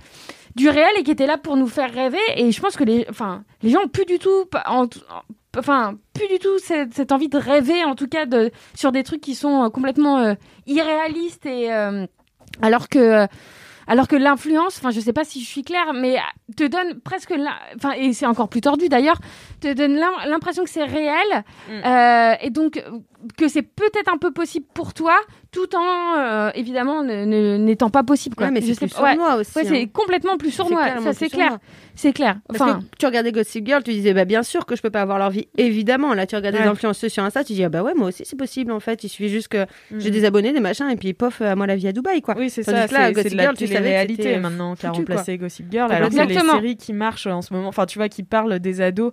du 0.56 0.68
réel 0.68 0.90
et 0.98 1.04
qui 1.04 1.12
étaient 1.12 1.28
là 1.28 1.38
pour 1.38 1.56
nous 1.56 1.68
faire 1.68 1.94
rêver. 1.94 2.18
Et 2.36 2.52
je 2.52 2.60
pense 2.60 2.76
que 2.76 2.84
les, 2.84 3.06
enfin, 3.10 3.44
les 3.64 3.70
gens 3.70 3.80
ont 3.86 3.88
plus 3.88 4.04
du 4.06 4.20
tout, 4.20 4.44
en- 4.66 4.88
enfin, 5.58 5.96
plus 6.14 6.28
du 6.28 6.40
tout 6.40 6.58
cette, 6.60 6.94
cette 6.94 7.12
envie 7.12 7.30
de 7.30 7.38
rêver, 7.38 7.84
en 7.84 7.96
tout 7.96 8.08
cas 8.08 8.26
de 8.26 8.52
sur 8.76 8.92
des 8.92 9.04
trucs 9.04 9.22
qui 9.22 9.36
sont 9.36 9.64
euh, 9.66 9.70
complètement 9.70 10.20
euh, 10.20 10.34
irréalistes 10.66 11.46
et 11.46 11.72
euh, 11.74 12.06
alors 12.62 12.90
que 12.90 13.28
alors 13.90 14.10
que 14.10 14.18
l'influence, 14.18 14.78
enfin 14.80 14.92
je 14.92 15.00
sais 15.00 15.14
pas 15.14 15.24
si 15.24 15.42
je 15.42 15.48
suis 15.48 15.64
claire, 15.64 15.94
mais 15.94 16.18
te 16.58 16.66
donne 16.66 17.00
presque, 17.00 17.34
enfin 17.78 17.94
et 17.94 18.12
c'est 18.12 18.26
encore 18.26 18.50
plus 18.50 18.60
tordu 18.60 18.90
d'ailleurs, 18.90 19.18
te 19.62 19.72
donne 19.72 19.96
l'im- 19.96 20.26
l'impression 20.26 20.66
que 20.66 20.70
c'est 20.70 20.84
réel 20.84 21.44
euh, 21.86 22.34
et 22.42 22.50
donc 22.50 22.76
euh, 22.78 23.00
que 23.38 23.48
c'est 23.48 23.62
peut-être 23.62 24.12
un 24.14 24.18
peu 24.18 24.32
possible 24.32 24.66
pour 24.74 24.94
toi, 24.94 25.16
tout 25.58 25.76
en 25.76 26.18
euh, 26.20 26.52
évidemment 26.54 27.04
n'étant 27.04 27.90
pas 27.90 28.04
possible. 28.04 28.36
Quoi. 28.36 28.48
Ouais, 28.48 28.52
mais 28.52 28.62
Je 28.62 28.68
c'est 28.68 28.74
sais 28.76 28.88
plus 28.88 28.96
pas- 28.96 29.14
sournois 29.14 29.36
aussi, 29.38 29.52
Ouais, 29.58 29.64
c'est 29.66 29.82
hein. 29.82 29.86
complètement 29.92 30.38
plus 30.38 30.52
C'est 30.52 30.58
sournois. 30.58 31.00
Ça 31.02 31.14
c'est 31.14 31.30
clair, 31.30 31.58
c'est 31.96 32.14
clair. 32.14 32.38
Parce 32.48 32.62
Enfin, 32.62 32.80
que 32.82 32.86
tu 33.00 33.06
regardais 33.08 33.32
Gossip 33.32 33.66
Girl, 33.66 33.82
tu 33.82 33.92
disais 33.92 34.14
bah 34.14 34.26
bien 34.26 34.44
sûr 34.44 34.66
que 34.66 34.76
je 34.76 34.82
peux 34.82 34.90
pas 34.92 35.02
avoir 35.02 35.18
leur 35.18 35.30
vie, 35.32 35.48
évidemment. 35.58 36.14
Là, 36.14 36.28
tu 36.28 36.36
regardes 36.36 36.56
des 36.56 36.62
Ouais. 36.62 36.68
influenceurs 36.68 37.10
sur 37.10 37.24
Insta, 37.24 37.44
tu 37.44 37.54
dis 37.54 37.64
ah 37.64 37.70
bah 37.70 37.82
ouais 37.84 37.94
moi 37.96 38.10
aussi 38.10 38.24
c'est 38.26 38.36
possible 38.38 38.72
en 38.72 38.80
fait. 38.80 39.04
Il 39.04 39.10
suffit 39.10 39.30
juste 39.30 39.48
que 39.48 39.66
j'ai 39.98 40.10
Mhm. 40.10 40.14
des 40.16 40.26
abonnés, 40.26 40.54
des 40.54 40.60
machins 40.60 40.90
et 40.90 40.96
puis 40.96 41.14
pof 41.14 41.42
à 41.42 41.56
moi 41.56 41.66
la 41.66 41.76
vie 41.76 41.88
à 41.88 41.92
Dubaï 41.92 42.22
quoi. 42.22 42.36
Oui, 42.38 42.50
c'est 42.52 42.62
ça, 42.64 42.88
c'est 42.88 43.14
c'est 43.16 43.30
de 43.32 43.36
la 43.38 43.44
Girl, 43.44 43.58
tu 43.58 43.68
savais 43.68 44.06
c'était 44.10 44.38
maintenant 44.40 44.76
qui 44.76 44.86
a 44.86 44.90
quoi. 44.90 44.98
remplacé 45.00 45.38
Gossip 45.38 45.66
Girl. 45.72 45.92
Alors 45.92 46.10
que 46.10 46.16
les 46.28 46.40
séries 46.40 46.78
qui 46.78 46.94
marchent 46.94 47.28
en 47.28 47.42
ce 47.42 47.54
moment, 47.54 47.68
enfin 47.70 47.86
tu 47.86 47.98
vois, 47.98 48.10
qui 48.10 48.24
parlent 48.24 48.60
des 48.60 48.82
ados, 48.82 49.12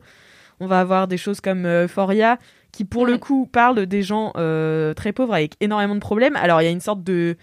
on 0.61 0.67
va 0.67 0.81
avoir 0.81 1.09
des 1.09 1.17
choses 1.17 1.41
comme 1.41 1.65
euh, 1.67 1.85
Euphoria, 1.85 2.39
qui 2.75 2.85
pour 2.85 3.07
le 3.07 3.19
coup 3.19 3.49
parlent 3.51 3.87
des 3.87 4.03
gens 4.03 4.33
euh, 4.37 4.95
très 4.95 5.13
pauvres 5.13 5.35
avec 5.35 5.55
énormément 5.61 5.95
de 5.95 6.01
problèmes. 6.01 6.37
Alors 6.37 6.61
il 6.61 6.65
y 6.65 6.69
a 6.69 6.71
une 6.71 6.81
sorte 6.81 7.03
de 7.03 7.37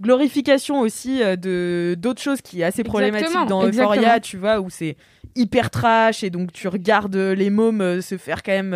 glorification 0.00 0.80
aussi 0.80 1.22
euh, 1.22 1.36
de 1.36 1.94
d'autres 1.98 2.20
choses 2.20 2.40
qui 2.40 2.60
est 2.60 2.64
assez 2.64 2.82
problématique 2.82 3.26
Exactement, 3.26 3.46
dans 3.46 3.66
Euphoria, 3.66 4.00
exactement. 4.00 4.20
tu 4.20 4.36
vois, 4.38 4.60
où 4.60 4.70
c'est 4.70 4.96
hyper 5.36 5.70
trash 5.70 6.24
et 6.24 6.30
donc 6.30 6.52
tu 6.52 6.68
regardes 6.68 7.16
euh, 7.16 7.34
les 7.34 7.50
mômes 7.50 8.00
se 8.00 8.16
faire 8.16 8.42
quand 8.42 8.52
même 8.52 8.74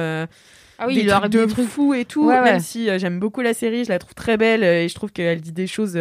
ah 0.78 0.86
oui, 0.86 0.94
des 0.94 1.06
trucs 1.06 1.30
de 1.30 1.44
des 1.44 1.52
trucs. 1.52 1.68
fou 1.68 1.94
et 1.94 2.04
tout. 2.04 2.26
Ouais, 2.26 2.34
ouais. 2.34 2.42
Même 2.42 2.60
si 2.60 2.88
j'aime 2.98 3.18
beaucoup 3.18 3.40
la 3.40 3.54
série, 3.54 3.84
je 3.84 3.88
la 3.88 3.98
trouve 3.98 4.14
très 4.14 4.36
belle 4.36 4.62
et 4.62 4.88
je 4.88 4.94
trouve 4.94 5.12
qu'elle 5.12 5.40
dit 5.40 5.52
des 5.52 5.66
choses 5.66 5.98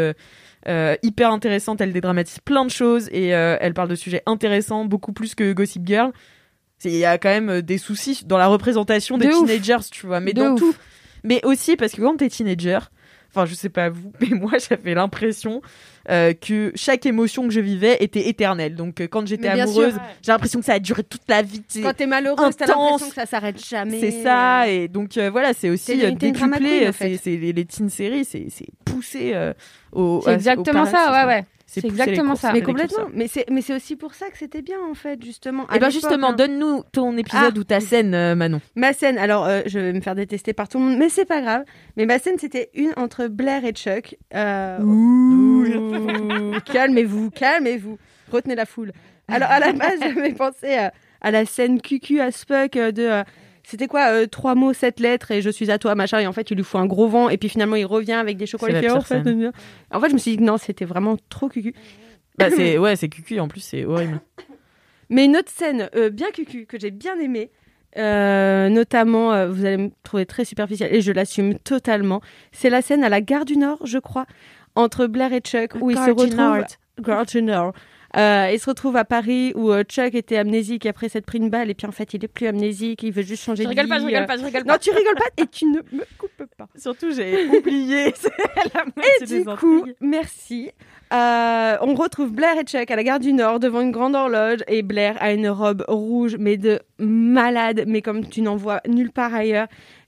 euh, 0.68 0.96
hyper 1.04 1.32
intéressantes. 1.32 1.80
Elle 1.82 1.94
dédramatise 1.94 2.40
plein 2.40 2.66
de 2.66 2.72
choses 2.72 3.08
et 3.12 3.36
euh, 3.36 3.56
elle 3.62 3.76
parle 3.76 3.90
de 3.90 3.96
sujets 3.96 4.24
intéressants, 4.26 4.86
beaucoup 4.86 5.14
plus 5.14 5.36
que 5.36 5.54
Gossip 5.54 5.86
Girl. 5.86 6.12
Il 6.84 6.96
y 6.96 7.06
a 7.06 7.18
quand 7.18 7.30
même 7.30 7.50
euh, 7.50 7.62
des 7.62 7.78
soucis 7.78 8.24
dans 8.26 8.38
la 8.38 8.48
représentation 8.48 9.18
des 9.18 9.28
De 9.28 9.34
ouf. 9.34 9.48
teenagers, 9.48 9.84
tu 9.92 10.06
vois, 10.06 10.20
mais 10.20 10.34
De 10.34 10.42
dans 10.42 10.52
ouf. 10.54 10.60
tout. 10.60 10.76
Mais 11.24 11.44
aussi 11.46 11.76
parce 11.76 11.94
que 11.94 12.02
quand 12.02 12.18
t'es 12.18 12.30
teenager, 12.30 12.78
enfin 13.32 13.46
je 13.48 13.56
sais 13.56 13.70
pas 13.70 13.90
vous, 13.90 14.12
mais 14.22 14.30
moi 14.38 14.52
j'avais 14.60 14.94
l'impression 14.94 15.62
euh, 16.12 16.34
que 16.34 16.72
chaque 16.76 17.08
émotion 17.08 17.48
que 17.48 17.50
je 17.54 17.60
vivais 17.62 17.98
était 18.02 18.28
éternelle. 18.30 18.76
Donc 18.76 19.02
euh, 19.02 19.08
quand 19.08 19.26
j'étais 19.26 19.48
amoureuse, 19.48 19.94
sûr. 19.94 20.02
j'ai 20.22 20.32
l'impression 20.32 20.60
que 20.60 20.66
ça 20.66 20.74
a 20.74 20.80
duré 20.80 21.04
toute 21.04 21.24
la 21.28 21.42
vie. 21.42 21.64
Quand 21.82 21.96
t'es 21.96 22.06
malheureuse, 22.06 22.56
t'as 22.56 22.68
l'impression 22.68 23.10
que 23.10 23.16
ça 23.16 23.26
s'arrête 23.26 23.66
jamais. 23.66 24.00
C'est 24.00 24.22
ça, 24.24 24.68
et 24.70 24.88
donc 24.88 25.18
euh, 25.18 25.32
voilà, 25.32 25.54
c'est 25.54 25.72
aussi 25.72 25.98
décuplé. 25.98 26.88
en 26.88 26.92
c'est 26.92 26.92
fait. 26.92 27.20
c'est 27.24 27.38
les, 27.38 27.54
les 27.54 27.66
teen 27.66 27.90
séries, 27.90 28.26
c'est 28.26 28.48
poussé 28.86 29.34
au. 29.92 30.22
C'est 30.24 30.34
exactement 30.34 30.84
au 30.84 30.86
ça, 30.86 31.12
ouais, 31.26 31.34
ouais. 31.34 31.46
C'est 31.82 31.88
exactement 31.88 32.36
ça. 32.36 32.52
Mais 32.54 32.62
complètement. 32.62 33.08
Mais 33.14 33.28
c'est 33.28 33.46
mais 33.50 33.62
c'est 33.62 33.76
aussi 33.76 33.96
pour 33.96 34.14
ça 34.14 34.30
que 34.30 34.38
c'était 34.38 34.62
bien 34.62 34.78
en 34.90 34.94
fait 34.94 35.24
justement. 35.24 35.64
Et 35.64 35.68
ben 35.68 35.74
l'époque, 35.76 35.92
justement, 35.92 36.30
hein. 36.30 36.34
donne-nous 36.34 36.84
ton 36.92 37.16
épisode 37.18 37.54
Ah. 37.56 37.60
ou 37.60 37.64
ta 37.64 37.80
scène, 37.80 38.14
euh, 38.14 38.36
Manon. 38.36 38.62
Ma 38.76 38.94
scène, 38.94 39.18
alors 39.18 39.46
euh, 39.46 39.62
je 39.66 39.80
vais 39.80 39.94
me 39.94 40.02
faire 40.02 40.16
détester 40.16 40.54
par 40.54 40.68
tout 40.70 40.78
le 40.80 40.86
monde, 40.86 40.98
mais 40.98 41.10
c'est 41.10 41.26
pas 41.26 41.42
grave. 41.42 41.64
Mais 41.98 42.06
ma 42.06 42.20
scène, 42.20 42.38
c'était 42.38 42.70
une 42.74 42.94
entre 42.98 43.28
Blair 43.28 43.64
et 43.66 43.72
Chuck. 43.74 44.16
Euh, 44.34 44.80
ouh, 44.82 45.66
calmez-vous, 46.66 47.30
calmez-vous. 47.32 47.98
Retenez 48.32 48.56
la 48.56 48.66
foule. 48.66 48.92
Alors 49.28 49.50
à 49.50 49.60
la 49.60 49.74
base, 49.74 50.00
j'avais 50.02 50.34
pensé 50.34 50.76
à, 50.76 50.94
à 51.22 51.32
la 51.32 51.46
scène 51.46 51.82
cucu 51.82 52.20
à 52.20 52.32
Spock 52.32 52.76
euh, 52.78 52.92
de. 52.92 53.24
C'était 53.66 53.88
quoi 53.88 54.12
euh, 54.12 54.28
Trois 54.28 54.56
mots, 54.56 54.74
sept 54.74 55.00
lettres 55.00 55.32
et 55.32 55.42
je 55.42 55.50
suis 55.50 55.72
à 55.72 55.78
toi, 55.78 55.96
machin. 55.96 56.20
Et 56.20 56.28
en 56.28 56.34
fait, 56.34 56.52
il 56.52 56.58
lui 56.58 56.64
faut 56.64 56.78
un 56.78 56.86
gros 56.86 57.08
vent 57.08 57.30
et 57.30 57.38
puis 57.38 57.50
finalement, 57.50 57.76
il 57.76 57.86
revient 57.86 58.14
avec 58.14 58.38
des 58.38 58.46
chocolats. 58.46 58.82
Fait, 58.82 58.92
en, 58.92 59.02
fait, 59.02 59.24
en 59.92 60.00
fait, 60.00 60.10
je 60.10 60.14
me 60.14 60.20
suis 60.20 60.38
dit 60.38 60.44
non, 60.44 60.58
c'était 60.58 60.86
vraiment 60.86 61.18
trop 61.30 61.50
cucu. 61.50 61.74
Bah, 62.38 62.50
c'est 62.50 62.78
ouais, 62.78 62.96
c'est 62.96 63.10
cucu 63.10 63.40
en 63.40 63.48
plus, 63.48 63.62
c'est 63.62 63.86
horrible. 63.86 64.20
Mais 65.10 65.26
une 65.26 65.38
autre 65.38 65.52
scène 65.52 65.90
euh, 65.96 66.10
bien 66.10 66.32
cucu 66.32 66.66
que 66.66 66.80
j'ai 66.80 66.92
bien 66.92 67.18
aimée, 67.20 67.52
euh, 67.98 68.70
notamment, 68.70 69.34
euh, 69.34 69.48
vous 69.48 69.66
allez 69.66 69.78
me 69.78 69.90
trouver 70.04 70.26
très 70.26 70.46
superficielle 70.46 70.94
et 70.94 71.02
je 71.02 71.12
l'assume 71.12 71.58
totalement, 71.60 72.22
c'est 72.52 72.70
la 72.70 72.82
scène 72.82 73.04
à 73.04 73.10
la 73.10 73.22
gare 73.22 73.46
du 73.46 73.56
Nord, 73.58 73.86
je 73.86 74.00
crois, 74.00 74.26
entre 74.76 75.08
Blair 75.08 75.32
et 75.32 75.40
Chuck, 75.40 75.76
où 75.80 75.92
ils 75.92 75.98
se 75.98 76.06
Gare 76.06 76.16
du 76.16 76.22
retrouvent. 76.24 76.38
Nord. 76.38 76.66
Gare 77.00 77.26
du 77.26 77.42
Nord. 77.42 77.74
Euh, 78.18 78.50
ils 78.54 78.60
se 78.60 78.70
retrouvent 78.70 78.96
à 78.96 79.04
Paris 79.04 79.52
où 79.56 79.72
euh, 79.72 79.84
Chuck 79.84 80.16
était 80.16 80.38
amnésique 80.38 80.86
après 80.86 81.10
s'être 81.10 81.26
pris 81.26 81.38
une 81.38 81.50
balle 81.50 81.70
et 81.70 81.74
puis 81.74 81.86
en 81.86 81.92
fait 81.92 82.14
il 82.14 82.24
est 82.24 82.30
plus 82.30 82.48
amnésique, 82.48 83.04
il 83.04 83.12
veut 83.12 83.24
juste 83.24 83.44
changer 83.44 83.64
Je 83.64 83.68
de 83.68 83.70
rigole 83.70 83.86
vie. 83.86 83.90
pas, 83.90 84.00
je 84.00 84.06
rigole 84.06 84.22
euh. 84.24 84.26
pas, 84.26 84.38
je 84.38 84.44
rigole 84.46 84.62
Non, 84.62 84.74
pas. 84.74 84.80
tu 84.80 84.92
rigoles 84.92 85.16
pas 85.16 85.30
et 85.44 85.48
tu 85.48 85.66
ne 85.66 85.80
me 85.92 86.06
coupes 86.18 86.46
pas. 86.58 86.68
Surtout, 86.78 87.12
j'ai 87.12 87.46
oublié 87.48 88.14
la 88.74 88.86
Et 89.22 89.26
des 89.26 89.40
du 89.40 89.46
coup, 89.46 89.86
merci. 90.00 90.72
Euh, 91.14 91.78
on 91.82 91.94
retrouve 91.94 92.32
Blair 92.32 92.58
et 92.58 92.64
Chuck 92.64 92.90
à 92.90 92.96
la 92.96 93.04
gare 93.04 93.20
du 93.20 93.34
Nord 93.34 93.60
devant 93.60 93.82
une 93.82 93.92
grande 93.92 94.16
horloge 94.16 94.60
et 94.68 94.82
Blair 94.82 95.18
a 95.20 95.34
une 95.34 95.50
robe 95.50 95.84
rouge 95.88 96.38
mais 96.40 96.58
de 96.58 96.80
malade, 97.00 97.84
mais 97.86 98.02
comme 98.02 98.28
tu 98.28 98.42
n'en 98.42 98.56
vois 98.56 98.82
nulle 98.88 99.12
part 99.12 99.34
ailleurs. 99.34 99.68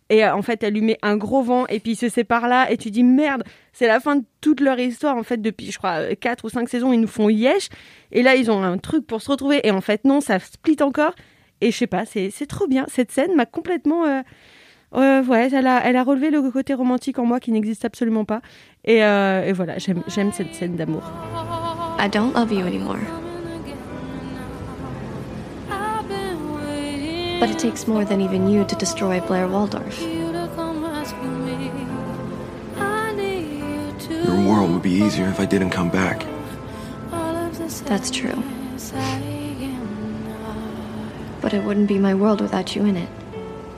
Et 0.10 0.24
euh, 0.24 0.36
en 0.36 0.41
fait, 0.41 0.64
elle 0.64 0.74
lui 0.74 0.82
met 0.82 0.97
un 1.01 1.18
gros 1.18 1.41
vent 1.41 1.68
et 1.68 1.80
puis 1.80 1.91
ils 1.91 1.97
se 1.97 2.10
séparent 2.10 2.47
là 2.47 2.72
et 2.72 2.78
tu 2.78 2.91
dis 2.91 3.03
merde, 3.03 3.43
c'est 3.74 3.88
la 3.88 3.99
fin 3.99 4.18
de 4.18 4.24
toute 4.41 4.62
leur 4.62 4.80
histoire 4.80 5.18
en 5.18 5.24
fait 5.24 5.41
depuis 5.41 5.72
je 5.72 5.78
crois 5.78 6.16
4 6.16 6.45
ou 6.45 6.49
5 6.49 6.70
saisons, 6.70 6.93
ils 6.93 7.01
nous 7.01 7.08
font 7.08 7.30
yesh 7.30 7.70
et 8.12 8.24
là 8.24 8.36
ils 8.36 8.49
ont 8.49 8.64
un 8.64 8.78
truc 8.78 9.05
pour 9.05 9.22
se 9.22 9.30
retrouver 9.30 9.60
et 9.68 9.72
en 9.72 9.82
fait 9.82 10.05
non, 10.05 10.22
ça 10.22 10.39
split 10.39 10.78
encore 10.82 11.14
et 11.62 11.72
je 11.72 11.78
sais 11.78 11.88
pas, 11.88 12.05
c'est 12.05 12.32
trop 12.47 12.68
bien. 12.68 12.86
Cette 12.88 13.12
scène 13.12 13.36
m'a 13.36 13.45
complètement 13.45 14.05
euh, 14.05 14.22
euh, 14.95 15.24
ouais, 15.24 15.49
elle 15.51 15.68
a, 15.68 15.82
elle 15.86 15.95
a 15.95 16.03
relevé 16.03 16.30
le 16.30 16.49
côté 16.49 16.74
romantique 16.74 17.20
en 17.20 17.26
moi 17.26 17.39
qui 17.39 17.51
n'existe 17.51 17.86
absolument 17.86 18.26
pas. 18.26 18.41
Et, 18.86 19.03
euh, 19.03 19.45
et 19.45 19.53
voilà, 19.53 19.78
j'aime 19.78 20.32
cette 20.32 20.53
scène 20.53 20.76
d'amour. 20.76 21.03
I 21.99 22.10
don't 22.10 22.34
love 22.34 22.53
you 22.53 22.66
anymore. 22.66 23.27
But 27.40 27.50
it 27.50 27.60
takes 27.60 27.88
more 27.88 28.04
than 28.04 28.20
even 28.22 28.50
you 28.50 28.66
to 28.66 28.76
destroy 28.76 29.20
Blair 29.22 29.48
Waldorf. 29.48 30.02
Your 34.26 34.42
world 34.48 34.72
would 34.72 34.82
be 34.82 34.92
easier 34.92 35.28
if 35.28 35.40
I 35.40 35.46
didn't 35.46 35.70
come 35.70 35.90
back. 35.90 36.26
That's 37.86 38.10
true. 38.10 38.44
But 41.42 41.54
it 41.54 41.64
wouldn't 41.64 41.88
be 41.88 42.00
my 42.00 42.14
world 42.14 42.42
without 42.42 42.76
you 42.76 42.86
in 42.86 42.98
it. 42.98 43.10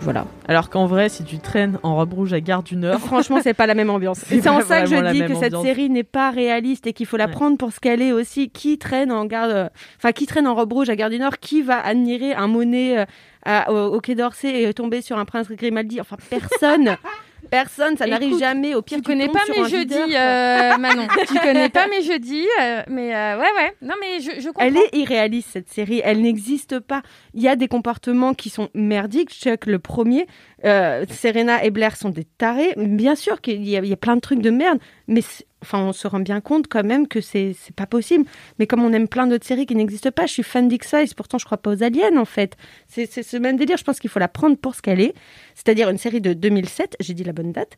Voilà. 0.01 0.25
Alors 0.47 0.69
qu'en 0.69 0.85
vrai, 0.85 1.09
si 1.09 1.23
tu 1.23 1.39
traînes 1.39 1.77
en 1.83 1.95
robe 1.95 2.13
rouge 2.13 2.33
à 2.33 2.39
Gare 2.41 2.63
du 2.63 2.75
Nord, 2.75 2.99
Franchement, 2.99 3.39
c'est 3.43 3.53
pas 3.53 3.67
la 3.67 3.75
même 3.75 3.89
ambiance. 3.89 4.19
C'est 4.27 4.47
en 4.47 4.61
ça 4.61 4.81
que 4.81 4.87
je 4.89 5.11
dis 5.11 5.19
que 5.19 5.35
cette 5.35 5.53
ambiance. 5.53 5.63
série 5.63 5.89
n'est 5.89 6.03
pas 6.03 6.31
réaliste 6.31 6.87
et 6.87 6.93
qu'il 6.93 7.05
faut 7.05 7.17
la 7.17 7.25
Ouais. 7.25 7.31
prendre 7.31 7.57
pour 7.57 7.71
ce 7.73 7.79
qu'elle 7.79 8.01
est 8.01 8.11
aussi. 8.13 8.49
Qui 8.49 8.77
traîne 8.77 9.11
en 9.11 9.25
garde, 9.25 9.69
enfin 9.97 10.11
qui 10.11 10.25
traîne 10.25 10.47
en 10.47 10.55
robe 10.55 10.71
rouge 10.73 10.89
à 10.89 10.95
Gare 10.95 11.09
du 11.09 11.19
Nord 11.19 11.37
Qui 11.39 11.61
va 11.61 11.79
admirer 11.85 12.33
un 12.33 12.47
Monet 12.47 12.99
euh, 12.99 13.05
à- 13.45 13.71
au, 13.71 13.93
au 13.95 13.99
Quai 14.01 14.15
d'Orsay 14.15 14.63
et 14.63 14.73
tomber 14.73 15.01
sur 15.01 15.17
un 15.17 15.25
prince 15.25 15.49
Grimaldi? 15.51 15.99
Enfin 16.01 16.15
personne, 16.29 16.95
personne. 17.49 17.97
Ça 17.97 18.05
n'arrive 18.07 18.37
jamais. 18.39 18.75
Au 18.75 18.81
pire, 18.81 18.97
Tu 18.97 19.03
connais 19.03 19.27
tombes 19.27 19.35
pas 19.37 19.43
mes 19.61 19.69
jeudis, 19.69 19.95
euh, 20.15 20.77
Manon. 20.79 21.07
tu 21.27 21.39
connais 21.39 21.69
pas 21.69 21.87
mes 21.87 22.01
jeudis, 22.01 22.47
euh, 22.61 22.83
mais 22.87 23.15
euh, 23.15 23.37
ouais, 23.37 23.47
ouais. 23.57 23.73
Non, 23.81 23.95
mais 23.99 24.19
je, 24.19 24.39
je 24.41 24.47
comprends. 24.47 24.63
Elle 24.65 24.77
est 24.77 24.89
irréaliste 24.93 25.49
cette 25.53 25.69
série, 25.69 26.01
elle 26.03 26.21
n'existe 26.21 26.79
pas. 26.79 27.01
Il 27.33 27.41
y 27.41 27.47
a 27.47 27.55
des 27.55 27.67
comportements 27.67 28.33
qui 28.33 28.49
sont 28.49 28.69
merdiques. 28.73 29.31
Chuck 29.31 29.65
le 29.65 29.79
premier, 29.79 30.27
Serena 30.63 31.63
et 31.63 31.71
Blair 31.71 31.95
sont 31.95 32.09
des 32.09 32.25
tarés. 32.25 32.73
Bien 32.77 33.15
sûr 33.15 33.41
qu'il 33.41 33.63
y, 33.65 33.71
y 33.71 33.93
a 33.93 33.97
plein 33.97 34.15
de 34.15 34.21
trucs 34.21 34.41
de 34.41 34.49
merde, 34.49 34.79
mais 35.07 35.21
enfin, 35.61 35.79
on 35.79 35.93
se 35.93 36.07
rend 36.07 36.19
bien 36.19 36.41
compte 36.41 36.67
quand 36.67 36.83
même 36.83 37.07
que 37.07 37.21
c'est 37.21 37.55
pas 37.75 37.85
possible. 37.85 38.25
Mais 38.59 38.67
comme 38.67 38.83
on 38.83 38.93
aime 38.93 39.07
plein 39.07 39.27
d'autres 39.27 39.45
séries 39.45 39.65
qui 39.65 39.75
n'existent 39.75 40.11
pas, 40.11 40.25
je 40.25 40.33
suis 40.33 40.43
fan 40.43 40.67
d'X-Files, 40.67 41.13
pourtant 41.15 41.37
je 41.37 41.45
crois 41.45 41.57
pas 41.57 41.71
aux 41.71 41.83
aliens 41.83 42.17
en 42.17 42.25
fait. 42.25 42.55
C'est 42.87 43.07
ce 43.23 43.37
même 43.37 43.57
délire, 43.57 43.77
je 43.77 43.83
pense 43.83 43.99
qu'il 43.99 44.09
faut 44.09 44.19
la 44.19 44.27
prendre 44.27 44.57
pour 44.57 44.75
ce 44.75 44.81
qu'elle 44.81 45.01
est, 45.01 45.13
c'est-à-dire 45.55 45.89
une 45.89 45.97
série 45.97 46.21
de 46.21 46.33
2007, 46.33 46.97
j'ai 46.99 47.13
dit 47.13 47.23
la 47.23 47.33
bonne 47.33 47.51
date, 47.51 47.77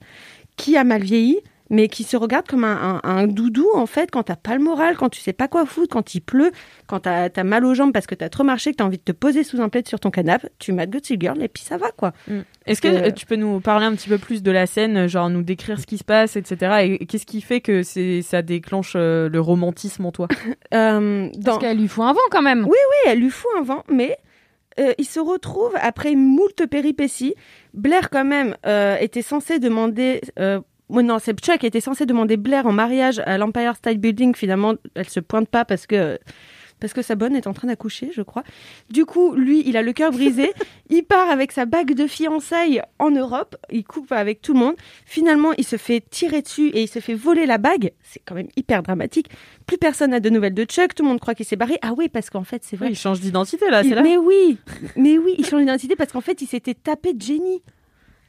qui 0.57 0.77
a 0.77 0.83
mal 0.83 1.03
vieilli, 1.03 1.39
mais 1.71 1.87
qui 1.87 2.03
se 2.03 2.15
regarde 2.17 2.45
comme 2.47 2.63
un, 2.65 2.99
un- 3.03 3.09
un 3.09 3.25
doudou 3.27 3.65
en 3.73 3.85
fait 3.87 4.11
quand 4.11 4.23
t'as 4.23 4.35
pas 4.35 4.55
le 4.55 4.61
moral, 4.61 4.95
quand 4.97 5.09
tu 5.09 5.19
sais 5.21 5.33
pas 5.33 5.47
quoi 5.47 5.65
foutre, 5.65 5.87
quand 5.93 6.13
il 6.13 6.21
pleut, 6.21 6.51
quand 6.85 6.99
t'as 6.99 7.29
as 7.35 7.43
mal 7.43 7.65
aux 7.65 7.73
jambes 7.73 7.93
parce 7.93 8.05
que 8.05 8.13
t'as 8.13 8.29
trop 8.29 8.43
marché, 8.43 8.71
que 8.71 8.75
t'as 8.77 8.83
envie 8.83 8.97
de 8.97 9.03
te 9.03 9.11
poser 9.13 9.43
sous 9.43 9.59
un 9.61 9.69
plaid 9.69 9.87
sur 9.87 9.99
ton 9.99 10.11
canapé, 10.11 10.49
tu 10.59 10.73
mates 10.73 10.89
Gossip 10.91 11.19
Girl 11.19 11.41
et 11.41 11.47
puis 11.47 11.63
ça 11.63 11.77
va 11.77 11.89
quoi. 11.91 12.11
Est-ce 12.67 12.81
que 12.81 12.87
euh, 12.89 13.11
tu 13.11 13.25
peux 13.25 13.37
nous 13.37 13.59
parler 13.61 13.85
un 13.87 13.95
petit 13.95 14.09
peu 14.09 14.17
plus 14.19 14.43
de 14.43 14.51
la 14.51 14.67
scène, 14.67 15.07
genre 15.07 15.29
nous 15.29 15.41
décrire 15.43 15.79
ce 15.79 15.87
qui 15.87 15.97
se 15.97 16.03
passe, 16.03 16.35
etc. 16.35 16.97
Et 16.99 17.05
qu'est-ce 17.07 17.25
qui 17.25 17.41
fait 17.41 17.61
que 17.61 17.81
c'est 17.81 18.21
ça 18.21 18.41
déclenche 18.43 18.93
euh, 18.95 19.29
le 19.29 19.39
romantisme 19.41 20.05
en 20.05 20.11
toi 20.11 20.27
Euh, 20.73 21.29
dans- 21.37 21.43
Parce 21.43 21.57
qu'elle 21.59 21.77
lui 21.77 21.87
faut 21.87 22.03
un 22.03 22.13
vent 22.13 22.19
quand 22.31 22.41
même. 22.41 22.63
Oui, 22.63 22.69
oui, 22.71 23.11
elle 23.11 23.19
lui 23.19 23.29
fout 23.29 23.49
un 23.59 23.63
vent, 23.63 23.83
mais 23.91 24.17
euh, 24.79 24.93
il 24.97 25.05
se 25.05 25.19
retrouve 25.19 25.73
après 25.81 26.15
moult 26.15 26.65
péripéties. 26.69 27.35
Blair, 27.73 28.09
quand 28.09 28.23
même, 28.25 28.55
euh, 28.65 28.95
était 28.99 29.21
censé 29.21 29.59
demander. 29.59 30.21
Euh, 30.39 30.59
non, 30.91 31.19
c'est 31.19 31.37
Chuck 31.39 31.63
était 31.63 31.81
censé 31.81 32.05
demander 32.05 32.37
Blair 32.37 32.65
en 32.67 32.73
mariage 32.73 33.19
à 33.25 33.37
l'Empire 33.37 33.75
State 33.75 33.97
Building. 33.97 34.35
Finalement, 34.35 34.73
elle 34.95 35.09
se 35.09 35.19
pointe 35.19 35.47
pas 35.47 35.65
parce 35.65 35.87
que. 35.87 36.19
Parce 36.81 36.93
que 36.93 37.03
sa 37.03 37.13
bonne 37.13 37.35
est 37.35 37.45
en 37.45 37.53
train 37.53 37.67
d'accoucher, 37.67 38.09
je 38.11 38.23
crois. 38.23 38.43
Du 38.89 39.05
coup, 39.05 39.35
lui, 39.35 39.61
il 39.67 39.77
a 39.77 39.83
le 39.83 39.93
cœur 39.93 40.11
brisé. 40.11 40.51
il 40.89 41.03
part 41.03 41.29
avec 41.29 41.51
sa 41.51 41.65
bague 41.65 41.93
de 41.93 42.07
fiançailles 42.07 42.81
en 42.97 43.11
Europe. 43.11 43.55
Il 43.71 43.83
coupe 43.83 44.11
avec 44.11 44.41
tout 44.41 44.53
le 44.53 44.59
monde. 44.59 44.73
Finalement, 45.05 45.53
il 45.59 45.63
se 45.63 45.77
fait 45.77 46.01
tirer 46.09 46.41
dessus 46.41 46.69
et 46.69 46.81
il 46.81 46.87
se 46.87 46.97
fait 46.97 47.13
voler 47.13 47.45
la 47.45 47.59
bague. 47.59 47.91
C'est 48.01 48.19
quand 48.25 48.33
même 48.33 48.47
hyper 48.57 48.81
dramatique. 48.81 49.29
Plus 49.67 49.77
personne 49.77 50.09
n'a 50.09 50.19
de 50.19 50.31
nouvelles 50.31 50.55
de 50.55 50.63
Chuck. 50.63 50.95
Tout 50.95 51.03
le 51.03 51.09
monde 51.09 51.19
croit 51.19 51.35
qu'il 51.35 51.45
s'est 51.45 51.55
barré. 51.55 51.77
Ah 51.83 51.93
oui, 51.95 52.09
parce 52.09 52.31
qu'en 52.31 52.43
fait, 52.43 52.63
c'est 52.65 52.77
vrai. 52.77 52.87
Oui, 52.87 52.93
il 52.93 52.97
change 52.97 53.19
d'identité 53.19 53.69
là, 53.69 53.83
c'est 53.83 53.93
là. 53.93 54.01
Mais 54.01 54.17
oui, 54.17 54.57
mais 54.95 55.19
oui, 55.19 55.35
il 55.37 55.45
change 55.45 55.59
d'identité 55.59 55.95
parce 55.95 56.11
qu'en 56.11 56.21
fait, 56.21 56.41
il 56.41 56.47
s'était 56.47 56.73
tapé 56.73 57.13
de 57.13 57.21
Jenny 57.21 57.61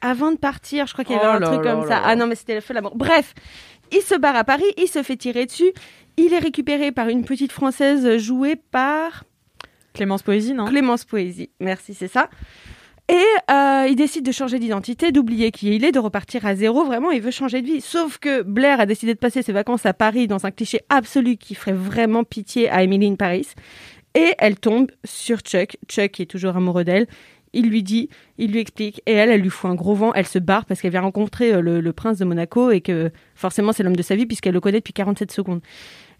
avant 0.03 0.33
de 0.33 0.37
partir. 0.37 0.87
Je 0.87 0.93
crois 0.93 1.05
qu'il 1.05 1.17
y 1.17 1.19
avait 1.19 1.29
Oh 1.29 1.43
un 1.43 1.53
truc 1.53 1.63
comme 1.63 1.87
ça. 1.89 2.03
Ah 2.05 2.15
non, 2.17 2.27
mais 2.27 2.35
c'était 2.35 2.55
le 2.55 2.61
feu 2.61 2.75
l'amour. 2.75 2.97
Bref, 2.97 3.35
il 3.91 4.03
se 4.03 4.15
barre 4.15 4.37
à 4.37 4.45
Paris, 4.45 4.71
il 4.77 4.89
se 4.89 5.03
fait 5.03 5.17
tirer 5.17 5.47
dessus. 5.47 5.73
Il 6.19 6.35
est 6.35 6.39
récupéré 6.39 6.93
par 6.93 7.09
une 7.09 7.25
petite 7.25 7.53
française 7.53 8.19
jouée 8.19 8.57
par 8.57 9.25
Clémence 9.95 10.23
Poésie, 10.23 10.53
non? 10.53 10.67
Clémence 10.67 11.05
Poésie. 11.05 11.51
Merci, 11.61 11.95
c'est 11.95 12.09
ça. 12.09 12.29
Et 13.09 13.25
euh, 13.51 13.87
il 13.89 13.97
décide 13.97 14.25
de 14.25 14.33
changer 14.33 14.59
d'identité, 14.59 15.13
d'oublier 15.13 15.51
qui 15.51 15.75
il 15.75 15.85
est, 15.85 15.93
de 15.93 15.99
repartir 15.99 16.47
à 16.47 16.55
zéro. 16.55 16.85
Vraiment, 16.85 17.11
il 17.11 17.21
veut 17.21 17.31
changer 17.31 17.61
de 17.61 17.67
vie. 17.67 17.81
Sauf 17.81 18.19
que 18.19 18.43
Blair 18.43 18.81
a 18.81 18.87
décidé 18.87 19.13
de 19.13 19.19
passer 19.19 19.43
ses 19.43 19.53
vacances 19.53 19.85
à 19.87 19.93
Paris 19.93 20.29
dans 20.29 20.47
un 20.47 20.51
cliché 20.51 20.81
absolu 20.89 21.37
qui 21.37 21.55
ferait 21.55 21.73
vraiment 21.73 22.25
pitié 22.25 22.71
à 22.71 22.83
Emily 22.83 23.09
in 23.09 23.17
Paris. 23.17 23.49
Et 24.15 24.35
elle 24.39 24.59
tombe 24.59 24.91
sur 25.05 25.41
Chuck. 25.41 25.77
Chuck 25.89 26.13
qui 26.13 26.23
est 26.23 26.27
toujours 26.27 26.57
amoureux 26.57 26.85
d'elle. 26.85 27.07
Il 27.55 27.69
lui 27.69 27.83
dit, 27.83 28.09
il 28.39 28.51
lui 28.53 28.61
explique, 28.61 29.03
et 29.07 29.13
elle, 29.13 29.31
elle 29.31 29.41
lui 29.43 29.51
fout 29.51 29.71
un 29.71 29.75
gros 29.75 29.95
vent. 29.95 30.13
Elle 30.15 30.27
se 30.27 30.39
barre 30.39 30.65
parce 30.65 30.81
qu'elle 30.81 30.91
vient 30.93 31.03
rencontrer 31.03 31.53
euh, 31.53 31.61
le, 31.61 31.81
le 31.81 31.93
prince 31.93 32.19
de 32.19 32.25
Monaco 32.25 32.71
et 32.71 32.81
que 32.81 33.11
forcément 33.35 33.73
c'est 33.73 33.83
l'homme 33.83 33.97
de 33.97 34.03
sa 34.03 34.17
vie 34.17 34.27
puisqu'elle 34.27 34.55
le 34.55 34.61
connaît 34.61 34.79
depuis 34.79 34.93
47 34.95 35.31
secondes. 35.33 35.61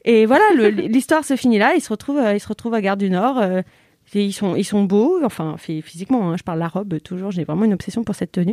Et 0.05 0.27
voilà, 0.27 0.45
l'histoire 0.71 1.25
se 1.25 1.37
finit 1.37 1.59
là. 1.59 1.75
Ils 1.75 1.81
se 1.81 1.89
retrouvent, 1.89 2.19
euh, 2.19 2.35
ils 2.35 2.41
se 2.41 2.49
retrouvent 2.49 2.75
à 2.75 2.81
Gare 2.81 2.97
du 2.97 3.09
Nord. 3.11 3.39
euh, 3.39 3.63
et 4.15 4.25
ils 4.25 4.33
sont, 4.33 4.57
ils 4.57 4.65
sont 4.65 4.83
beaux, 4.85 5.21
enfin 5.25 5.55
phy- 5.59 5.81
physiquement. 5.81 6.31
hein, 6.33 6.37
je 6.37 6.43
parle 6.43 6.59
la 6.59 6.69
robe 6.69 6.99
toujours. 7.01 7.31
J'ai 7.31 7.45
vraiment 7.45 7.65
une 7.65 7.73
obsession 7.73 8.03
pour 8.05 8.15
cette 8.15 8.33
tenue. 8.33 8.53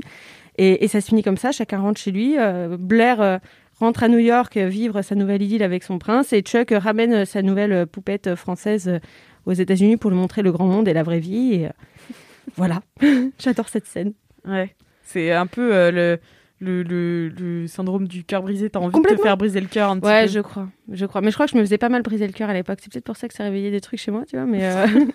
Et, 0.58 0.86
et 0.86 0.88
ça 0.88 1.02
se 1.02 1.08
finit 1.08 1.24
comme 1.24 1.38
ça. 1.38 1.52
Chacun 1.52 1.80
rentre 1.80 2.00
chez 2.00 2.12
lui. 2.12 2.36
euh, 2.38 2.78
Blair 2.80 3.20
euh, 3.20 3.38
rentre 3.80 4.04
à 4.04 4.08
New 4.10 4.20
York 4.20 4.58
vivre 4.58 5.02
sa 5.02 5.16
nouvelle 5.16 5.42
idylle 5.42 5.64
avec 5.64 5.84
son 5.84 5.98
prince, 6.00 6.34
et 6.34 6.42
Chuck 6.42 6.70
ramène 6.72 7.26
sa 7.26 7.42
nouvelle 7.42 7.88
poupette 7.88 8.36
française 8.36 9.00
aux 9.46 9.54
États-Unis 9.54 9.96
pour 9.98 10.12
lui 10.12 10.18
montrer 10.18 10.42
le 10.44 10.52
grand 10.52 10.68
monde 10.68 10.88
et 10.88 10.94
la 10.94 11.02
vraie 11.04 11.20
vie. 11.20 11.54
Et, 11.56 11.70
voilà, 12.56 12.82
j'adore 13.40 13.70
cette 13.70 13.86
scène. 13.86 14.14
Ouais. 14.46 14.76
C'est 15.04 15.32
un 15.32 15.48
peu 15.48 15.74
euh, 15.74 15.92
le, 15.92 16.20
le, 16.60 16.84
le, 16.84 17.30
le 17.30 17.68
syndrome 17.68 18.08
du 18.08 18.24
cœur 18.24 18.42
brisé. 18.44 18.70
T'as 18.70 18.80
envie 18.80 19.00
de 19.00 19.08
te 19.08 19.22
faire 19.22 19.38
briser 19.38 19.60
le 19.62 19.68
cœur 19.68 19.90
un 19.90 20.00
petit 20.00 20.08
Ouais, 20.08 20.26
peu. 20.26 20.32
je 20.32 20.40
crois, 20.40 20.68
je 20.92 21.06
crois. 21.06 21.22
Mais 21.22 21.30
je 21.32 21.36
crois 21.36 21.46
que 21.48 21.52
je 21.54 21.58
me 21.58 21.62
faisais 21.64 21.78
pas 21.78 21.90
mal 21.90 22.02
briser 22.04 22.28
le 22.28 22.34
cœur 22.34 22.50
à 22.50 22.54
l'époque. 22.54 22.80
C'est 22.82 22.92
peut-être 22.92 23.06
pour 23.06 23.18
ça 23.18 23.28
que 23.28 23.34
ça 23.34 23.44
réveillait 23.44 23.72
des 23.72 23.82
trucs 23.82 24.00
chez 24.00 24.12
moi, 24.12 24.24
tu 24.28 24.36
vois. 24.38 24.46
Mais 24.46 24.64
euh, 24.64 24.86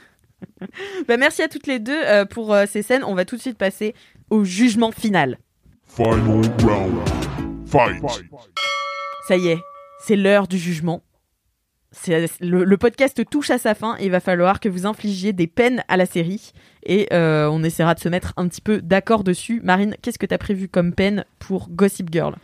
Bah, 1.09 1.17
merci 1.17 1.43
à 1.43 1.49
toutes 1.49 1.67
les 1.67 1.79
deux 1.79 2.01
euh, 2.05 2.25
pour 2.25 2.53
euh, 2.53 2.65
ces 2.69 2.83
scènes. 2.83 3.05
On 3.05 3.15
va 3.15 3.25
tout 3.25 3.37
de 3.37 3.41
suite 3.41 3.57
passer 3.59 3.95
au 4.31 4.45
jugement 4.45 4.91
final. 4.91 5.39
Final 5.87 6.21
round. 6.63 6.97
Fight. 7.67 8.03
Ça 9.29 9.37
y 9.37 9.49
est, 9.49 9.59
c'est 10.01 10.17
l'heure 10.17 10.49
du 10.49 10.59
jugement. 10.59 11.03
C'est- 11.93 12.41
Le, 12.41 12.65
le 12.65 12.77
podcast 12.77 13.23
touche 13.31 13.51
à 13.51 13.59
sa 13.59 13.75
fin 13.75 13.97
et 13.99 14.07
il 14.07 14.11
va 14.11 14.21
falloir 14.21 14.61
que 14.61 14.69
vous 14.69 14.87
infligiez 14.87 15.33
des 15.33 15.47
peines 15.47 15.83
à 15.89 15.97
la 15.97 16.07
série. 16.07 16.53
Et 16.87 17.09
euh, 17.13 17.49
on 17.51 17.63
essaiera 17.63 17.95
de 17.95 18.01
se 18.01 18.09
mettre 18.09 18.33
un 18.37 18.47
petit 18.49 18.61
peu 18.61 18.81
d'accord 18.83 19.25
dessus. 19.25 19.61
Marine, 19.65 19.95
qu'est-ce 20.03 20.19
que 20.19 20.27
tu 20.27 20.35
as 20.35 20.39
prévu 20.39 20.69
comme 20.69 20.93
peine 20.95 21.25
pour 21.39 21.69
Gossip 21.71 22.09
Girl? 22.13 22.35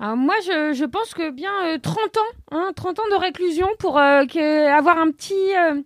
Alors 0.00 0.16
moi, 0.16 0.34
je, 0.44 0.72
je 0.72 0.84
pense 0.84 1.14
que 1.14 1.30
bien 1.30 1.52
euh, 1.66 1.78
30 1.80 1.96
ans, 1.96 2.20
hein, 2.52 2.70
30 2.74 2.98
ans 2.98 3.02
de 3.12 3.16
réclusion 3.20 3.68
pour 3.78 3.98
euh, 3.98 4.24
que- 4.26 4.68
avoir 4.68 4.98
un 4.98 5.10
petit... 5.10 5.34
euh, 5.56 5.80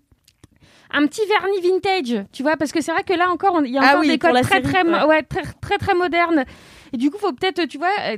un 0.92 1.04
petit 1.08 1.22
vernis 1.26 1.60
vintage, 1.60 2.24
tu 2.32 2.42
vois, 2.44 2.56
parce 2.56 2.70
que 2.70 2.80
c'est 2.80 2.92
vrai 2.92 3.02
que 3.02 3.12
là 3.12 3.28
encore, 3.30 3.60
il 3.64 3.72
y 3.72 3.76
a 3.76 3.80
Ah 3.82 3.88
encore 3.88 4.00
oui, 4.00 4.08
des 4.08 4.18
codes 4.18 4.40
très, 4.42 4.62
série, 4.62 4.62
très, 4.62 4.84
ouais. 4.84 5.04
ouais, 5.04 5.22
très, 5.24 5.42
très, 5.60 5.78
très 5.78 5.94
modernes. 5.94 6.44
Et 6.92 6.96
du 6.96 7.10
coup, 7.10 7.18
faut 7.18 7.32
peut-être, 7.32 7.64
tu 7.66 7.76
vois, 7.76 7.90
euh, 8.08 8.16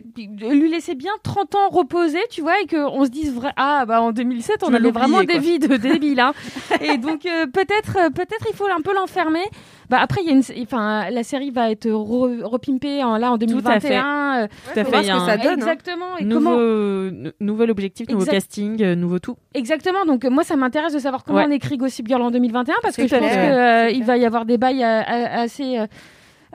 lui 0.52 0.70
laisser 0.70 0.94
bien 0.94 1.10
30 1.22 1.54
ans 1.54 1.68
reposer, 1.70 2.20
tu 2.30 2.42
vois, 2.42 2.60
et 2.60 2.66
qu'on 2.66 3.04
se 3.06 3.10
dise, 3.10 3.32
vrai, 3.32 3.52
ah, 3.56 3.86
bah, 3.86 4.02
en 4.02 4.12
2007, 4.12 4.62
on 4.64 4.74
avait 4.74 4.90
vraiment 4.90 5.20
l'oublier, 5.20 5.26
des 5.26 5.32
quoi. 5.32 5.42
vies 5.42 5.58
de 5.58 5.76
débiles, 5.78 6.20
hein. 6.20 6.34
et 6.82 6.98
donc, 6.98 7.24
euh, 7.24 7.46
peut-être, 7.46 8.12
peut-être, 8.12 8.46
il 8.50 8.54
faut 8.54 8.66
un 8.68 8.82
peu 8.82 8.94
l'enfermer. 8.94 9.44
Bah, 9.90 9.98
après, 10.02 10.20
il 10.22 10.26
y 10.26 10.30
a 10.30 10.34
une, 10.34 10.42
enfin, 10.62 11.10
la 11.10 11.22
série 11.22 11.50
va 11.50 11.70
être 11.70 11.86
re- 11.88 12.42
repimpée 12.42 13.02
en, 13.02 13.16
là, 13.16 13.32
en 13.32 13.38
2021. 13.38 14.42
euh, 14.42 14.46
Tout 14.74 14.80
à 14.80 14.84
fait. 14.84 15.00
il 15.00 15.06
y 15.06 15.10
a 15.10 15.16
un 15.16 15.52
Exactement. 15.54 16.16
Et 16.18 16.24
nouveau, 16.24 16.40
comment, 16.50 16.56
nou- 16.58 17.30
nouvel 17.40 17.70
objectif, 17.70 18.08
nouveau 18.08 18.20
Exact- 18.22 18.32
casting, 18.34 18.82
euh, 18.82 18.94
nouveau 18.94 19.18
tout. 19.18 19.36
Exactement. 19.54 20.04
Donc 20.04 20.24
euh, 20.24 20.30
moi, 20.30 20.44
ça 20.44 20.56
m'intéresse 20.56 20.92
de 20.92 20.98
savoir 20.98 21.24
comment 21.24 21.38
Ouais. 21.38 21.46
on 21.48 21.50
écrit 21.52 21.76
Gossip 21.78 22.06
Girl 22.06 22.20
en 22.22 22.30
2021 22.30 22.74
parce 22.82 22.96
que 22.96 23.06
je 23.06 23.16
pense 23.16 23.92
qu'il 23.92 24.04
va 24.04 24.16
y 24.18 24.24
avoir 24.26 24.44
des 24.44 24.58
bails 24.58 24.82
euh, 24.84 25.00
euh, 25.00 25.26
assez. 25.44 25.78
euh, 25.78 25.86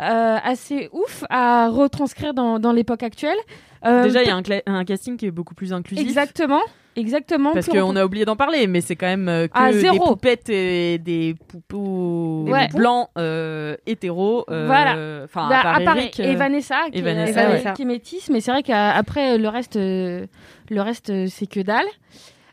euh, 0.01 0.38
assez 0.43 0.89
ouf 0.91 1.23
à 1.29 1.69
retranscrire 1.69 2.34
dans, 2.34 2.57
dans 2.57 2.71
l'époque 2.71 3.03
actuelle. 3.03 3.38
Euh, 3.86 4.01
Déjà, 4.03 4.23
il 4.23 4.27
y 4.27 4.31
a 4.31 4.36
un, 4.36 4.41
un 4.65 4.86
casting 4.86 5.17
qui 5.17 5.27
est 5.27 5.31
beaucoup 5.31 5.53
plus 5.53 5.71
inclusif. 5.71 6.03
Exactement, 6.03 6.61
exactement. 6.95 7.53
Parce 7.53 7.67
qu'on 7.67 7.95
a 7.95 8.05
oublié 8.05 8.25
d'en 8.25 8.35
parler, 8.35 8.67
mais 8.67 8.81
c'est 8.81 8.95
quand 8.95 9.07
même 9.07 9.27
euh, 9.29 9.47
que 9.47 9.51
Ah, 9.55 9.71
des 9.71 9.79
zéro. 9.79 10.07
poupettes 10.09 10.49
et 10.49 10.97
des 10.97 11.35
poupous 11.47 12.45
Ouais. 12.49 12.67
blancs 12.73 13.09
euh, 13.17 13.75
hétéros. 13.85 14.45
euh, 14.49 14.65
Voilà. 14.67 15.23
Enfin, 15.25 15.47
Bah, 15.49 15.59
à 15.59 15.63
part 15.63 15.75
à 15.75 15.79
part 15.81 15.97
Eric, 15.97 16.19
et 16.19 16.33
euh, 16.33 16.37
Vanessa, 16.37 16.75
qui, 16.91 16.97
et 16.97 16.99
est- 16.99 17.01
Vanessa, 17.01 17.49
ouais. 17.49 17.73
qui 17.75 17.81
est 17.81 17.85
métisse, 17.85 18.29
mais 18.29 18.41
c'est 18.41 18.51
vrai 18.51 18.63
qu'après 18.63 19.37
le 19.37 19.47
reste, 19.49 19.75
le 19.75 20.27
reste 20.69 21.11
c'est 21.27 21.47
que 21.47 21.59
dalle. 21.59 21.85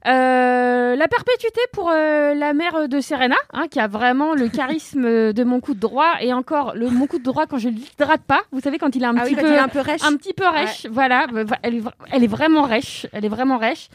Euh, 0.06 0.96
la 0.96 1.08
perpétuité 1.08 1.60
pour 1.72 1.90
euh, 1.90 2.32
la 2.34 2.54
mère 2.54 2.88
de 2.88 3.00
Serena, 3.00 3.36
hein, 3.52 3.66
qui 3.70 3.78
a 3.80 3.86
vraiment 3.86 4.32
le 4.32 4.48
charisme 4.48 5.32
de 5.34 5.44
mon 5.44 5.60
coup 5.60 5.74
de 5.74 5.80
droit 5.80 6.14
et 6.22 6.32
encore 6.32 6.72
le 6.74 6.88
mon 6.88 7.06
coup 7.06 7.18
de 7.18 7.22
droit 7.24 7.44
quand 7.46 7.58
je 7.58 7.68
l'hydrate 7.68 8.22
pas. 8.22 8.40
Vous 8.50 8.60
savez 8.60 8.78
quand 8.78 8.96
il 8.96 9.02
est 9.02 9.06
un 9.06 9.14
Ah 9.18 9.24
petit 9.24 9.34
oui, 9.34 9.42
peu 9.42 9.58
un 9.58 9.68
peu 9.68 9.80
rêche. 9.80 10.00
un 10.02 10.16
petit 10.16 10.32
peu 10.32 10.48
rêche, 10.48 10.86
voilà. 10.90 11.26
bah, 11.26 11.44
Elle 11.62 11.76
est, 11.76 11.82
elle 12.12 12.24
est 12.24 12.28
vraiment 12.28 12.62
rêche, 12.62 13.06
elle 13.12 13.26
est 13.26 13.28
vraiment 13.28 13.58
rêche. 13.58 13.88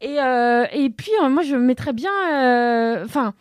Et 0.00 0.20
euh, 0.20 0.64
et 0.72 0.90
puis 0.90 1.10
euh, 1.22 1.28
moi 1.28 1.42
je 1.42 1.56
mettrais 1.56 1.92
bien, 1.92 2.10
euh, 2.32 3.04
enfin. 3.04 3.34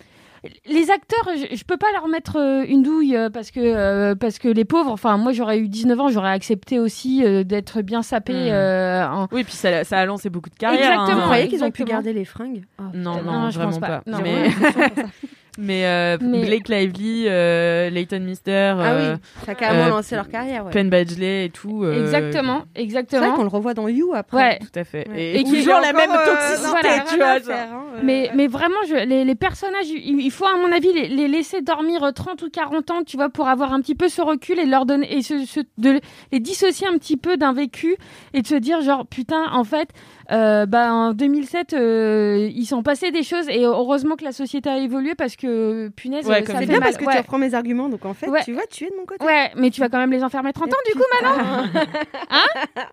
les 0.65 0.89
acteurs, 0.91 1.27
je, 1.35 1.55
je 1.55 1.63
peux 1.63 1.77
pas 1.77 1.87
leur 1.93 2.07
mettre 2.07 2.37
euh, 2.37 2.63
une 2.67 2.81
douille 2.81 3.15
euh, 3.15 3.29
parce 3.29 3.51
que 3.51 3.59
euh, 3.61 4.15
parce 4.15 4.39
que 4.39 4.47
les 4.49 4.65
pauvres. 4.65 4.91
Enfin, 4.91 5.17
moi 5.17 5.31
j'aurais 5.33 5.59
eu 5.59 5.67
19 5.69 5.99
ans, 5.99 6.07
j'aurais 6.09 6.31
accepté 6.31 6.77
aussi 6.79 7.23
euh, 7.25 7.43
d'être 7.43 7.81
bien 7.81 8.01
sapé. 8.01 8.33
Hmm. 8.33 8.51
euh, 8.51 9.07
en- 9.07 9.27
Oui, 9.31 9.43
puis 9.43 9.53
ça, 9.53 9.83
ça 9.83 9.99
a 9.99 10.05
lancé 10.05 10.29
beaucoup 10.29 10.49
de 10.49 10.55
carrières. 10.55 10.79
Exactement. 10.91 11.07
hein. 11.11 11.15
Vous 11.15 11.21
croyez 11.23 11.47
qu'ils 11.47 11.63
ont 11.63 11.71
pu 11.71 11.81
exactement. 11.83 11.89
garder 12.01 12.13
les 12.13 12.25
fringues? 12.25 12.63
Oh, 12.79 12.83
Non, 12.93 13.21
non, 13.23 13.31
Non, 13.31 13.49
je 13.51 13.57
vraiment 13.57 13.71
pense 13.71 13.79
pas. 13.79 14.01
pas. 14.01 14.11
Non, 14.11 14.19
mais 14.21 14.49
mais, 15.57 15.85
euh, 15.85 16.17
Mais- 16.21 16.45
Blake 16.45 16.69
Lively, 16.69 17.25
euh, 17.27 17.89
Leighton 17.89 18.19
Mister, 18.21 18.75
Ah 18.79 18.81
euh, 18.93 19.13
oui, 19.15 19.19
ça 19.45 19.51
a 19.51 19.55
carrément 19.55 19.85
euh, 19.85 19.89
lancé 19.89 20.15
leur 20.15 20.29
carrière. 20.29 20.65
Ouais. 20.65 20.71
Penn 20.71 20.89
Badgley 20.89 21.45
et 21.45 21.49
tout. 21.49 21.83
euh, 21.83 21.99
Exactement, 22.01 22.59
C'est 22.75 22.81
vrai 22.81 22.83
exactement. 22.83 23.33
qu'on 23.33 23.43
le 23.43 23.47
revoit 23.49 23.73
dans 23.73 23.87
You 23.87 24.13
après. 24.13 24.37
Ouais. 24.37 24.59
Tout 24.59 24.79
à 24.79 24.83
fait. 24.83 25.07
Ouais. 25.09 25.21
Et, 25.21 25.39
Et 25.39 25.43
qui- 25.43 25.51
toujours 25.57 25.79
la 25.81 25.93
même 25.93 26.11
euh, 26.11 26.25
toxicité, 26.25 26.69
voilà, 26.69 26.99
tu 27.09 27.15
vois. 27.17 27.39
faire, 27.39 27.73
hein, 27.73 27.83
Mais, 28.03 28.29
mais 28.35 28.47
vraiment, 28.47 28.75
je, 28.87 28.95
les, 29.05 29.25
les 29.25 29.35
personnages, 29.35 29.87
il, 29.89 30.21
il 30.21 30.31
faut 30.31 30.45
à 30.45 30.55
mon 30.57 30.71
avis 30.71 30.93
les, 30.93 31.07
les 31.07 31.27
laisser 31.27 31.61
dormir 31.61 32.03
euh, 32.03 32.11
30 32.11 32.41
ou 32.43 32.49
40 32.49 32.91
ans, 32.91 33.03
tu 33.05 33.17
vois, 33.17 33.29
pour 33.29 33.47
avoir 33.47 33.73
un 33.73 33.81
petit 33.81 33.95
peu 33.95 34.07
ce 34.09 34.21
recul 34.21 34.59
et 34.59 34.65
leur 34.65 34.85
donner 34.85 35.11
et 35.17 35.21
se, 35.21 35.45
se- 35.45 35.59
de 35.77 35.99
les 36.31 36.39
dissocier 36.39 36.87
un 36.87 36.97
petit 36.97 37.17
peu 37.17 37.37
d'un 37.37 37.53
vécu 37.53 37.95
et 38.33 38.41
de 38.41 38.47
se 38.47 38.55
dire 38.55 38.81
genre 38.81 39.05
putain, 39.05 39.45
en 39.51 39.63
fait, 39.63 39.89
euh, 40.31 40.65
bah 40.65 40.93
en 40.93 41.13
2007, 41.13 41.73
euh, 41.73 42.49
ils 42.53 42.65
sont 42.65 42.83
passés 42.83 43.11
des 43.11 43.23
choses 43.23 43.47
et 43.49 43.63
heureusement 43.65 44.15
que 44.15 44.23
la 44.23 44.31
société 44.31 44.69
a 44.69 44.77
évolué 44.77 45.15
parce 45.15 45.35
que 45.35 45.89
punaise, 45.89 46.25
Ouais, 46.27 46.41
euh, 46.41 46.45
ça 46.45 46.53
C'est 46.53 46.59
fait 46.59 46.65
bien 46.67 46.79
mal. 46.79 46.83
parce 46.83 46.97
que 46.97 47.05
ouais. 47.05 47.13
tu 47.13 47.17
reprends 47.19 47.37
mes 47.37 47.53
arguments, 47.53 47.89
donc 47.89 48.05
en 48.05 48.13
fait, 48.13 48.29
Ouais. 48.29 48.43
tu 48.43 48.53
vois, 48.53 48.65
tu 48.69 48.85
es 48.85 48.89
de 48.89 48.95
mon 48.95 49.05
côté. 49.05 49.23
Ouais, 49.25 49.51
mais 49.55 49.69
tu 49.71 49.81
vas 49.81 49.89
quand 49.89 49.97
même 49.97 50.11
les 50.11 50.23
enfermer 50.23 50.53
30 50.53 50.67
ans 50.71 50.77
du 50.87 50.93
coup, 50.99 51.05
Manon 51.21 51.35
Hein? 52.29 52.43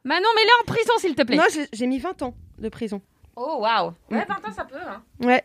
Manon, 0.04 0.28
mets-les 0.36 0.50
en 0.62 0.64
prison 0.66 0.92
s'il 0.98 1.14
te 1.14 1.22
plaît. 1.22 1.36
Non, 1.36 1.44
j'ai- 1.72 1.86
mis 1.86 1.98
20 1.98 2.22
ans. 2.22 2.34
de 2.58 2.68
prison. 2.68 3.00
Oh 3.36 3.58
waouh. 3.60 3.92
Ouais, 4.10 4.24
20 4.26 4.34
ans, 4.48 4.52
ça 4.56 4.64
peut. 4.64 4.76
Hein. 4.88 5.02
Ouais. 5.26 5.42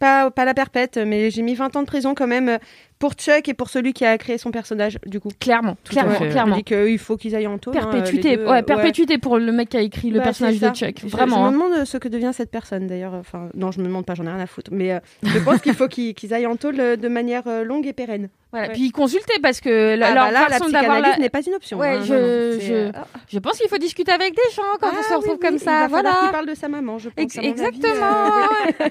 Pas, 0.00 0.30
pas 0.30 0.44
la 0.46 0.54
perpète, 0.54 0.96
mais 0.96 1.30
j'ai 1.30 1.42
mis 1.42 1.54
20 1.54 1.76
ans 1.76 1.82
de 1.82 1.86
prison 1.86 2.14
quand 2.14 2.26
même 2.26 2.48
euh, 2.48 2.58
pour 3.00 3.14
Chuck 3.14 3.48
et 3.48 3.54
pour 3.54 3.68
celui 3.70 3.92
qui 3.92 4.04
a 4.04 4.16
créé 4.18 4.38
son 4.38 4.52
personnage, 4.52 4.98
du 5.06 5.18
coup. 5.18 5.30
Clairement, 5.40 5.76
clairement, 5.84 6.18
Ouais. 6.20 6.28
clairement. 6.28 6.54
Il 6.56 6.62
dit 6.62 6.64
qu'il 6.64 6.98
faut 6.98 7.16
qu'ils 7.16 7.34
aillent 7.34 7.46
en 7.48 7.58
taule. 7.58 7.76
hein, 7.76 7.80
Perpétuité, 7.80 8.36
ouais, 8.36 8.58
euh, 8.58 8.62
perpétuité 8.62 9.18
pour 9.18 9.38
le 9.38 9.50
mec 9.50 9.70
qui 9.70 9.76
a 9.76 9.80
écrit 9.80 10.10
le 10.10 10.18
Bah, 10.18 10.26
personnage 10.26 10.60
de 10.60 10.68
Chuck. 10.68 11.00
Je- 11.02 11.06
Vraiment. 11.08 11.36
Je, 11.36 11.40
hein. 11.40 11.50
me 11.50 11.52
demande 11.70 11.84
ce 11.86 11.96
que 11.98 12.06
devient 12.08 12.30
cette 12.32 12.50
personne 12.50 12.86
d'ailleurs. 12.86 13.14
Enfin, 13.14 13.48
non, 13.54 13.72
je 13.72 13.80
me 13.80 13.86
demande 13.86 14.04
pas, 14.06 14.14
j'en 14.14 14.24
ai 14.26 14.28
rien 14.30 14.38
à 14.38 14.46
foutre. 14.46 14.70
Mais 14.72 14.92
euh, 14.92 15.00
je 15.24 15.38
pense 15.40 15.60
qu'il 15.60 15.74
faut 15.74 15.88
qu'ils 15.88 16.34
aillent 16.34 16.46
en 16.46 16.56
taule 16.56 16.78
euh, 16.78 16.96
de 16.96 17.08
manière 17.08 17.42
euh, 17.46 17.64
longue 17.64 17.86
et 17.86 17.92
pérenne. 17.92 18.28
Voilà. 18.52 18.66
Ouais. 18.68 18.72
Puis 18.74 18.90
consulter 18.90 19.34
parce 19.42 19.60
que 19.60 19.94
la- 19.96 20.08
Ah, 20.08 20.14
leur 20.14 20.24
bah 20.26 20.30
là, 20.32 20.46
façon 20.48 20.68
d'avoir 20.68 21.00
la... 21.00 21.16
n'est 21.16 21.28
pas 21.30 21.40
une 21.46 21.54
option. 21.54 21.78
Ouais, 21.78 21.88
hein, 21.96 22.00
je, 22.04 22.12
non, 22.14 22.60
je, 22.60 22.72
euh, 22.74 22.92
je 23.28 23.38
pense 23.38 23.56
qu'il 23.58 23.68
faut 23.70 23.78
discuter 23.78 24.12
avec 24.12 24.34
des 24.34 24.54
gens 24.54 24.62
quand 24.80 24.88
on 24.88 24.98
ah 25.00 25.02
se 25.08 25.14
retrouve 25.14 25.34
oui, 25.34 25.38
comme 25.40 25.54
oui, 25.54 25.60
ça. 25.60 25.84
Il 25.84 25.88
Voilà. 25.90 26.28
parle 26.32 26.46
de 26.48 26.54
sa 26.54 26.68
maman, 26.68 26.98
je 26.98 27.08
pense. 27.08 27.14
Ex- 27.24 27.38
à 27.38 27.40
mon 27.42 27.46
avis, 27.48 27.60
exactement. 27.60 28.16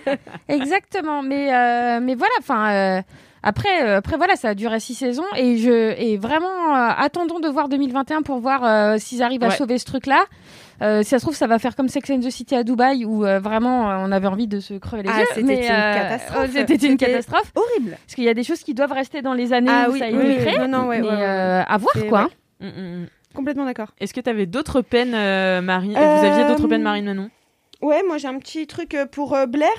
euh. 0.07 0.15
Exactement. 0.47 1.21
Mais, 1.21 1.53
euh, 1.53 1.99
mais 2.01 2.15
voilà, 2.15 2.33
enfin. 2.39 3.03
Après, 3.43 3.83
euh, 3.83 3.97
après 3.97 4.17
voilà, 4.17 4.35
ça 4.35 4.49
a 4.49 4.53
duré 4.55 4.79
six 4.79 4.95
saisons 4.95 5.23
et 5.37 5.57
je 5.57 5.93
et 5.99 6.17
vraiment 6.17 6.75
euh, 6.75 6.89
attendons 6.97 7.39
de 7.39 7.47
voir 7.47 7.69
2021 7.69 8.21
pour 8.21 8.39
voir 8.39 8.63
euh, 8.65 8.97
s'ils 8.97 9.23
arrivent 9.23 9.43
à 9.43 9.51
sauver 9.51 9.77
ce 9.77 9.85
truc-là. 9.85 10.23
Euh, 10.81 11.03
si 11.03 11.09
ça 11.09 11.19
se 11.19 11.25
trouve, 11.25 11.35
ça 11.35 11.47
va 11.47 11.59
faire 11.59 11.75
comme 11.75 11.89
Sex 11.89 12.09
and 12.09 12.19
the 12.21 12.29
City 12.29 12.55
à 12.55 12.63
Dubaï 12.63 13.03
où 13.03 13.25
euh, 13.25 13.39
vraiment 13.39 13.81
on 14.03 14.11
avait 14.13 14.27
envie 14.27 14.47
de 14.47 14.59
se 14.61 14.75
crever 14.75 15.03
les 15.03 15.09
Ah, 15.13 15.19
yeux. 15.19 15.25
c'était 15.35 15.41
une 15.67 15.71
euh, 15.73 15.93
catastrophe. 15.93 16.49
oh, 16.49 16.51
C'était 16.53 16.87
une 16.87 16.97
catastrophe. 16.97 17.51
Horrible. 17.55 17.91
Parce 18.05 18.15
qu'il 18.15 18.23
y 18.23 18.29
a 18.29 18.33
des 18.33 18.43
choses 18.45 18.61
qui 18.63 18.73
doivent 18.73 18.93
rester 18.93 19.21
dans 19.21 19.33
les 19.33 19.51
années 19.51 19.69
Ah 19.71 19.89
où 19.89 19.93
oui, 19.93 19.99
ça 19.99 20.05
a 20.05 20.07
été 20.07 20.17
oui, 20.17 20.37
créé. 20.37 20.57
non, 20.57 20.67
non, 20.69 20.87
ouais, 20.87 21.01
mais 21.01 21.07
ouais, 21.09 21.13
ouais. 21.15 21.21
euh, 21.21 21.63
à 21.67 21.77
voir 21.77 21.93
quoi. 22.07 22.29
ouais. 22.61 22.67
Mm, 22.67 22.81
mm, 22.81 23.01
mm. 23.03 23.07
Complètement 23.35 23.65
d'accord. 23.65 23.89
Est-ce 23.99 24.13
que 24.13 24.21
tu 24.21 24.29
avais 24.29 24.45
d'autres 24.45 24.81
peines, 24.81 25.13
euh, 25.15 25.61
Marie 25.61 25.89
Vous 25.91 25.97
aviez 25.97 26.45
d'autres 26.47 26.67
peines, 26.67 26.81
Marine 26.81 27.05
Manon 27.05 27.29
Ouais, 27.81 28.01
moi 28.07 28.17
j'ai 28.17 28.27
un 28.27 28.37
petit 28.39 28.65
truc 28.65 28.97
pour 29.11 29.35
euh, 29.35 29.45
Blair. 29.45 29.69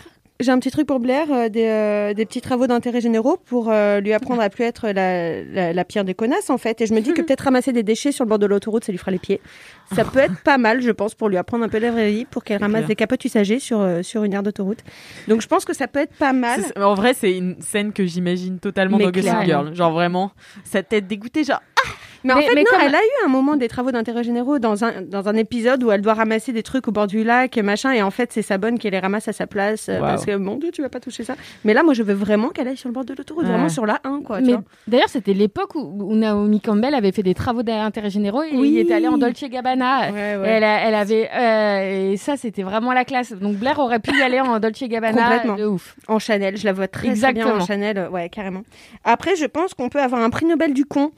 J'ai 0.41 0.51
un 0.51 0.59
petit 0.59 0.71
truc 0.71 0.87
pour 0.87 1.01
Blair, 1.01 1.27
euh, 1.31 1.49
des, 1.51 1.67
euh, 1.67 2.15
des 2.15 2.25
petits 2.25 2.41
travaux 2.41 2.67
d'intérêt 2.67 3.03
généraux 3.03 3.37
pour 3.45 3.69
euh, 3.71 4.01
lui 4.01 4.15
apprendre 4.15 4.41
à 4.41 4.49
plus 4.49 4.65
être 4.65 4.89
la, 4.89 5.43
la, 5.45 5.75
la 5.75 5.85
pire 5.85 6.03
des 6.03 6.15
connasses 6.15 6.49
en 6.49 6.57
fait. 6.57 6.81
Et 6.81 6.87
je 6.87 6.95
me 6.95 7.01
dis 7.01 7.13
que 7.13 7.21
peut-être 7.23 7.43
ramasser 7.43 7.75
des 7.75 7.83
déchets 7.83 8.11
sur 8.11 8.25
le 8.25 8.31
bord 8.31 8.39
de 8.39 8.47
l'autoroute, 8.47 8.85
ça 8.85 8.91
lui 8.91 8.99
fera 8.99 9.11
les 9.11 9.19
pieds. 9.19 9.43
Ça 9.95 10.05
peut 10.05 10.21
être 10.21 10.41
pas 10.43 10.57
mal, 10.57 10.81
je 10.81 10.91
pense, 10.93 11.15
pour 11.15 11.29
lui 11.29 11.37
apprendre 11.37 11.65
un 11.65 11.69
peu 11.69 11.79
la 11.79 11.91
vraie 11.91 12.11
vie, 12.11 12.25
pour 12.25 12.43
qu'elle 12.43 12.61
ramasse 12.61 12.81
clair. 12.81 12.89
des 12.89 12.97
capotes 12.97 13.25
usagées 13.25 13.59
sur, 13.59 13.87
sur 14.03 14.25
une 14.25 14.33
aire 14.33 14.43
d'autoroute. 14.43 14.79
Donc 15.29 15.43
je 15.43 15.47
pense 15.47 15.65
que 15.67 15.75
ça 15.75 15.89
peut 15.89 16.01
être 16.01 16.15
pas 16.15 16.33
mal. 16.33 16.63
En 16.77 16.95
vrai, 16.95 17.13
c'est 17.13 17.37
une 17.37 17.61
scène 17.61 17.93
que 17.93 18.07
j'imagine 18.07 18.61
totalement 18.61 18.97
Mais 18.97 19.11
dans. 19.11 19.43
Girl. 19.45 19.75
Genre 19.75 19.93
vraiment, 19.93 20.33
sa 20.65 20.83
tête 20.83 21.07
dégoûtée, 21.07 21.45
genre. 21.45 21.61
Mais, 22.25 22.33
en 22.35 22.37
fait, 22.41 22.55
mais 22.55 22.63
non, 22.63 22.67
comme- 22.71 22.81
elle 22.87 22.95
a 22.95 22.99
eu 22.99 23.25
un 23.25 23.29
moment 23.29 23.57
des 23.57 23.69
travaux 23.69 23.91
d'intérêt 23.93 24.23
généraux 24.25 24.59
dans 24.59 24.85
un, 24.85 25.03
dans 25.03 25.29
un 25.29 25.37
épisode 25.37 25.83
où 25.83 25.91
elle 25.91 26.01
doit 26.03 26.15
ramasser 26.15 26.53
des 26.53 26.63
trucs 26.63 26.87
au 26.89 26.93
bord 26.93 27.07
du 27.07 27.25
lac, 27.25 27.57
machin, 27.59 27.93
et 27.93 28.03
en 28.03 28.11
fait, 28.11 28.31
c'est 28.33 28.43
sa 28.43 28.59
bonne 28.59 28.79
qui 28.79 28.91
les 28.91 28.99
ramasse 28.99 29.29
à 29.29 29.33
sa 29.33 29.47
place, 29.47 29.89
euh, 29.89 29.95
Wow. 29.99 30.01
parce 30.07 30.27
que, 30.27 30.37
mon 30.37 30.57
Dieu, 30.57 30.71
tu 30.71 30.83
vas 30.83 30.89
pas 30.89 31.01
toucher 31.01 31.25
ça. 31.25 31.35
Mais 31.65 31.73
là, 31.75 31.83
moi, 31.83 31.95
je 31.95 32.03
veux 32.03 32.13
vraiment 32.15 32.49
qu'elle 32.51 32.69
aille 32.69 32.77
sur 32.77 32.89
le 32.89 32.93
bord 32.95 33.05
de 33.05 33.15
l'autoroute, 33.15 33.45
Ouais. 33.45 33.51
vraiment 33.51 33.69
sur 33.69 33.87
la 33.87 34.01
1, 34.05 34.21
quoi. 34.23 34.41
Mais 34.41 34.55
d'ailleurs, 34.87 35.09
c'était 35.09 35.33
l'époque 35.35 35.75
où, 35.75 35.81
où 35.81 36.15
Naomi 36.15 36.61
Campbell 36.61 36.95
avait 36.95 37.13
fait 37.13 37.23
des 37.23 37.35
travaux 37.35 37.63
d'intérêt 37.63 38.11
généraux 38.11 38.43
et 38.43 38.55
Oui. 38.55 38.71
il 38.73 38.79
était 38.81 38.95
allé 38.95 39.09
en 39.09 39.17
Dolce 39.19 39.45
Gabbana. 39.45 40.11
Ouais, 40.13 40.33
Et 40.35 40.37
ouais. 40.37 40.49
elle, 40.49 40.95
avait 40.95 41.29
euh, 41.35 42.13
et 42.13 42.17
ça 42.17 42.37
c'était 42.37 42.63
vraiment 42.63 42.93
la 42.93 43.05
classe. 43.05 43.33
Donc 43.33 43.57
Blair 43.57 43.79
aurait 43.79 43.99
pu 44.01 44.17
y 44.19 44.23
aller 44.23 44.41
en 44.41 44.59
Dolce 44.61 44.83
Gabbana 44.85 45.23
Complètement. 45.23 45.57
de 45.57 45.65
ouf. 45.67 45.97
En 46.09 46.19
Chanel, 46.19 46.57
je 46.57 46.65
la 46.65 46.73
vois 46.73 46.89
très, 46.89 47.09
très 47.09 47.15
bien 47.15 47.31
Exactement. 47.31 47.63
en 47.63 47.67
Chanel, 47.67 48.09
ouais, 48.13 48.29
carrément. 48.29 48.63
Après, 49.05 49.37
je 49.37 49.47
pense 49.47 49.75
qu'on 49.75 49.89
peut 49.89 50.01
avoir 50.01 50.21
un 50.23 50.31
prix 50.31 50.47
Nobel 50.47 50.75
du 50.75 50.85
con. 50.85 51.13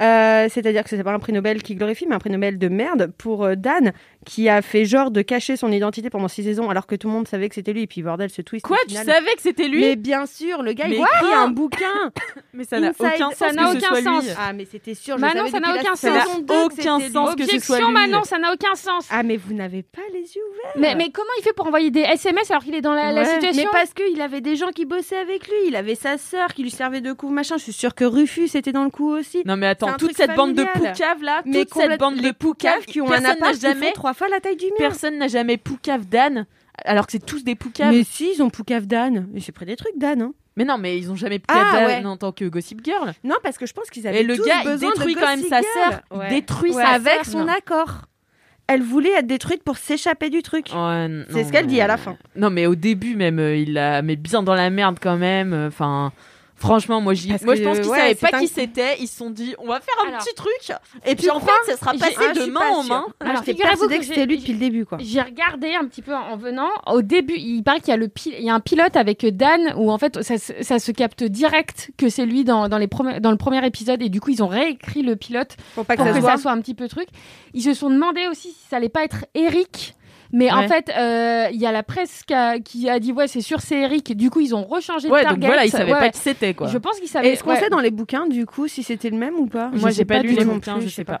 Euh, 0.00 0.46
C'est-à-dire 0.48 0.84
que 0.84 0.90
c'est 0.90 1.02
pas 1.02 1.12
un 1.12 1.18
prix 1.18 1.32
Nobel 1.32 1.62
qui 1.62 1.74
glorifie, 1.74 2.06
mais 2.06 2.14
un 2.14 2.18
prix 2.18 2.30
Nobel 2.30 2.58
de 2.58 2.68
merde 2.68 3.12
pour 3.18 3.44
euh, 3.44 3.56
Dan, 3.56 3.92
qui 4.28 4.48
a 4.48 4.60
fait 4.62 4.84
genre 4.84 5.10
de 5.10 5.22
cacher 5.22 5.56
son 5.56 5.72
identité 5.72 6.10
pendant 6.10 6.28
six 6.28 6.44
saisons, 6.44 6.68
alors 6.68 6.86
que 6.86 6.94
tout 6.94 7.08
le 7.08 7.14
monde 7.14 7.26
savait 7.26 7.48
que 7.48 7.54
c'était 7.54 7.72
lui. 7.72 7.82
Et 7.82 7.86
puis 7.86 8.02
bordel, 8.02 8.28
ce 8.30 8.42
twist. 8.42 8.64
Quoi 8.64 8.76
Tu 8.86 8.94
savais 8.94 9.34
que 9.34 9.40
c'était 9.42 9.68
lui 9.68 9.80
Mais 9.80 9.96
bien 9.96 10.26
sûr, 10.26 10.62
le 10.62 10.74
gars, 10.74 10.84
il 10.86 10.90
Mais 10.90 10.96
écrit 10.98 11.34
un 11.34 11.48
bouquin. 11.48 12.12
Mais 12.52 12.64
ça 12.64 12.78
n'a 12.78 12.90
aucun 12.90 13.30
ça 13.30 13.46
sens 13.48 13.54
n'a 13.54 13.72
que 13.74 13.80
ce 13.80 13.86
aucun 13.86 14.02
sens. 14.02 14.24
lui. 14.24 14.32
Ah, 14.38 14.52
mais 14.52 14.64
c'était 14.70 14.94
sûr. 14.94 15.16
je 15.16 15.22
Bah 15.22 15.28
savais 15.28 15.40
non, 15.44 15.50
ça 15.50 15.60
n'a 15.60 15.74
la 15.74 15.80
aucun 15.80 15.90
sens. 15.90 16.00
Ça 16.00 16.10
n'a 16.10 16.64
aucun 16.64 17.00
sens 17.00 17.34
que 17.36 17.46
ce 17.46 17.58
soit 17.60 17.78
lui. 17.78 17.92
Manon, 17.92 18.24
ça 18.24 18.38
n'a 18.38 18.52
aucun 18.52 18.74
sens. 18.74 19.06
Ah, 19.10 19.22
mais 19.22 19.36
vous 19.36 19.54
n'avez 19.54 19.82
pas 19.82 20.02
les 20.12 20.20
yeux 20.20 20.42
ouverts. 20.50 20.72
Mais, 20.76 20.94
mais 20.94 21.10
comment 21.10 21.28
il 21.38 21.42
fait 21.42 21.52
pour 21.52 21.66
envoyer 21.66 21.90
des 21.90 22.00
SMS 22.00 22.50
alors 22.50 22.64
qu'il 22.64 22.74
est 22.74 22.80
dans 22.80 22.94
la, 22.94 23.12
la 23.12 23.22
Ouais, 23.22 23.26
situation 23.34 23.62
Mais 23.62 23.68
parce 23.72 23.94
qu'il 23.94 24.20
avait 24.20 24.40
des 24.40 24.56
gens 24.56 24.70
qui 24.74 24.84
bossaient 24.84 25.16
avec 25.18 25.46
lui. 25.46 25.54
Il 25.68 25.76
avait 25.76 25.94
sa 25.94 26.18
sœur 26.18 26.52
qui 26.52 26.62
lui 26.62 26.70
servait 26.70 27.00
de 27.00 27.12
coup, 27.12 27.30
machin. 27.30 27.56
Je 27.58 27.62
suis 27.62 27.72
sûre 27.72 27.94
que 27.94 28.04
Rufus 28.04 28.50
était 28.56 28.72
dans 28.72 28.84
le 28.84 28.90
coup 28.90 29.10
aussi. 29.10 29.42
Non 29.44 29.56
mais 29.56 29.68
attends, 29.68 29.92
toute 29.96 30.16
cette 30.16 30.34
bande 30.34 30.54
de 30.54 30.64
poucaves 30.64 31.22
là, 31.22 31.42
mais 31.44 31.64
toute 31.64 31.74
cette 31.80 31.98
bande 31.98 32.16
de 32.20 32.30
poucaves 32.32 32.84
qui 32.86 33.00
ont 33.00 33.10
un 33.10 33.20
n'a 33.20 33.30
appart 33.30 33.58
jamais 33.58 33.92
trois 33.92 34.14
la 34.26 34.40
taille 34.40 34.56
du 34.56 34.66
personne 34.78 35.18
n'a 35.18 35.28
jamais 35.28 35.56
poucave 35.58 36.06
Dan 36.08 36.46
alors 36.84 37.06
que 37.06 37.12
c'est 37.12 37.24
tous 37.24 37.44
des 37.44 37.54
poucaves. 37.54 37.90
Mais 37.92 37.98
Mais... 37.98 38.04
si, 38.04 38.32
ils 38.34 38.42
ont 38.42 38.50
poucave 38.50 38.86
d'Anne. 38.86 39.28
J'ai 39.34 39.52
pris 39.52 39.66
des 39.66 39.76
trucs 39.76 39.98
d'Anne. 39.98 40.22
Hein. 40.22 40.32
non, 40.56 40.78
mais 40.78 40.96
ils 40.98 41.10
ont 41.10 41.16
jamais 41.16 41.38
poucave 41.38 41.66
Ah, 41.72 41.86
ouais. 41.86 42.04
en 42.04 42.16
tant 42.16 42.32
que 42.32 42.44
Gossip 42.46 42.80
Girl. 42.84 43.12
Non, 43.24 43.34
parce 43.42 43.58
que 43.58 43.66
je 43.66 43.72
pense 43.72 43.90
qu'ils 43.90 44.06
avaient 44.06 44.20
Et 44.20 44.24
le 44.24 44.36
tous 44.36 44.44
gars, 44.46 44.60
il 44.64 44.70
besoin 44.70 44.90
de 44.90 44.94
détruit 44.94 45.14
quand 45.14 45.26
même 45.26 45.42
sa 45.42 45.60
sœur. 45.60 46.00
Il 46.24 46.28
détruit 46.30 46.72
Ouais, 46.72 46.82
sa 46.82 46.90
avec 46.90 47.24
sœur. 47.24 47.26
son 47.26 47.44
Non. 47.44 47.52
accord. 47.52 48.02
Elle 48.70 48.82
voulait 48.82 49.12
être 49.12 49.26
détruite 49.26 49.62
pour 49.64 49.78
s'échapper 49.78 50.28
du 50.30 50.42
truc. 50.42 50.66
Ouais, 50.74 51.24
C'est 51.30 51.44
ce 51.44 51.50
qu'elle 51.52 51.66
dit 51.66 51.80
à 51.80 51.86
la 51.86 51.96
fin. 51.96 52.16
Non, 52.36 52.50
mais 52.50 52.66
au 52.66 52.74
début 52.74 53.16
même, 53.16 53.38
euh, 53.38 53.56
il 53.56 53.72
la 53.72 54.02
met 54.02 54.16
bien 54.16 54.42
dans 54.42 54.54
la 54.54 54.68
merde 54.68 54.98
quand 55.00 55.16
même. 55.16 55.54
euh, 55.54 55.68
Enfin, 55.68 56.12
franchement, 56.58 57.00
moi, 57.00 57.14
j'y- 57.14 57.28
moi 57.44 57.54
je 57.54 57.62
pense 57.62 57.78
qu'ils 57.80 57.88
ouais, 57.88 57.98
savaient 57.98 58.14
pas 58.16 58.28
un- 58.36 58.40
qui 58.40 58.48
c'était. 58.48 58.96
Ils 59.00 59.06
se 59.08 59.16
sont 59.16 59.30
dit, 59.30 59.54
on 59.58 59.66
va 59.68 59.80
faire 59.80 59.94
un 60.04 60.08
Alors, 60.08 60.20
petit 60.20 60.34
truc. 60.34 60.72
Et 61.06 61.14
puis 61.16 61.30
en 61.30 61.40
fait, 61.40 61.50
ça 61.66 61.76
sera 61.76 61.92
passé 61.94 62.16
Ah, 62.18 62.32
de 62.34 62.44
main 62.50 62.60
pas 62.60 62.66
en 62.70 62.82
main. 62.82 62.94
Alors, 63.20 63.30
Alors, 63.32 63.36
j'étais 63.44 63.52
figurez-vous 63.52 63.88
persuadée 63.88 63.98
que 63.98 64.04
c'était 64.04 64.26
lui 64.26 64.38
depuis 64.38 64.52
le 64.52 64.58
début, 64.58 64.84
quoi. 64.84 64.98
J'ai 65.00 65.20
regardé 65.22 65.74
un 65.74 65.86
petit 65.86 66.02
peu 66.02 66.14
en 66.14 66.36
venant. 66.36 66.68
Au 66.86 67.02
début, 67.02 67.34
il 67.36 67.62
paraît 67.62 67.80
qu'il 67.80 67.88
y 67.88 67.92
a 67.92 67.96
le 67.96 68.08
pil- 68.08 68.34
il 68.38 68.44
y 68.44 68.50
a 68.50 68.54
un 68.54 68.60
pilote 68.60 68.96
avec 68.96 69.24
Dan 69.24 69.74
où 69.76 69.90
en 69.90 69.98
fait 69.98 70.22
ça, 70.22 70.36
se- 70.38 70.62
ça 70.62 70.78
se 70.78 70.92
capte 70.92 71.22
direct 71.24 71.90
que 71.96 72.08
c'est 72.08 72.26
lui 72.26 72.44
dans, 72.44 72.68
dans 72.68 72.78
les 72.78 72.88
premi- 72.88 73.20
dans 73.20 73.30
le 73.30 73.36
premier 73.36 73.64
épisode 73.66 74.02
et 74.02 74.08
du 74.08 74.20
coup 74.20 74.30
ils 74.30 74.42
ont 74.42 74.48
réécrit 74.48 75.02
le 75.02 75.16
pilote 75.16 75.56
Pour 75.74 75.84
pas 75.86 75.94
que 75.96 76.02
pour 76.02 76.12
ça 76.12 76.20
que 76.20 76.26
ça 76.26 76.36
soit 76.36 76.50
un 76.52 76.60
petit 76.60 76.74
peu 76.74 76.88
truc. 76.88 77.08
Ils 77.54 77.62
se 77.62 77.74
sont 77.74 77.90
demandé 77.90 78.26
aussi 78.30 78.48
si 78.48 78.68
ça 78.68 78.76
allait 78.76 78.88
pas 78.88 79.04
être 79.04 79.24
Eric. 79.34 79.94
Mais 80.32 80.50
en 80.52 80.68
fait, 80.68 80.90
euh, 80.96 81.46
il 81.52 81.58
y 81.60 81.66
a 81.66 81.72
la 81.72 81.82
presse 81.82 82.22
qui 82.26 82.34
a, 82.34 82.58
qui 82.58 82.88
a 82.88 82.98
dit 83.00 83.12
ouais 83.12 83.28
c'est 83.28 83.40
sûr 83.40 83.60
c'est 83.60 83.80
Eric. 83.80 84.16
Du 84.16 84.28
coup 84.30 84.40
ils 84.40 84.54
ont 84.54 84.64
rechangé 84.64 85.08
Ouais, 85.08 85.20
de 85.24 85.28
donc 85.30 85.34
target. 85.40 85.46
voilà, 85.46 85.64
ils 85.64 85.70
savaient 85.70 85.92
Ouais, 85.92 85.98
pas 85.98 86.10
qui 86.10 86.18
c'était 86.20 86.54
quoi. 86.54 86.66
Je 86.68 86.76
pense 86.78 86.98
qu'ils 87.00 87.08
savaient. 87.08 87.30
Est-ce 87.30 87.42
qu'on 87.44 87.50
ouais. 87.50 87.60
sait 87.60 87.70
dans 87.70 87.80
les 87.80 87.90
bouquins, 87.90 88.26
du 88.26 88.44
coup, 88.46 88.68
si 88.68 88.82
c'était 88.82 89.10
le 89.10 89.16
même 89.16 89.34
ou 89.36 89.46
pas? 89.46 89.70
Moi, 89.74 89.90
j'ai 89.90 90.04
pas 90.04 90.16
pas 90.16 90.22
lu 90.22 90.32
les 90.34 90.44
bouquins, 90.44 90.74
plus, 90.74 90.82
je 90.84 90.88
je 90.88 90.94
sais 90.94 91.04
pas. 91.04 91.20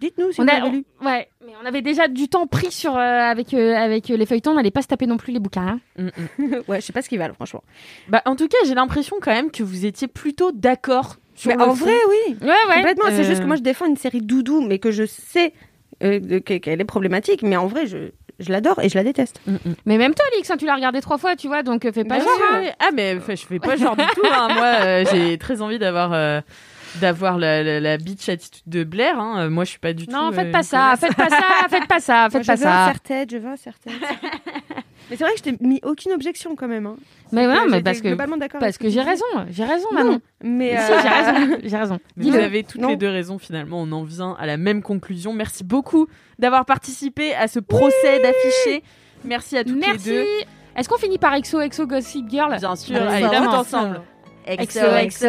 Dites-nous 0.00 0.30
si 0.30 0.40
On 0.40 0.44
vous 0.44 0.50
a, 0.50 0.68
lu. 0.68 0.84
on- 1.00 1.06
ouais, 1.06 1.28
mais 1.44 1.52
on 1.60 1.66
avait 1.66 1.82
déjà 1.82 2.06
du 2.06 2.28
temps 2.28 2.46
pris 2.46 2.70
sur 2.70 2.96
euh, 2.96 3.00
avec 3.00 3.52
euh, 3.52 3.74
avec 3.74 4.08
euh, 4.12 4.16
les 4.16 4.26
feuilletons. 4.26 4.52
On 4.52 4.54
n'allait 4.54 4.70
pas 4.70 4.82
se 4.82 4.86
taper 4.86 5.06
non 5.08 5.16
plus 5.16 5.32
les 5.32 5.40
bouquins. 5.40 5.76
hein. 5.98 6.10
Mm, 6.38 6.44
mm. 6.44 6.54
ouais, 6.68 6.80
je 6.80 6.86
sais 6.86 6.92
pas 6.92 7.02
ce 7.02 7.08
qu'ils 7.08 7.18
valent, 7.18 7.34
franchement. 7.34 7.64
Bah, 8.08 8.22
en 8.24 8.36
tout 8.36 8.46
cas, 8.46 8.58
j'ai 8.64 8.76
l'impression 8.76 9.16
quand 9.20 9.32
même 9.32 9.50
que 9.50 9.64
vous 9.64 9.86
étiez 9.86 10.06
plutôt 10.06 10.52
d'accord. 10.52 11.16
sur 11.34 11.50
Mais 11.50 11.56
le 11.56 11.62
en 11.70 11.74
fond. 11.74 11.86
vrai, 11.86 11.94
oui. 12.10 12.36
Ouais 12.42 12.46
ouais. 12.68 12.74
Complètement. 12.76 13.06
C'est 13.10 13.24
juste 13.24 13.40
que 13.40 13.46
moi, 13.46 13.56
je 13.56 13.62
défends 13.62 13.86
une 13.86 13.96
série 13.96 14.20
doudou, 14.22 14.60
mais 14.60 14.78
que 14.78 14.92
je 14.92 15.04
sais 15.04 15.52
euh, 16.02 16.40
qu'elle 16.40 16.80
est 16.80 16.84
problématique. 16.84 17.42
Mais 17.42 17.56
en 17.56 17.66
vrai, 17.66 17.86
je, 17.86 18.10
je 18.38 18.50
l'adore 18.52 18.78
et 18.80 18.88
je 18.88 18.94
la 18.96 19.04
déteste. 19.04 19.40
Mm, 19.46 19.52
mm. 19.54 19.74
Mais 19.86 19.98
même 19.98 20.14
toi, 20.14 20.24
Alix, 20.32 20.50
hein, 20.50 20.56
tu 20.58 20.66
l'as 20.66 20.74
regardé 20.76 21.00
trois 21.00 21.18
fois, 21.18 21.36
tu 21.36 21.48
vois, 21.48 21.62
donc 21.62 21.84
euh, 21.84 21.92
fais 21.92 22.04
pas 22.04 22.18
genre. 22.18 22.28
hein. 22.52 22.62
Ah, 22.78 22.90
mais 22.94 23.14
je 23.28 23.34
fais 23.46 23.58
pas 23.58 23.76
genre 23.76 23.96
du 23.96 24.04
tout. 24.14 24.22
hein. 24.32 24.48
Moi, 24.54 24.72
euh, 24.84 25.04
j'ai 25.12 25.38
très 25.38 25.62
envie 25.62 25.78
d'avoir. 25.78 26.12
euh, 26.12 26.40
d'avoir 27.02 27.36
la, 27.36 27.62
la, 27.62 27.80
la 27.80 27.98
bitch 27.98 28.30
attitude 28.30 28.62
de 28.66 28.82
Blair 28.82 29.20
hein. 29.20 29.50
Moi 29.50 29.64
je 29.64 29.70
suis 29.72 29.78
pas 29.78 29.92
du 29.92 30.06
tout 30.06 30.12
Non, 30.12 30.30
euh, 30.30 30.32
faites 30.32 30.50
pas 30.50 30.62
ça, 30.62 30.94
faites 30.98 31.14
pas 31.14 31.28
ça, 31.28 31.44
faites 31.68 31.86
pas 31.86 32.00
ça, 32.00 32.28
faites 32.32 32.42
je 32.42 32.46
pas 32.46 32.54
veux 32.54 32.66
un 32.66 32.70
ça. 32.70 32.84
serre-tête, 32.86 33.30
je 33.30 33.36
veux 33.36 33.48
un 33.50 33.56
serre-tête. 33.56 33.92
mais 35.10 35.16
c'est 35.16 35.24
vrai 35.24 35.32
que 35.32 35.38
je 35.38 35.42
t'ai 35.44 35.56
mis 35.60 35.80
aucune 35.84 36.12
objection 36.12 36.54
quand 36.56 36.68
même. 36.68 36.86
hein. 36.86 36.96
Mais 37.32 37.46
ouais, 37.46 37.54
j'étais 37.66 37.82
parce 37.82 38.00
que 38.00 38.08
globalement 38.08 38.36
d'accord 38.36 38.60
parce 38.60 38.78
que 38.78 38.88
j'ai 38.88 39.00
raison, 39.02 39.24
j'ai 39.50 39.64
raison, 39.64 39.86
Non, 39.92 40.04
Manon. 40.04 40.20
Mais 40.42 40.76
Si, 40.78 40.92
euh, 40.92 40.96
j'ai 41.02 41.08
raison, 41.08 41.58
j'ai 41.64 41.76
raison. 41.76 41.98
Mais. 42.16 42.24
Vous 42.30 42.34
avez 42.36 42.62
toutes 42.64 42.80
Non. 42.80 42.88
les 42.88 42.96
deux 42.96 43.08
raisons 43.08 43.38
finalement. 43.38 43.80
On 43.82 43.92
en 43.92 44.04
vient 44.04 44.36
à 44.38 44.46
la 44.46 44.56
même 44.56 44.82
conclusion. 44.82 45.32
Merci 45.32 45.64
beaucoup 45.64 46.06
d'avoir 46.38 46.64
participé 46.64 47.34
à 47.34 47.48
ce 47.48 47.58
procès 47.60 48.20
d'affiché. 48.22 48.82
Merci 49.24 49.56
à 49.58 49.64
toutes 49.64 49.78
Merci. 49.78 50.10
les 50.10 50.16
deux. 50.22 50.24
Est-ce 50.76 50.88
qu'on 50.88 50.96
finit 50.98 51.18
par 51.18 51.38
XO 51.40 51.58
XO 51.68 51.86
Gossip 51.86 52.28
Girl? 52.30 52.56
Bien 52.56 52.76
sûr. 52.76 52.96
Allez, 53.02 53.26
vote 53.26 53.54
ensemble. 53.54 54.00
XOXO, 54.48 55.26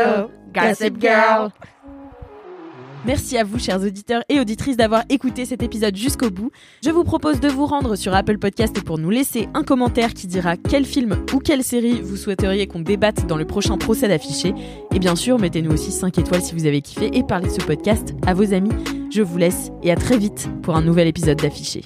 Gossip 0.53 1.01
Girl. 1.01 1.49
Merci 3.05 3.37
à 3.37 3.45
vous, 3.45 3.57
chers 3.59 3.81
auditeurs 3.81 4.23
et 4.27 4.39
auditrices, 4.39 4.75
d'avoir 4.75 5.03
écouté 5.09 5.45
cet 5.45 5.63
épisode 5.63 5.95
jusqu'au 5.95 6.29
bout. 6.29 6.51
Je 6.83 6.89
vous 6.89 7.05
propose 7.05 7.39
de 7.39 7.47
vous 7.47 7.65
rendre 7.65 7.95
sur 7.95 8.13
Apple 8.13 8.37
Podcast 8.37 8.83
pour 8.83 8.97
nous 8.97 9.09
laisser 9.09 9.47
un 9.53 9.63
commentaire 9.63 10.13
qui 10.13 10.27
dira 10.27 10.57
quel 10.57 10.85
film 10.85 11.23
ou 11.33 11.39
quelle 11.39 11.63
série 11.63 12.01
vous 12.01 12.17
souhaiteriez 12.17 12.67
qu'on 12.67 12.81
débatte 12.81 13.25
dans 13.25 13.37
le 13.37 13.45
prochain 13.45 13.77
procès 13.77 14.09
d'affiché. 14.09 14.53
Et 14.93 14.99
bien 14.99 15.15
sûr, 15.15 15.39
mettez-nous 15.39 15.71
aussi 15.71 15.91
5 15.91 16.17
étoiles 16.17 16.41
si 16.41 16.53
vous 16.53 16.65
avez 16.65 16.81
kiffé 16.81 17.09
et 17.13 17.23
parlez 17.23 17.47
de 17.47 17.53
ce 17.53 17.65
podcast 17.65 18.13
à 18.27 18.33
vos 18.33 18.53
amis. 18.53 18.71
Je 19.11 19.21
vous 19.21 19.37
laisse 19.37 19.71
et 19.81 19.91
à 19.91 19.95
très 19.95 20.17
vite 20.17 20.49
pour 20.61 20.75
un 20.75 20.81
nouvel 20.81 21.07
épisode 21.07 21.37
d'affiché. 21.37 21.85